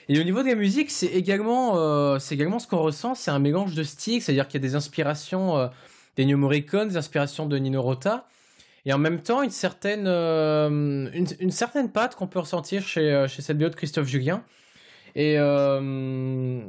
Et 0.09 0.19
au 0.19 0.23
niveau 0.23 0.43
de 0.43 0.49
la 0.49 0.55
musique, 0.55 0.91
c'est 0.91 1.07
également 1.07 1.77
euh, 1.77 2.19
également 2.29 2.59
ce 2.59 2.67
qu'on 2.67 2.81
ressent, 2.81 3.15
c'est 3.15 3.31
un 3.31 3.39
mélange 3.39 3.73
de 3.73 3.83
styles, 3.83 4.21
c'est-à-dire 4.21 4.47
qu'il 4.49 4.61
y 4.61 4.65
a 4.65 4.67
des 4.67 4.75
inspirations 4.75 5.57
euh, 5.57 5.67
des 6.17 6.25
New 6.25 6.37
Morricone, 6.37 6.89
des 6.89 6.97
inspirations 6.97 7.45
de 7.45 7.57
Nino 7.57 7.81
Rota, 7.81 8.27
et 8.85 8.91
en 8.91 8.97
même 8.97 9.21
temps 9.21 9.43
une 9.43 9.49
certaine 9.49 10.07
une, 10.07 11.27
une, 11.39 11.51
certaine 11.51 11.89
patte 11.89 12.15
qu'on 12.15 12.27
peut 12.27 12.39
ressentir 12.39 12.85
chez 12.85 13.25
chez 13.29 13.41
cette 13.41 13.57
bio 13.57 13.69
de 13.69 13.75
Christophe 13.75 14.07
Julien. 14.07 14.43
Et, 15.15 15.35
euh, 15.37 16.61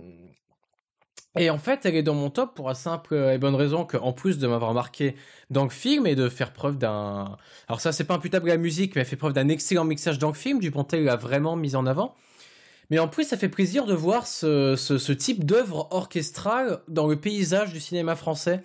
et 1.36 1.50
en 1.50 1.58
fait, 1.58 1.84
elle 1.84 1.96
est 1.96 2.02
dans 2.02 2.14
mon 2.14 2.30
top 2.30 2.54
pour 2.54 2.68
la 2.68 2.74
simple 2.74 3.14
et 3.14 3.38
bonne 3.38 3.54
raison 3.54 3.84
qu'en 3.84 4.12
plus 4.12 4.38
de 4.38 4.46
m'avoir 4.46 4.74
marqué 4.74 5.16
dans 5.50 5.64
le 5.64 5.70
film 5.70 6.06
et 6.06 6.14
de 6.14 6.28
faire 6.28 6.52
preuve 6.52 6.78
d'un... 6.78 7.36
Alors 7.68 7.80
ça, 7.80 7.92
c'est 7.92 8.04
pas 8.04 8.14
imputable 8.14 8.50
à 8.50 8.54
la 8.54 8.60
musique, 8.60 8.94
mais 8.94 9.00
elle 9.00 9.06
fait 9.06 9.16
preuve 9.16 9.32
d'un 9.32 9.48
excellent 9.48 9.84
mixage 9.84 10.18
dans 10.18 10.28
le 10.28 10.34
film. 10.34 10.60
Dupontel 10.60 11.04
l'a 11.04 11.16
vraiment 11.16 11.56
mis 11.56 11.74
en 11.74 11.86
avant. 11.86 12.14
Mais 12.90 12.98
en 12.98 13.08
plus, 13.08 13.24
ça 13.24 13.36
fait 13.36 13.48
plaisir 13.48 13.86
de 13.86 13.94
voir 13.94 14.26
ce, 14.26 14.76
ce, 14.76 15.12
type 15.12 15.44
d'œuvre 15.44 15.88
orchestrale 15.90 16.80
dans 16.88 17.06
le 17.06 17.16
paysage 17.16 17.72
du 17.72 17.80
cinéma 17.80 18.14
français. 18.14 18.62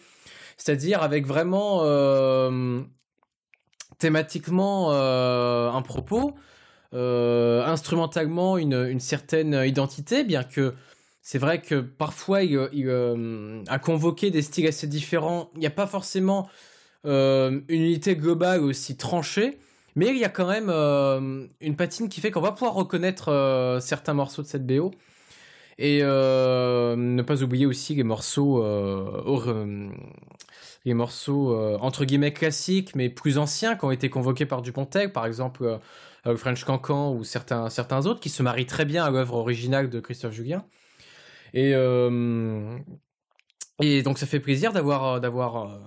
C'est-à-dire 0.57 1.01
avec 1.01 1.25
vraiment 1.25 1.79
euh, 1.83 2.81
thématiquement 3.97 4.91
euh, 4.91 5.71
un 5.71 5.81
propos, 5.81 6.35
instrumentalement 6.93 8.57
une, 8.57 8.87
une, 8.89 8.99
certaine 8.99 9.53
identité, 9.65 10.23
bien 10.23 10.43
que 10.43 10.73
c'est 11.21 11.37
vrai 11.37 11.61
que 11.61 11.75
parfois 11.75 12.41
il, 12.41 12.59
il 12.73 12.89
euh, 12.89 13.63
a 13.67 13.77
convoqué 13.77 14.31
des 14.31 14.41
styles 14.41 14.65
assez 14.65 14.87
différents. 14.87 15.51
Il 15.53 15.59
n'y 15.59 15.67
a 15.67 15.71
pas 15.71 15.85
forcément 15.85 16.49
euh, 17.05 17.61
une 17.67 17.81
unité 17.81 18.15
globale 18.15 18.61
aussi 18.61 18.97
tranchée, 18.97 19.57
mais 19.95 20.07
il 20.07 20.17
y 20.17 20.25
a 20.25 20.29
quand 20.29 20.47
même 20.47 20.69
euh, 20.69 21.45
une 21.61 21.75
patine 21.75 22.09
qui 22.09 22.19
fait 22.19 22.31
qu'on 22.31 22.41
va 22.41 22.51
pouvoir 22.51 22.73
reconnaître 22.73 23.29
euh, 23.29 23.79
certains 23.79 24.13
morceaux 24.13 24.41
de 24.41 24.47
cette 24.47 24.65
BO. 24.65 24.91
Et 25.77 26.01
ne 26.01 27.21
pas 27.21 27.41
oublier 27.41 27.65
aussi 27.65 27.95
les 27.95 28.03
morceaux, 28.03 28.61
les 30.83 30.93
morceaux 30.93 31.55
entre 31.79 32.03
guillemets 32.03 32.33
classiques, 32.33 32.95
mais 32.95 33.07
plus 33.09 33.37
anciens, 33.37 33.77
qui 33.77 33.85
ont 33.85 33.91
été 33.91 34.09
convoqués 34.09 34.45
par 34.45 34.61
Dupontel, 34.61 35.13
par 35.13 35.25
exemple 35.25 35.63
euh, 35.63 35.77
French 36.35 36.63
Cancan 36.63 37.13
ou 37.13 37.23
certains, 37.23 37.69
certains 37.69 38.05
autres 38.05 38.19
qui 38.19 38.29
se 38.29 38.43
marient 38.43 38.65
très 38.65 38.85
bien 38.85 39.05
à 39.05 39.09
l'œuvre 39.09 39.35
originale 39.35 39.89
de 39.89 39.99
Christophe 39.99 40.33
Julien. 40.33 40.63
Et, 41.53 41.73
euh, 41.73 42.77
et 43.81 44.03
donc 44.03 44.19
ça 44.19 44.25
fait 44.25 44.39
plaisir 44.39 44.71
d'avoir 44.73 45.19
d'avoir 45.21 45.55
euh, 45.57 45.77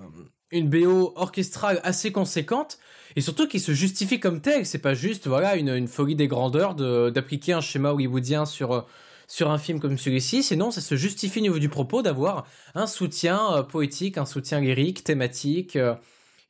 une 0.50 0.68
BO 0.68 1.12
orchestrale 1.16 1.80
assez 1.84 2.12
conséquente 2.12 2.78
et 3.16 3.20
surtout 3.20 3.46
qui 3.46 3.60
se 3.60 3.72
justifie 3.72 4.20
comme 4.20 4.40
telle. 4.40 4.66
C'est 4.66 4.78
pas 4.78 4.94
juste 4.94 5.26
voilà 5.26 5.56
une, 5.56 5.86
folie 5.88 6.16
des 6.16 6.28
grandeurs 6.28 6.74
d'appliquer 6.74 7.52
un 7.52 7.60
schéma 7.60 7.92
hollywoodien 7.92 8.46
sur 8.46 8.86
sur 9.28 9.50
un 9.50 9.58
film 9.58 9.80
comme 9.80 9.96
celui-ci. 9.96 10.42
Sinon, 10.42 10.70
ça 10.70 10.80
se 10.80 10.94
justifie 10.94 11.38
au 11.38 11.42
niveau 11.42 11.58
du 11.58 11.68
propos 11.68 12.02
d'avoir 12.02 12.46
un 12.74 12.86
soutien 12.86 13.62
poétique, 13.70 14.18
un 14.18 14.26
soutien 14.26 14.60
lyrique, 14.60 15.04
thématique 15.04 15.76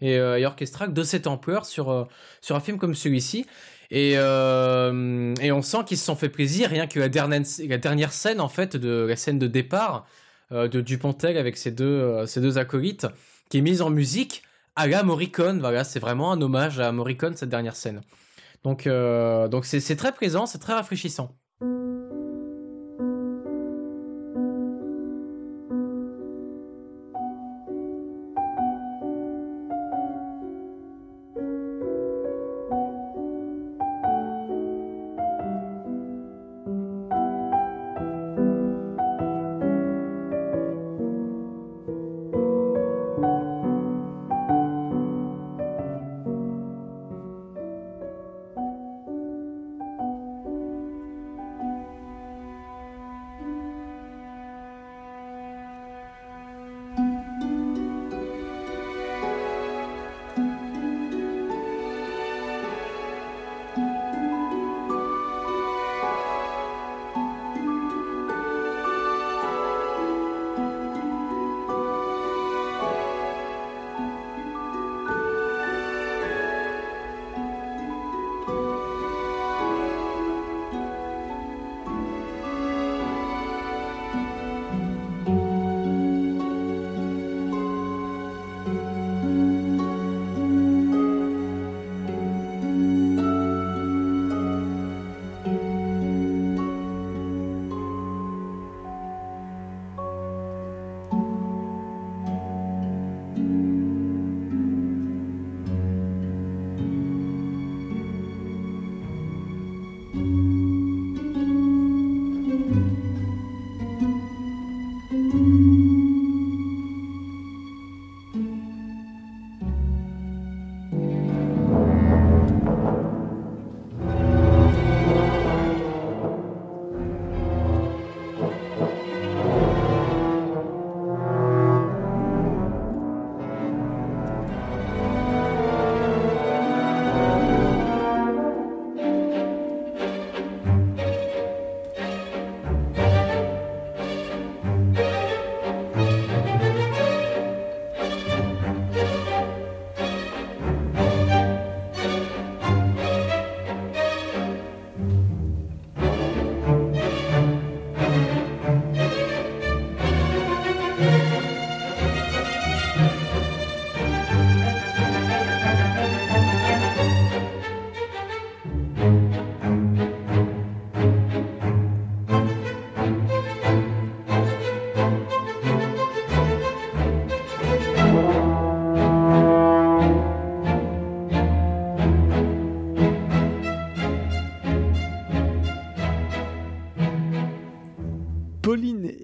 et, 0.01 0.15
et, 0.15 0.47
orchestral 0.47 0.93
de 0.93 1.03
cette 1.05 1.27
ampleur 1.29 1.65
sur 1.65 2.09
sur 2.41 2.57
un 2.57 2.61
film 2.61 2.79
comme 2.79 2.95
celui-ci. 2.95 3.47
Et, 3.95 4.15
euh, 4.17 5.35
et 5.43 5.53
on 5.53 5.61
sent 5.61 5.85
qu'ils 5.87 5.99
se 5.99 6.07
sont 6.07 6.17
fait 6.17 6.31
plaisir, 6.31 6.71
rien 6.71 6.87
que 6.87 6.99
la 6.99 7.11
dernière, 7.11 7.43
la 7.69 7.77
dernière 7.77 8.13
scène, 8.15 8.41
en 8.41 8.49
fait, 8.49 8.75
de 8.75 9.05
la 9.07 9.17
scène 9.17 9.39
de 9.39 9.47
départ 9.47 10.07
euh, 10.51 10.67
de 10.67 10.81
Dupontel 10.81 11.37
avec 11.37 11.59
ses 11.59 11.73
deux, 11.73 11.85
euh, 11.85 12.25
ses 12.25 12.41
deux 12.41 12.57
acolytes, 12.57 13.07
qui 13.51 13.59
est 13.59 13.61
mise 13.61 13.83
en 13.83 13.91
musique 13.91 14.45
à 14.77 14.87
la 14.87 15.03
Morricone. 15.03 15.61
Voilà, 15.61 15.85
c'est 15.85 16.01
vraiment 16.01 16.33
un 16.33 16.41
hommage 16.41 16.81
à 16.81 16.91
Morricone, 16.91 17.37
cette 17.37 17.51
dernière 17.51 17.77
scène. 17.77 18.01
Donc, 18.65 18.89
donc 18.89 19.67
c'est 19.67 19.97
très 19.97 20.13
présent, 20.13 20.47
c'est 20.47 20.59
très 20.59 20.73
rafraîchissant. 20.73 21.37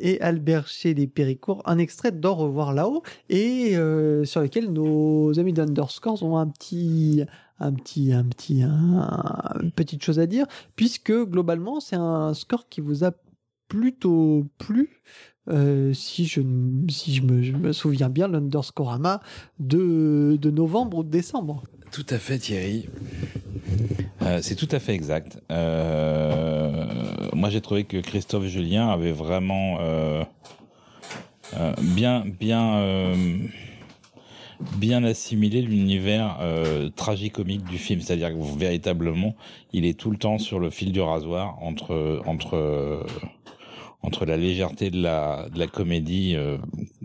Et 0.00 0.20
Albert 0.20 0.66
chez 0.68 0.94
les 0.94 1.06
Péricourt, 1.06 1.62
un 1.66 1.78
extrait 1.78 2.12
d'Au 2.12 2.34
revoir 2.34 2.72
là-haut, 2.72 3.02
et 3.28 3.76
euh, 3.76 4.24
sur 4.24 4.40
lequel 4.40 4.72
nos 4.72 5.38
amis 5.38 5.52
d'Underscores 5.52 6.22
ont 6.22 6.36
un 6.38 6.46
petit, 6.48 7.24
un 7.58 7.72
petit, 7.72 8.12
un 8.12 8.24
petit, 8.24 8.62
un- 8.62 9.54
une 9.62 9.72
petite 9.72 10.02
chose 10.04 10.18
à 10.18 10.26
dire, 10.26 10.46
puisque 10.76 11.12
globalement 11.12 11.80
c'est 11.80 11.96
un 11.96 12.34
score 12.34 12.68
qui 12.68 12.80
vous 12.80 13.04
a 13.04 13.12
plutôt 13.68 14.46
plu. 14.58 15.02
euh, 15.50 15.92
si 15.94 16.26
je 16.26 16.40
me 16.42 17.72
souviens 17.72 18.08
bien, 18.10 18.28
l'Underscorama 18.28 19.20
de, 19.58 20.36
de 20.40 20.50
novembre 20.50 20.98
ou 20.98 21.02
de 21.02 21.08
décembre. 21.10 21.64
Tout 21.90 22.06
à 22.10 22.18
fait, 22.18 22.38
Thierry. 22.38 22.86
Euh, 24.22 24.40
c'est 24.42 24.56
tout 24.56 24.68
à 24.70 24.78
fait 24.78 24.94
exact. 24.94 25.40
Euh, 25.50 26.84
moi, 27.32 27.50
j'ai 27.50 27.60
trouvé 27.60 27.84
que 27.84 27.96
Christophe 27.98 28.44
Julien 28.44 28.88
avait 28.88 29.12
vraiment 29.12 29.78
euh, 29.80 30.24
bien, 31.80 32.24
bien, 32.26 32.82
bien 34.76 35.04
assimilé 35.04 35.62
l'univers 35.62 36.38
tragicomique 36.96 37.64
du 37.64 37.78
film. 37.78 38.00
C'est-à-dire 38.00 38.30
que 38.30 38.58
véritablement, 38.58 39.34
il 39.72 39.86
est 39.86 39.98
tout 39.98 40.10
le 40.10 40.18
temps 40.18 40.38
sur 40.38 40.58
le 40.58 40.70
fil 40.70 40.92
du 40.92 41.00
rasoir 41.00 41.56
entre 41.62 42.22
entre 42.26 43.06
entre 44.02 44.24
la 44.26 44.36
légèreté 44.36 44.90
de 44.90 45.00
la 45.02 45.48
de 45.52 45.58
la 45.58 45.66
comédie, 45.66 46.34
euh, 46.36 46.58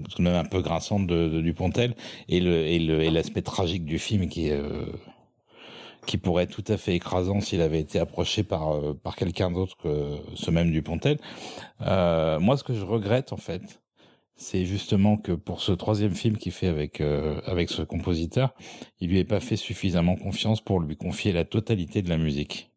tout 0.10 0.18
de 0.20 0.24
même 0.24 0.36
un 0.36 0.46
peu 0.46 0.62
grinçante 0.62 1.08
de, 1.08 1.28
de 1.28 1.42
Dupontel, 1.42 1.96
et 2.30 2.40
le 2.40 2.66
et 2.66 2.80
le 2.80 3.02
et 3.02 3.10
l'aspect 3.10 3.42
tragique 3.42 3.86
du 3.86 4.00
film 4.00 4.30
qui 4.30 4.48
est 4.48 4.54
euh, 4.54 4.86
qui 6.06 6.18
pourrait 6.18 6.44
être 6.44 6.52
tout 6.52 6.72
à 6.72 6.78
fait 6.78 6.96
écrasant 6.96 7.42
s'il 7.42 7.62
avait 7.62 7.80
été 7.80 8.00
approché 8.00 8.44
par 8.44 8.74
euh, 8.74 8.94
par 8.94 9.16
quelqu'un 9.16 9.52
d'autre 9.52 9.78
que 9.78 10.18
ce 10.36 10.52
même 10.52 10.72
Dupontel. 10.72 11.20
Euh, 11.82 12.40
moi, 12.40 12.58
ce 12.58 12.64
que 12.64 12.74
je 12.74 12.86
regrette 12.86 13.34
en 13.34 13.38
fait, 13.38 13.82
c'est 14.36 14.66
justement 14.66 15.18
que 15.18 15.32
pour 15.32 15.62
ce 15.62 15.72
troisième 15.72 16.16
film 16.16 16.38
qu'il 16.38 16.52
fait 16.52 16.68
avec 16.68 17.02
euh, 17.02 17.40
avec 17.46 17.70
ce 17.70 17.82
compositeur, 17.82 18.54
il 19.00 19.10
lui 19.10 19.20
ait 19.20 19.24
pas 19.26 19.40
fait 19.40 19.56
suffisamment 19.56 20.16
confiance 20.16 20.62
pour 20.62 20.80
lui 20.80 20.98
confier 20.98 21.32
la 21.32 21.46
totalité 21.46 22.02
de 22.02 22.10
la 22.10 22.18
musique. 22.18 22.73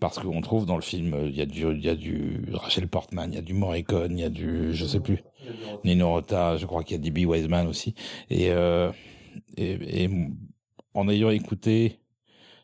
Parce 0.00 0.18
qu'on 0.18 0.40
trouve 0.40 0.66
dans 0.66 0.76
le 0.76 0.82
film, 0.82 1.14
euh, 1.14 1.28
il 1.28 1.36
y 1.36 1.40
a 1.40 1.46
du, 1.46 1.62
il 1.62 1.84
y 1.84 1.88
a 1.88 1.94
du 1.94 2.44
Rachel 2.52 2.88
Portman, 2.88 3.30
il 3.32 3.36
y 3.36 3.38
a 3.38 3.42
du 3.42 3.54
Morricone, 3.54 4.16
il 4.16 4.20
y 4.20 4.24
a 4.24 4.30
du, 4.30 4.72
je 4.72 4.86
sais 4.86 5.00
plus, 5.00 5.22
Nino 5.84 6.10
Rota, 6.10 6.56
je 6.56 6.66
crois 6.66 6.84
qu'il 6.84 6.96
y 6.96 7.00
a 7.00 7.02
D.B. 7.02 7.28
Wiseman 7.28 7.66
aussi. 7.66 7.94
Et, 8.30 8.50
euh, 8.50 8.90
et, 9.56 10.04
et 10.04 10.10
en 10.94 11.08
ayant 11.08 11.30
écouté 11.30 12.00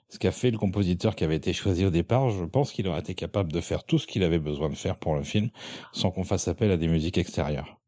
ce 0.09 0.19
qu'a 0.19 0.33
fait 0.33 0.51
le 0.51 0.59
compositeur 0.59 1.17
qui 1.17 1.25
avait 1.25 1.37
été 1.37 1.53
choisi 1.53 1.85
au 1.85 1.91
départ, 1.91 2.31
je 2.31 2.45
pense 2.45 2.73
qu'il 2.73 2.87
aurait 2.87 3.01
été 3.01 3.15
capable 3.15 3.51
de 3.51 3.61
faire 3.61 3.85
tout 3.85 3.99
ce 3.99 4.07
qu'il 4.07 4.23
avait 4.23 4.39
besoin 4.39 4.69
de 4.69 4.75
faire 4.75 4.97
pour 4.97 5.17
le 5.17 5.25
film 5.25 5.51
sans 5.93 6.11
qu'on 6.11 6.25
fasse 6.25 6.47
appel 6.47 6.71
à 6.71 6.77
des 6.77 6.87
musiques 6.87 7.19
extérieures. 7.19 7.81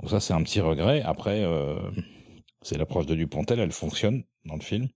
Donc 0.00 0.10
ça, 0.10 0.20
c'est 0.20 0.34
un 0.34 0.42
petit 0.42 0.60
regret. 0.60 1.02
Après, 1.02 1.44
euh, 1.44 1.76
c'est 2.62 2.76
l'approche 2.76 3.06
de 3.06 3.14
Dupontel, 3.14 3.60
elle 3.60 3.72
fonctionne 3.72 4.24
dans 4.44 4.56
le 4.56 4.62
film. 4.62 4.88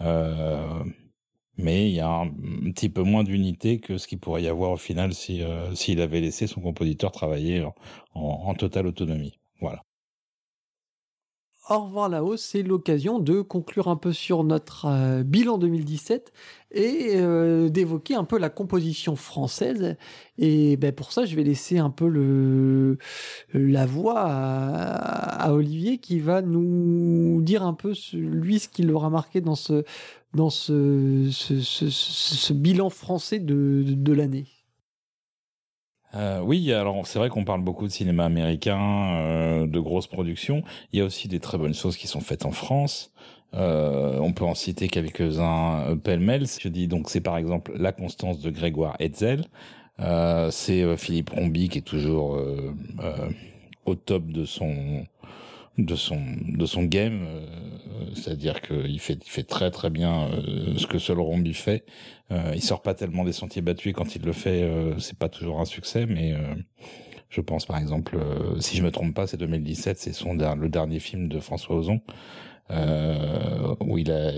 Euh, 0.00 0.84
mais 1.58 1.90
il 1.90 1.94
y 1.94 2.00
a 2.00 2.08
un, 2.08 2.28
petit 2.72 2.88
peu 2.88 3.02
moins 3.02 3.24
d'unité 3.24 3.80
que 3.80 3.98
ce 3.98 4.06
qu'il 4.06 4.20
pourrait 4.20 4.44
y 4.44 4.48
avoir 4.48 4.70
au 4.70 4.76
final 4.76 5.12
si 5.12 5.42
euh, 5.42 5.74
s'il 5.74 6.00
avait 6.00 6.20
laissé 6.20 6.46
son 6.46 6.60
compositeur 6.60 7.10
travailler 7.10 7.66
en, 8.14 8.54
totale 8.54 8.86
autonomie. 8.86 9.38
Voilà. 9.60 9.82
Au 11.70 11.80
revoir 11.80 12.08
là-haut, 12.08 12.38
c'est 12.38 12.62
l'occasion 12.62 13.18
de 13.18 13.42
conclure 13.42 13.88
un 13.88 13.96
peu 13.96 14.12
sur 14.12 14.42
notre 14.42 14.86
euh, 14.86 15.22
bilan 15.22 15.58
2017 15.58 16.32
et 16.70 17.16
euh, 17.16 17.68
d'évoquer 17.68 18.14
un 18.14 18.24
peu 18.24 18.38
la 18.38 18.48
composition 18.48 19.16
française. 19.16 19.96
Et 20.38 20.78
ben, 20.78 20.92
pour 20.92 21.12
ça, 21.12 21.26
je 21.26 21.36
vais 21.36 21.42
laisser 21.42 21.78
un 21.78 21.90
peu 21.90 22.96
la 23.52 23.86
voix 23.86 24.20
à, 24.20 25.44
à 25.44 25.52
Olivier 25.52 25.98
qui 25.98 26.20
va 26.20 26.40
nous 26.40 27.42
dire 27.42 27.62
un 27.62 27.74
peu 27.74 27.92
lui 28.14 28.60
ce 28.60 28.68
qu'il 28.68 28.90
aura 28.90 29.10
marqué 29.10 29.42
dans 29.42 29.54
ce, 29.54 29.84
dans 30.34 30.50
ce, 30.50 32.52
bilan 32.52 32.90
français 32.90 33.38
de, 33.38 34.12
l'année. 34.12 34.46
Euh, 36.14 36.40
oui, 36.40 36.72
alors 36.72 37.06
c'est 37.06 37.18
vrai 37.18 37.28
qu'on 37.28 37.44
parle 37.44 37.62
beaucoup 37.62 37.86
de 37.86 37.92
cinéma 37.92 38.24
américain, 38.24 39.16
euh, 39.16 39.66
de 39.66 39.80
grosses 39.80 40.06
productions. 40.06 40.62
Il 40.92 40.98
y 40.98 41.02
a 41.02 41.04
aussi 41.04 41.28
des 41.28 41.40
très 41.40 41.58
bonnes 41.58 41.74
choses 41.74 41.96
qui 41.96 42.06
sont 42.06 42.20
faites 42.20 42.46
en 42.46 42.52
France. 42.52 43.12
Euh, 43.54 44.18
on 44.18 44.32
peut 44.32 44.44
en 44.44 44.54
citer 44.54 44.88
quelques-uns 44.88 45.96
pêle-mêle. 46.02 46.46
Je 46.46 46.68
dis 46.68 46.88
donc 46.88 47.10
c'est 47.10 47.20
par 47.20 47.36
exemple 47.36 47.72
La 47.76 47.92
Constance 47.92 48.40
de 48.40 48.50
Grégoire 48.50 48.96
Hetzel. 49.00 49.44
C'est 50.50 50.96
Philippe 50.96 51.30
Rombi 51.30 51.68
qui 51.68 51.78
est 51.78 51.82
toujours 51.82 52.38
au 53.84 53.94
top 53.94 54.26
de 54.26 54.44
son 54.44 55.04
de 55.78 55.94
son 55.94 56.20
de 56.48 56.66
son 56.66 56.82
game, 56.84 57.22
euh, 57.24 57.46
c'est-à-dire 58.14 58.60
qu'il 58.60 58.98
fait 59.00 59.14
il 59.24 59.30
fait 59.30 59.44
très 59.44 59.70
très 59.70 59.90
bien 59.90 60.28
euh, 60.32 60.76
ce 60.76 60.86
que 60.86 60.98
seul 60.98 61.20
Rombi 61.20 61.54
fait. 61.54 61.84
Euh, 62.32 62.52
il 62.54 62.62
sort 62.62 62.82
pas 62.82 62.94
tellement 62.94 63.24
des 63.24 63.32
sentiers 63.32 63.62
battus 63.62 63.94
quand 63.94 64.14
il 64.16 64.22
le 64.22 64.32
fait, 64.32 64.62
euh, 64.62 64.98
c'est 64.98 65.18
pas 65.18 65.28
toujours 65.28 65.60
un 65.60 65.64
succès, 65.64 66.04
mais 66.06 66.32
euh, 66.34 66.54
je 67.30 67.40
pense 67.40 67.64
par 67.64 67.78
exemple, 67.78 68.16
euh, 68.16 68.58
si 68.60 68.76
je 68.76 68.82
me 68.82 68.90
trompe 68.90 69.14
pas, 69.14 69.26
c'est 69.26 69.36
2017, 69.36 69.98
c'est 69.98 70.12
son 70.12 70.34
le 70.34 70.68
dernier 70.68 70.98
film 70.98 71.28
de 71.28 71.38
François 71.40 71.76
Ozon. 71.76 72.00
Où 73.80 73.96
il 73.98 74.10
a 74.12 74.30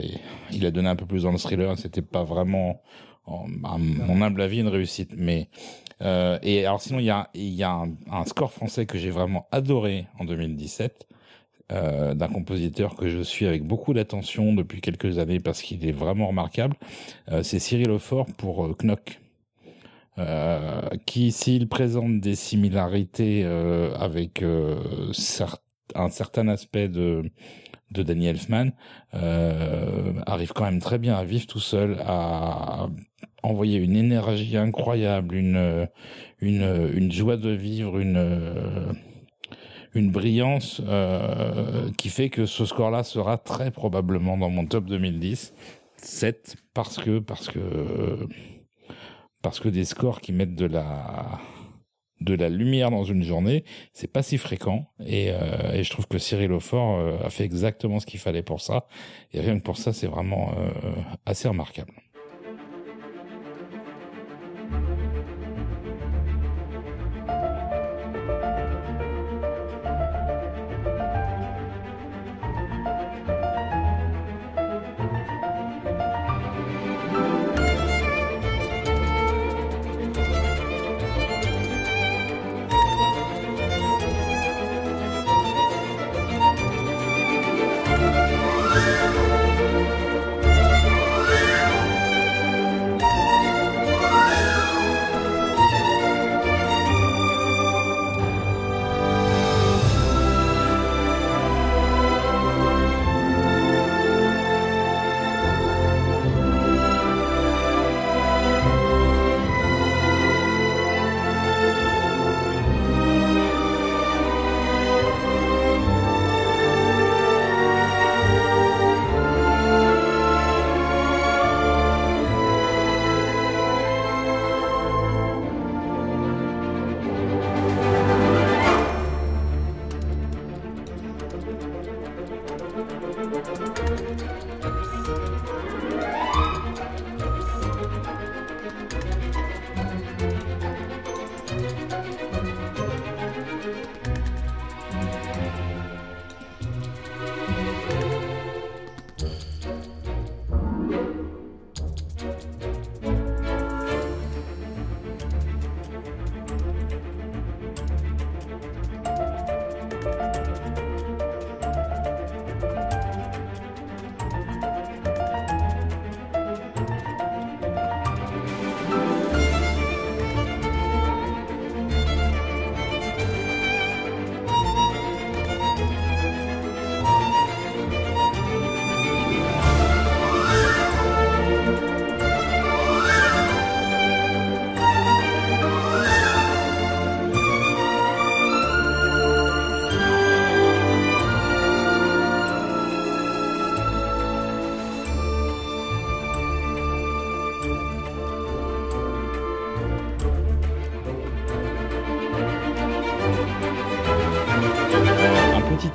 il 0.52 0.64
a 0.66 0.70
donné 0.70 0.88
un 0.88 0.96
peu 0.96 1.06
plus 1.06 1.24
dans 1.24 1.32
le 1.32 1.38
thriller 1.38 1.76
c'était 1.78 2.02
pas 2.02 2.22
vraiment 2.22 2.80
en- 3.26 3.46
à 3.64 3.76
mon 3.78 4.22
humble 4.22 4.40
avis 4.42 4.60
une 4.60 4.68
réussite 4.68 5.10
mais 5.16 5.48
et 6.00 6.64
alors 6.64 6.80
sinon 6.80 7.00
il 7.00 7.06
y 7.06 7.10
a 7.10 7.28
il 7.34 7.48
y 7.54 7.64
a 7.64 7.72
un, 7.72 7.90
un 8.10 8.24
score 8.26 8.52
français 8.52 8.86
que 8.86 8.98
j'ai 8.98 9.10
vraiment 9.10 9.48
adoré 9.50 10.06
en 10.20 10.24
2017 10.24 11.08
euh, 11.72 12.14
d'un 12.14 12.26
compositeur 12.26 12.96
que 12.96 13.08
je 13.08 13.20
suis 13.20 13.46
avec 13.46 13.62
beaucoup 13.62 13.94
d'attention 13.94 14.52
depuis 14.54 14.80
quelques 14.80 15.18
années 15.18 15.38
parce 15.38 15.62
qu'il 15.62 15.86
est 15.86 15.92
vraiment 15.92 16.26
remarquable. 16.26 16.74
Euh, 17.30 17.44
c'est 17.44 17.60
Cyril 17.60 17.88
Lefort 17.88 18.26
pour 18.36 18.64
euh, 18.64 18.74
Knock. 18.74 19.20
Qui, 21.06 21.32
s'il 21.32 21.66
présente 21.66 22.20
des 22.20 22.34
similarités 22.34 23.42
avec 23.42 24.44
un 25.94 26.10
certain 26.10 26.46
aspect 26.48 26.88
de, 26.88 27.22
de 27.90 28.02
Danny 28.02 28.26
Elfman, 28.26 28.72
arrive 29.14 30.52
quand 30.52 30.64
même 30.64 30.80
très 30.80 30.98
bien 30.98 31.16
à 31.16 31.24
vivre 31.24 31.46
tout 31.46 31.58
seul, 31.58 31.96
à 32.04 32.88
envoyer 33.42 33.78
une 33.78 33.96
énergie 33.96 34.58
incroyable, 34.58 35.36
une, 35.36 35.88
une, 36.42 36.90
une 36.92 37.10
joie 37.10 37.38
de 37.38 37.48
vivre, 37.48 37.98
une, 37.98 38.94
une 39.94 40.10
brillance 40.10 40.80
euh, 40.86 41.90
qui 41.96 42.08
fait 42.08 42.30
que 42.30 42.46
ce 42.46 42.64
score-là 42.64 43.02
sera 43.02 43.38
très 43.38 43.70
probablement 43.70 44.36
dans 44.36 44.50
mon 44.50 44.66
top 44.66 44.84
2010. 44.86 45.52
7 45.96 46.56
parce 46.72 46.96
que 46.96 47.18
parce 47.18 47.48
que 47.48 47.60
parce 49.42 49.60
que 49.60 49.68
des 49.68 49.84
scores 49.84 50.20
qui 50.20 50.32
mettent 50.32 50.54
de 50.54 50.66
la 50.66 51.40
de 52.20 52.34
la 52.34 52.50
lumière 52.50 52.90
dans 52.90 53.04
une 53.04 53.22
journée, 53.22 53.64
c'est 53.94 54.12
pas 54.12 54.22
si 54.22 54.36
fréquent 54.36 54.86
et, 55.04 55.30
euh, 55.30 55.72
et 55.72 55.82
je 55.82 55.90
trouve 55.90 56.06
que 56.06 56.18
Cyril 56.18 56.52
Aufort 56.52 56.98
euh, 56.98 57.16
a 57.24 57.30
fait 57.30 57.44
exactement 57.44 57.98
ce 57.98 58.06
qu'il 58.06 58.20
fallait 58.20 58.42
pour 58.42 58.60
ça 58.60 58.86
et 59.32 59.40
rien 59.40 59.58
que 59.58 59.64
pour 59.64 59.78
ça 59.78 59.92
c'est 59.92 60.06
vraiment 60.06 60.52
euh, 60.58 60.70
assez 61.24 61.48
remarquable. 61.48 61.92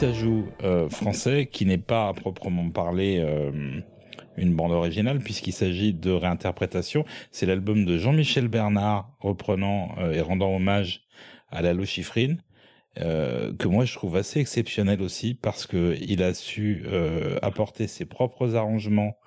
Ajout 0.05 0.45
euh, 0.63 0.89
français 0.89 1.47
qui 1.51 1.65
n'est 1.65 1.77
pas 1.77 2.07
à 2.07 2.13
proprement 2.13 2.69
parler 2.69 3.17
euh, 3.19 3.81
une 4.37 4.55
bande 4.55 4.71
originale 4.71 5.19
puisqu'il 5.19 5.53
s'agit 5.53 5.93
de 5.93 6.11
réinterprétation. 6.11 7.05
C'est 7.31 7.45
l'album 7.45 7.85
de 7.85 7.97
Jean-Michel 7.97 8.47
Bernard 8.47 9.11
reprenant 9.19 9.95
euh, 9.97 10.13
et 10.13 10.21
rendant 10.21 10.55
hommage 10.55 11.01
à 11.49 11.61
la 11.61 11.85
Chiffrine. 11.85 12.41
Que 12.97 13.67
moi 13.67 13.83
je 13.83 13.93
trouve 13.93 14.15
assez 14.15 14.39
exceptionnel 14.39 15.01
aussi 15.01 15.33
parce 15.33 15.67
que 15.67 15.97
il 15.99 16.23
a 16.23 16.33
su 16.33 16.85
apporter 17.41 17.87
ses 17.87 18.05
propres 18.05 18.55
arrangements, 18.55 19.17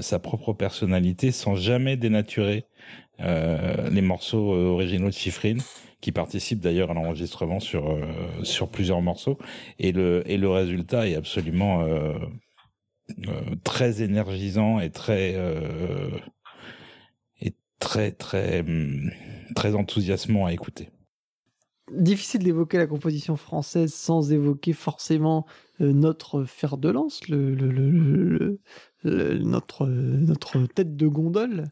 sa 0.00 0.18
propre 0.18 0.54
personnalité 0.54 1.30
sans 1.30 1.54
jamais 1.54 1.98
dénaturer 1.98 2.64
les 3.18 4.00
morceaux 4.00 4.54
originaux 4.54 5.08
de 5.08 5.14
Chiffrine 5.14 5.60
qui 6.02 6.12
participent 6.12 6.60
d'ailleurs 6.60 6.90
à 6.90 6.94
l'enregistrement 6.94 7.60
sur 7.60 7.88
euh, 7.90 8.02
sur 8.42 8.68
plusieurs 8.68 9.00
morceaux 9.00 9.38
et 9.78 9.92
le 9.92 10.22
et 10.30 10.36
le 10.36 10.50
résultat 10.50 11.08
est 11.08 11.14
absolument 11.14 11.80
euh, 11.82 12.12
euh, 13.28 13.40
très 13.64 14.02
énergisant 14.02 14.78
et 14.80 14.90
très 14.90 15.34
et 17.40 17.54
très 17.78 18.12
très 18.12 18.60
hum, 18.60 19.10
très 19.54 19.74
enthousiasmant 19.74 20.44
à 20.44 20.52
écouter. 20.52 20.90
Difficile 21.92 22.42
d'évoquer 22.42 22.78
la 22.78 22.86
composition 22.86 23.36
française 23.36 23.92
sans 23.92 24.32
évoquer 24.32 24.72
forcément 24.72 25.46
notre 25.78 26.44
fer 26.44 26.78
de 26.78 26.88
lance, 26.88 27.28
le- 27.28 27.54
le- 27.54 27.70
le- 27.70 29.38
notre, 29.40 29.86
notre 29.86 30.66
tête 30.66 30.96
de 30.96 31.06
gondole, 31.08 31.64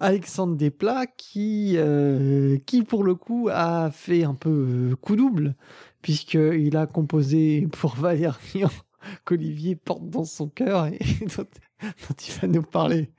Alexandre 0.00 0.56
Desplat, 0.56 1.06
qui, 1.06 1.74
euh, 1.76 2.58
qui 2.66 2.82
pour 2.82 3.04
le 3.04 3.14
coup 3.14 3.48
a 3.52 3.90
fait 3.90 4.24
un 4.24 4.34
peu 4.34 4.50
euh, 4.50 4.96
coup 4.96 5.14
double, 5.14 5.54
puisqu'il 6.02 6.76
a 6.76 6.86
composé 6.86 7.68
pour 7.72 7.94
Valérian 7.96 8.70
qu'Olivier 9.24 9.76
porte 9.76 10.08
dans 10.08 10.24
son 10.24 10.48
cœur 10.48 10.86
et 10.86 10.98
dont, 11.36 11.46
il 11.82 12.32
va 12.40 12.48
nous 12.48 12.62
parler 12.62 13.12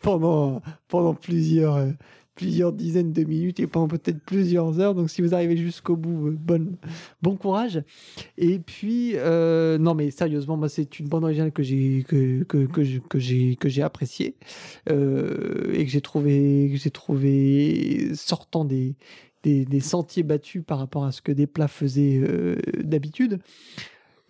pendant, 0.00 0.62
pendant 0.88 1.14
plusieurs, 1.14 1.76
euh, 1.76 1.90
plusieurs 2.38 2.72
dizaines 2.72 3.12
de 3.12 3.24
minutes 3.24 3.58
et 3.58 3.66
pendant 3.66 3.88
peut-être 3.88 4.20
plusieurs 4.20 4.78
heures. 4.78 4.94
Donc 4.94 5.10
si 5.10 5.22
vous 5.22 5.34
arrivez 5.34 5.56
jusqu'au 5.56 5.96
bout, 5.96 6.28
euh, 6.28 6.36
bonne, 6.38 6.76
bon 7.20 7.36
courage. 7.36 7.82
Et 8.36 8.60
puis, 8.60 9.12
euh, 9.16 9.76
non 9.76 9.94
mais 9.94 10.12
sérieusement, 10.12 10.56
c'est 10.68 11.00
une 11.00 11.08
bande 11.08 11.24
originale 11.24 11.50
que 11.50 11.64
j'ai 11.64 12.04
que, 12.06 12.44
que, 12.44 12.66
que, 12.66 13.18
j'ai 13.18 13.56
que 13.56 13.68
j'ai 13.68 13.82
appréciée 13.82 14.36
euh, 14.88 15.72
et 15.74 15.84
que 15.84 15.90
j'ai 15.90 16.00
trouvé 16.00 16.70
que 16.72 16.78
j'ai 16.78 16.90
trouvé 16.90 18.14
sortant 18.14 18.64
des, 18.64 18.94
des 19.42 19.80
sentiers 19.80 20.22
battus 20.22 20.62
par 20.64 20.78
rapport 20.78 21.04
à 21.04 21.10
ce 21.10 21.20
que 21.20 21.32
des 21.32 21.48
plats 21.48 21.68
faisaient 21.68 22.22
d'habitude. 22.84 23.40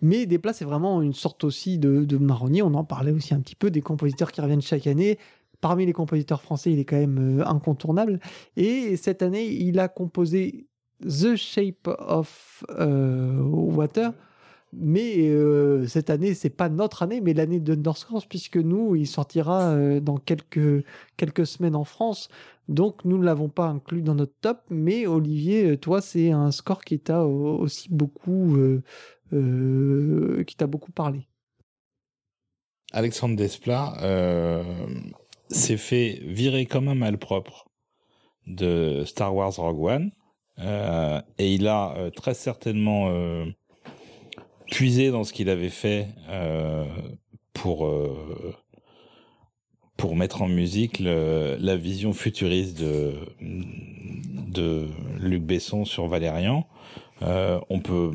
Mais 0.01 0.25
des 0.25 0.39
plats, 0.39 0.53
c'est 0.53 0.65
vraiment 0.65 1.01
une 1.01 1.13
sorte 1.13 1.43
aussi 1.43 1.77
de, 1.77 2.05
de 2.05 2.17
marronnier. 2.17 2.61
On 2.61 2.73
en 2.73 2.85
parlait 2.85 3.11
aussi 3.11 3.33
un 3.33 3.41
petit 3.41 3.55
peu 3.55 3.69
des 3.69 3.81
compositeurs 3.81 4.31
qui 4.31 4.39
reviennent 4.39 4.61
chaque 4.61 4.87
année. 4.87 5.19
Parmi 5.61 5.85
les 5.85 5.93
compositeurs 5.93 6.41
français, 6.41 6.71
il 6.71 6.79
est 6.79 6.85
quand 6.85 6.97
même 6.97 7.39
euh, 7.41 7.45
incontournable. 7.45 8.19
Et 8.55 8.95
cette 8.95 9.21
année, 9.21 9.47
il 9.47 9.79
a 9.79 9.87
composé 9.87 10.67
The 11.01 11.35
Shape 11.35 11.87
of 11.99 12.63
euh, 12.71 13.41
Water. 13.41 14.13
Mais 14.71 15.29
euh, 15.29 15.87
cette 15.87 16.11
année, 16.11 16.35
c'est 16.35 16.51
pas 16.51 16.69
notre 16.69 17.01
année, 17.01 17.21
mais 17.21 17.33
l'année 17.33 17.59
de 17.59 17.73
Underscore, 17.73 18.27
puisque 18.27 18.57
nous, 18.57 18.95
il 18.95 19.07
sortira 19.07 19.71
euh, 19.71 19.99
dans 19.99 20.17
quelques, 20.17 20.85
quelques 21.17 21.47
semaines 21.47 21.75
en 21.75 21.83
France. 21.83 22.29
Donc, 22.67 23.03
nous 23.03 23.17
ne 23.17 23.25
l'avons 23.25 23.49
pas 23.49 23.65
inclus 23.65 24.03
dans 24.03 24.13
notre 24.13 24.35
top. 24.41 24.59
Mais 24.69 25.07
Olivier, 25.07 25.77
toi, 25.77 26.01
c'est 26.01 26.29
un 26.31 26.51
score 26.51 26.83
qui 26.83 26.99
t'a 26.99 27.25
au- 27.25 27.57
aussi 27.57 27.89
beaucoup, 27.91 28.55
qui 29.31 30.55
t'a 30.55 30.67
beaucoup 30.67 30.91
parlé. 30.91 31.27
Alexandre 32.91 33.35
Desplat 33.35 33.97
s'est 35.49 35.77
fait 35.77 36.19
virer 36.23 36.65
comme 36.65 36.87
un 36.87 36.95
malpropre 36.95 37.67
de 38.47 39.03
Star 39.05 39.35
Wars 39.35 39.55
Rogue 39.55 39.83
One 39.83 40.11
euh, 40.59 41.21
et 41.37 41.53
il 41.53 41.67
a 41.67 41.93
euh, 41.97 42.09
très 42.09 42.33
certainement 42.33 43.07
euh, 43.09 43.45
puisé 44.71 45.11
dans 45.11 45.23
ce 45.23 45.33
qu'il 45.33 45.49
avait 45.49 45.69
fait 45.69 46.07
euh, 46.29 46.85
pour 47.53 47.85
euh, 47.85 48.55
pour 49.97 50.15
mettre 50.15 50.41
en 50.41 50.47
musique 50.47 50.99
le- 50.99 51.57
la 51.59 51.75
vision 51.75 52.13
futuriste 52.13 52.79
de 52.79 53.13
de 53.41 54.87
Luc 55.19 55.43
Besson 55.43 55.85
sur 55.85 56.07
Valérian. 56.07 56.65
Euh, 57.21 57.59
on 57.69 57.79
peut 57.79 58.11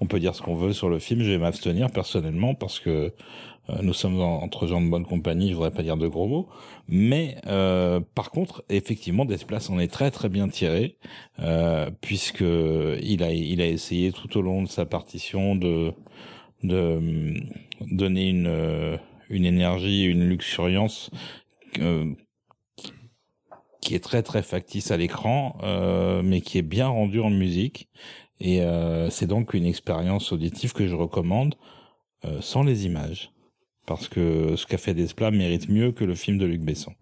on 0.00 0.06
peut 0.06 0.20
dire 0.20 0.34
ce 0.34 0.42
qu'on 0.42 0.56
veut 0.56 0.72
sur 0.72 0.88
le 0.88 0.98
film. 0.98 1.22
Je 1.22 1.30
vais 1.30 1.38
m'abstenir 1.38 1.90
personnellement 1.90 2.54
parce 2.54 2.80
que 2.80 3.12
nous 3.82 3.94
sommes 3.94 4.20
en- 4.20 4.42
entre 4.42 4.66
gens 4.66 4.80
de 4.80 4.88
bonne 4.88 5.06
compagnie. 5.06 5.50
Je 5.50 5.54
voudrais 5.54 5.70
pas 5.70 5.82
dire 5.82 5.96
de 5.96 6.06
gros 6.08 6.26
mots, 6.28 6.48
mais 6.88 7.36
euh, 7.46 8.00
par 8.14 8.30
contre, 8.30 8.64
effectivement, 8.68 9.24
Desplace 9.24 9.70
en 9.70 9.78
est 9.78 9.88
très 9.92 10.10
très 10.10 10.28
bien 10.28 10.48
tiré 10.48 10.98
euh, 11.40 11.90
puisque 12.00 12.40
il 12.42 13.22
a 13.22 13.32
il 13.32 13.60
a 13.60 13.66
essayé 13.66 14.12
tout 14.12 14.36
au 14.38 14.42
long 14.42 14.62
de 14.62 14.68
sa 14.68 14.84
partition 14.86 15.56
de 15.56 15.92
de 16.62 16.74
euh, 16.76 17.34
donner 17.90 18.28
une 18.30 18.46
euh, 18.48 18.96
une 19.30 19.44
énergie, 19.46 20.04
une 20.04 20.28
luxuriance 20.28 21.10
euh, 21.80 22.12
qui 23.80 23.94
est 23.94 24.00
très 24.02 24.22
très 24.22 24.42
factice 24.42 24.90
à 24.90 24.96
l'écran, 24.96 25.56
euh, 25.62 26.22
mais 26.22 26.40
qui 26.40 26.58
est 26.58 26.62
bien 26.62 26.88
rendue 26.88 27.20
en 27.20 27.30
musique. 27.30 27.88
Et 28.40 28.62
euh, 28.62 29.10
c'est 29.10 29.26
donc 29.26 29.54
une 29.54 29.66
expérience 29.66 30.32
auditive 30.32 30.72
que 30.72 30.86
je 30.88 30.94
recommande 30.94 31.54
euh, 32.24 32.40
sans 32.40 32.62
les 32.62 32.86
images. 32.86 33.33
Parce 33.86 34.08
que 34.08 34.56
ce 34.56 34.66
qu'a 34.66 34.78
fait 34.78 34.94
Desplat 34.94 35.30
mérite 35.30 35.68
mieux 35.68 35.92
que 35.92 36.04
le 36.04 36.14
film 36.14 36.38
de 36.38 36.46
Luc 36.46 36.62
Besson. 36.62 36.92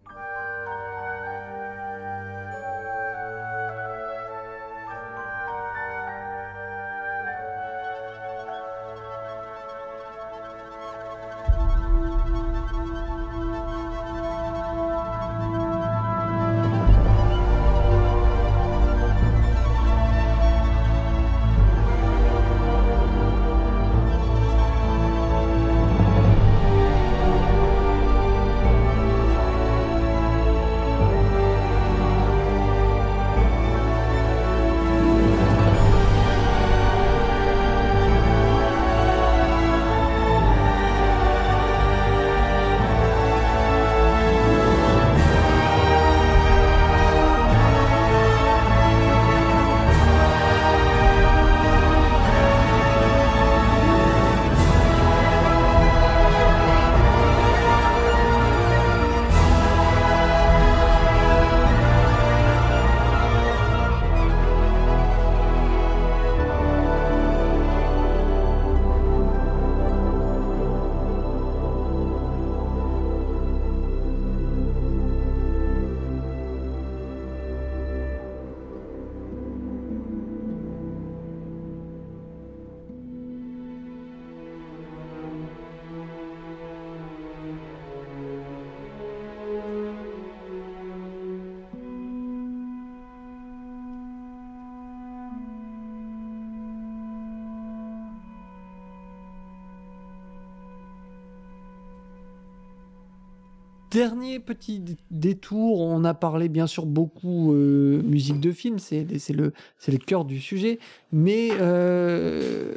Dernier 103.92 104.38
petit 104.38 104.78
dé- 104.80 104.96
détour, 105.10 105.80
on 105.80 106.02
a 106.04 106.14
parlé 106.14 106.48
bien 106.48 106.66
sûr 106.66 106.86
beaucoup 106.86 107.52
euh, 107.52 108.00
musique 108.02 108.40
de 108.40 108.50
film, 108.50 108.78
c'est 108.78 109.04
le 109.34 109.52
le 109.86 109.96
cœur 109.98 110.24
du 110.24 110.40
sujet, 110.40 110.78
mais 111.12 111.50
euh, 111.60 112.72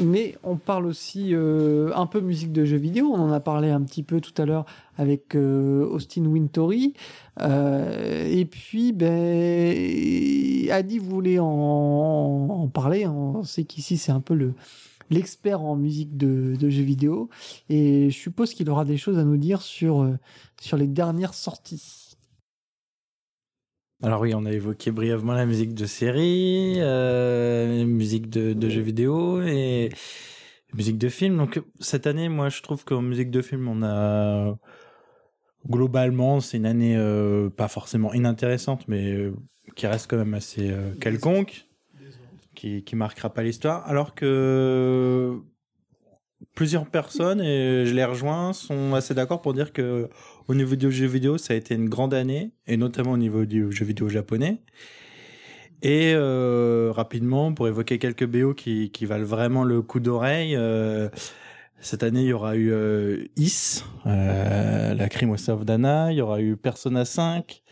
mais 0.00 0.36
on 0.44 0.56
parle 0.56 0.86
aussi 0.86 1.34
euh, 1.34 1.90
un 1.94 2.06
peu 2.06 2.20
musique 2.20 2.50
de 2.52 2.64
jeux 2.64 2.78
vidéo. 2.78 3.10
On 3.12 3.20
en 3.20 3.30
a 3.32 3.40
parlé 3.40 3.68
un 3.68 3.82
petit 3.82 4.02
peu 4.02 4.22
tout 4.22 4.32
à 4.40 4.46
l'heure 4.46 4.64
avec 4.96 5.34
euh, 5.36 5.84
Austin 5.86 6.24
Wintory, 6.24 6.94
Euh, 7.40 8.26
et 8.28 8.44
puis 8.46 8.92
ben 8.92 10.70
Adi 10.72 10.98
voulait 10.98 11.38
en, 11.38 11.46
en 11.46 12.68
parler. 12.68 13.06
On 13.06 13.44
sait 13.44 13.64
qu'ici 13.64 13.96
c'est 13.98 14.12
un 14.12 14.20
peu 14.20 14.34
le 14.34 14.54
l'expert 15.10 15.62
en 15.62 15.76
musique 15.76 16.16
de, 16.16 16.56
jeux 16.60 16.82
vidéo 16.82 17.28
et 17.68 18.10
je 18.10 18.16
suppose 18.16 18.54
qu'il 18.54 18.68
aura 18.70 18.84
des 18.84 18.96
choses 18.96 19.18
à 19.18 19.24
nous 19.24 19.36
dire 19.36 19.62
sur, 19.62 20.02
euh, 20.02 20.16
les 20.76 20.86
dernières 20.86 21.34
sorties. 21.34 22.16
Alors 24.02 24.20
oui, 24.20 24.32
on 24.34 24.44
a 24.44 24.52
évoqué 24.52 24.92
brièvement 24.92 25.32
la 25.32 25.44
musique 25.44 25.74
de 25.74 25.86
série, 25.86 26.74
euh, 26.78 27.84
musique 27.84 28.30
de, 28.30 28.68
jeux 28.68 28.80
vidéo 28.80 29.42
et 29.42 29.88
musique 30.74 30.98
de 30.98 31.08
film. 31.08 31.36
Donc 31.36 31.60
cette 31.80 32.06
année, 32.06 32.28
moi, 32.28 32.48
je 32.48 32.62
trouve 32.62 32.84
qu'en 32.84 33.02
musique 33.02 33.30
de 33.30 33.42
film, 33.42 33.66
on 33.66 33.82
a 33.82 34.56
globalement, 35.68 36.38
c'est 36.40 36.58
une 36.58 36.66
année 36.66 36.96
euh, 36.96 37.50
pas 37.50 37.66
forcément 37.66 38.14
inintéressante, 38.14 38.86
mais 38.86 39.32
qui 39.74 39.88
reste 39.88 40.08
quand 40.08 40.16
même 40.16 40.34
assez 40.34 40.72
quelconque, 41.00 41.67
qui 42.58 42.82
qui 42.82 42.96
marquera 42.96 43.32
pas 43.32 43.42
l'histoire. 43.42 43.86
Alors 43.86 44.14
que 44.14 45.40
plusieurs 46.54 46.86
personnes, 46.86 47.40
et 47.40 47.86
je 47.86 47.94
les 47.94 48.04
rejoins, 48.04 48.52
sont 48.52 48.94
assez 48.94 49.14
d'accord 49.14 49.40
pour 49.40 49.54
dire 49.54 49.72
que 49.72 50.08
au 50.48 50.54
niveau 50.54 50.76
du 50.76 50.90
jeu 50.90 51.06
vidéo, 51.06 51.38
ça 51.38 51.54
a 51.54 51.56
été 51.56 51.74
une 51.74 51.88
grande 51.88 52.14
année, 52.14 52.52
et 52.66 52.76
notamment 52.76 53.12
au 53.12 53.16
niveau 53.16 53.44
du 53.44 53.70
jeu 53.72 53.84
vidéo 53.84 54.08
japonais. 54.08 54.62
Et 55.82 56.12
euh, 56.14 56.90
rapidement, 56.92 57.52
pour 57.54 57.68
évoquer 57.68 57.98
quelques 57.98 58.26
BO 58.26 58.54
qui, 58.54 58.90
valent 59.02 59.24
vraiment 59.24 59.62
le 59.62 59.80
coup 59.82 60.00
d'oreille, 60.00 60.56
euh, 60.56 61.08
cette 61.80 62.02
année, 62.02 62.22
il 62.22 62.28
y 62.28 62.32
aura 62.32 62.56
eu 62.56 62.72
euh, 62.72 63.24
Is, 63.36 63.84
euh, 64.06 64.94
la 64.94 65.08
Crime 65.08 65.30
of 65.30 65.64
Dana, 65.64 66.10
il 66.10 66.18
y 66.18 66.20
aura 66.20 66.40
eu 66.40 66.56
Persona 66.56 67.04
5, 67.04 67.62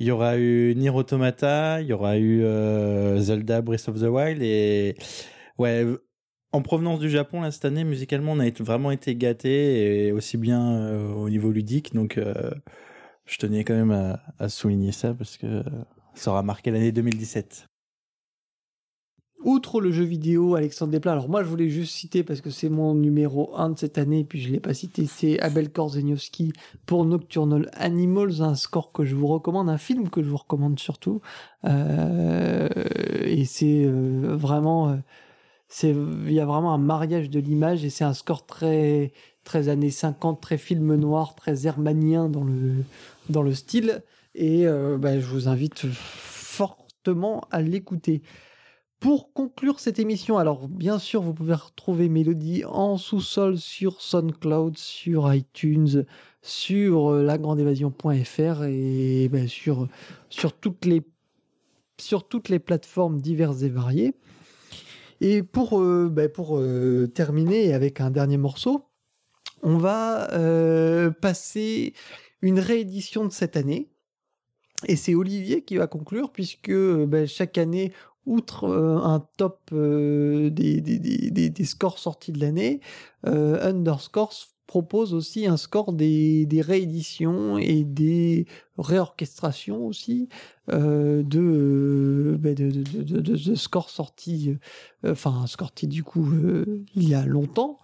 il 0.00 0.06
y 0.06 0.10
aura 0.10 0.38
eu 0.38 0.74
Nier 0.76 0.90
Automata, 0.90 1.80
il 1.80 1.88
y 1.88 1.92
aura 1.92 2.18
eu 2.18 2.42
euh, 2.44 3.18
Zelda 3.20 3.62
Breath 3.62 3.88
of 3.88 4.00
the 4.00 4.04
Wild, 4.04 4.42
et 4.42 4.96
ouais, 5.58 5.84
en 6.52 6.62
provenance 6.62 7.00
du 7.00 7.10
Japon, 7.10 7.48
cette 7.50 7.64
année, 7.64 7.84
musicalement, 7.84 8.32
on 8.32 8.40
a 8.40 8.50
vraiment 8.60 8.90
été 8.90 9.16
gâtés, 9.16 10.06
et 10.06 10.12
aussi 10.12 10.36
bien 10.36 10.62
euh, 10.80 11.12
au 11.14 11.28
niveau 11.28 11.50
ludique, 11.50 11.94
donc 11.94 12.18
euh, 12.18 12.50
je 13.26 13.36
tenais 13.38 13.64
quand 13.64 13.74
même 13.74 14.18
à 14.38 14.48
souligner 14.48 14.92
ça, 14.92 15.14
parce 15.14 15.36
que 15.36 15.62
ça 16.14 16.30
aura 16.30 16.42
marqué 16.42 16.70
l'année 16.70 16.92
2017. 16.92 17.68
Outre 19.44 19.80
le 19.80 19.92
jeu 19.92 20.02
vidéo, 20.02 20.56
Alexandre 20.56 20.90
Desplat, 20.90 21.12
alors 21.12 21.28
moi 21.28 21.44
je 21.44 21.48
voulais 21.48 21.68
juste 21.68 21.94
citer 21.94 22.24
parce 22.24 22.40
que 22.40 22.50
c'est 22.50 22.68
mon 22.68 22.94
numéro 22.94 23.56
1 23.56 23.70
de 23.70 23.78
cette 23.78 23.96
année, 23.96 24.24
puis 24.24 24.40
je 24.40 24.50
l'ai 24.50 24.58
pas 24.58 24.74
cité, 24.74 25.06
c'est 25.06 25.38
Abel 25.38 25.70
Korzeniowski 25.70 26.52
pour 26.86 27.04
Nocturnal 27.04 27.70
Animals, 27.74 28.42
un 28.42 28.56
score 28.56 28.90
que 28.90 29.04
je 29.04 29.14
vous 29.14 29.28
recommande, 29.28 29.68
un 29.68 29.78
film 29.78 30.10
que 30.10 30.24
je 30.24 30.28
vous 30.28 30.38
recommande 30.38 30.80
surtout. 30.80 31.20
Euh, 31.64 32.68
et 33.24 33.44
c'est 33.44 33.84
euh, 33.84 34.34
vraiment, 34.34 34.88
euh, 34.88 34.96
il 35.84 36.32
y 36.32 36.40
a 36.40 36.46
vraiment 36.46 36.74
un 36.74 36.78
mariage 36.78 37.30
de 37.30 37.38
l'image 37.38 37.84
et 37.84 37.90
c'est 37.90 38.04
un 38.04 38.14
score 38.14 38.44
très, 38.44 39.12
très 39.44 39.68
années 39.68 39.90
50, 39.90 40.40
très 40.40 40.58
film 40.58 40.96
noir, 40.96 41.36
très 41.36 41.68
hermanien 41.68 42.28
dans 42.28 42.42
le, 42.42 42.84
dans 43.28 43.42
le 43.42 43.54
style. 43.54 44.02
Et 44.34 44.66
bah, 44.98 45.18
je 45.18 45.26
vous 45.26 45.48
invite 45.48 45.86
fortement 45.86 47.42
à 47.50 47.60
l'écouter. 47.62 48.22
Pour 49.00 49.32
conclure 49.32 49.78
cette 49.78 50.00
émission, 50.00 50.38
alors 50.38 50.66
bien 50.66 50.98
sûr, 50.98 51.22
vous 51.22 51.32
pouvez 51.32 51.54
retrouver 51.54 52.08
Mélodie 52.08 52.64
en 52.64 52.96
sous-sol 52.96 53.56
sur 53.56 54.02
SoundCloud, 54.02 54.76
sur 54.76 55.32
iTunes, 55.32 56.04
sur 56.42 57.12
euh, 57.12 57.22
lagrandeévasion.fr 57.22 58.64
et 58.64 59.28
ben, 59.28 59.46
sur, 59.46 59.86
sur, 60.30 60.52
toutes 60.52 60.84
les, 60.84 61.02
sur 62.00 62.26
toutes 62.26 62.48
les 62.48 62.58
plateformes 62.58 63.20
diverses 63.20 63.62
et 63.62 63.68
variées. 63.68 64.14
Et 65.20 65.44
pour, 65.44 65.80
euh, 65.80 66.08
ben, 66.10 66.28
pour 66.28 66.58
euh, 66.58 67.06
terminer 67.06 67.74
avec 67.74 68.00
un 68.00 68.10
dernier 68.10 68.36
morceau, 68.36 68.84
on 69.62 69.76
va 69.76 70.32
euh, 70.32 71.10
passer 71.10 71.92
une 72.42 72.60
réédition 72.60 73.24
de 73.24 73.32
cette 73.32 73.56
année. 73.56 73.88
Et 74.86 74.94
c'est 74.94 75.14
Olivier 75.14 75.62
qui 75.62 75.76
va 75.76 75.88
conclure, 75.88 76.30
puisque 76.30 76.68
euh, 76.68 77.04
ben, 77.06 77.26
chaque 77.26 77.58
année, 77.58 77.92
outre 78.28 78.64
euh, 78.64 78.98
un 78.98 79.26
top 79.36 79.58
euh, 79.72 80.50
des, 80.50 80.80
des, 80.80 81.64
scores 81.64 81.98
sortis 81.98 82.32
de 82.32 82.40
l'année, 82.40 82.80
euh, 83.26 83.68
Underscores 83.68 84.34
propose 84.66 85.14
aussi 85.14 85.46
un 85.46 85.56
score 85.56 85.94
des, 85.94 86.46
rééditions 86.60 87.56
et 87.56 87.84
des 87.84 88.46
réorchestrations 88.76 89.86
aussi 89.86 90.28
de, 90.68 91.24
ben, 92.38 92.54
de, 92.54 92.70
de, 92.70 93.02
de, 93.02 93.20
de- 93.20 93.54
scores 93.54 93.88
sortis, 93.88 94.58
enfin 95.06 95.46
sortis 95.46 95.86
du 95.86 96.04
coup 96.04 96.30
il 96.94 97.08
y 97.08 97.14
a 97.14 97.24
longtemps. 97.24 97.78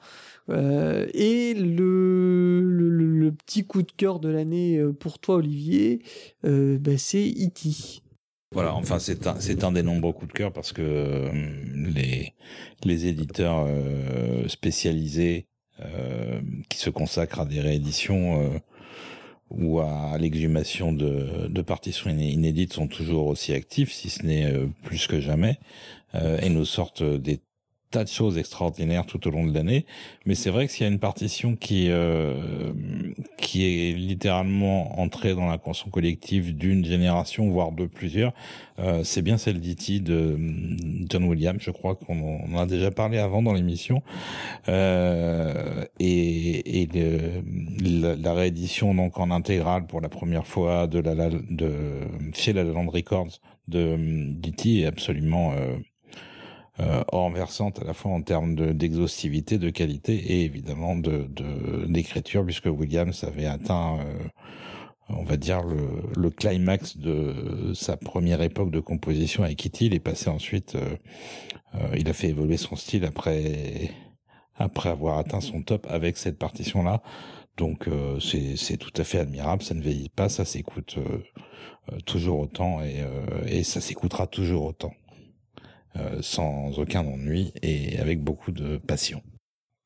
Et 0.50 1.54
le, 1.54 3.32
petit 3.46 3.64
coup 3.64 3.82
de 3.82 3.90
cœur 3.90 4.20
de 4.20 4.28
l'année 4.28 4.78
pour 5.00 5.18
toi 5.18 5.36
Olivier, 5.36 6.02
ben, 6.42 6.98
c'est 6.98 7.30
E.T. 7.30 8.03
Voilà, 8.54 8.72
enfin 8.74 9.00
c'est 9.00 9.26
un 9.26 9.34
c'est 9.40 9.64
un 9.64 9.72
des 9.72 9.82
nombreux 9.82 10.12
coups 10.12 10.32
de 10.32 10.38
cœur 10.38 10.52
parce 10.52 10.72
que 10.72 10.80
euh, 10.82 11.32
les 11.74 12.32
les 12.84 13.06
éditeurs 13.06 13.66
euh, 13.66 14.46
spécialisés 14.48 15.46
euh, 15.80 16.40
qui 16.68 16.78
se 16.78 16.88
consacrent 16.88 17.40
à 17.40 17.46
des 17.46 17.60
rééditions 17.60 18.60
ou 19.50 19.80
à 19.80 20.16
l'exhumation 20.18 20.92
de, 20.92 21.48
de 21.48 21.62
partitions 21.62 22.10
iné- 22.10 22.30
inédites 22.32 22.72
sont 22.72 22.88
toujours 22.88 23.26
aussi 23.26 23.52
actifs, 23.52 23.92
si 23.92 24.08
ce 24.08 24.24
n'est 24.24 24.52
plus 24.84 25.06
que 25.06 25.20
jamais, 25.20 25.58
et 26.14 26.48
nous 26.48 26.64
sortent 26.64 27.02
des 27.04 27.40
tas 27.94 28.02
de 28.04 28.08
choses 28.08 28.38
extraordinaires 28.38 29.06
tout 29.06 29.26
au 29.28 29.30
long 29.30 29.46
de 29.46 29.54
l'année. 29.54 29.86
Mais 30.26 30.34
c'est 30.34 30.50
vrai 30.50 30.66
que 30.66 30.72
s'il 30.72 30.84
y 30.84 30.88
a 30.88 30.92
une 30.92 30.98
partition 30.98 31.54
qui 31.54 31.86
euh, 31.90 32.72
qui 33.38 33.64
est 33.64 33.92
littéralement 33.92 35.00
entrée 35.00 35.34
dans 35.34 35.46
la 35.46 35.58
conscience 35.58 35.92
collective 35.92 36.56
d'une 36.56 36.84
génération, 36.84 37.48
voire 37.50 37.70
de 37.72 37.86
plusieurs, 37.86 38.32
euh, 38.80 39.04
c'est 39.04 39.22
bien 39.22 39.38
celle 39.38 39.60
d'E.T. 39.60 40.00
de 40.00 40.36
John 41.08 41.24
Williams. 41.24 41.60
Je 41.62 41.70
crois 41.70 41.94
qu'on 41.94 42.18
en 42.52 42.58
a 42.58 42.66
déjà 42.66 42.90
parlé 42.90 43.18
avant 43.18 43.42
dans 43.42 43.52
l'émission. 43.52 44.02
Euh, 44.68 45.84
et 46.00 46.82
et 46.82 46.88
le- 46.92 48.14
la, 48.16 48.34
réédition 48.34 48.94
donc 48.94 49.18
en 49.20 49.30
intégrale 49.30 49.86
pour 49.86 50.00
la 50.00 50.08
première 50.08 50.46
fois 50.46 50.86
de 50.88 50.98
la, 50.98 51.14
la 51.14 51.30
de 51.30 51.72
chez 52.34 52.52
la 52.52 52.64
La 52.64 52.72
Land 52.72 52.88
Records 52.88 53.38
de 53.68 53.96
d'E.T. 54.42 54.80
est 54.80 54.86
absolument 54.86 55.52
euh, 56.80 56.82
euh, 56.82 57.02
renversante 57.12 57.80
à 57.80 57.84
la 57.84 57.94
fois 57.94 58.12
en 58.12 58.22
termes 58.22 58.54
de- 58.54 58.72
d'exhaustivité, 58.72 59.58
de, 59.58 59.70
qualité 59.70 60.14
et 60.14 60.44
évidemment 60.44 60.96
de 60.96 61.28
d'écriture, 61.86 62.44
puisque 62.44 62.66
Williams 62.66 63.24
avait 63.24 63.46
atteint, 63.46 63.98
euh, 64.00 64.24
on 65.08 65.22
va 65.24 65.36
dire, 65.36 65.62
le, 65.62 66.02
le 66.16 66.30
climax 66.30 66.96
de 66.96 67.72
sa 67.74 67.96
première 67.96 68.42
époque 68.42 68.70
de 68.70 68.80
composition 68.80 69.44
avec 69.44 69.58
Kitty. 69.58 69.86
Il 69.86 69.94
est 69.94 70.00
passé 70.00 70.30
ensuite, 70.30 70.74
euh, 70.74 70.96
euh, 71.76 71.96
il 71.96 72.08
a 72.08 72.12
fait 72.12 72.28
évoluer 72.28 72.56
son 72.56 72.76
style 72.76 73.04
après 73.04 73.90
après 74.56 74.88
avoir 74.88 75.18
atteint 75.18 75.40
son 75.40 75.62
top 75.62 75.86
avec 75.90 76.16
cette 76.16 76.38
partition-là. 76.38 77.02
Donc 77.56 77.88
euh, 77.88 78.18
c'est 78.20 78.76
tout 78.78 78.92
à 78.96 79.04
fait 79.04 79.18
admirable, 79.18 79.62
ça 79.62 79.74
ne 79.74 79.80
vieillit 79.82 80.08
pas, 80.08 80.28
ça 80.28 80.44
s'écoute 80.44 80.96
euh, 80.98 81.98
toujours 82.06 82.40
autant 82.40 82.80
et, 82.82 83.04
et 83.46 83.62
ça 83.64 83.80
s'écoutera 83.80 84.26
toujours 84.26 84.64
autant. 84.64 84.92
Euh, 85.96 86.18
sans 86.22 86.76
aucun 86.80 87.06
ennui 87.06 87.52
et 87.62 88.00
avec 88.00 88.20
beaucoup 88.20 88.50
de 88.50 88.78
passion. 88.78 89.22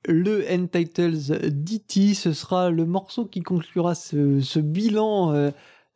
Le 0.07 0.43
Entitles 0.51 1.51
d'E.T. 1.51 2.15
Ce 2.15 2.33
sera 2.33 2.71
le 2.71 2.87
morceau 2.87 3.27
qui 3.27 3.41
conclura 3.41 3.95
ce, 3.95 4.59
bilan 4.59 5.35
euh, 5.35 5.51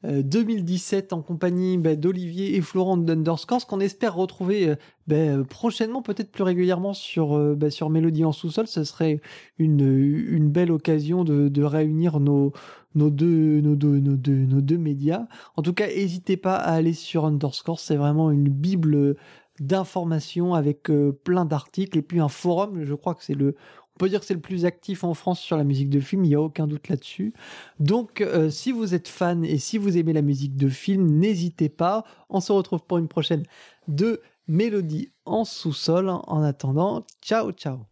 euh, 0.05 0.22
2017 0.22 1.12
en 1.12 1.22
compagnie 1.22 1.78
bah, 1.78 1.94
d'Olivier 1.94 2.56
et 2.56 2.60
Florent 2.60 2.97
d'Underscores 2.97 3.68
qu'on 3.68 3.78
espère 3.78 4.16
retrouver 4.16 4.70
euh, 4.70 4.74
bah, 5.06 5.14
euh, 5.14 5.44
prochainement, 5.44 6.02
peut-être 6.02 6.32
plus 6.32 6.43
régulièrement 6.43 6.93
sur, 6.93 7.36
euh, 7.36 7.55
bah, 7.55 7.70
sur 7.70 7.89
Mélodie 7.89 8.24
en 8.24 8.32
sous-sol. 8.32 8.66
Ce 8.66 8.82
serait 8.82 9.20
une, 9.59 10.48
belle 10.51 10.72
occasion 10.72 11.22
de, 11.22 11.62
réunir 11.62 12.18
nos, 12.18 12.52
deux, 12.94 13.60
nos 13.60 13.76
deux 13.76 14.78
médias. 14.78 15.26
En 15.56 15.62
tout 15.62 15.72
cas, 15.72 15.86
n'hésitez 15.86 16.36
pas 16.36 16.56
à 16.56 16.72
aller 16.72 16.94
sur 16.94 17.24
Underscore. 17.24 17.78
C'est 17.78 17.97
vraiment 17.97 18.32
une 18.32 18.48
bible 18.48 19.16
d'informations 19.61 20.55
avec 20.55 20.91
euh, 20.91 21.12
plein 21.24 21.45
d'articles 21.45 21.99
et 21.99 22.03
puis 22.03 22.20
un 22.20 22.29
forum. 22.29 22.85
Je 22.85 22.95
crois 22.95 23.15
que 23.15 23.24
c'est 23.24 23.35
le 23.35 23.55
on 23.95 23.99
peut 23.99 24.09
dire 24.09 24.20
que 24.20 24.27
c'est 24.27 24.35
le 24.35 24.41
plus 24.41 24.65
actif 24.65 25.05
en 25.05 25.15
France 25.15 25.41
sur 25.41 25.57
la 25.57 25.65
musique 25.65 25.91
de 25.91 26.01
film, 26.01 26.24
il 26.24 26.29
n'y 26.29 26.35
a 26.35 26.41
aucun 26.41 26.66
doute 26.66 26.89
là-dessus. 26.89 27.35
Donc, 27.79 28.20
euh, 28.20 28.49
si 28.49 28.73
vous 28.73 28.95
êtes 28.95 29.07
fan 29.07 29.45
et 29.45 29.59
si 29.59 29.77
vous 29.77 29.99
aimez 29.99 30.15
la 30.15 30.23
musique 30.23 30.57
de 30.57 30.69
film, 30.69 31.07
n'hésitez 31.19 31.69
pas. 31.69 32.05
On 32.31 32.41
se 32.41 32.53
retrouve 32.53 32.85
pour 32.85 32.99
une 32.99 33.09
prochaine 33.09 33.45
de 33.89 34.23
Mélodie 34.49 35.12
en 35.24 35.45
sous-sol. 35.45 36.09
En 36.09 36.43
attendant, 36.43 37.05
ciao, 37.20 37.53
ciao. 37.53 37.87